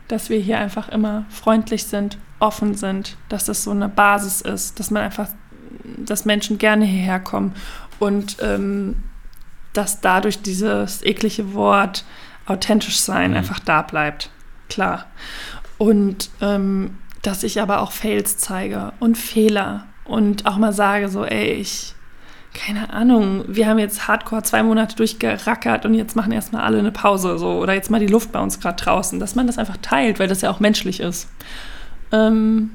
dass 0.06 0.30
wir 0.30 0.38
hier 0.38 0.60
einfach 0.60 0.88
immer 0.88 1.24
freundlich 1.28 1.84
sind, 1.84 2.18
offen 2.38 2.74
sind, 2.74 3.16
dass 3.28 3.46
das 3.46 3.64
so 3.64 3.72
eine 3.72 3.88
Basis 3.88 4.40
ist, 4.40 4.78
dass 4.78 4.90
man 4.90 5.02
einfach 5.02 5.28
dass 5.98 6.24
Menschen 6.24 6.58
gerne 6.58 6.84
hierher 6.84 7.20
kommen 7.20 7.54
und 7.98 8.36
ähm, 8.40 8.96
dass 9.72 10.00
dadurch 10.00 10.42
dieses 10.42 11.04
eklige 11.04 11.54
Wort 11.54 12.04
authentisch 12.46 12.98
sein 12.98 13.32
mhm. 13.32 13.38
einfach 13.38 13.58
da 13.58 13.82
bleibt. 13.82 14.30
Klar. 14.68 15.06
Und 15.78 16.30
ähm, 16.40 16.98
dass 17.22 17.42
ich 17.42 17.60
aber 17.60 17.80
auch 17.80 17.92
Fails 17.92 18.38
zeige 18.38 18.92
und 19.00 19.18
Fehler 19.18 19.86
und 20.04 20.46
auch 20.46 20.56
mal 20.56 20.72
sage, 20.72 21.08
so, 21.08 21.24
ey, 21.24 21.52
ich, 21.54 21.94
keine 22.54 22.92
Ahnung, 22.92 23.44
wir 23.48 23.66
haben 23.66 23.78
jetzt 23.78 24.06
hardcore 24.08 24.42
zwei 24.42 24.62
Monate 24.62 24.96
durchgerackert 24.96 25.84
und 25.84 25.94
jetzt 25.94 26.16
machen 26.16 26.32
erstmal 26.32 26.62
alle 26.62 26.78
eine 26.78 26.92
Pause, 26.92 27.38
so, 27.38 27.58
oder 27.58 27.74
jetzt 27.74 27.90
mal 27.90 28.00
die 28.00 28.06
Luft 28.06 28.32
bei 28.32 28.40
uns 28.40 28.60
gerade 28.60 28.82
draußen, 28.82 29.18
dass 29.18 29.34
man 29.34 29.46
das 29.46 29.58
einfach 29.58 29.76
teilt, 29.82 30.18
weil 30.18 30.28
das 30.28 30.40
ja 30.40 30.50
auch 30.50 30.60
menschlich 30.60 31.00
ist. 31.00 31.28
Ähm, 32.12 32.70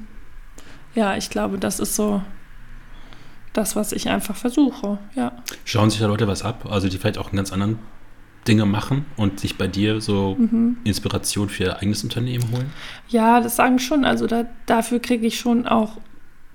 ja, 0.94 1.16
ich 1.16 1.30
glaube, 1.30 1.58
das 1.58 1.80
ist 1.80 1.96
so 1.96 2.22
das, 3.54 3.76
was 3.76 3.92
ich 3.92 4.10
einfach 4.10 4.36
versuche, 4.36 4.98
ja. 5.16 5.32
Schauen 5.66 5.90
sich 5.90 6.00
da 6.00 6.08
Leute 6.08 6.28
was 6.28 6.44
ab, 6.44 6.68
also 6.70 6.90
die 6.90 6.98
vielleicht 6.98 7.18
auch 7.18 7.28
einen 7.28 7.38
ganz 7.38 7.52
anderen 7.52 7.80
Dinge 8.48 8.66
machen 8.66 9.06
und 9.18 9.40
sich 9.40 9.58
bei 9.58 9.68
dir 9.68 10.02
so 10.02 10.36
mhm. 10.38 10.78
Inspiration 10.84 11.50
für 11.50 11.64
ihr 11.64 11.78
eigenes 11.78 12.04
Unternehmen 12.04 12.52
holen? 12.52 12.72
Ja, 13.10 13.40
das 13.40 13.56
sagen 13.56 13.80
schon. 13.80 14.06
Also 14.06 14.28
da, 14.28 14.46
dafür 14.66 15.00
kriege 15.00 15.28
ich 15.28 15.40
schon 15.40 15.68
auch, 15.68 15.98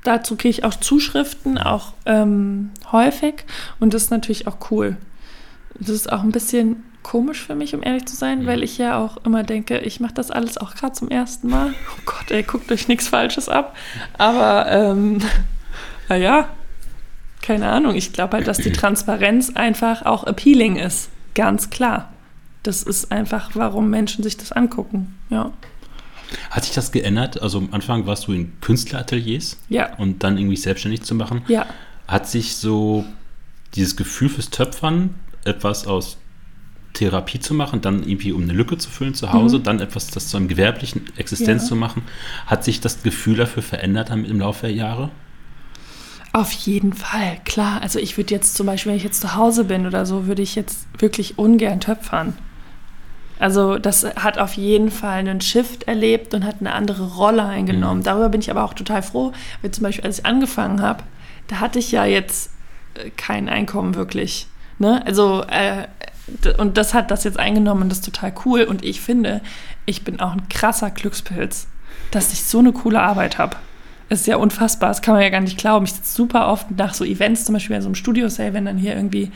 dazu 0.03 0.37
kriege 0.37 0.51
ich 0.51 0.65
auch 0.65 0.75
Zuschriften, 0.75 1.59
auch 1.59 1.93
ähm, 2.05 2.71
häufig. 2.91 3.45
Und 3.79 3.95
das 3.95 4.05
ist 4.05 4.11
natürlich 4.11 4.47
auch 4.47 4.71
cool. 4.71 4.97
Das 5.79 5.91
ist 5.91 6.13
auch 6.13 6.23
ein 6.23 6.33
bisschen 6.33 6.83
komisch 7.03 7.47
für 7.47 7.55
mich, 7.55 7.73
um 7.73 7.85
ehrlich 7.85 8.07
zu 8.07 8.17
sein, 8.17 8.43
mhm. 8.43 8.47
weil 8.47 8.65
ich 8.65 8.79
ja 8.79 8.99
auch 8.99 9.19
immer 9.25 9.45
denke, 9.45 9.79
ich 9.79 10.01
mache 10.01 10.15
das 10.15 10.33
alles 10.33 10.59
auch 10.59 10.75
gerade 10.75 10.93
zum 10.93 11.09
ersten 11.09 11.49
Mal. 11.49 11.73
Oh 11.89 12.01
Gott, 12.05 12.31
ey, 12.31 12.43
guckt 12.43 12.71
euch 12.73 12.89
nichts 12.89 13.09
Falsches 13.09 13.49
ab. 13.49 13.77
Aber 14.19 14.67
ähm, 14.69 15.19
naja, 16.09 16.49
keine 17.43 17.69
Ahnung. 17.69 17.95
Ich 17.95 18.13
glaube 18.13 18.37
halt, 18.39 18.49
dass 18.49 18.59
die 18.59 18.73
Transparenz 18.73 19.51
einfach 19.55 20.05
auch 20.05 20.25
appealing 20.25 20.77
ist. 20.77 21.11
Ganz 21.37 21.71
klar. 21.71 22.13
Das 22.63 22.83
ist 22.83 23.13
einfach, 23.13 23.51
warum 23.55 23.91
Menschen 23.91 24.25
sich 24.25 24.37
das 24.37 24.51
angucken. 24.51 25.15
Ja. 25.31 25.53
Hat 26.51 26.65
sich 26.65 26.75
das 26.75 26.91
geändert? 26.91 27.41
Also 27.41 27.59
am 27.59 27.69
Anfang 27.71 28.07
warst 28.07 28.27
du 28.27 28.33
in 28.33 28.59
Künstlerateliers. 28.61 29.59
Ja. 29.69 29.95
Und 29.97 30.25
dann 30.25 30.39
irgendwie 30.39 30.57
selbstständig 30.57 31.03
zu 31.03 31.15
machen. 31.15 31.43
Ja. 31.47 31.67
Hat 32.09 32.27
sich 32.27 32.57
so 32.57 33.05
dieses 33.75 33.97
Gefühl 33.97 34.31
fürs 34.31 34.51
Töpfern, 34.51 35.15
etwas 35.45 35.87
aus 35.87 36.17
Therapie 36.95 37.39
zu 37.39 37.53
machen, 37.53 37.83
dann 37.83 38.03
irgendwie 38.03 38.33
um 38.33 38.43
eine 38.43 38.55
Lücke 38.55 38.79
zu 38.79 38.89
füllen 38.89 39.13
zu 39.13 39.33
Hause, 39.33 39.59
mhm. 39.59 39.65
dann 39.65 39.81
etwas, 39.81 40.09
das 40.09 40.29
zu 40.29 40.39
einem 40.39 40.49
gewerblichen 40.49 41.03
Existenz 41.19 41.65
ja. 41.65 41.69
zu 41.69 41.77
machen, 41.77 42.03
hat 42.47 42.65
sich 42.65 42.81
das 42.81 43.03
Gefühl 43.03 43.37
dafür 43.37 43.63
verändert 43.63 44.09
im 44.09 44.41
Laufe 44.41 44.67
der 44.67 44.75
Jahre? 44.75 45.11
Auf 46.37 46.53
jeden 46.53 46.93
Fall, 46.93 47.39
klar. 47.47 47.81
Also 47.81 47.99
ich 47.99 48.19
würde 48.19 48.35
jetzt 48.35 48.57
zum 48.57 48.67
Beispiel, 48.67 48.91
wenn 48.91 48.99
ich 48.99 49.05
jetzt 49.05 49.23
zu 49.23 49.37
Hause 49.37 49.65
bin 49.65 49.87
oder 49.87 50.05
so, 50.05 50.27
würde 50.27 50.43
ich 50.43 50.55
jetzt 50.55 50.87
wirklich 50.99 51.39
ungern 51.39 51.81
töpfern. 51.81 52.37
Also 53.39 53.79
das 53.79 54.05
hat 54.05 54.37
auf 54.37 54.53
jeden 54.53 54.91
Fall 54.91 55.21
einen 55.21 55.41
Shift 55.41 55.85
erlebt 55.85 56.35
und 56.35 56.45
hat 56.45 56.57
eine 56.61 56.75
andere 56.75 57.15
Rolle 57.15 57.43
eingenommen. 57.43 58.01
Mhm. 58.01 58.05
Darüber 58.05 58.29
bin 58.29 58.43
ich 58.43 58.51
aber 58.51 58.65
auch 58.65 58.75
total 58.75 59.03
froh, 59.03 59.33
weil 59.63 59.71
zum 59.71 59.85
Beispiel, 59.85 60.05
als 60.05 60.19
ich 60.19 60.27
angefangen 60.27 60.83
habe, 60.83 61.05
da 61.49 61.61
hatte 61.61 61.79
ich 61.79 61.91
ja 61.91 62.05
jetzt 62.05 62.51
äh, 62.97 63.09
kein 63.17 63.49
Einkommen 63.49 63.95
wirklich. 63.95 64.47
Ne? 64.79 65.03
Also 65.07 65.43
äh, 65.45 65.87
und 66.59 66.77
das 66.77 66.93
hat 66.93 67.11
das 67.11 67.25
jetzt 67.25 67.39
eingenommen 67.39 67.85
und 67.85 67.89
das 67.89 68.01
ist 68.01 68.05
total 68.05 68.35
cool. 68.45 68.65
Und 68.65 68.85
ich 68.85 69.01
finde, 69.01 69.41
ich 69.87 70.05
bin 70.05 70.21
auch 70.21 70.33
ein 70.33 70.51
krasser 70.51 70.91
Glückspilz, 70.91 71.67
dass 72.11 72.35
ich 72.35 72.45
so 72.45 72.59
eine 72.59 72.73
coole 72.73 73.01
Arbeit 73.01 73.39
habe 73.39 73.57
ist 74.09 74.27
ja 74.27 74.37
unfassbar, 74.37 74.91
das 74.91 75.03
kann 75.03 75.15
man 75.15 75.23
ja 75.23 75.31
gar 75.31 75.41
nicht 75.41 75.59
glauben. 75.59 75.85
Ich 75.85 75.93
sitze 75.93 76.15
super 76.15 76.49
oft 76.49 76.71
nach 76.71 76.95
so 76.95 77.05
Events, 77.05 77.45
zum 77.45 77.55
Beispiel 77.55 77.77
bei 77.77 77.83
so 77.83 77.89
einem 77.89 77.95
Studio-Sale, 77.95 78.55
wenn 78.55 78.65
dann 78.65 78.79
hier 78.79 78.95
irgendwie 78.95 79.33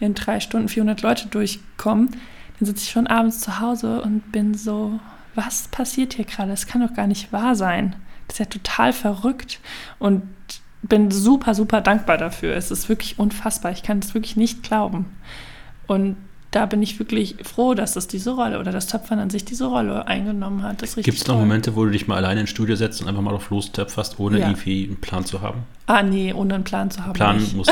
in 0.00 0.14
drei 0.14 0.40
Stunden 0.40 0.68
400 0.68 1.02
Leute 1.02 1.28
durchkommen, 1.28 2.10
dann 2.58 2.66
sitze 2.66 2.84
ich 2.84 2.90
schon 2.90 3.06
abends 3.06 3.40
zu 3.40 3.60
Hause 3.60 4.00
und 4.02 4.32
bin 4.32 4.54
so, 4.54 4.98
was 5.34 5.68
passiert 5.68 6.14
hier 6.14 6.24
gerade? 6.24 6.50
Das 6.50 6.66
kann 6.66 6.80
doch 6.80 6.94
gar 6.94 7.06
nicht 7.06 7.32
wahr 7.32 7.54
sein. 7.54 7.96
Das 8.26 8.36
ist 8.36 8.38
ja 8.40 8.46
total 8.46 8.92
verrückt 8.92 9.60
und 9.98 10.22
bin 10.82 11.10
super, 11.10 11.54
super 11.54 11.80
dankbar 11.80 12.18
dafür. 12.18 12.54
Es 12.54 12.70
ist 12.70 12.88
wirklich 12.88 13.18
unfassbar. 13.18 13.72
Ich 13.72 13.82
kann 13.82 13.98
es 13.98 14.14
wirklich 14.14 14.36
nicht 14.36 14.62
glauben. 14.62 15.06
Und 15.86 16.16
da 16.54 16.66
bin 16.66 16.82
ich 16.82 16.98
wirklich 17.00 17.34
froh, 17.42 17.74
dass 17.74 17.94
das 17.94 18.06
diese 18.06 18.30
Rolle 18.30 18.60
oder 18.60 18.70
das 18.70 18.86
Töpfern 18.86 19.18
an 19.18 19.28
sich 19.28 19.44
diese 19.44 19.66
Rolle 19.66 20.06
eingenommen 20.06 20.62
hat. 20.62 20.82
Gibt 20.96 21.18
es 21.18 21.26
noch 21.26 21.36
Momente, 21.36 21.74
wo 21.74 21.84
du 21.84 21.90
dich 21.90 22.06
mal 22.06 22.16
alleine 22.16 22.42
ins 22.42 22.50
Studio 22.50 22.76
setzt 22.76 23.02
und 23.02 23.08
einfach 23.08 23.22
mal 23.22 23.34
auf 23.34 23.50
los 23.50 23.72
töpferst, 23.72 24.20
ohne 24.20 24.38
ja. 24.38 24.46
irgendwie 24.46 24.84
einen 24.84 25.00
Plan 25.00 25.24
zu 25.24 25.42
haben? 25.42 25.64
Ah, 25.86 26.02
nee, 26.02 26.32
ohne 26.32 26.54
einen 26.54 26.64
Plan 26.64 26.90
zu 26.90 27.04
haben. 27.04 27.12
Plan 27.12 27.38
nicht. 27.38 27.56
muss 27.56 27.66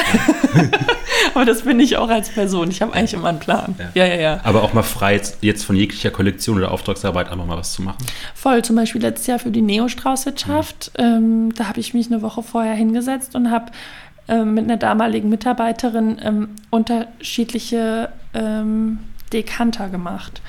Aber 1.34 1.44
das 1.44 1.62
bin 1.62 1.78
ich 1.78 1.96
auch 1.96 2.08
als 2.08 2.28
Person. 2.30 2.70
Ich 2.70 2.82
habe 2.82 2.92
eigentlich 2.92 3.14
immer 3.14 3.28
einen 3.28 3.38
Plan. 3.38 3.74
Ja. 3.78 4.04
ja, 4.04 4.14
ja, 4.14 4.20
ja. 4.20 4.40
Aber 4.42 4.64
auch 4.64 4.72
mal 4.72 4.82
frei, 4.82 5.20
jetzt 5.40 5.64
von 5.64 5.76
jeglicher 5.76 6.10
Kollektion 6.10 6.58
oder 6.58 6.72
Auftragsarbeit 6.72 7.30
einfach 7.30 7.46
mal 7.46 7.56
was 7.56 7.72
zu 7.72 7.82
machen? 7.82 8.04
Voll. 8.34 8.62
Zum 8.62 8.76
Beispiel 8.76 9.00
letztes 9.00 9.28
Jahr 9.28 9.38
für 9.38 9.50
die 9.50 9.62
Neo-Straußwirtschaft. 9.62 10.92
Mhm. 10.98 11.04
Ähm, 11.04 11.54
da 11.54 11.68
habe 11.68 11.78
ich 11.78 11.94
mich 11.94 12.08
eine 12.08 12.20
Woche 12.20 12.42
vorher 12.42 12.74
hingesetzt 12.74 13.36
und 13.36 13.50
habe 13.50 13.66
ähm, 14.28 14.54
mit 14.54 14.64
einer 14.64 14.76
damaligen 14.76 15.28
Mitarbeiterin 15.28 16.18
ähm, 16.22 16.48
unterschiedliche 16.70 18.10
ähm, 18.34 18.98
Dekanter 19.32 19.88
gemacht. 19.88 20.40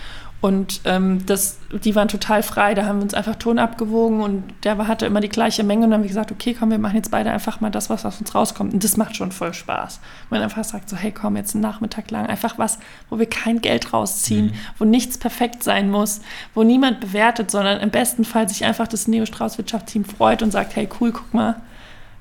Und 0.43 0.82
ähm, 0.84 1.26
das, 1.26 1.57
die 1.71 1.95
waren 1.95 2.09
total 2.09 2.43
frei. 2.43 2.74
Da 2.74 2.86
haben 2.86 2.97
wir 2.97 3.03
uns 3.03 3.13
einfach 3.13 3.36
Ton 3.38 3.59
abgewogen 3.59 4.19
und 4.19 4.43
der 4.65 4.78
hatte 4.89 5.05
immer 5.05 5.21
die 5.21 5.30
gleiche 5.30 5.63
Menge. 5.63 5.86
Und 5.86 5.91
dann 5.91 5.99
haben 5.99 6.03
wir 6.03 6.09
gesagt, 6.09 6.34
okay, 6.34 6.53
komm, 6.53 6.69
wir 6.69 6.80
machen 6.80 6.97
jetzt 6.97 7.11
beide 7.11 7.32
einfach 7.32 7.61
mal 7.61 7.69
das, 7.69 7.89
was 7.89 8.05
aus 8.05 8.19
uns 8.19 8.36
rauskommt. 8.36 8.74
Und 8.74 8.84
das 8.84 8.97
macht 8.97 9.15
schon 9.15 9.32
voll 9.32 9.53
Spaß. 9.53 10.01
Man 10.30 10.41
einfach 10.41 10.65
sagt 10.65 10.89
so, 10.89 10.97
hey, 10.97 11.13
komm, 11.13 11.38
jetzt 11.38 11.55
einen 11.55 11.61
Nachmittag 11.61 12.11
lang 12.11 12.26
einfach 12.26 12.57
was, 12.57 12.78
wo 13.09 13.19
wir 13.19 13.26
kein 13.26 13.61
Geld 13.61 13.93
rausziehen, 13.93 14.47
mhm. 14.47 14.53
wo 14.78 14.84
nichts 14.84 15.17
perfekt 15.17 15.63
sein 15.63 15.89
muss, 15.89 16.19
wo 16.53 16.63
niemand 16.63 16.99
bewertet, 16.99 17.49
sondern 17.49 17.80
im 17.80 17.89
besten 17.89 18.26
Fall 18.26 18.49
sich 18.49 18.65
einfach 18.65 18.89
das 18.89 19.07
Neo-Strauß-Wirtschaftsteam 19.07 20.03
freut 20.03 20.43
und 20.43 20.51
sagt, 20.51 20.76
hey, 20.76 20.89
cool, 20.99 21.13
guck 21.13 21.34
mal, 21.34 21.55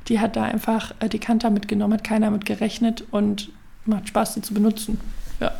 die 0.08 0.20
hat 0.20 0.36
da 0.36 0.44
einfach 0.44 0.94
äh, 1.00 1.08
die 1.08 1.18
Kanter 1.18 1.50
mitgenommen, 1.50 1.94
hat 1.94 2.04
keiner 2.04 2.30
mit 2.30 2.44
gerechnet 2.44 3.04
und 3.10 3.50
macht 3.84 4.08
Spaß, 4.08 4.34
die 4.34 4.42
zu 4.42 4.54
benutzen. 4.54 5.00
Ja. 5.40 5.52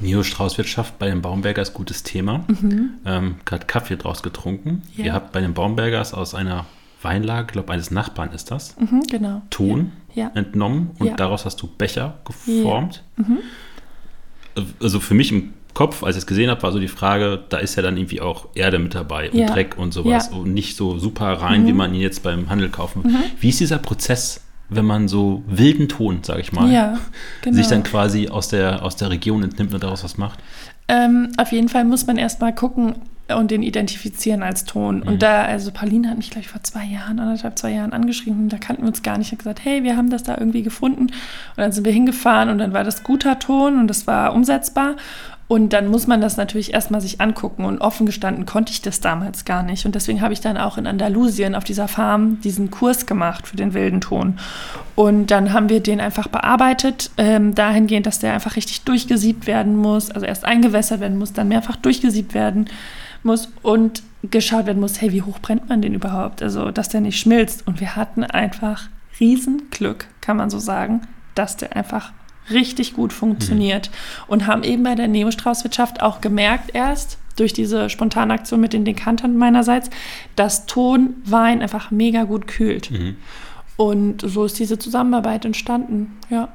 Neo-Straußwirtschaft 0.00 0.98
bei 0.98 1.06
den 1.06 1.22
Baumbergers, 1.22 1.74
gutes 1.74 2.02
Thema. 2.02 2.44
Mhm. 2.48 2.90
Ähm, 3.04 3.34
Gerade 3.44 3.66
Kaffee 3.66 3.96
draus 3.96 4.22
getrunken. 4.22 4.82
Ja. 4.96 5.04
Ihr 5.04 5.12
habt 5.12 5.32
bei 5.32 5.40
den 5.40 5.54
Baumbergers 5.54 6.14
aus 6.14 6.34
einer 6.34 6.66
Weinlage, 7.02 7.46
ich 7.48 7.52
glaube 7.52 7.72
eines 7.72 7.90
Nachbarn 7.90 8.32
ist 8.32 8.50
das, 8.50 8.76
mhm, 8.78 9.02
genau. 9.10 9.42
Ton 9.50 9.92
ja. 10.14 10.30
entnommen 10.34 10.90
und 10.98 11.08
ja. 11.08 11.14
daraus 11.16 11.44
hast 11.44 11.60
du 11.60 11.66
Becher 11.66 12.18
geformt. 12.24 13.02
Mhm. 13.16 13.38
Also 14.80 15.00
für 15.00 15.14
mich 15.14 15.32
im 15.32 15.54
Kopf, 15.74 16.02
als 16.02 16.16
ich 16.16 16.22
es 16.22 16.26
gesehen 16.26 16.50
habe, 16.50 16.62
war 16.62 16.72
so 16.72 16.78
die 16.78 16.88
Frage, 16.88 17.40
da 17.48 17.58
ist 17.58 17.76
ja 17.76 17.82
dann 17.82 17.96
irgendwie 17.96 18.20
auch 18.20 18.48
Erde 18.54 18.78
mit 18.78 18.94
dabei 18.94 19.30
und 19.30 19.46
Dreck 19.46 19.78
und 19.78 19.92
sowas 19.92 20.28
und 20.28 20.52
nicht 20.52 20.76
so 20.76 20.98
super 20.98 21.32
rein, 21.32 21.66
wie 21.66 21.72
mhm. 21.72 21.78
man 21.78 21.94
ihn 21.94 22.00
jetzt 22.00 22.22
beim 22.22 22.50
Handel 22.50 22.68
kaufen 22.68 23.04
will. 23.04 23.12
Mhm. 23.12 23.16
Wie 23.40 23.48
ist 23.48 23.60
dieser 23.60 23.78
Prozess 23.78 24.40
wenn 24.74 24.86
man 24.86 25.08
so 25.08 25.42
wilden 25.46 25.88
Ton, 25.88 26.20
sage 26.22 26.40
ich 26.40 26.52
mal, 26.52 26.72
ja, 26.72 26.98
genau. 27.42 27.56
sich 27.56 27.66
dann 27.66 27.82
quasi 27.82 28.28
aus 28.28 28.48
der, 28.48 28.82
aus 28.82 28.96
der 28.96 29.10
Region 29.10 29.42
entnimmt 29.42 29.74
und 29.74 29.82
daraus 29.82 30.02
was 30.02 30.16
macht? 30.16 30.38
Ähm, 30.88 31.32
auf 31.36 31.52
jeden 31.52 31.68
Fall 31.68 31.84
muss 31.84 32.06
man 32.06 32.16
erstmal 32.16 32.54
gucken 32.54 32.94
und 33.34 33.50
den 33.50 33.62
identifizieren 33.62 34.42
als 34.42 34.64
Ton. 34.64 34.98
Mhm. 34.98 35.02
Und 35.04 35.22
da, 35.22 35.44
also 35.44 35.70
Pauline 35.70 36.10
hat 36.10 36.16
mich 36.16 36.30
gleich 36.30 36.48
vor 36.48 36.62
zwei 36.62 36.84
Jahren, 36.84 37.18
anderthalb, 37.18 37.58
zwei 37.58 37.70
Jahren 37.70 37.92
angeschrieben, 37.92 38.48
da 38.48 38.58
kannten 38.58 38.82
wir 38.82 38.88
uns 38.88 39.02
gar 39.02 39.16
nicht. 39.16 39.32
Hat 39.32 39.38
gesagt, 39.38 39.64
hey, 39.64 39.84
wir 39.84 39.96
haben 39.96 40.10
das 40.10 40.22
da 40.22 40.36
irgendwie 40.36 40.62
gefunden. 40.62 41.02
Und 41.02 41.12
dann 41.56 41.72
sind 41.72 41.84
wir 41.84 41.92
hingefahren 41.92 42.48
und 42.48 42.58
dann 42.58 42.72
war 42.72 42.84
das 42.84 43.04
guter 43.04 43.38
Ton 43.38 43.78
und 43.78 43.88
das 43.88 44.06
war 44.06 44.34
umsetzbar. 44.34 44.96
Und 45.48 45.74
dann 45.74 45.88
muss 45.88 46.06
man 46.06 46.20
das 46.20 46.36
natürlich 46.36 46.72
erstmal 46.72 47.00
sich 47.00 47.20
angucken. 47.20 47.64
Und 47.64 47.80
offen 47.80 48.06
gestanden 48.06 48.46
konnte 48.46 48.72
ich 48.72 48.80
das 48.80 49.00
damals 49.00 49.44
gar 49.44 49.62
nicht. 49.62 49.84
Und 49.84 49.94
deswegen 49.94 50.22
habe 50.22 50.32
ich 50.32 50.40
dann 50.40 50.56
auch 50.56 50.78
in 50.78 50.86
Andalusien 50.86 51.54
auf 51.54 51.64
dieser 51.64 51.88
Farm 51.88 52.40
diesen 52.40 52.70
Kurs 52.70 53.04
gemacht 53.04 53.46
für 53.46 53.56
den 53.56 53.74
wilden 53.74 54.00
Ton. 54.00 54.38
Und 54.94 55.30
dann 55.30 55.52
haben 55.52 55.68
wir 55.68 55.80
den 55.80 56.00
einfach 56.00 56.28
bearbeitet, 56.28 57.10
ähm, 57.18 57.54
dahingehend, 57.54 58.06
dass 58.06 58.18
der 58.18 58.32
einfach 58.32 58.56
richtig 58.56 58.82
durchgesiebt 58.82 59.46
werden 59.46 59.76
muss, 59.76 60.10
also 60.10 60.26
erst 60.26 60.44
eingewässert 60.44 61.00
werden 61.00 61.18
muss, 61.18 61.32
dann 61.32 61.48
mehrfach 61.48 61.76
durchgesiebt 61.76 62.34
werden 62.34 62.68
muss 63.22 63.48
und 63.62 64.02
geschaut 64.22 64.66
werden 64.66 64.80
muss, 64.80 65.00
hey, 65.00 65.12
wie 65.12 65.22
hoch 65.22 65.38
brennt 65.38 65.68
man 65.68 65.82
den 65.82 65.94
überhaupt? 65.94 66.42
Also, 66.42 66.70
dass 66.70 66.88
der 66.88 67.00
nicht 67.00 67.18
schmilzt. 67.18 67.66
Und 67.66 67.80
wir 67.80 67.96
hatten 67.96 68.24
einfach 68.24 68.88
Riesenglück, 69.20 70.06
kann 70.20 70.36
man 70.36 70.50
so 70.50 70.58
sagen, 70.58 71.02
dass 71.34 71.56
der 71.56 71.76
einfach 71.76 72.12
richtig 72.50 72.94
gut 72.94 73.12
funktioniert 73.12 73.90
mhm. 73.90 74.24
und 74.28 74.46
haben 74.46 74.64
eben 74.64 74.82
bei 74.82 74.94
der 74.94 75.08
Neostraußwirtschaft 75.08 76.02
auch 76.02 76.20
gemerkt 76.20 76.74
erst 76.74 77.18
durch 77.36 77.52
diese 77.52 77.88
spontane 77.88 78.34
Aktion 78.34 78.60
mit 78.60 78.72
den 78.72 78.84
Dekantern 78.84 79.36
meinerseits, 79.36 79.90
dass 80.36 80.66
Ton 80.66 81.14
Wein 81.24 81.62
einfach 81.62 81.90
mega 81.90 82.24
gut 82.24 82.46
kühlt. 82.46 82.90
Mhm. 82.90 83.16
Und 83.76 84.22
so 84.24 84.44
ist 84.44 84.58
diese 84.58 84.78
Zusammenarbeit 84.78 85.44
entstanden, 85.44 86.18
ja. 86.30 86.52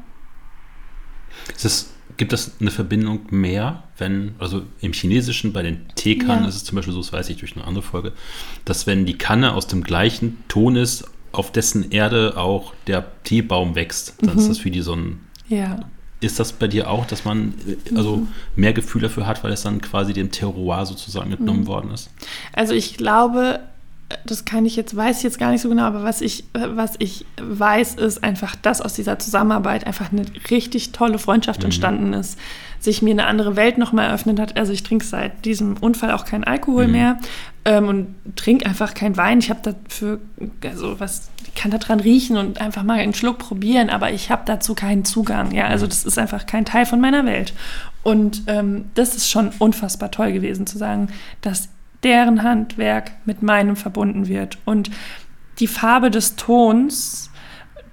Es 1.55 1.89
gibt 2.17 2.33
es 2.33 2.59
eine 2.59 2.71
Verbindung 2.71 3.21
mehr, 3.29 3.83
wenn, 3.97 4.35
also 4.39 4.63
im 4.81 4.93
Chinesischen 4.93 5.53
bei 5.53 5.63
den 5.63 5.87
Teekannen 5.95 6.43
ja. 6.43 6.49
ist 6.49 6.55
es 6.55 6.63
zum 6.63 6.75
Beispiel 6.75 6.93
so, 6.93 7.01
das 7.01 7.13
weiß 7.13 7.29
ich 7.29 7.37
durch 7.37 7.55
eine 7.55 7.65
andere 7.65 7.83
Folge, 7.83 8.13
dass 8.65 8.87
wenn 8.87 9.05
die 9.05 9.17
Kanne 9.17 9.53
aus 9.53 9.67
dem 9.67 9.83
gleichen 9.83 10.37
Ton 10.47 10.75
ist, 10.75 11.05
auf 11.31 11.51
dessen 11.51 11.91
Erde 11.91 12.37
auch 12.37 12.73
der 12.87 13.05
Teebaum 13.23 13.75
wächst. 13.75 14.15
Dann 14.21 14.33
mhm. 14.33 14.39
ist 14.39 14.49
das 14.49 14.57
für 14.57 14.71
die 14.71 14.81
so 14.81 14.93
ein. 14.93 15.19
Ja. 15.47 15.79
Ist 16.19 16.39
das 16.39 16.51
bei 16.51 16.67
dir 16.67 16.89
auch, 16.89 17.05
dass 17.05 17.25
man 17.25 17.53
äh, 17.67 17.95
also 17.95 18.17
mhm. 18.17 18.27
mehr 18.55 18.73
Gefühl 18.73 19.01
dafür 19.01 19.27
hat, 19.27 19.43
weil 19.43 19.51
es 19.51 19.61
dann 19.61 19.81
quasi 19.81 20.13
dem 20.13 20.31
Terroir 20.31 20.85
sozusagen 20.85 21.31
entnommen 21.31 21.61
mhm. 21.61 21.67
worden 21.67 21.91
ist? 21.91 22.09
Also 22.53 22.73
ich 22.73 22.97
glaube, 22.97 23.59
das 24.25 24.45
kann 24.45 24.65
ich 24.65 24.75
jetzt, 24.75 24.95
weiß 24.95 25.17
ich 25.17 25.23
jetzt 25.23 25.37
gar 25.37 25.51
nicht 25.51 25.61
so 25.61 25.69
genau, 25.69 25.83
aber 25.83 26.03
was 26.03 26.21
ich, 26.21 26.45
was 26.53 26.93
ich 26.99 27.25
weiß, 27.41 27.95
ist 27.95 28.23
einfach, 28.23 28.55
dass 28.55 28.81
aus 28.81 28.93
dieser 28.93 29.19
Zusammenarbeit 29.19 29.85
einfach 29.85 30.11
eine 30.11 30.25
richtig 30.49 30.91
tolle 30.91 31.19
Freundschaft 31.19 31.59
mhm. 31.59 31.65
entstanden 31.65 32.13
ist, 32.13 32.39
sich 32.79 33.01
mir 33.01 33.11
eine 33.11 33.25
andere 33.25 33.55
Welt 33.55 33.77
nochmal 33.77 34.07
eröffnet 34.07 34.39
hat. 34.39 34.57
Also 34.57 34.73
ich 34.73 34.83
trinke 34.83 35.05
seit 35.05 35.45
diesem 35.45 35.77
Unfall 35.77 36.11
auch 36.11 36.25
keinen 36.25 36.43
Alkohol 36.43 36.87
mhm. 36.87 36.91
mehr 36.91 37.17
ähm, 37.65 37.87
und 37.87 38.15
trinke 38.35 38.65
einfach 38.65 38.93
keinen 38.93 39.17
Wein. 39.17 39.39
Ich 39.39 39.49
habe 39.49 39.59
dafür, 39.61 40.19
also 40.63 40.99
was, 40.99 41.29
ich 41.45 41.55
kann 41.55 41.71
da 41.71 41.77
dran 41.77 41.99
riechen 41.99 42.37
und 42.37 42.61
einfach 42.61 42.83
mal 42.83 42.99
einen 42.99 43.13
Schluck 43.13 43.39
probieren, 43.39 43.89
aber 43.89 44.11
ich 44.11 44.31
habe 44.31 44.43
dazu 44.45 44.75
keinen 44.75 45.05
Zugang. 45.05 45.51
Ja, 45.51 45.67
also 45.67 45.85
mhm. 45.85 45.89
das 45.89 46.05
ist 46.05 46.17
einfach 46.17 46.45
kein 46.45 46.65
Teil 46.65 46.85
von 46.85 47.01
meiner 47.01 47.25
Welt. 47.25 47.53
Und 48.03 48.43
ähm, 48.47 48.85
das 48.93 49.15
ist 49.15 49.29
schon 49.29 49.51
unfassbar 49.59 50.11
toll 50.11 50.31
gewesen 50.31 50.67
zu 50.67 50.77
sagen, 50.77 51.09
dass 51.41 51.69
deren 52.03 52.43
Handwerk 52.43 53.11
mit 53.25 53.41
meinem 53.41 53.75
verbunden 53.75 54.27
wird. 54.27 54.57
Und 54.65 54.91
die 55.59 55.67
Farbe 55.67 56.11
des 56.11 56.35
Tons, 56.35 57.31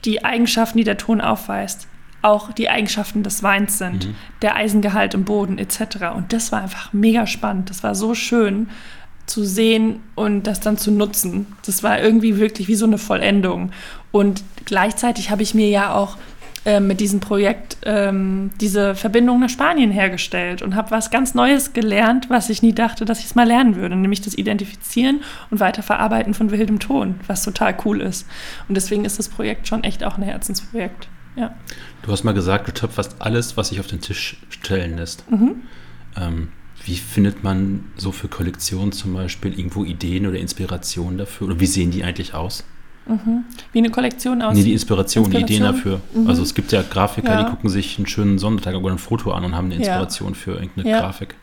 die 0.04 0.24
Eigenschaften, 0.24 0.78
die 0.78 0.84
der 0.84 0.98
Ton 0.98 1.20
aufweist, 1.20 1.88
auch 2.24 2.52
die 2.52 2.70
Eigenschaften 2.70 3.22
des 3.22 3.42
Weins 3.42 3.78
sind, 3.78 4.06
mhm. 4.06 4.14
der 4.42 4.56
Eisengehalt 4.56 5.14
im 5.14 5.24
Boden 5.24 5.58
etc. 5.58 6.14
Und 6.14 6.32
das 6.32 6.52
war 6.52 6.62
einfach 6.62 6.92
mega 6.92 7.26
spannend. 7.26 7.70
Das 7.70 7.82
war 7.82 7.94
so 7.94 8.14
schön 8.14 8.68
zu 9.26 9.44
sehen 9.44 10.00
und 10.14 10.46
das 10.46 10.60
dann 10.60 10.76
zu 10.76 10.90
nutzen. 10.90 11.46
Das 11.64 11.82
war 11.82 12.00
irgendwie 12.00 12.38
wirklich 12.38 12.68
wie 12.68 12.74
so 12.74 12.86
eine 12.86 12.98
Vollendung. 12.98 13.72
Und 14.10 14.42
gleichzeitig 14.64 15.30
habe 15.30 15.42
ich 15.42 15.54
mir 15.54 15.68
ja 15.68 15.94
auch 15.94 16.16
äh, 16.64 16.80
mit 16.80 17.00
diesem 17.00 17.20
Projekt 17.20 17.76
ähm, 17.84 18.50
diese 18.58 18.94
Verbindung 18.94 19.40
nach 19.40 19.50
Spanien 19.50 19.90
hergestellt 19.90 20.62
und 20.62 20.74
habe 20.74 20.90
was 20.90 21.10
ganz 21.10 21.34
Neues 21.34 21.74
gelernt, 21.74 22.30
was 22.30 22.48
ich 22.48 22.62
nie 22.62 22.72
dachte, 22.72 23.04
dass 23.04 23.18
ich 23.18 23.26
es 23.26 23.34
mal 23.34 23.46
lernen 23.46 23.76
würde, 23.76 23.96
nämlich 23.96 24.22
das 24.22 24.36
Identifizieren 24.36 25.20
und 25.50 25.60
Weiterverarbeiten 25.60 26.32
von 26.32 26.50
wildem 26.50 26.78
Ton, 26.78 27.16
was 27.26 27.44
total 27.44 27.76
cool 27.84 28.00
ist. 28.00 28.26
Und 28.68 28.76
deswegen 28.76 29.04
ist 29.04 29.18
das 29.18 29.28
Projekt 29.28 29.68
schon 29.68 29.84
echt 29.84 30.04
auch 30.04 30.16
ein 30.16 30.22
Herzensprojekt. 30.22 31.08
Ja. 31.36 31.54
Du 32.02 32.12
hast 32.12 32.24
mal 32.24 32.32
gesagt, 32.32 32.68
du 32.68 32.72
töpferst 32.72 33.16
alles, 33.18 33.56
was 33.56 33.68
sich 33.68 33.80
auf 33.80 33.86
den 33.86 34.00
Tisch 34.00 34.36
stellen 34.50 34.96
lässt. 34.96 35.30
Mhm. 35.30 35.62
Ähm, 36.16 36.48
wie 36.84 36.96
findet 36.96 37.42
man 37.42 37.84
so 37.96 38.12
für 38.12 38.28
Kollektionen 38.28 38.92
zum 38.92 39.14
Beispiel 39.14 39.58
irgendwo 39.58 39.84
Ideen 39.84 40.26
oder 40.26 40.38
Inspirationen 40.38 41.18
dafür? 41.18 41.48
Oder 41.48 41.60
wie 41.60 41.66
sehen 41.66 41.90
die 41.90 42.04
eigentlich 42.04 42.34
aus? 42.34 42.64
Mhm. 43.06 43.44
Wie 43.72 43.78
eine 43.78 43.90
Kollektion 43.90 44.42
aus. 44.42 44.54
Nee, 44.54 44.64
die 44.64 44.72
Inspiration, 44.72 45.24
Inspiration? 45.24 45.46
die 45.46 45.54
Ideen 45.54 45.72
dafür. 45.72 46.00
Mhm. 46.14 46.26
Also 46.26 46.42
es 46.42 46.54
gibt 46.54 46.72
ja 46.72 46.82
Grafiker, 46.82 47.32
ja. 47.32 47.42
die 47.42 47.50
gucken 47.50 47.70
sich 47.70 47.98
einen 47.98 48.06
schönen 48.06 48.38
Sonntag 48.38 48.74
oder 48.74 48.90
ein 48.90 48.98
Foto 48.98 49.32
an 49.32 49.44
und 49.44 49.54
haben 49.54 49.66
eine 49.66 49.76
Inspiration 49.76 50.30
ja. 50.30 50.34
für 50.34 50.52
irgendeine 50.52 50.88
ja. 50.88 51.00
Grafik. 51.00 51.34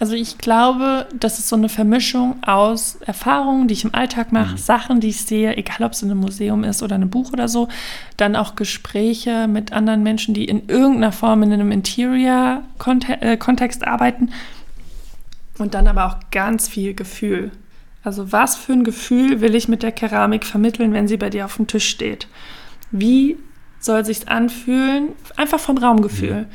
Also 0.00 0.14
ich 0.14 0.38
glaube, 0.38 1.06
das 1.18 1.38
ist 1.38 1.48
so 1.48 1.56
eine 1.56 1.68
Vermischung 1.68 2.42
aus 2.44 2.96
Erfahrungen, 3.04 3.68
die 3.68 3.74
ich 3.74 3.84
im 3.84 3.94
Alltag 3.94 4.32
mache, 4.32 4.52
mhm. 4.52 4.58
Sachen, 4.58 5.00
die 5.00 5.08
ich 5.08 5.22
sehe, 5.22 5.56
egal 5.56 5.82
ob 5.82 5.92
es 5.92 6.02
in 6.02 6.10
einem 6.10 6.20
Museum 6.20 6.64
ist 6.64 6.82
oder 6.82 6.96
in 6.96 7.02
einem 7.02 7.10
Buch 7.10 7.32
oder 7.32 7.48
so, 7.48 7.68
dann 8.16 8.36
auch 8.36 8.56
Gespräche 8.56 9.48
mit 9.48 9.72
anderen 9.72 10.02
Menschen, 10.02 10.34
die 10.34 10.44
in 10.44 10.68
irgendeiner 10.68 11.12
Form 11.12 11.42
in 11.42 11.52
einem 11.52 11.70
Interior-Kontext 11.70 13.82
äh, 13.82 13.86
arbeiten 13.86 14.30
und 15.58 15.74
dann 15.74 15.86
aber 15.86 16.06
auch 16.06 16.16
ganz 16.30 16.68
viel 16.68 16.94
Gefühl. 16.94 17.50
Also 18.02 18.32
was 18.32 18.56
für 18.56 18.72
ein 18.72 18.84
Gefühl 18.84 19.40
will 19.40 19.54
ich 19.54 19.68
mit 19.68 19.82
der 19.82 19.92
Keramik 19.92 20.44
vermitteln, 20.44 20.92
wenn 20.92 21.08
sie 21.08 21.16
bei 21.16 21.30
dir 21.30 21.46
auf 21.46 21.56
dem 21.56 21.66
Tisch 21.66 21.88
steht? 21.88 22.28
Wie 22.90 23.38
soll 23.80 24.04
sich 24.04 24.28
anfühlen? 24.28 25.10
Einfach 25.36 25.60
vom 25.60 25.78
Raumgefühl. 25.78 26.42
Mhm. 26.42 26.46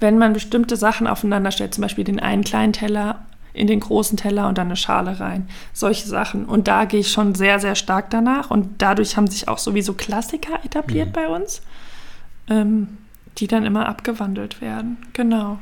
Wenn 0.00 0.18
man 0.18 0.32
bestimmte 0.32 0.76
Sachen 0.76 1.06
aufeinander 1.06 1.50
stellt, 1.50 1.74
zum 1.74 1.82
Beispiel 1.82 2.04
den 2.04 2.20
einen 2.20 2.44
kleinen 2.44 2.72
Teller 2.72 3.26
in 3.52 3.66
den 3.66 3.80
großen 3.80 4.16
Teller 4.16 4.48
und 4.48 4.56
dann 4.58 4.68
eine 4.68 4.76
Schale 4.76 5.18
rein. 5.18 5.48
Solche 5.72 6.06
Sachen. 6.06 6.44
Und 6.44 6.68
da 6.68 6.84
gehe 6.84 7.00
ich 7.00 7.10
schon 7.10 7.34
sehr, 7.34 7.58
sehr 7.58 7.74
stark 7.74 8.10
danach. 8.10 8.50
Und 8.50 8.80
dadurch 8.80 9.16
haben 9.16 9.26
sich 9.26 9.48
auch 9.48 9.58
sowieso 9.58 9.94
Klassiker 9.94 10.64
etabliert 10.64 11.08
mhm. 11.08 11.12
bei 11.12 11.28
uns, 11.28 11.62
ähm, 12.48 12.98
die 13.38 13.48
dann 13.48 13.64
immer 13.64 13.88
abgewandelt 13.88 14.60
werden. 14.60 14.98
Genau. 15.12 15.58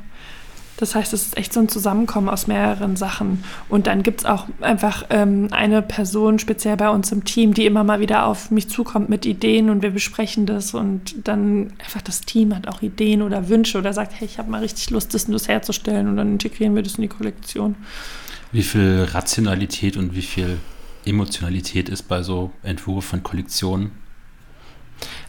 Das 0.77 0.93
heißt, 0.93 1.11
es 1.13 1.23
ist 1.23 1.37
echt 1.37 1.53
so 1.53 1.59
ein 1.59 1.69
Zusammenkommen 1.69 2.29
aus 2.29 2.45
mehreren 2.45 2.95
Sachen. 2.95 3.43
Und 3.67 3.87
dann 3.87 4.03
gibt 4.03 4.21
es 4.21 4.25
auch 4.25 4.45
einfach 4.61 5.05
ähm, 5.09 5.47
eine 5.51 5.81
Person, 5.81 6.37
speziell 6.37 6.77
bei 6.77 6.89
uns 6.89 7.11
im 7.11 7.25
Team, 7.25 7.55
die 7.55 7.65
immer 7.65 7.83
mal 7.83 7.99
wieder 7.99 8.27
auf 8.27 8.51
mich 8.51 8.69
zukommt 8.69 9.09
mit 9.09 9.25
Ideen 9.25 9.71
und 9.71 9.81
wir 9.81 9.89
besprechen 9.89 10.45
das. 10.45 10.75
Und 10.75 11.27
dann 11.27 11.73
einfach 11.79 12.03
das 12.03 12.21
Team 12.21 12.55
hat 12.55 12.67
auch 12.67 12.83
Ideen 12.83 13.23
oder 13.23 13.49
Wünsche 13.49 13.79
oder 13.79 13.91
sagt, 13.91 14.13
hey, 14.19 14.27
ich 14.27 14.37
habe 14.37 14.51
mal 14.51 14.61
richtig 14.61 14.91
Lust, 14.91 15.15
das 15.15 15.25
und 15.25 15.33
das 15.33 15.47
herzustellen. 15.47 16.07
Und 16.07 16.17
dann 16.17 16.33
integrieren 16.33 16.75
wir 16.75 16.83
das 16.83 16.95
in 16.95 17.01
die 17.01 17.07
Kollektion. 17.07 17.75
Wie 18.51 18.63
viel 18.63 19.07
Rationalität 19.11 19.97
und 19.97 20.15
wie 20.15 20.21
viel 20.21 20.59
Emotionalität 21.05 21.89
ist 21.89 22.03
bei 22.03 22.21
so 22.21 22.51
Entwurf 22.61 23.05
von 23.05 23.23
Kollektionen? 23.23 23.91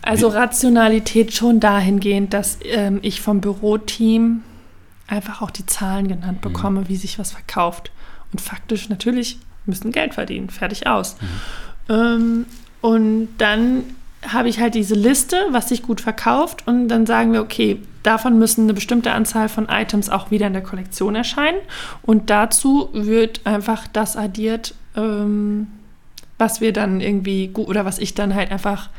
Also 0.03 0.29
Rationalität 0.29 1.33
schon 1.33 1.59
dahingehend, 1.59 2.35
dass 2.35 2.59
ähm, 2.65 2.99
ich 3.03 3.21
vom 3.21 3.41
Büroteam 3.41 4.43
einfach 5.09 5.43
auch 5.43 5.51
die 5.51 5.67
Zahlen 5.67 6.09
genannt 6.09 6.39
mhm. 6.45 6.53
bekomme, 6.53 6.81
mhm. 6.83 6.89
wie 6.89 6.97
sich 6.97 7.19
was 7.19 7.33
verkauft. 7.33 7.91
Und 8.33 8.41
faktisch 8.41 8.89
natürlich 8.89 9.39
müssen 9.67 9.93
Geld 9.93 10.15
verdienen, 10.15 10.51
fertig 10.51 10.87
aus. 10.87 11.17
Mhm. 11.21 11.95
Ähm, 11.95 12.47
und 12.81 13.29
dann 13.39 13.85
habe 14.27 14.49
ich 14.49 14.61
halt 14.61 14.75
diese 14.75 14.95
Liste, 14.95 15.37
was 15.51 15.69
sich 15.69 15.83
gut 15.83 16.01
verkauft 16.01 16.67
und 16.67 16.89
dann 16.89 17.07
sagen 17.07 17.33
wir, 17.33 17.41
okay, 17.41 17.81
davon 18.03 18.39
müssen 18.39 18.65
eine 18.65 18.75
bestimmte 18.75 19.13
Anzahl 19.13 19.49
von 19.49 19.69
Items 19.69 20.11
auch 20.11 20.31
wieder 20.31 20.47
in 20.49 20.53
der 20.55 20.63
Kollektion 20.63 21.15
erscheinen 21.15 21.59
und 22.03 22.31
dazu 22.31 22.91
wird 22.93 23.47
einfach 23.47 23.87
das 23.87 24.17
addiert, 24.17 24.75
ähm, 24.97 25.69
was 26.37 26.61
wir 26.61 26.73
dann 26.73 27.01
irgendwie 27.01 27.49
gut 27.49 27.69
oder 27.69 27.85
was 27.85 27.99
ich 27.99 28.15
dann 28.15 28.35
halt 28.35 28.51
einfach 28.51 28.91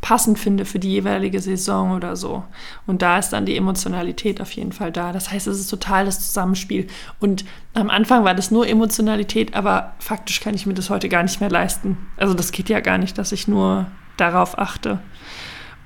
passend 0.00 0.38
finde 0.38 0.64
für 0.64 0.78
die 0.78 0.90
jeweilige 0.90 1.40
Saison 1.40 1.92
oder 1.92 2.16
so. 2.16 2.42
Und 2.86 3.02
da 3.02 3.18
ist 3.18 3.30
dann 3.30 3.44
die 3.44 3.56
Emotionalität 3.56 4.40
auf 4.40 4.50
jeden 4.52 4.72
Fall 4.72 4.92
da. 4.92 5.12
Das 5.12 5.30
heißt, 5.30 5.46
es 5.46 5.60
ist 5.60 5.68
total 5.68 6.06
das 6.06 6.26
Zusammenspiel. 6.26 6.86
Und 7.18 7.44
am 7.74 7.90
Anfang 7.90 8.24
war 8.24 8.34
das 8.34 8.50
nur 8.50 8.66
Emotionalität, 8.66 9.54
aber 9.54 9.94
faktisch 9.98 10.40
kann 10.40 10.54
ich 10.54 10.66
mir 10.66 10.74
das 10.74 10.90
heute 10.90 11.08
gar 11.08 11.22
nicht 11.22 11.40
mehr 11.40 11.50
leisten. 11.50 11.98
Also 12.16 12.34
das 12.34 12.52
geht 12.52 12.68
ja 12.68 12.80
gar 12.80 12.98
nicht, 12.98 13.18
dass 13.18 13.32
ich 13.32 13.46
nur 13.46 13.86
darauf 14.16 14.58
achte. 14.58 15.00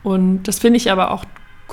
Und 0.02 0.44
das 0.44 0.58
finde 0.58 0.76
ich 0.76 0.92
aber 0.92 1.10
auch 1.10 1.24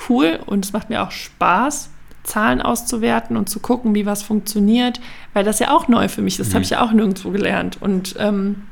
cool 0.08 0.40
und 0.46 0.64
es 0.64 0.72
macht 0.72 0.90
mir 0.90 1.02
auch 1.02 1.10
Spaß, 1.10 1.90
Zahlen 2.24 2.62
auszuwerten 2.62 3.36
und 3.36 3.48
zu 3.48 3.60
gucken, 3.60 3.94
wie 3.94 4.06
was 4.06 4.22
funktioniert, 4.22 5.00
weil 5.32 5.44
das 5.44 5.58
ja 5.58 5.70
auch 5.74 5.88
neu 5.88 6.08
für 6.08 6.22
mich 6.22 6.34
ist. 6.34 6.46
Das 6.46 6.48
mhm. 6.48 6.54
habe 6.54 6.64
ich 6.64 6.70
ja 6.70 6.84
auch 6.84 6.92
nirgendwo 6.92 7.30
gelernt. 7.30 7.78
Und 7.80 8.14
ähm, 8.18 8.62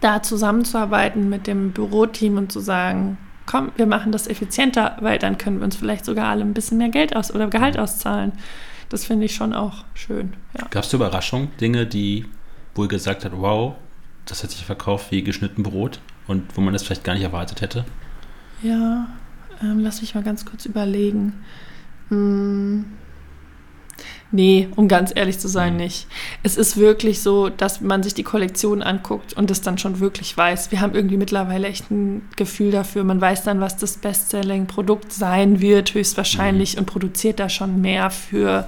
da 0.00 0.22
zusammenzuarbeiten 0.22 1.28
mit 1.28 1.46
dem 1.46 1.72
Büroteam 1.72 2.36
und 2.36 2.52
zu 2.52 2.60
sagen, 2.60 3.18
komm, 3.46 3.72
wir 3.76 3.86
machen 3.86 4.12
das 4.12 4.26
effizienter, 4.26 4.96
weil 5.00 5.18
dann 5.18 5.38
können 5.38 5.58
wir 5.58 5.64
uns 5.64 5.76
vielleicht 5.76 6.04
sogar 6.04 6.28
alle 6.28 6.42
ein 6.42 6.54
bisschen 6.54 6.78
mehr 6.78 6.88
Geld 6.88 7.16
aus 7.16 7.32
oder 7.32 7.48
Gehalt 7.48 7.78
auszahlen. 7.78 8.32
Das 8.88 9.04
finde 9.04 9.24
ich 9.26 9.34
schon 9.34 9.52
auch 9.52 9.84
schön. 9.94 10.34
Ja. 10.58 10.66
Gab 10.70 10.84
es 10.84 10.92
Überraschungen, 10.92 11.48
Dinge, 11.60 11.86
die, 11.86 12.26
wo 12.74 12.82
ihr 12.82 12.88
gesagt 12.88 13.24
habt, 13.24 13.36
wow, 13.36 13.74
das 14.26 14.42
hat 14.42 14.50
sich 14.50 14.64
verkauft 14.64 15.10
wie 15.10 15.22
geschnitten 15.22 15.62
Brot 15.62 16.00
und 16.26 16.56
wo 16.56 16.60
man 16.60 16.72
das 16.72 16.82
vielleicht 16.82 17.04
gar 17.04 17.14
nicht 17.14 17.22
erwartet 17.22 17.60
hätte? 17.60 17.84
Ja, 18.62 19.06
ähm, 19.62 19.80
lass 19.80 20.00
mich 20.00 20.14
mal 20.14 20.24
ganz 20.24 20.44
kurz 20.44 20.66
überlegen. 20.66 21.44
Hm. 22.08 22.84
Nee, 24.32 24.68
um 24.74 24.88
ganz 24.88 25.12
ehrlich 25.14 25.38
zu 25.38 25.46
sein, 25.46 25.74
mhm. 25.74 25.80
nicht. 25.80 26.08
Es 26.42 26.56
ist 26.56 26.76
wirklich 26.76 27.20
so, 27.20 27.48
dass 27.48 27.80
man 27.80 28.02
sich 28.02 28.14
die 28.14 28.24
Kollektion 28.24 28.82
anguckt 28.82 29.34
und 29.34 29.50
es 29.50 29.60
dann 29.60 29.78
schon 29.78 30.00
wirklich 30.00 30.36
weiß. 30.36 30.72
Wir 30.72 30.80
haben 30.80 30.94
irgendwie 30.94 31.16
mittlerweile 31.16 31.68
echt 31.68 31.90
ein 31.90 32.28
Gefühl 32.34 32.72
dafür. 32.72 33.04
Man 33.04 33.20
weiß 33.20 33.44
dann, 33.44 33.60
was 33.60 33.76
das 33.76 33.98
Bestselling-Produkt 33.98 35.12
sein 35.12 35.60
wird, 35.60 35.94
höchstwahrscheinlich, 35.94 36.74
mhm. 36.74 36.80
und 36.80 36.86
produziert 36.86 37.38
da 37.38 37.48
schon 37.48 37.80
mehr 37.80 38.10
für. 38.10 38.66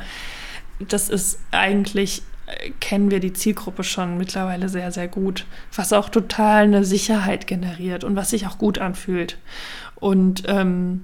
Das 0.79 1.09
ist 1.09 1.41
eigentlich, 1.51 2.23
äh, 2.47 2.71
kennen 2.79 3.11
wir 3.11 3.19
die 3.19 3.33
Zielgruppe 3.33 3.83
schon 3.83 4.17
mittlerweile 4.17 4.69
sehr, 4.69 4.93
sehr 4.93 5.09
gut. 5.09 5.45
Was 5.75 5.93
auch 5.93 6.09
total 6.09 6.65
eine 6.65 6.85
Sicherheit 6.85 7.49
generiert 7.49 8.05
und 8.05 8.15
was 8.15 8.31
sich 8.31 8.47
auch 8.47 8.59
gut 8.59 8.79
anfühlt. 8.79 9.39
Und 9.97 10.45
ähm, 10.47 11.03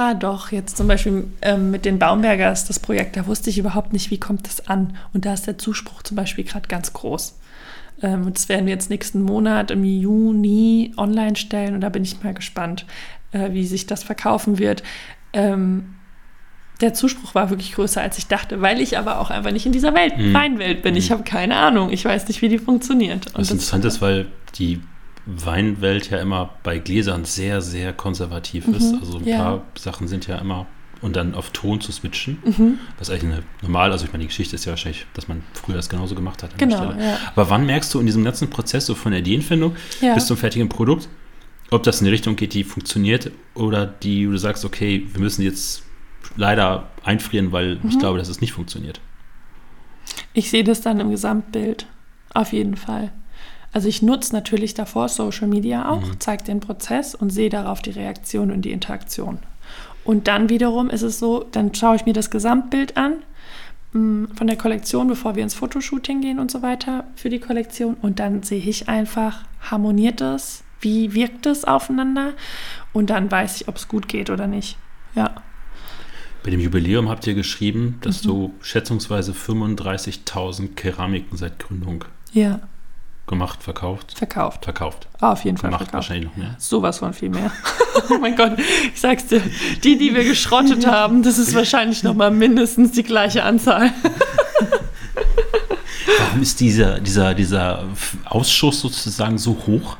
Ah, 0.00 0.14
doch, 0.14 0.50
jetzt 0.50 0.78
zum 0.78 0.88
Beispiel 0.88 1.26
ähm, 1.42 1.70
mit 1.70 1.84
den 1.84 1.98
Baumbergers, 1.98 2.64
das 2.64 2.78
Projekt, 2.78 3.18
da 3.18 3.26
wusste 3.26 3.50
ich 3.50 3.58
überhaupt 3.58 3.92
nicht, 3.92 4.10
wie 4.10 4.18
kommt 4.18 4.46
das 4.46 4.66
an. 4.66 4.96
Und 5.12 5.26
da 5.26 5.34
ist 5.34 5.46
der 5.46 5.58
Zuspruch 5.58 6.02
zum 6.02 6.16
Beispiel 6.16 6.42
gerade 6.42 6.68
ganz 6.68 6.94
groß. 6.94 7.38
Ähm, 8.00 8.32
das 8.32 8.48
werden 8.48 8.64
wir 8.64 8.72
jetzt 8.72 8.88
nächsten 8.88 9.20
Monat 9.20 9.70
im 9.70 9.84
Juni 9.84 10.94
online 10.96 11.36
stellen 11.36 11.74
und 11.74 11.82
da 11.82 11.90
bin 11.90 12.02
ich 12.02 12.22
mal 12.22 12.32
gespannt, 12.32 12.86
äh, 13.32 13.52
wie 13.52 13.66
sich 13.66 13.86
das 13.86 14.02
verkaufen 14.02 14.58
wird. 14.58 14.82
Ähm, 15.34 15.96
der 16.80 16.94
Zuspruch 16.94 17.34
war 17.34 17.50
wirklich 17.50 17.72
größer, 17.72 18.00
als 18.00 18.16
ich 18.16 18.26
dachte, 18.26 18.62
weil 18.62 18.80
ich 18.80 18.96
aber 18.96 19.20
auch 19.20 19.28
einfach 19.28 19.52
nicht 19.52 19.66
in 19.66 19.72
dieser 19.72 19.92
Welt, 19.92 20.16
mhm. 20.16 20.32
Weinwelt 20.32 20.80
bin. 20.80 20.96
Ich 20.96 21.10
mhm. 21.10 21.14
habe 21.14 21.24
keine 21.24 21.56
Ahnung. 21.56 21.92
Ich 21.92 22.06
weiß 22.06 22.26
nicht, 22.28 22.40
wie 22.40 22.48
die 22.48 22.58
funktioniert. 22.58 23.26
Und 23.26 23.40
Was 23.40 23.50
interessant 23.50 23.84
ist, 23.84 24.00
weil 24.00 24.28
die 24.54 24.80
Weinwelt 25.26 26.10
ja 26.10 26.18
immer 26.18 26.50
bei 26.62 26.78
Gläsern 26.78 27.24
sehr, 27.24 27.60
sehr 27.60 27.92
konservativ 27.92 28.66
ist. 28.68 28.94
Also 29.00 29.18
ein 29.18 29.24
ja. 29.24 29.38
paar 29.38 29.62
Sachen 29.78 30.08
sind 30.08 30.26
ja 30.26 30.36
immer 30.38 30.66
und 31.02 31.16
dann 31.16 31.34
auf 31.34 31.48
Ton 31.50 31.80
zu 31.80 31.92
switchen, 31.92 32.78
was 32.98 33.08
eigentlich 33.08 33.24
eine 33.32 33.42
normal, 33.62 33.90
also 33.90 34.04
ich 34.04 34.12
meine, 34.12 34.22
die 34.22 34.28
Geschichte 34.28 34.54
ist 34.56 34.66
ja 34.66 34.70
wahrscheinlich, 34.72 35.06
dass 35.14 35.28
man 35.28 35.42
früher 35.54 35.76
das 35.76 35.88
genauso 35.88 36.14
gemacht 36.14 36.42
hat. 36.42 36.52
an 36.52 36.58
der 36.58 36.68
Genau, 36.68 36.90
Stelle. 36.92 37.02
ja. 37.12 37.18
Aber 37.34 37.48
wann 37.48 37.64
merkst 37.64 37.94
du 37.94 38.00
in 38.00 38.06
diesem 38.06 38.22
ganzen 38.22 38.50
Prozess 38.50 38.84
so 38.86 38.94
von 38.94 39.12
der 39.12 39.20
Ideenfindung 39.20 39.76
Ja. 40.02 40.12
bis 40.14 40.26
zum 40.26 40.36
fertigen 40.36 40.68
Produkt, 40.68 41.08
ob 41.70 41.84
das 41.84 42.00
in 42.00 42.04
die 42.04 42.10
Richtung 42.10 42.36
geht, 42.36 42.52
die 42.52 42.64
funktioniert 42.64 43.30
oder 43.54 43.86
die, 43.86 44.24
du 44.24 44.36
sagst, 44.36 44.64
okay, 44.66 45.06
wir 45.10 45.20
müssen 45.22 45.42
jetzt 45.42 45.84
leider 46.36 46.88
einfrieren, 47.02 47.50
weil 47.52 47.78
ich 47.88 47.94
Mhm. 47.94 47.98
glaube, 47.98 48.18
dass 48.18 48.28
es 48.28 48.40
nicht 48.42 48.52
funktioniert. 48.52 49.00
Ich 50.34 50.50
sehe 50.50 50.64
das 50.64 50.80
dann 50.82 51.00
im 51.00 51.10
Gesamtbild. 51.10 51.86
Auf 52.34 52.52
jeden 52.52 52.76
Fall. 52.76 53.10
Also 53.72 53.88
ich 53.88 54.02
nutze 54.02 54.34
natürlich 54.34 54.74
davor 54.74 55.08
Social 55.08 55.46
Media 55.46 55.88
auch, 55.88 56.02
zeige 56.18 56.42
den 56.44 56.58
Prozess 56.60 57.14
und 57.14 57.30
sehe 57.30 57.50
darauf 57.50 57.80
die 57.82 57.90
Reaktion 57.90 58.50
und 58.50 58.62
die 58.62 58.72
Interaktion. 58.72 59.38
Und 60.02 60.26
dann 60.26 60.48
wiederum 60.48 60.90
ist 60.90 61.02
es 61.02 61.18
so, 61.20 61.44
dann 61.52 61.72
schaue 61.74 61.94
ich 61.96 62.04
mir 62.06 62.12
das 62.14 62.30
Gesamtbild 62.30 62.96
an 62.96 63.16
mh, 63.92 64.28
von 64.34 64.46
der 64.48 64.56
Kollektion, 64.56 65.06
bevor 65.06 65.36
wir 65.36 65.42
ins 65.44 65.54
Fotoshooting 65.54 66.20
gehen 66.20 66.38
und 66.40 66.50
so 66.50 66.62
weiter 66.62 67.04
für 67.14 67.28
die 67.28 67.38
Kollektion. 67.38 67.94
Und 68.02 68.18
dann 68.18 68.42
sehe 68.42 68.58
ich 68.60 68.88
einfach, 68.88 69.44
harmoniert 69.60 70.20
es, 70.20 70.64
wie 70.80 71.14
wirkt 71.14 71.46
es 71.46 71.64
aufeinander 71.64 72.32
und 72.92 73.10
dann 73.10 73.30
weiß 73.30 73.60
ich, 73.60 73.68
ob 73.68 73.76
es 73.76 73.86
gut 73.86 74.08
geht 74.08 74.30
oder 74.30 74.46
nicht. 74.48 74.78
Ja. 75.14 75.34
Bei 76.42 76.50
dem 76.50 76.60
Jubiläum 76.60 77.08
habt 77.10 77.26
ihr 77.26 77.34
geschrieben, 77.34 77.82
Mhm. 77.82 78.00
dass 78.00 78.22
du 78.22 78.54
schätzungsweise 78.62 79.32
35.000 79.32 80.74
Keramiken 80.74 81.36
seit 81.36 81.58
Gründung 81.58 82.04
Ja, 82.32 82.60
gemacht, 83.30 83.62
verkauft, 83.62 84.18
verkauft. 84.18 84.64
verkauft. 84.64 85.08
Auf 85.20 85.44
jeden 85.44 85.56
Fall 85.56 85.70
Gemacht 85.70 85.84
verkauft. 85.84 86.10
wahrscheinlich 86.10 86.26
noch 86.26 86.36
mehr. 86.36 86.54
Sowas 86.58 86.98
von 86.98 87.14
viel 87.14 87.30
mehr. 87.30 87.50
oh 88.10 88.18
mein 88.20 88.36
Gott, 88.36 88.58
ich 88.58 89.00
sag's 89.00 89.26
dir, 89.26 89.40
die, 89.82 89.96
die 89.96 90.14
wir 90.14 90.24
geschrottet 90.24 90.86
haben, 90.86 91.22
das 91.22 91.38
ist 91.38 91.54
wahrscheinlich 91.54 92.02
noch 92.02 92.14
mal 92.14 92.30
mindestens 92.30 92.92
die 92.92 93.04
gleiche 93.04 93.42
Anzahl. 93.44 93.92
Warum 96.18 96.42
ist 96.42 96.60
dieser, 96.60 97.00
dieser, 97.00 97.34
dieser 97.34 97.84
Ausschuss 98.26 98.80
sozusagen 98.80 99.38
so 99.38 99.56
hoch? 99.66 99.96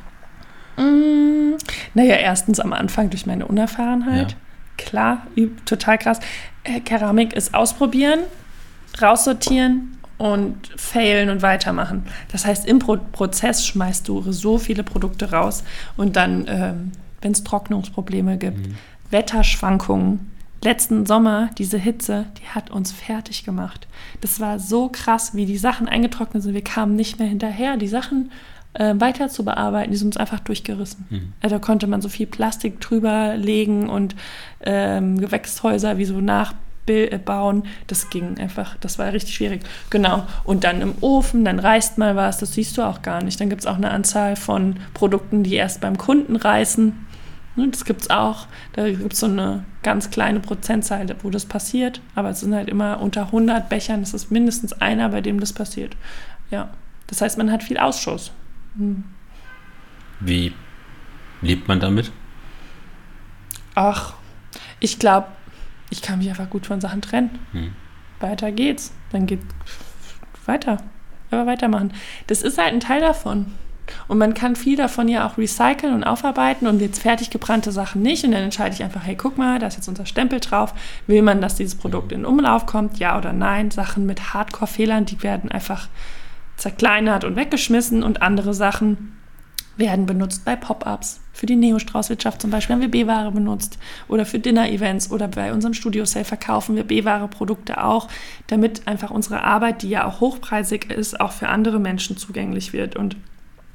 Mm, 0.77 1.53
naja, 1.95 2.17
erstens 2.17 2.61
am 2.61 2.73
Anfang 2.73 3.11
durch 3.11 3.25
meine 3.27 3.47
Unerfahrenheit. 3.47 4.33
Ja. 4.33 4.37
Klar, 4.77 5.27
total 5.65 5.99
krass. 5.99 6.21
Äh, 6.65 6.81
Keramik 6.81 7.33
ist 7.33 7.55
ausprobieren, 7.55 8.21
raussortieren 9.01 10.00
und 10.21 10.55
failen 10.77 11.31
und 11.31 11.41
weitermachen. 11.41 12.05
Das 12.31 12.45
heißt, 12.45 12.67
im 12.67 12.79
Pro 12.79 12.99
Prozess 13.11 13.67
schmeißt 13.67 14.07
du 14.07 14.21
so 14.31 14.59
viele 14.59 14.83
Produkte 14.83 15.31
raus 15.31 15.65
und 15.97 16.15
dann, 16.15 16.45
ähm, 16.47 16.93
wenn 17.23 17.33
es 17.33 17.43
Trocknungsprobleme 17.43 18.37
gibt, 18.37 18.69
Wetterschwankungen. 19.11 20.31
Letzten 20.63 21.07
Sommer, 21.07 21.49
diese 21.57 21.79
Hitze, 21.79 22.27
die 22.39 22.47
hat 22.49 22.71
uns 22.71 22.93
fertig 22.93 23.45
gemacht. 23.45 23.89
Das 24.21 24.41
war 24.41 24.59
so 24.59 24.91
krass, 24.91 25.35
wie 25.35 25.47
die 25.47 25.57
Sachen 25.57 25.89
eingetrocknet 25.89 26.43
sind. 26.43 26.53
Wir 26.53 26.63
kamen 26.63 26.97
nicht 26.97 27.19
mehr 27.19 27.29
hinterher, 27.29 27.79
die 27.79 27.89
Sachen 27.89 28.31
äh, 28.75 28.95
weiter 28.99 29.31
zu 29.31 29.43
bearbeiten. 29.43 29.91
Die 29.91 29.97
sind 29.97 30.09
uns 30.09 30.17
einfach 30.19 30.41
durchgerissen. 30.41 31.07
Äh, 31.41 31.49
da 31.49 31.59
konnte 31.59 31.87
man 31.87 32.03
so 32.03 32.11
viel 32.11 32.27
Plastik 32.27 32.79
drüber 32.79 33.39
legen 33.39 33.89
und 33.89 34.15
ähm, 34.61 35.19
Gewächshäuser 35.19 35.97
wie 35.97 36.05
so 36.05 36.21
nachbauen. 36.91 37.65
Das 37.87 38.11
ging 38.11 38.39
einfach, 38.39 38.77
das 38.81 38.99
war 38.99 39.13
richtig 39.13 39.35
schwierig. 39.35 39.63
Genau. 39.91 40.27
Und 40.45 40.65
dann 40.65 40.81
im 40.81 40.95
Ofen, 41.01 41.45
dann 41.45 41.59
reißt 41.59 41.99
mal 41.99 42.17
was, 42.17 42.39
das 42.39 42.55
siehst 42.55 42.77
du 42.79 42.83
auch 42.83 43.03
gar 43.03 43.23
nicht. 43.23 43.41
Dann 43.41 43.49
gibt 43.49 43.63
es 43.63 43.67
auch 43.67 43.77
eine 43.77 43.91
Anzahl 43.91 44.37
von 44.37 44.77
Produkten, 44.95 45.43
die 45.43 45.55
erst 45.55 45.81
beim 45.81 45.97
Kunden 45.99 46.37
reißen. 46.37 47.07
Ne, 47.57 47.69
Das 47.69 47.85
gibt 47.85 48.03
es 48.03 48.11
auch. 48.11 48.47
Da 48.73 48.89
gibt 48.89 49.13
es 49.13 49.21
so 49.21 49.27
eine 49.27 49.65
ganz 49.83 50.11
kleine 50.11 50.41
Prozentzahl, 50.41 51.07
wo 51.23 51.31
das 51.31 51.47
passiert. 51.47 52.01
Aber 52.15 52.31
es 52.31 52.41
sind 52.41 52.55
halt 52.55 52.69
immer 52.69 53.01
unter 53.01 53.27
100 53.27 53.69
Bechern. 53.69 54.03
Es 54.03 54.15
ist 54.15 54.31
mindestens 54.31 54.73
einer, 54.75 55.09
bei 55.09 55.21
dem 55.21 55.41
das 55.41 55.53
passiert. 55.53 55.97
Ja. 56.51 56.71
Das 57.07 57.21
heißt, 57.21 57.39
man 57.39 57.51
hat 57.51 57.65
viel 57.65 57.79
Ausschuss. 57.79 58.31
Wie 60.21 60.53
lebt 61.43 61.67
man 61.67 61.81
damit? 61.81 62.13
Ach, 63.75 64.15
ich 64.79 64.99
glaube, 64.99 65.27
ich 65.91 66.03
kann 66.03 66.19
mich 66.19 66.29
einfach 66.29 66.49
gut 66.49 66.67
von 66.67 66.81
Sachen 66.81 67.03
trennen. 67.03 67.39
Hm. 67.53 67.73
Weiter 68.21 68.53
geht's. 68.53 68.93
Dann 69.13 69.27
geht 69.27 69.41
weiter. 70.47 70.79
Aber 71.31 71.47
weitermachen. 71.47 71.93
Das 72.27 72.43
ist 72.43 72.59
halt 72.59 72.73
ein 72.73 72.81
Teil 72.81 73.01
davon. 73.01 73.47
Und 74.07 74.19
man 74.19 74.35
kann 74.35 74.55
viel 74.55 74.77
davon 74.77 75.09
ja 75.09 75.27
auch 75.27 75.37
recyceln 75.37 75.95
und 75.95 76.05
aufarbeiten 76.05 76.69
und 76.69 76.81
jetzt 76.81 77.03
fertig 77.03 77.31
gebrannte 77.31 77.73
Sachen 77.73 78.03
nicht. 78.03 78.25
Und 78.25 78.33
dann 78.33 78.43
entscheide 78.43 78.75
ich 78.75 78.83
einfach, 78.85 79.05
hey, 79.05 79.17
guck 79.17 79.37
mal, 79.37 79.59
da 79.59 79.67
ist 79.67 79.77
jetzt 79.77 79.89
unser 79.89 80.07
Stempel 80.07 80.39
drauf. 80.39 80.75
Will 81.07 81.23
man, 81.23 81.41
dass 81.41 81.57
dieses 81.57 81.75
Produkt 81.75 82.13
in 82.13 82.25
Umlauf 82.25 82.67
kommt? 82.67 82.99
Ja 82.99 83.19
oder 83.19 83.33
nein? 83.33 83.71
Sachen 83.71 84.07
mit 84.07 84.33
Hardcore-Fehlern, 84.33 85.07
die 85.07 85.23
werden 85.23 85.51
einfach 85.51 85.89
zerkleinert 86.57 87.25
und 87.25 87.37
weggeschmissen 87.37 88.03
und 88.03 88.23
andere 88.23 88.55
Sachen 88.55 89.20
werden 89.81 90.07
benutzt 90.07 90.45
bei 90.45 90.55
Pop-ups. 90.55 91.21
Für 91.33 91.47
die 91.47 91.57
Neo-Straußwirtschaft 91.57 92.41
zum 92.41 92.51
Beispiel 92.51 92.75
haben 92.75 92.81
wir 92.83 92.91
B-Ware 92.91 93.33
benutzt 93.33 93.79
oder 94.07 94.25
für 94.25 94.39
Dinner-Events 94.39 95.11
oder 95.11 95.27
bei 95.27 95.53
unserem 95.53 95.75
Studio-Sale 95.75 96.25
verkaufen 96.25 96.77
wir 96.77 96.85
B-Ware-Produkte 96.85 97.83
auch, 97.83 98.07
damit 98.47 98.87
einfach 98.87 99.11
unsere 99.11 99.43
Arbeit, 99.43 99.83
die 99.83 99.89
ja 99.89 100.07
auch 100.07 100.21
hochpreisig 100.21 100.91
ist, 100.93 101.19
auch 101.21 101.33
für 101.33 101.49
andere 101.49 101.81
Menschen 101.81 102.17
zugänglich 102.17 102.73
wird 102.73 102.95
und 102.95 103.17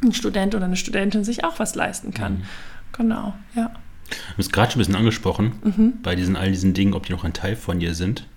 ein 0.04 0.14
Student 0.14 0.56
oder 0.56 0.66
eine 0.66 0.76
Studentin 0.78 1.24
sich 1.26 1.44
auch 1.44 1.60
was 1.60 1.76
leisten 1.76 2.14
kann. 2.14 2.44
Genau, 2.94 3.34
ja. 3.56 3.72
Du 4.10 4.38
hast 4.38 4.54
gerade 4.54 4.72
schon 4.72 4.78
ein 4.78 4.82
bisschen 4.82 4.96
angesprochen, 4.96 5.54
Mhm. 5.64 5.94
bei 6.04 6.16
diesen 6.16 6.36
all 6.36 6.52
diesen 6.52 6.74
Dingen, 6.74 6.94
ob 6.94 7.08
die 7.08 7.12
noch 7.14 7.24
ein 7.24 7.34
Teil 7.34 7.56
von 7.56 7.80
dir 7.80 7.96
sind. 7.96 8.28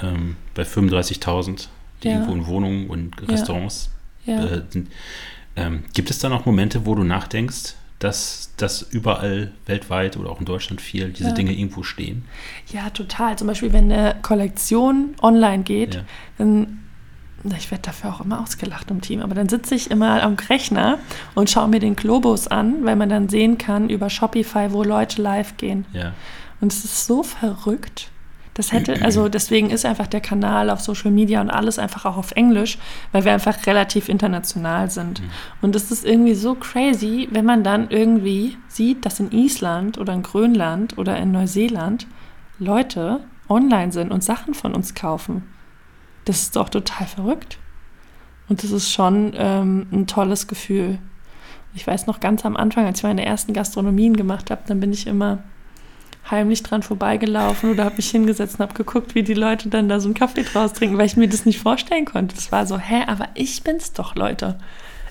Ähm, 0.00 0.36
bei 0.54 0.62
35.000, 0.64 1.68
die 2.04 2.08
Ja. 2.08 2.14
irgendwo 2.14 2.32
in 2.34 2.46
Wohnungen 2.46 2.86
und 2.88 3.28
Restaurants 3.28 3.90
Ja. 4.24 4.44
äh, 4.44 4.62
sind. 4.70 4.88
Ähm, 5.58 5.84
gibt 5.94 6.10
es 6.10 6.18
da 6.18 6.28
noch 6.28 6.46
Momente, 6.46 6.86
wo 6.86 6.94
du 6.94 7.04
nachdenkst, 7.04 7.74
dass 7.98 8.52
das 8.56 8.82
überall 8.82 9.50
weltweit 9.66 10.16
oder 10.16 10.30
auch 10.30 10.38
in 10.38 10.46
Deutschland 10.46 10.80
viel 10.80 11.08
diese 11.10 11.30
Ja. 11.30 11.34
Dinge 11.34 11.52
irgendwo 11.52 11.82
stehen? 11.82 12.24
Ja, 12.72 12.90
total. 12.90 13.36
Zum 13.36 13.48
Beispiel, 13.48 13.72
wenn 13.72 13.90
eine 13.90 14.14
Kollektion 14.22 15.14
online 15.20 15.64
geht, 15.64 15.96
Ja. 15.96 16.00
dann, 16.38 16.78
ich 17.56 17.70
werde 17.72 17.82
dafür 17.82 18.14
auch 18.14 18.20
immer 18.20 18.40
ausgelacht 18.40 18.90
im 18.92 19.00
Team, 19.00 19.20
aber 19.20 19.34
dann 19.34 19.48
sitze 19.48 19.74
ich 19.74 19.90
immer 19.90 20.22
am 20.22 20.34
Rechner 20.34 20.98
und 21.34 21.50
schaue 21.50 21.66
mir 21.68 21.80
den 21.80 21.96
Globus 21.96 22.46
an, 22.46 22.84
weil 22.84 22.94
man 22.94 23.08
dann 23.08 23.28
sehen 23.28 23.58
kann 23.58 23.88
über 23.90 24.10
Shopify, 24.10 24.68
wo 24.70 24.84
Leute 24.84 25.20
live 25.20 25.56
gehen. 25.56 25.84
Ja. 25.92 26.12
Und 26.60 26.72
es 26.72 26.84
ist 26.84 27.06
so 27.06 27.22
verrückt. 27.24 28.10
Das 28.58 28.72
hätte, 28.72 29.00
also 29.02 29.28
deswegen 29.28 29.70
ist 29.70 29.86
einfach 29.86 30.08
der 30.08 30.20
Kanal 30.20 30.68
auf 30.68 30.80
Social 30.80 31.12
Media 31.12 31.40
und 31.40 31.48
alles 31.48 31.78
einfach 31.78 32.04
auch 32.04 32.16
auf 32.16 32.32
Englisch, 32.32 32.76
weil 33.12 33.24
wir 33.24 33.32
einfach 33.32 33.64
relativ 33.68 34.08
international 34.08 34.90
sind. 34.90 35.22
Und 35.62 35.76
es 35.76 35.92
ist 35.92 36.04
irgendwie 36.04 36.34
so 36.34 36.56
crazy, 36.56 37.28
wenn 37.30 37.44
man 37.44 37.62
dann 37.62 37.88
irgendwie 37.88 38.56
sieht, 38.66 39.06
dass 39.06 39.20
in 39.20 39.30
Island 39.30 39.96
oder 39.96 40.12
in 40.12 40.24
Grönland 40.24 40.98
oder 40.98 41.16
in 41.18 41.30
Neuseeland 41.30 42.08
Leute 42.58 43.20
online 43.48 43.92
sind 43.92 44.10
und 44.10 44.24
Sachen 44.24 44.54
von 44.54 44.74
uns 44.74 44.96
kaufen. 44.96 45.44
Das 46.24 46.40
ist 46.40 46.56
doch 46.56 46.68
total 46.68 47.06
verrückt. 47.06 47.58
Und 48.48 48.64
das 48.64 48.72
ist 48.72 48.90
schon 48.90 49.34
ähm, 49.36 49.86
ein 49.92 50.08
tolles 50.08 50.48
Gefühl. 50.48 50.98
Ich 51.74 51.86
weiß 51.86 52.08
noch 52.08 52.18
ganz 52.18 52.44
am 52.44 52.56
Anfang, 52.56 52.86
als 52.86 52.98
ich 52.98 53.04
meine 53.04 53.24
ersten 53.24 53.52
Gastronomien 53.52 54.16
gemacht 54.16 54.50
habe, 54.50 54.62
dann 54.66 54.80
bin 54.80 54.92
ich 54.92 55.06
immer 55.06 55.44
heimlich 56.30 56.62
dran 56.62 56.82
vorbeigelaufen 56.82 57.70
oder 57.70 57.84
habe 57.84 57.96
mich 57.96 58.10
hingesetzt 58.10 58.54
und 58.58 58.60
habe 58.60 58.74
geguckt, 58.74 59.14
wie 59.14 59.22
die 59.22 59.34
Leute 59.34 59.68
dann 59.68 59.88
da 59.88 60.00
so 60.00 60.06
einen 60.08 60.14
Kaffee 60.14 60.42
draus 60.42 60.72
trinken, 60.72 60.98
weil 60.98 61.06
ich 61.06 61.16
mir 61.16 61.28
das 61.28 61.46
nicht 61.46 61.58
vorstellen 61.60 62.04
konnte. 62.04 62.34
Das 62.34 62.52
war 62.52 62.66
so, 62.66 62.78
hä, 62.78 63.02
aber 63.06 63.28
ich 63.34 63.62
bin's 63.62 63.92
doch, 63.92 64.14
Leute. 64.14 64.58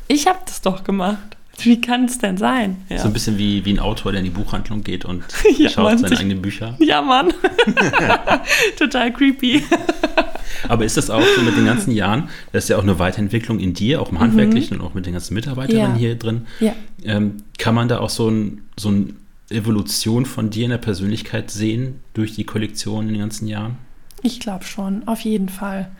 Ich 0.07 0.27
habe 0.27 0.39
das 0.45 0.61
doch 0.61 0.83
gemacht. 0.83 1.17
Wie 1.59 1.81
kann 1.81 2.05
es 2.05 2.19
denn 2.19 2.37
sein? 2.37 2.77
Ja, 2.87 2.99
So 2.99 3.07
ein 3.07 3.13
bisschen 3.13 3.39
wie, 3.39 3.65
wie 3.65 3.73
ein 3.73 3.79
Autor, 3.79 4.11
der 4.11 4.19
in 4.19 4.25
die 4.25 4.31
Buchhandlung 4.31 4.83
geht 4.83 5.05
und 5.05 5.23
Ja, 5.57 5.69
schaut 5.69 5.85
man 5.85 5.97
seine 5.97 6.09
sich- 6.09 6.19
eigenen 6.19 6.41
Bücher. 6.41 6.75
ja 6.79 7.01
Mann. 7.01 7.33
Total 8.77 9.11
creepy. 9.11 9.63
Aber 10.69 10.85
ist 10.85 10.97
das 10.97 11.09
auch 11.09 11.21
so 11.35 11.41
mit 11.41 11.55
den 11.57 11.65
ganzen 11.65 11.91
Jahren, 11.91 12.29
das 12.51 12.65
ist 12.65 12.69
ja 12.69 12.77
auch 12.77 12.83
eine 12.83 12.99
Weiterentwicklung 12.99 13.59
in 13.59 13.73
dir, 13.73 14.01
auch 14.01 14.11
im 14.11 14.19
Handwerklichen 14.19 14.79
und 14.79 14.85
auch 14.85 14.93
mit 14.93 15.05
den 15.05 15.13
ganzen 15.13 15.33
Mitarbeiterinnen 15.33 15.91
Mhm. 15.91 15.95
Ja. 15.95 15.99
hier 15.99 16.15
drin. 16.15 16.47
Ja. 16.59 16.73
Ähm, 17.03 17.37
kann 17.57 17.75
man 17.75 17.87
da 17.87 17.99
auch 17.99 18.09
so 18.09 18.29
ein, 18.29 18.61
so 18.77 18.89
eine 18.89 19.07
Evolution 19.49 20.25
von 20.25 20.49
dir 20.49 20.65
in 20.65 20.71
der 20.71 20.77
Persönlichkeit 20.77 21.51
sehen 21.51 22.01
durch 22.13 22.35
die 22.35 22.43
Kollektion 22.43 23.07
in 23.07 23.13
den 23.13 23.21
ganzen 23.21 23.47
Jahren? 23.47 23.77
Ich 24.23 24.39
glaube 24.39 24.63
schon, 24.63 25.07
auf 25.07 25.21
jeden 25.21 25.47
Fall. 25.47 25.91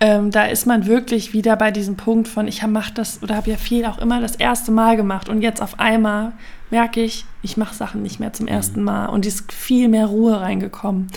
Ähm, 0.00 0.30
da 0.30 0.44
ist 0.46 0.66
man 0.66 0.86
wirklich 0.86 1.32
wieder 1.32 1.54
bei 1.56 1.70
diesem 1.70 1.96
Punkt 1.96 2.26
von, 2.26 2.48
ich 2.48 2.66
mache 2.66 2.92
das 2.92 3.22
oder 3.22 3.36
habe 3.36 3.50
ja 3.50 3.56
viel 3.56 3.84
auch 3.84 3.98
immer 3.98 4.20
das 4.20 4.34
erste 4.34 4.72
Mal 4.72 4.96
gemacht 4.96 5.28
und 5.28 5.40
jetzt 5.40 5.62
auf 5.62 5.78
einmal 5.78 6.32
merke 6.70 7.02
ich, 7.02 7.24
ich 7.42 7.56
mache 7.56 7.74
Sachen 7.74 8.02
nicht 8.02 8.18
mehr 8.18 8.32
zum 8.32 8.48
ersten 8.48 8.82
Mal 8.82 9.06
und 9.06 9.24
es 9.24 9.36
ist 9.36 9.52
viel 9.52 9.88
mehr 9.88 10.06
Ruhe 10.06 10.40
reingekommen. 10.40 11.08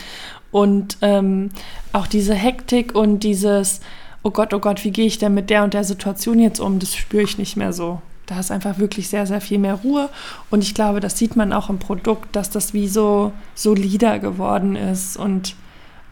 Und 0.51 0.97
ähm, 1.01 1.49
auch 1.91 2.05
diese 2.05 2.35
Hektik 2.35 2.93
und 2.93 3.21
dieses, 3.21 3.81
oh 4.21 4.29
Gott, 4.29 4.53
oh 4.53 4.59
Gott, 4.59 4.83
wie 4.83 4.91
gehe 4.91 5.07
ich 5.07 5.17
denn 5.17 5.33
mit 5.33 5.49
der 5.49 5.63
und 5.63 5.73
der 5.73 5.83
Situation 5.83 6.37
jetzt 6.37 6.59
um, 6.59 6.77
das 6.77 6.95
spüre 6.95 7.23
ich 7.23 7.39
nicht 7.39 7.57
mehr 7.57 7.73
so. 7.73 8.01
Da 8.33 8.39
ist 8.39 8.51
einfach 8.51 8.79
wirklich 8.79 9.09
sehr, 9.09 9.27
sehr 9.27 9.41
viel 9.41 9.59
mehr 9.59 9.75
Ruhe. 9.75 10.09
Und 10.49 10.63
ich 10.63 10.73
glaube, 10.73 10.99
das 10.99 11.19
sieht 11.19 11.35
man 11.35 11.53
auch 11.53 11.69
im 11.69 11.77
Produkt, 11.77 12.35
dass 12.35 12.49
das 12.49 12.73
wie 12.73 12.87
so 12.87 13.31
solider 13.53 14.17
geworden 14.17 14.75
ist 14.75 15.17
und 15.17 15.55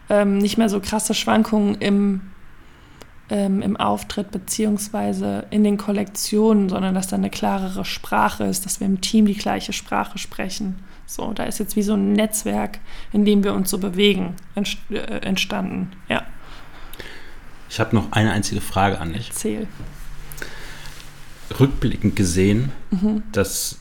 ähm, 0.08 0.38
nicht 0.38 0.56
mehr 0.56 0.68
so 0.68 0.78
krasse 0.78 1.14
Schwankungen 1.14 1.74
im, 1.76 2.20
ähm, 3.28 3.60
im 3.60 3.76
Auftritt 3.76 4.30
beziehungsweise 4.30 5.46
in 5.50 5.64
den 5.64 5.78
Kollektionen, 5.78 6.68
sondern 6.68 6.94
dass 6.94 7.08
da 7.08 7.16
eine 7.16 7.30
klarere 7.30 7.84
Sprache 7.84 8.44
ist, 8.44 8.66
dass 8.66 8.78
wir 8.78 8.86
im 8.86 9.00
Team 9.00 9.26
die 9.26 9.34
gleiche 9.34 9.72
Sprache 9.72 10.18
sprechen. 10.18 10.76
So, 11.06 11.32
da 11.32 11.42
ist 11.42 11.58
jetzt 11.58 11.74
wie 11.74 11.82
so 11.82 11.94
ein 11.94 12.12
Netzwerk, 12.12 12.78
in 13.12 13.24
dem 13.24 13.42
wir 13.42 13.52
uns 13.52 13.68
so 13.68 13.78
bewegen, 13.78 14.36
äh, 14.54 14.98
entstanden. 15.26 15.90
Ja. 16.08 16.22
Ich 17.68 17.80
habe 17.80 17.96
noch 17.96 18.12
eine 18.12 18.30
einzige 18.30 18.60
Frage 18.60 19.00
an 19.00 19.12
dich. 19.12 19.30
Erzähl. 19.30 19.66
Rückblickend 21.58 22.16
gesehen, 22.16 22.72
mhm. 22.90 23.22
dass 23.32 23.78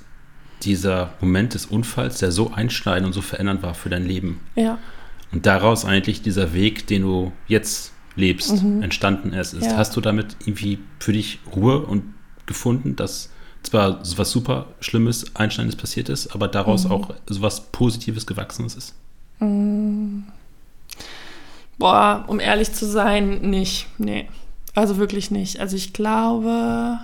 dieser 0.63 1.13
Moment 1.21 1.53
des 1.53 1.65
Unfalls, 1.65 2.19
der 2.19 2.31
so 2.31 2.51
einschneidend 2.51 3.07
und 3.07 3.13
so 3.13 3.21
verändernd 3.21 3.63
war 3.63 3.73
für 3.73 3.89
dein 3.89 4.05
Leben. 4.05 4.39
Ja. 4.55 4.77
Und 5.31 5.45
daraus 5.45 5.85
eigentlich 5.85 6.21
dieser 6.21 6.53
Weg, 6.53 6.87
den 6.87 7.03
du 7.03 7.31
jetzt 7.47 7.93
lebst, 8.15 8.63
mhm. 8.63 8.83
entstanden 8.83 9.33
ist. 9.33 9.53
Ja. 9.53 9.77
Hast 9.77 9.95
du 9.95 10.01
damit 10.01 10.35
irgendwie 10.45 10.79
für 10.99 11.13
dich 11.13 11.39
Ruhe 11.55 11.79
und 11.79 12.03
gefunden, 12.45 12.95
dass 12.95 13.29
zwar 13.63 14.01
was 14.17 14.31
super 14.31 14.67
Schlimmes, 14.79 15.35
Einschneidendes 15.35 15.79
passiert 15.79 16.09
ist, 16.09 16.33
aber 16.33 16.47
daraus 16.47 16.85
mhm. 16.85 16.91
auch 16.91 17.13
was 17.27 17.61
Positives 17.71 18.25
gewachsenes 18.25 18.75
ist? 18.75 18.95
Mhm. 19.39 20.25
Boah, 21.77 22.25
um 22.27 22.39
ehrlich 22.39 22.73
zu 22.73 22.85
sein, 22.85 23.41
nicht. 23.41 23.87
Nee. 23.97 24.27
Also 24.75 24.97
wirklich 24.97 25.31
nicht. 25.31 25.59
Also 25.59 25.75
ich 25.75 25.93
glaube, 25.93 26.99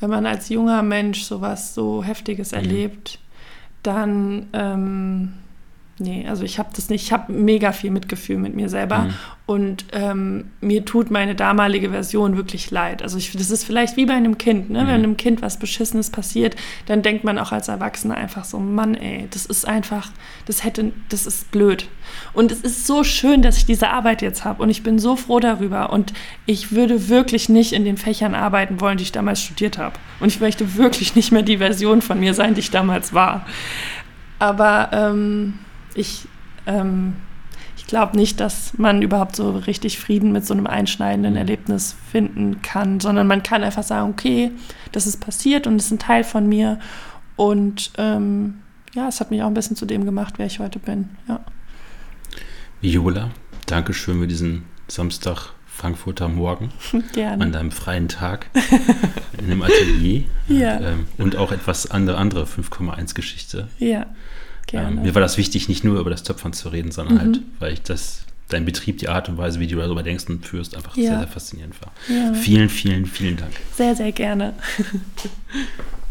wenn 0.00 0.10
man 0.10 0.26
als 0.26 0.48
junger 0.48 0.82
Mensch 0.82 1.22
sowas 1.22 1.74
so 1.74 2.02
Heftiges 2.02 2.52
mhm. 2.52 2.58
erlebt, 2.58 3.18
dann 3.82 4.48
ähm, 4.52 5.34
Nee, 5.98 6.26
also 6.28 6.42
ich 6.42 6.58
habe 6.58 6.70
das 6.74 6.88
nicht. 6.88 7.04
Ich 7.04 7.12
habe 7.12 7.32
mega 7.32 7.70
viel 7.70 7.92
Mitgefühl 7.92 8.36
mit 8.36 8.56
mir 8.56 8.68
selber. 8.68 8.98
Mhm. 8.98 9.14
Und 9.46 9.84
ähm, 9.92 10.46
mir 10.60 10.84
tut 10.84 11.10
meine 11.10 11.36
damalige 11.36 11.90
Version 11.90 12.36
wirklich 12.36 12.72
leid. 12.72 13.00
Also 13.00 13.16
ich, 13.16 13.30
das 13.30 13.50
ist 13.50 13.64
vielleicht 13.64 13.96
wie 13.96 14.06
bei 14.06 14.14
einem 14.14 14.36
Kind, 14.36 14.70
ne? 14.70 14.82
Mhm. 14.82 14.86
Wenn 14.88 14.94
einem 14.94 15.16
Kind 15.16 15.40
was 15.40 15.58
Beschissenes 15.58 16.10
passiert, 16.10 16.56
dann 16.86 17.02
denkt 17.02 17.22
man 17.22 17.38
auch 17.38 17.52
als 17.52 17.68
Erwachsener 17.68 18.16
einfach 18.16 18.44
so, 18.44 18.58
Mann, 18.58 18.96
ey, 18.96 19.28
das 19.30 19.46
ist 19.46 19.68
einfach, 19.68 20.10
das 20.46 20.64
hätte, 20.64 20.92
das 21.10 21.26
ist 21.26 21.52
blöd. 21.52 21.88
Und 22.32 22.50
es 22.50 22.62
ist 22.62 22.88
so 22.88 23.04
schön, 23.04 23.42
dass 23.42 23.56
ich 23.56 23.66
diese 23.66 23.90
Arbeit 23.90 24.20
jetzt 24.20 24.44
habe. 24.44 24.64
Und 24.64 24.70
ich 24.70 24.82
bin 24.82 24.98
so 24.98 25.14
froh 25.14 25.38
darüber. 25.38 25.92
Und 25.92 26.12
ich 26.44 26.72
würde 26.72 27.08
wirklich 27.08 27.48
nicht 27.48 27.72
in 27.72 27.84
den 27.84 27.98
Fächern 27.98 28.34
arbeiten 28.34 28.80
wollen, 28.80 28.96
die 28.96 29.04
ich 29.04 29.12
damals 29.12 29.40
studiert 29.40 29.78
habe. 29.78 29.94
Und 30.18 30.26
ich 30.26 30.40
möchte 30.40 30.76
wirklich 30.76 31.14
nicht 31.14 31.30
mehr 31.30 31.42
die 31.42 31.58
Version 31.58 32.02
von 32.02 32.18
mir 32.18 32.34
sein, 32.34 32.54
die 32.54 32.60
ich 32.60 32.72
damals 32.72 33.14
war. 33.14 33.46
Aber 34.40 34.90
ähm, 34.92 35.60
ich, 35.94 36.26
ähm, 36.66 37.14
ich 37.76 37.86
glaube 37.86 38.16
nicht, 38.16 38.40
dass 38.40 38.76
man 38.78 39.02
überhaupt 39.02 39.36
so 39.36 39.50
richtig 39.50 39.98
Frieden 39.98 40.32
mit 40.32 40.46
so 40.46 40.54
einem 40.54 40.66
einschneidenden 40.66 41.32
mhm. 41.32 41.38
Erlebnis 41.38 41.96
finden 42.10 42.62
kann, 42.62 43.00
sondern 43.00 43.26
man 43.26 43.42
kann 43.42 43.62
einfach 43.62 43.82
sagen, 43.82 44.10
okay, 44.10 44.50
das 44.92 45.06
ist 45.06 45.20
passiert 45.20 45.66
und 45.66 45.76
es 45.76 45.86
ist 45.86 45.92
ein 45.92 45.98
Teil 45.98 46.24
von 46.24 46.48
mir. 46.48 46.78
Und 47.36 47.92
ähm, 47.98 48.60
ja, 48.94 49.08
es 49.08 49.20
hat 49.20 49.30
mich 49.30 49.42
auch 49.42 49.48
ein 49.48 49.54
bisschen 49.54 49.76
zu 49.76 49.86
dem 49.86 50.04
gemacht, 50.04 50.34
wer 50.36 50.46
ich 50.46 50.60
heute 50.60 50.78
bin. 50.78 51.10
Ja. 51.28 51.40
Viola, 52.80 53.30
danke 53.66 53.92
schön 53.94 54.20
für 54.20 54.26
diesen 54.26 54.64
Samstag 54.88 55.54
Frankfurter 55.66 56.28
Morgen. 56.28 56.70
Gerne. 57.12 57.42
An 57.42 57.52
deinem 57.52 57.70
freien 57.72 58.08
Tag 58.08 58.48
in 59.38 59.50
dem 59.50 59.62
Atelier. 59.62 60.24
Ja. 60.46 60.76
Und, 60.76 60.84
ähm, 60.84 61.06
und 61.16 61.36
auch 61.36 61.52
etwas 61.52 61.90
andere, 61.90 62.18
andere 62.18 62.44
5,1 62.44 63.14
Geschichte. 63.14 63.68
Ja. 63.78 64.04
Gerne. 64.74 64.96
Ähm, 64.96 65.02
mir 65.02 65.14
war 65.14 65.22
das 65.22 65.38
wichtig, 65.38 65.68
nicht 65.68 65.84
nur 65.84 66.00
über 66.00 66.10
das 66.10 66.22
Töpfern 66.22 66.52
zu 66.52 66.68
reden, 66.68 66.90
sondern 66.90 67.14
mhm. 67.14 67.20
halt, 67.20 67.40
weil 67.58 67.72
ich 67.72 67.82
das, 67.82 68.24
dein 68.48 68.64
Betrieb, 68.64 68.98
die 68.98 69.08
Art 69.08 69.28
und 69.28 69.38
Weise, 69.38 69.60
wie 69.60 69.66
du 69.66 69.76
darüber 69.76 70.02
denkst 70.02 70.24
und 70.28 70.44
führst, 70.44 70.76
einfach 70.76 70.96
ja. 70.96 71.10
sehr, 71.10 71.18
sehr 71.18 71.28
faszinierend 71.28 71.74
war. 71.80 71.92
Ja. 72.08 72.34
Vielen, 72.34 72.68
vielen, 72.68 73.06
vielen 73.06 73.36
Dank. 73.36 73.52
Sehr, 73.76 73.94
sehr 73.94 74.12
gerne. 74.12 74.54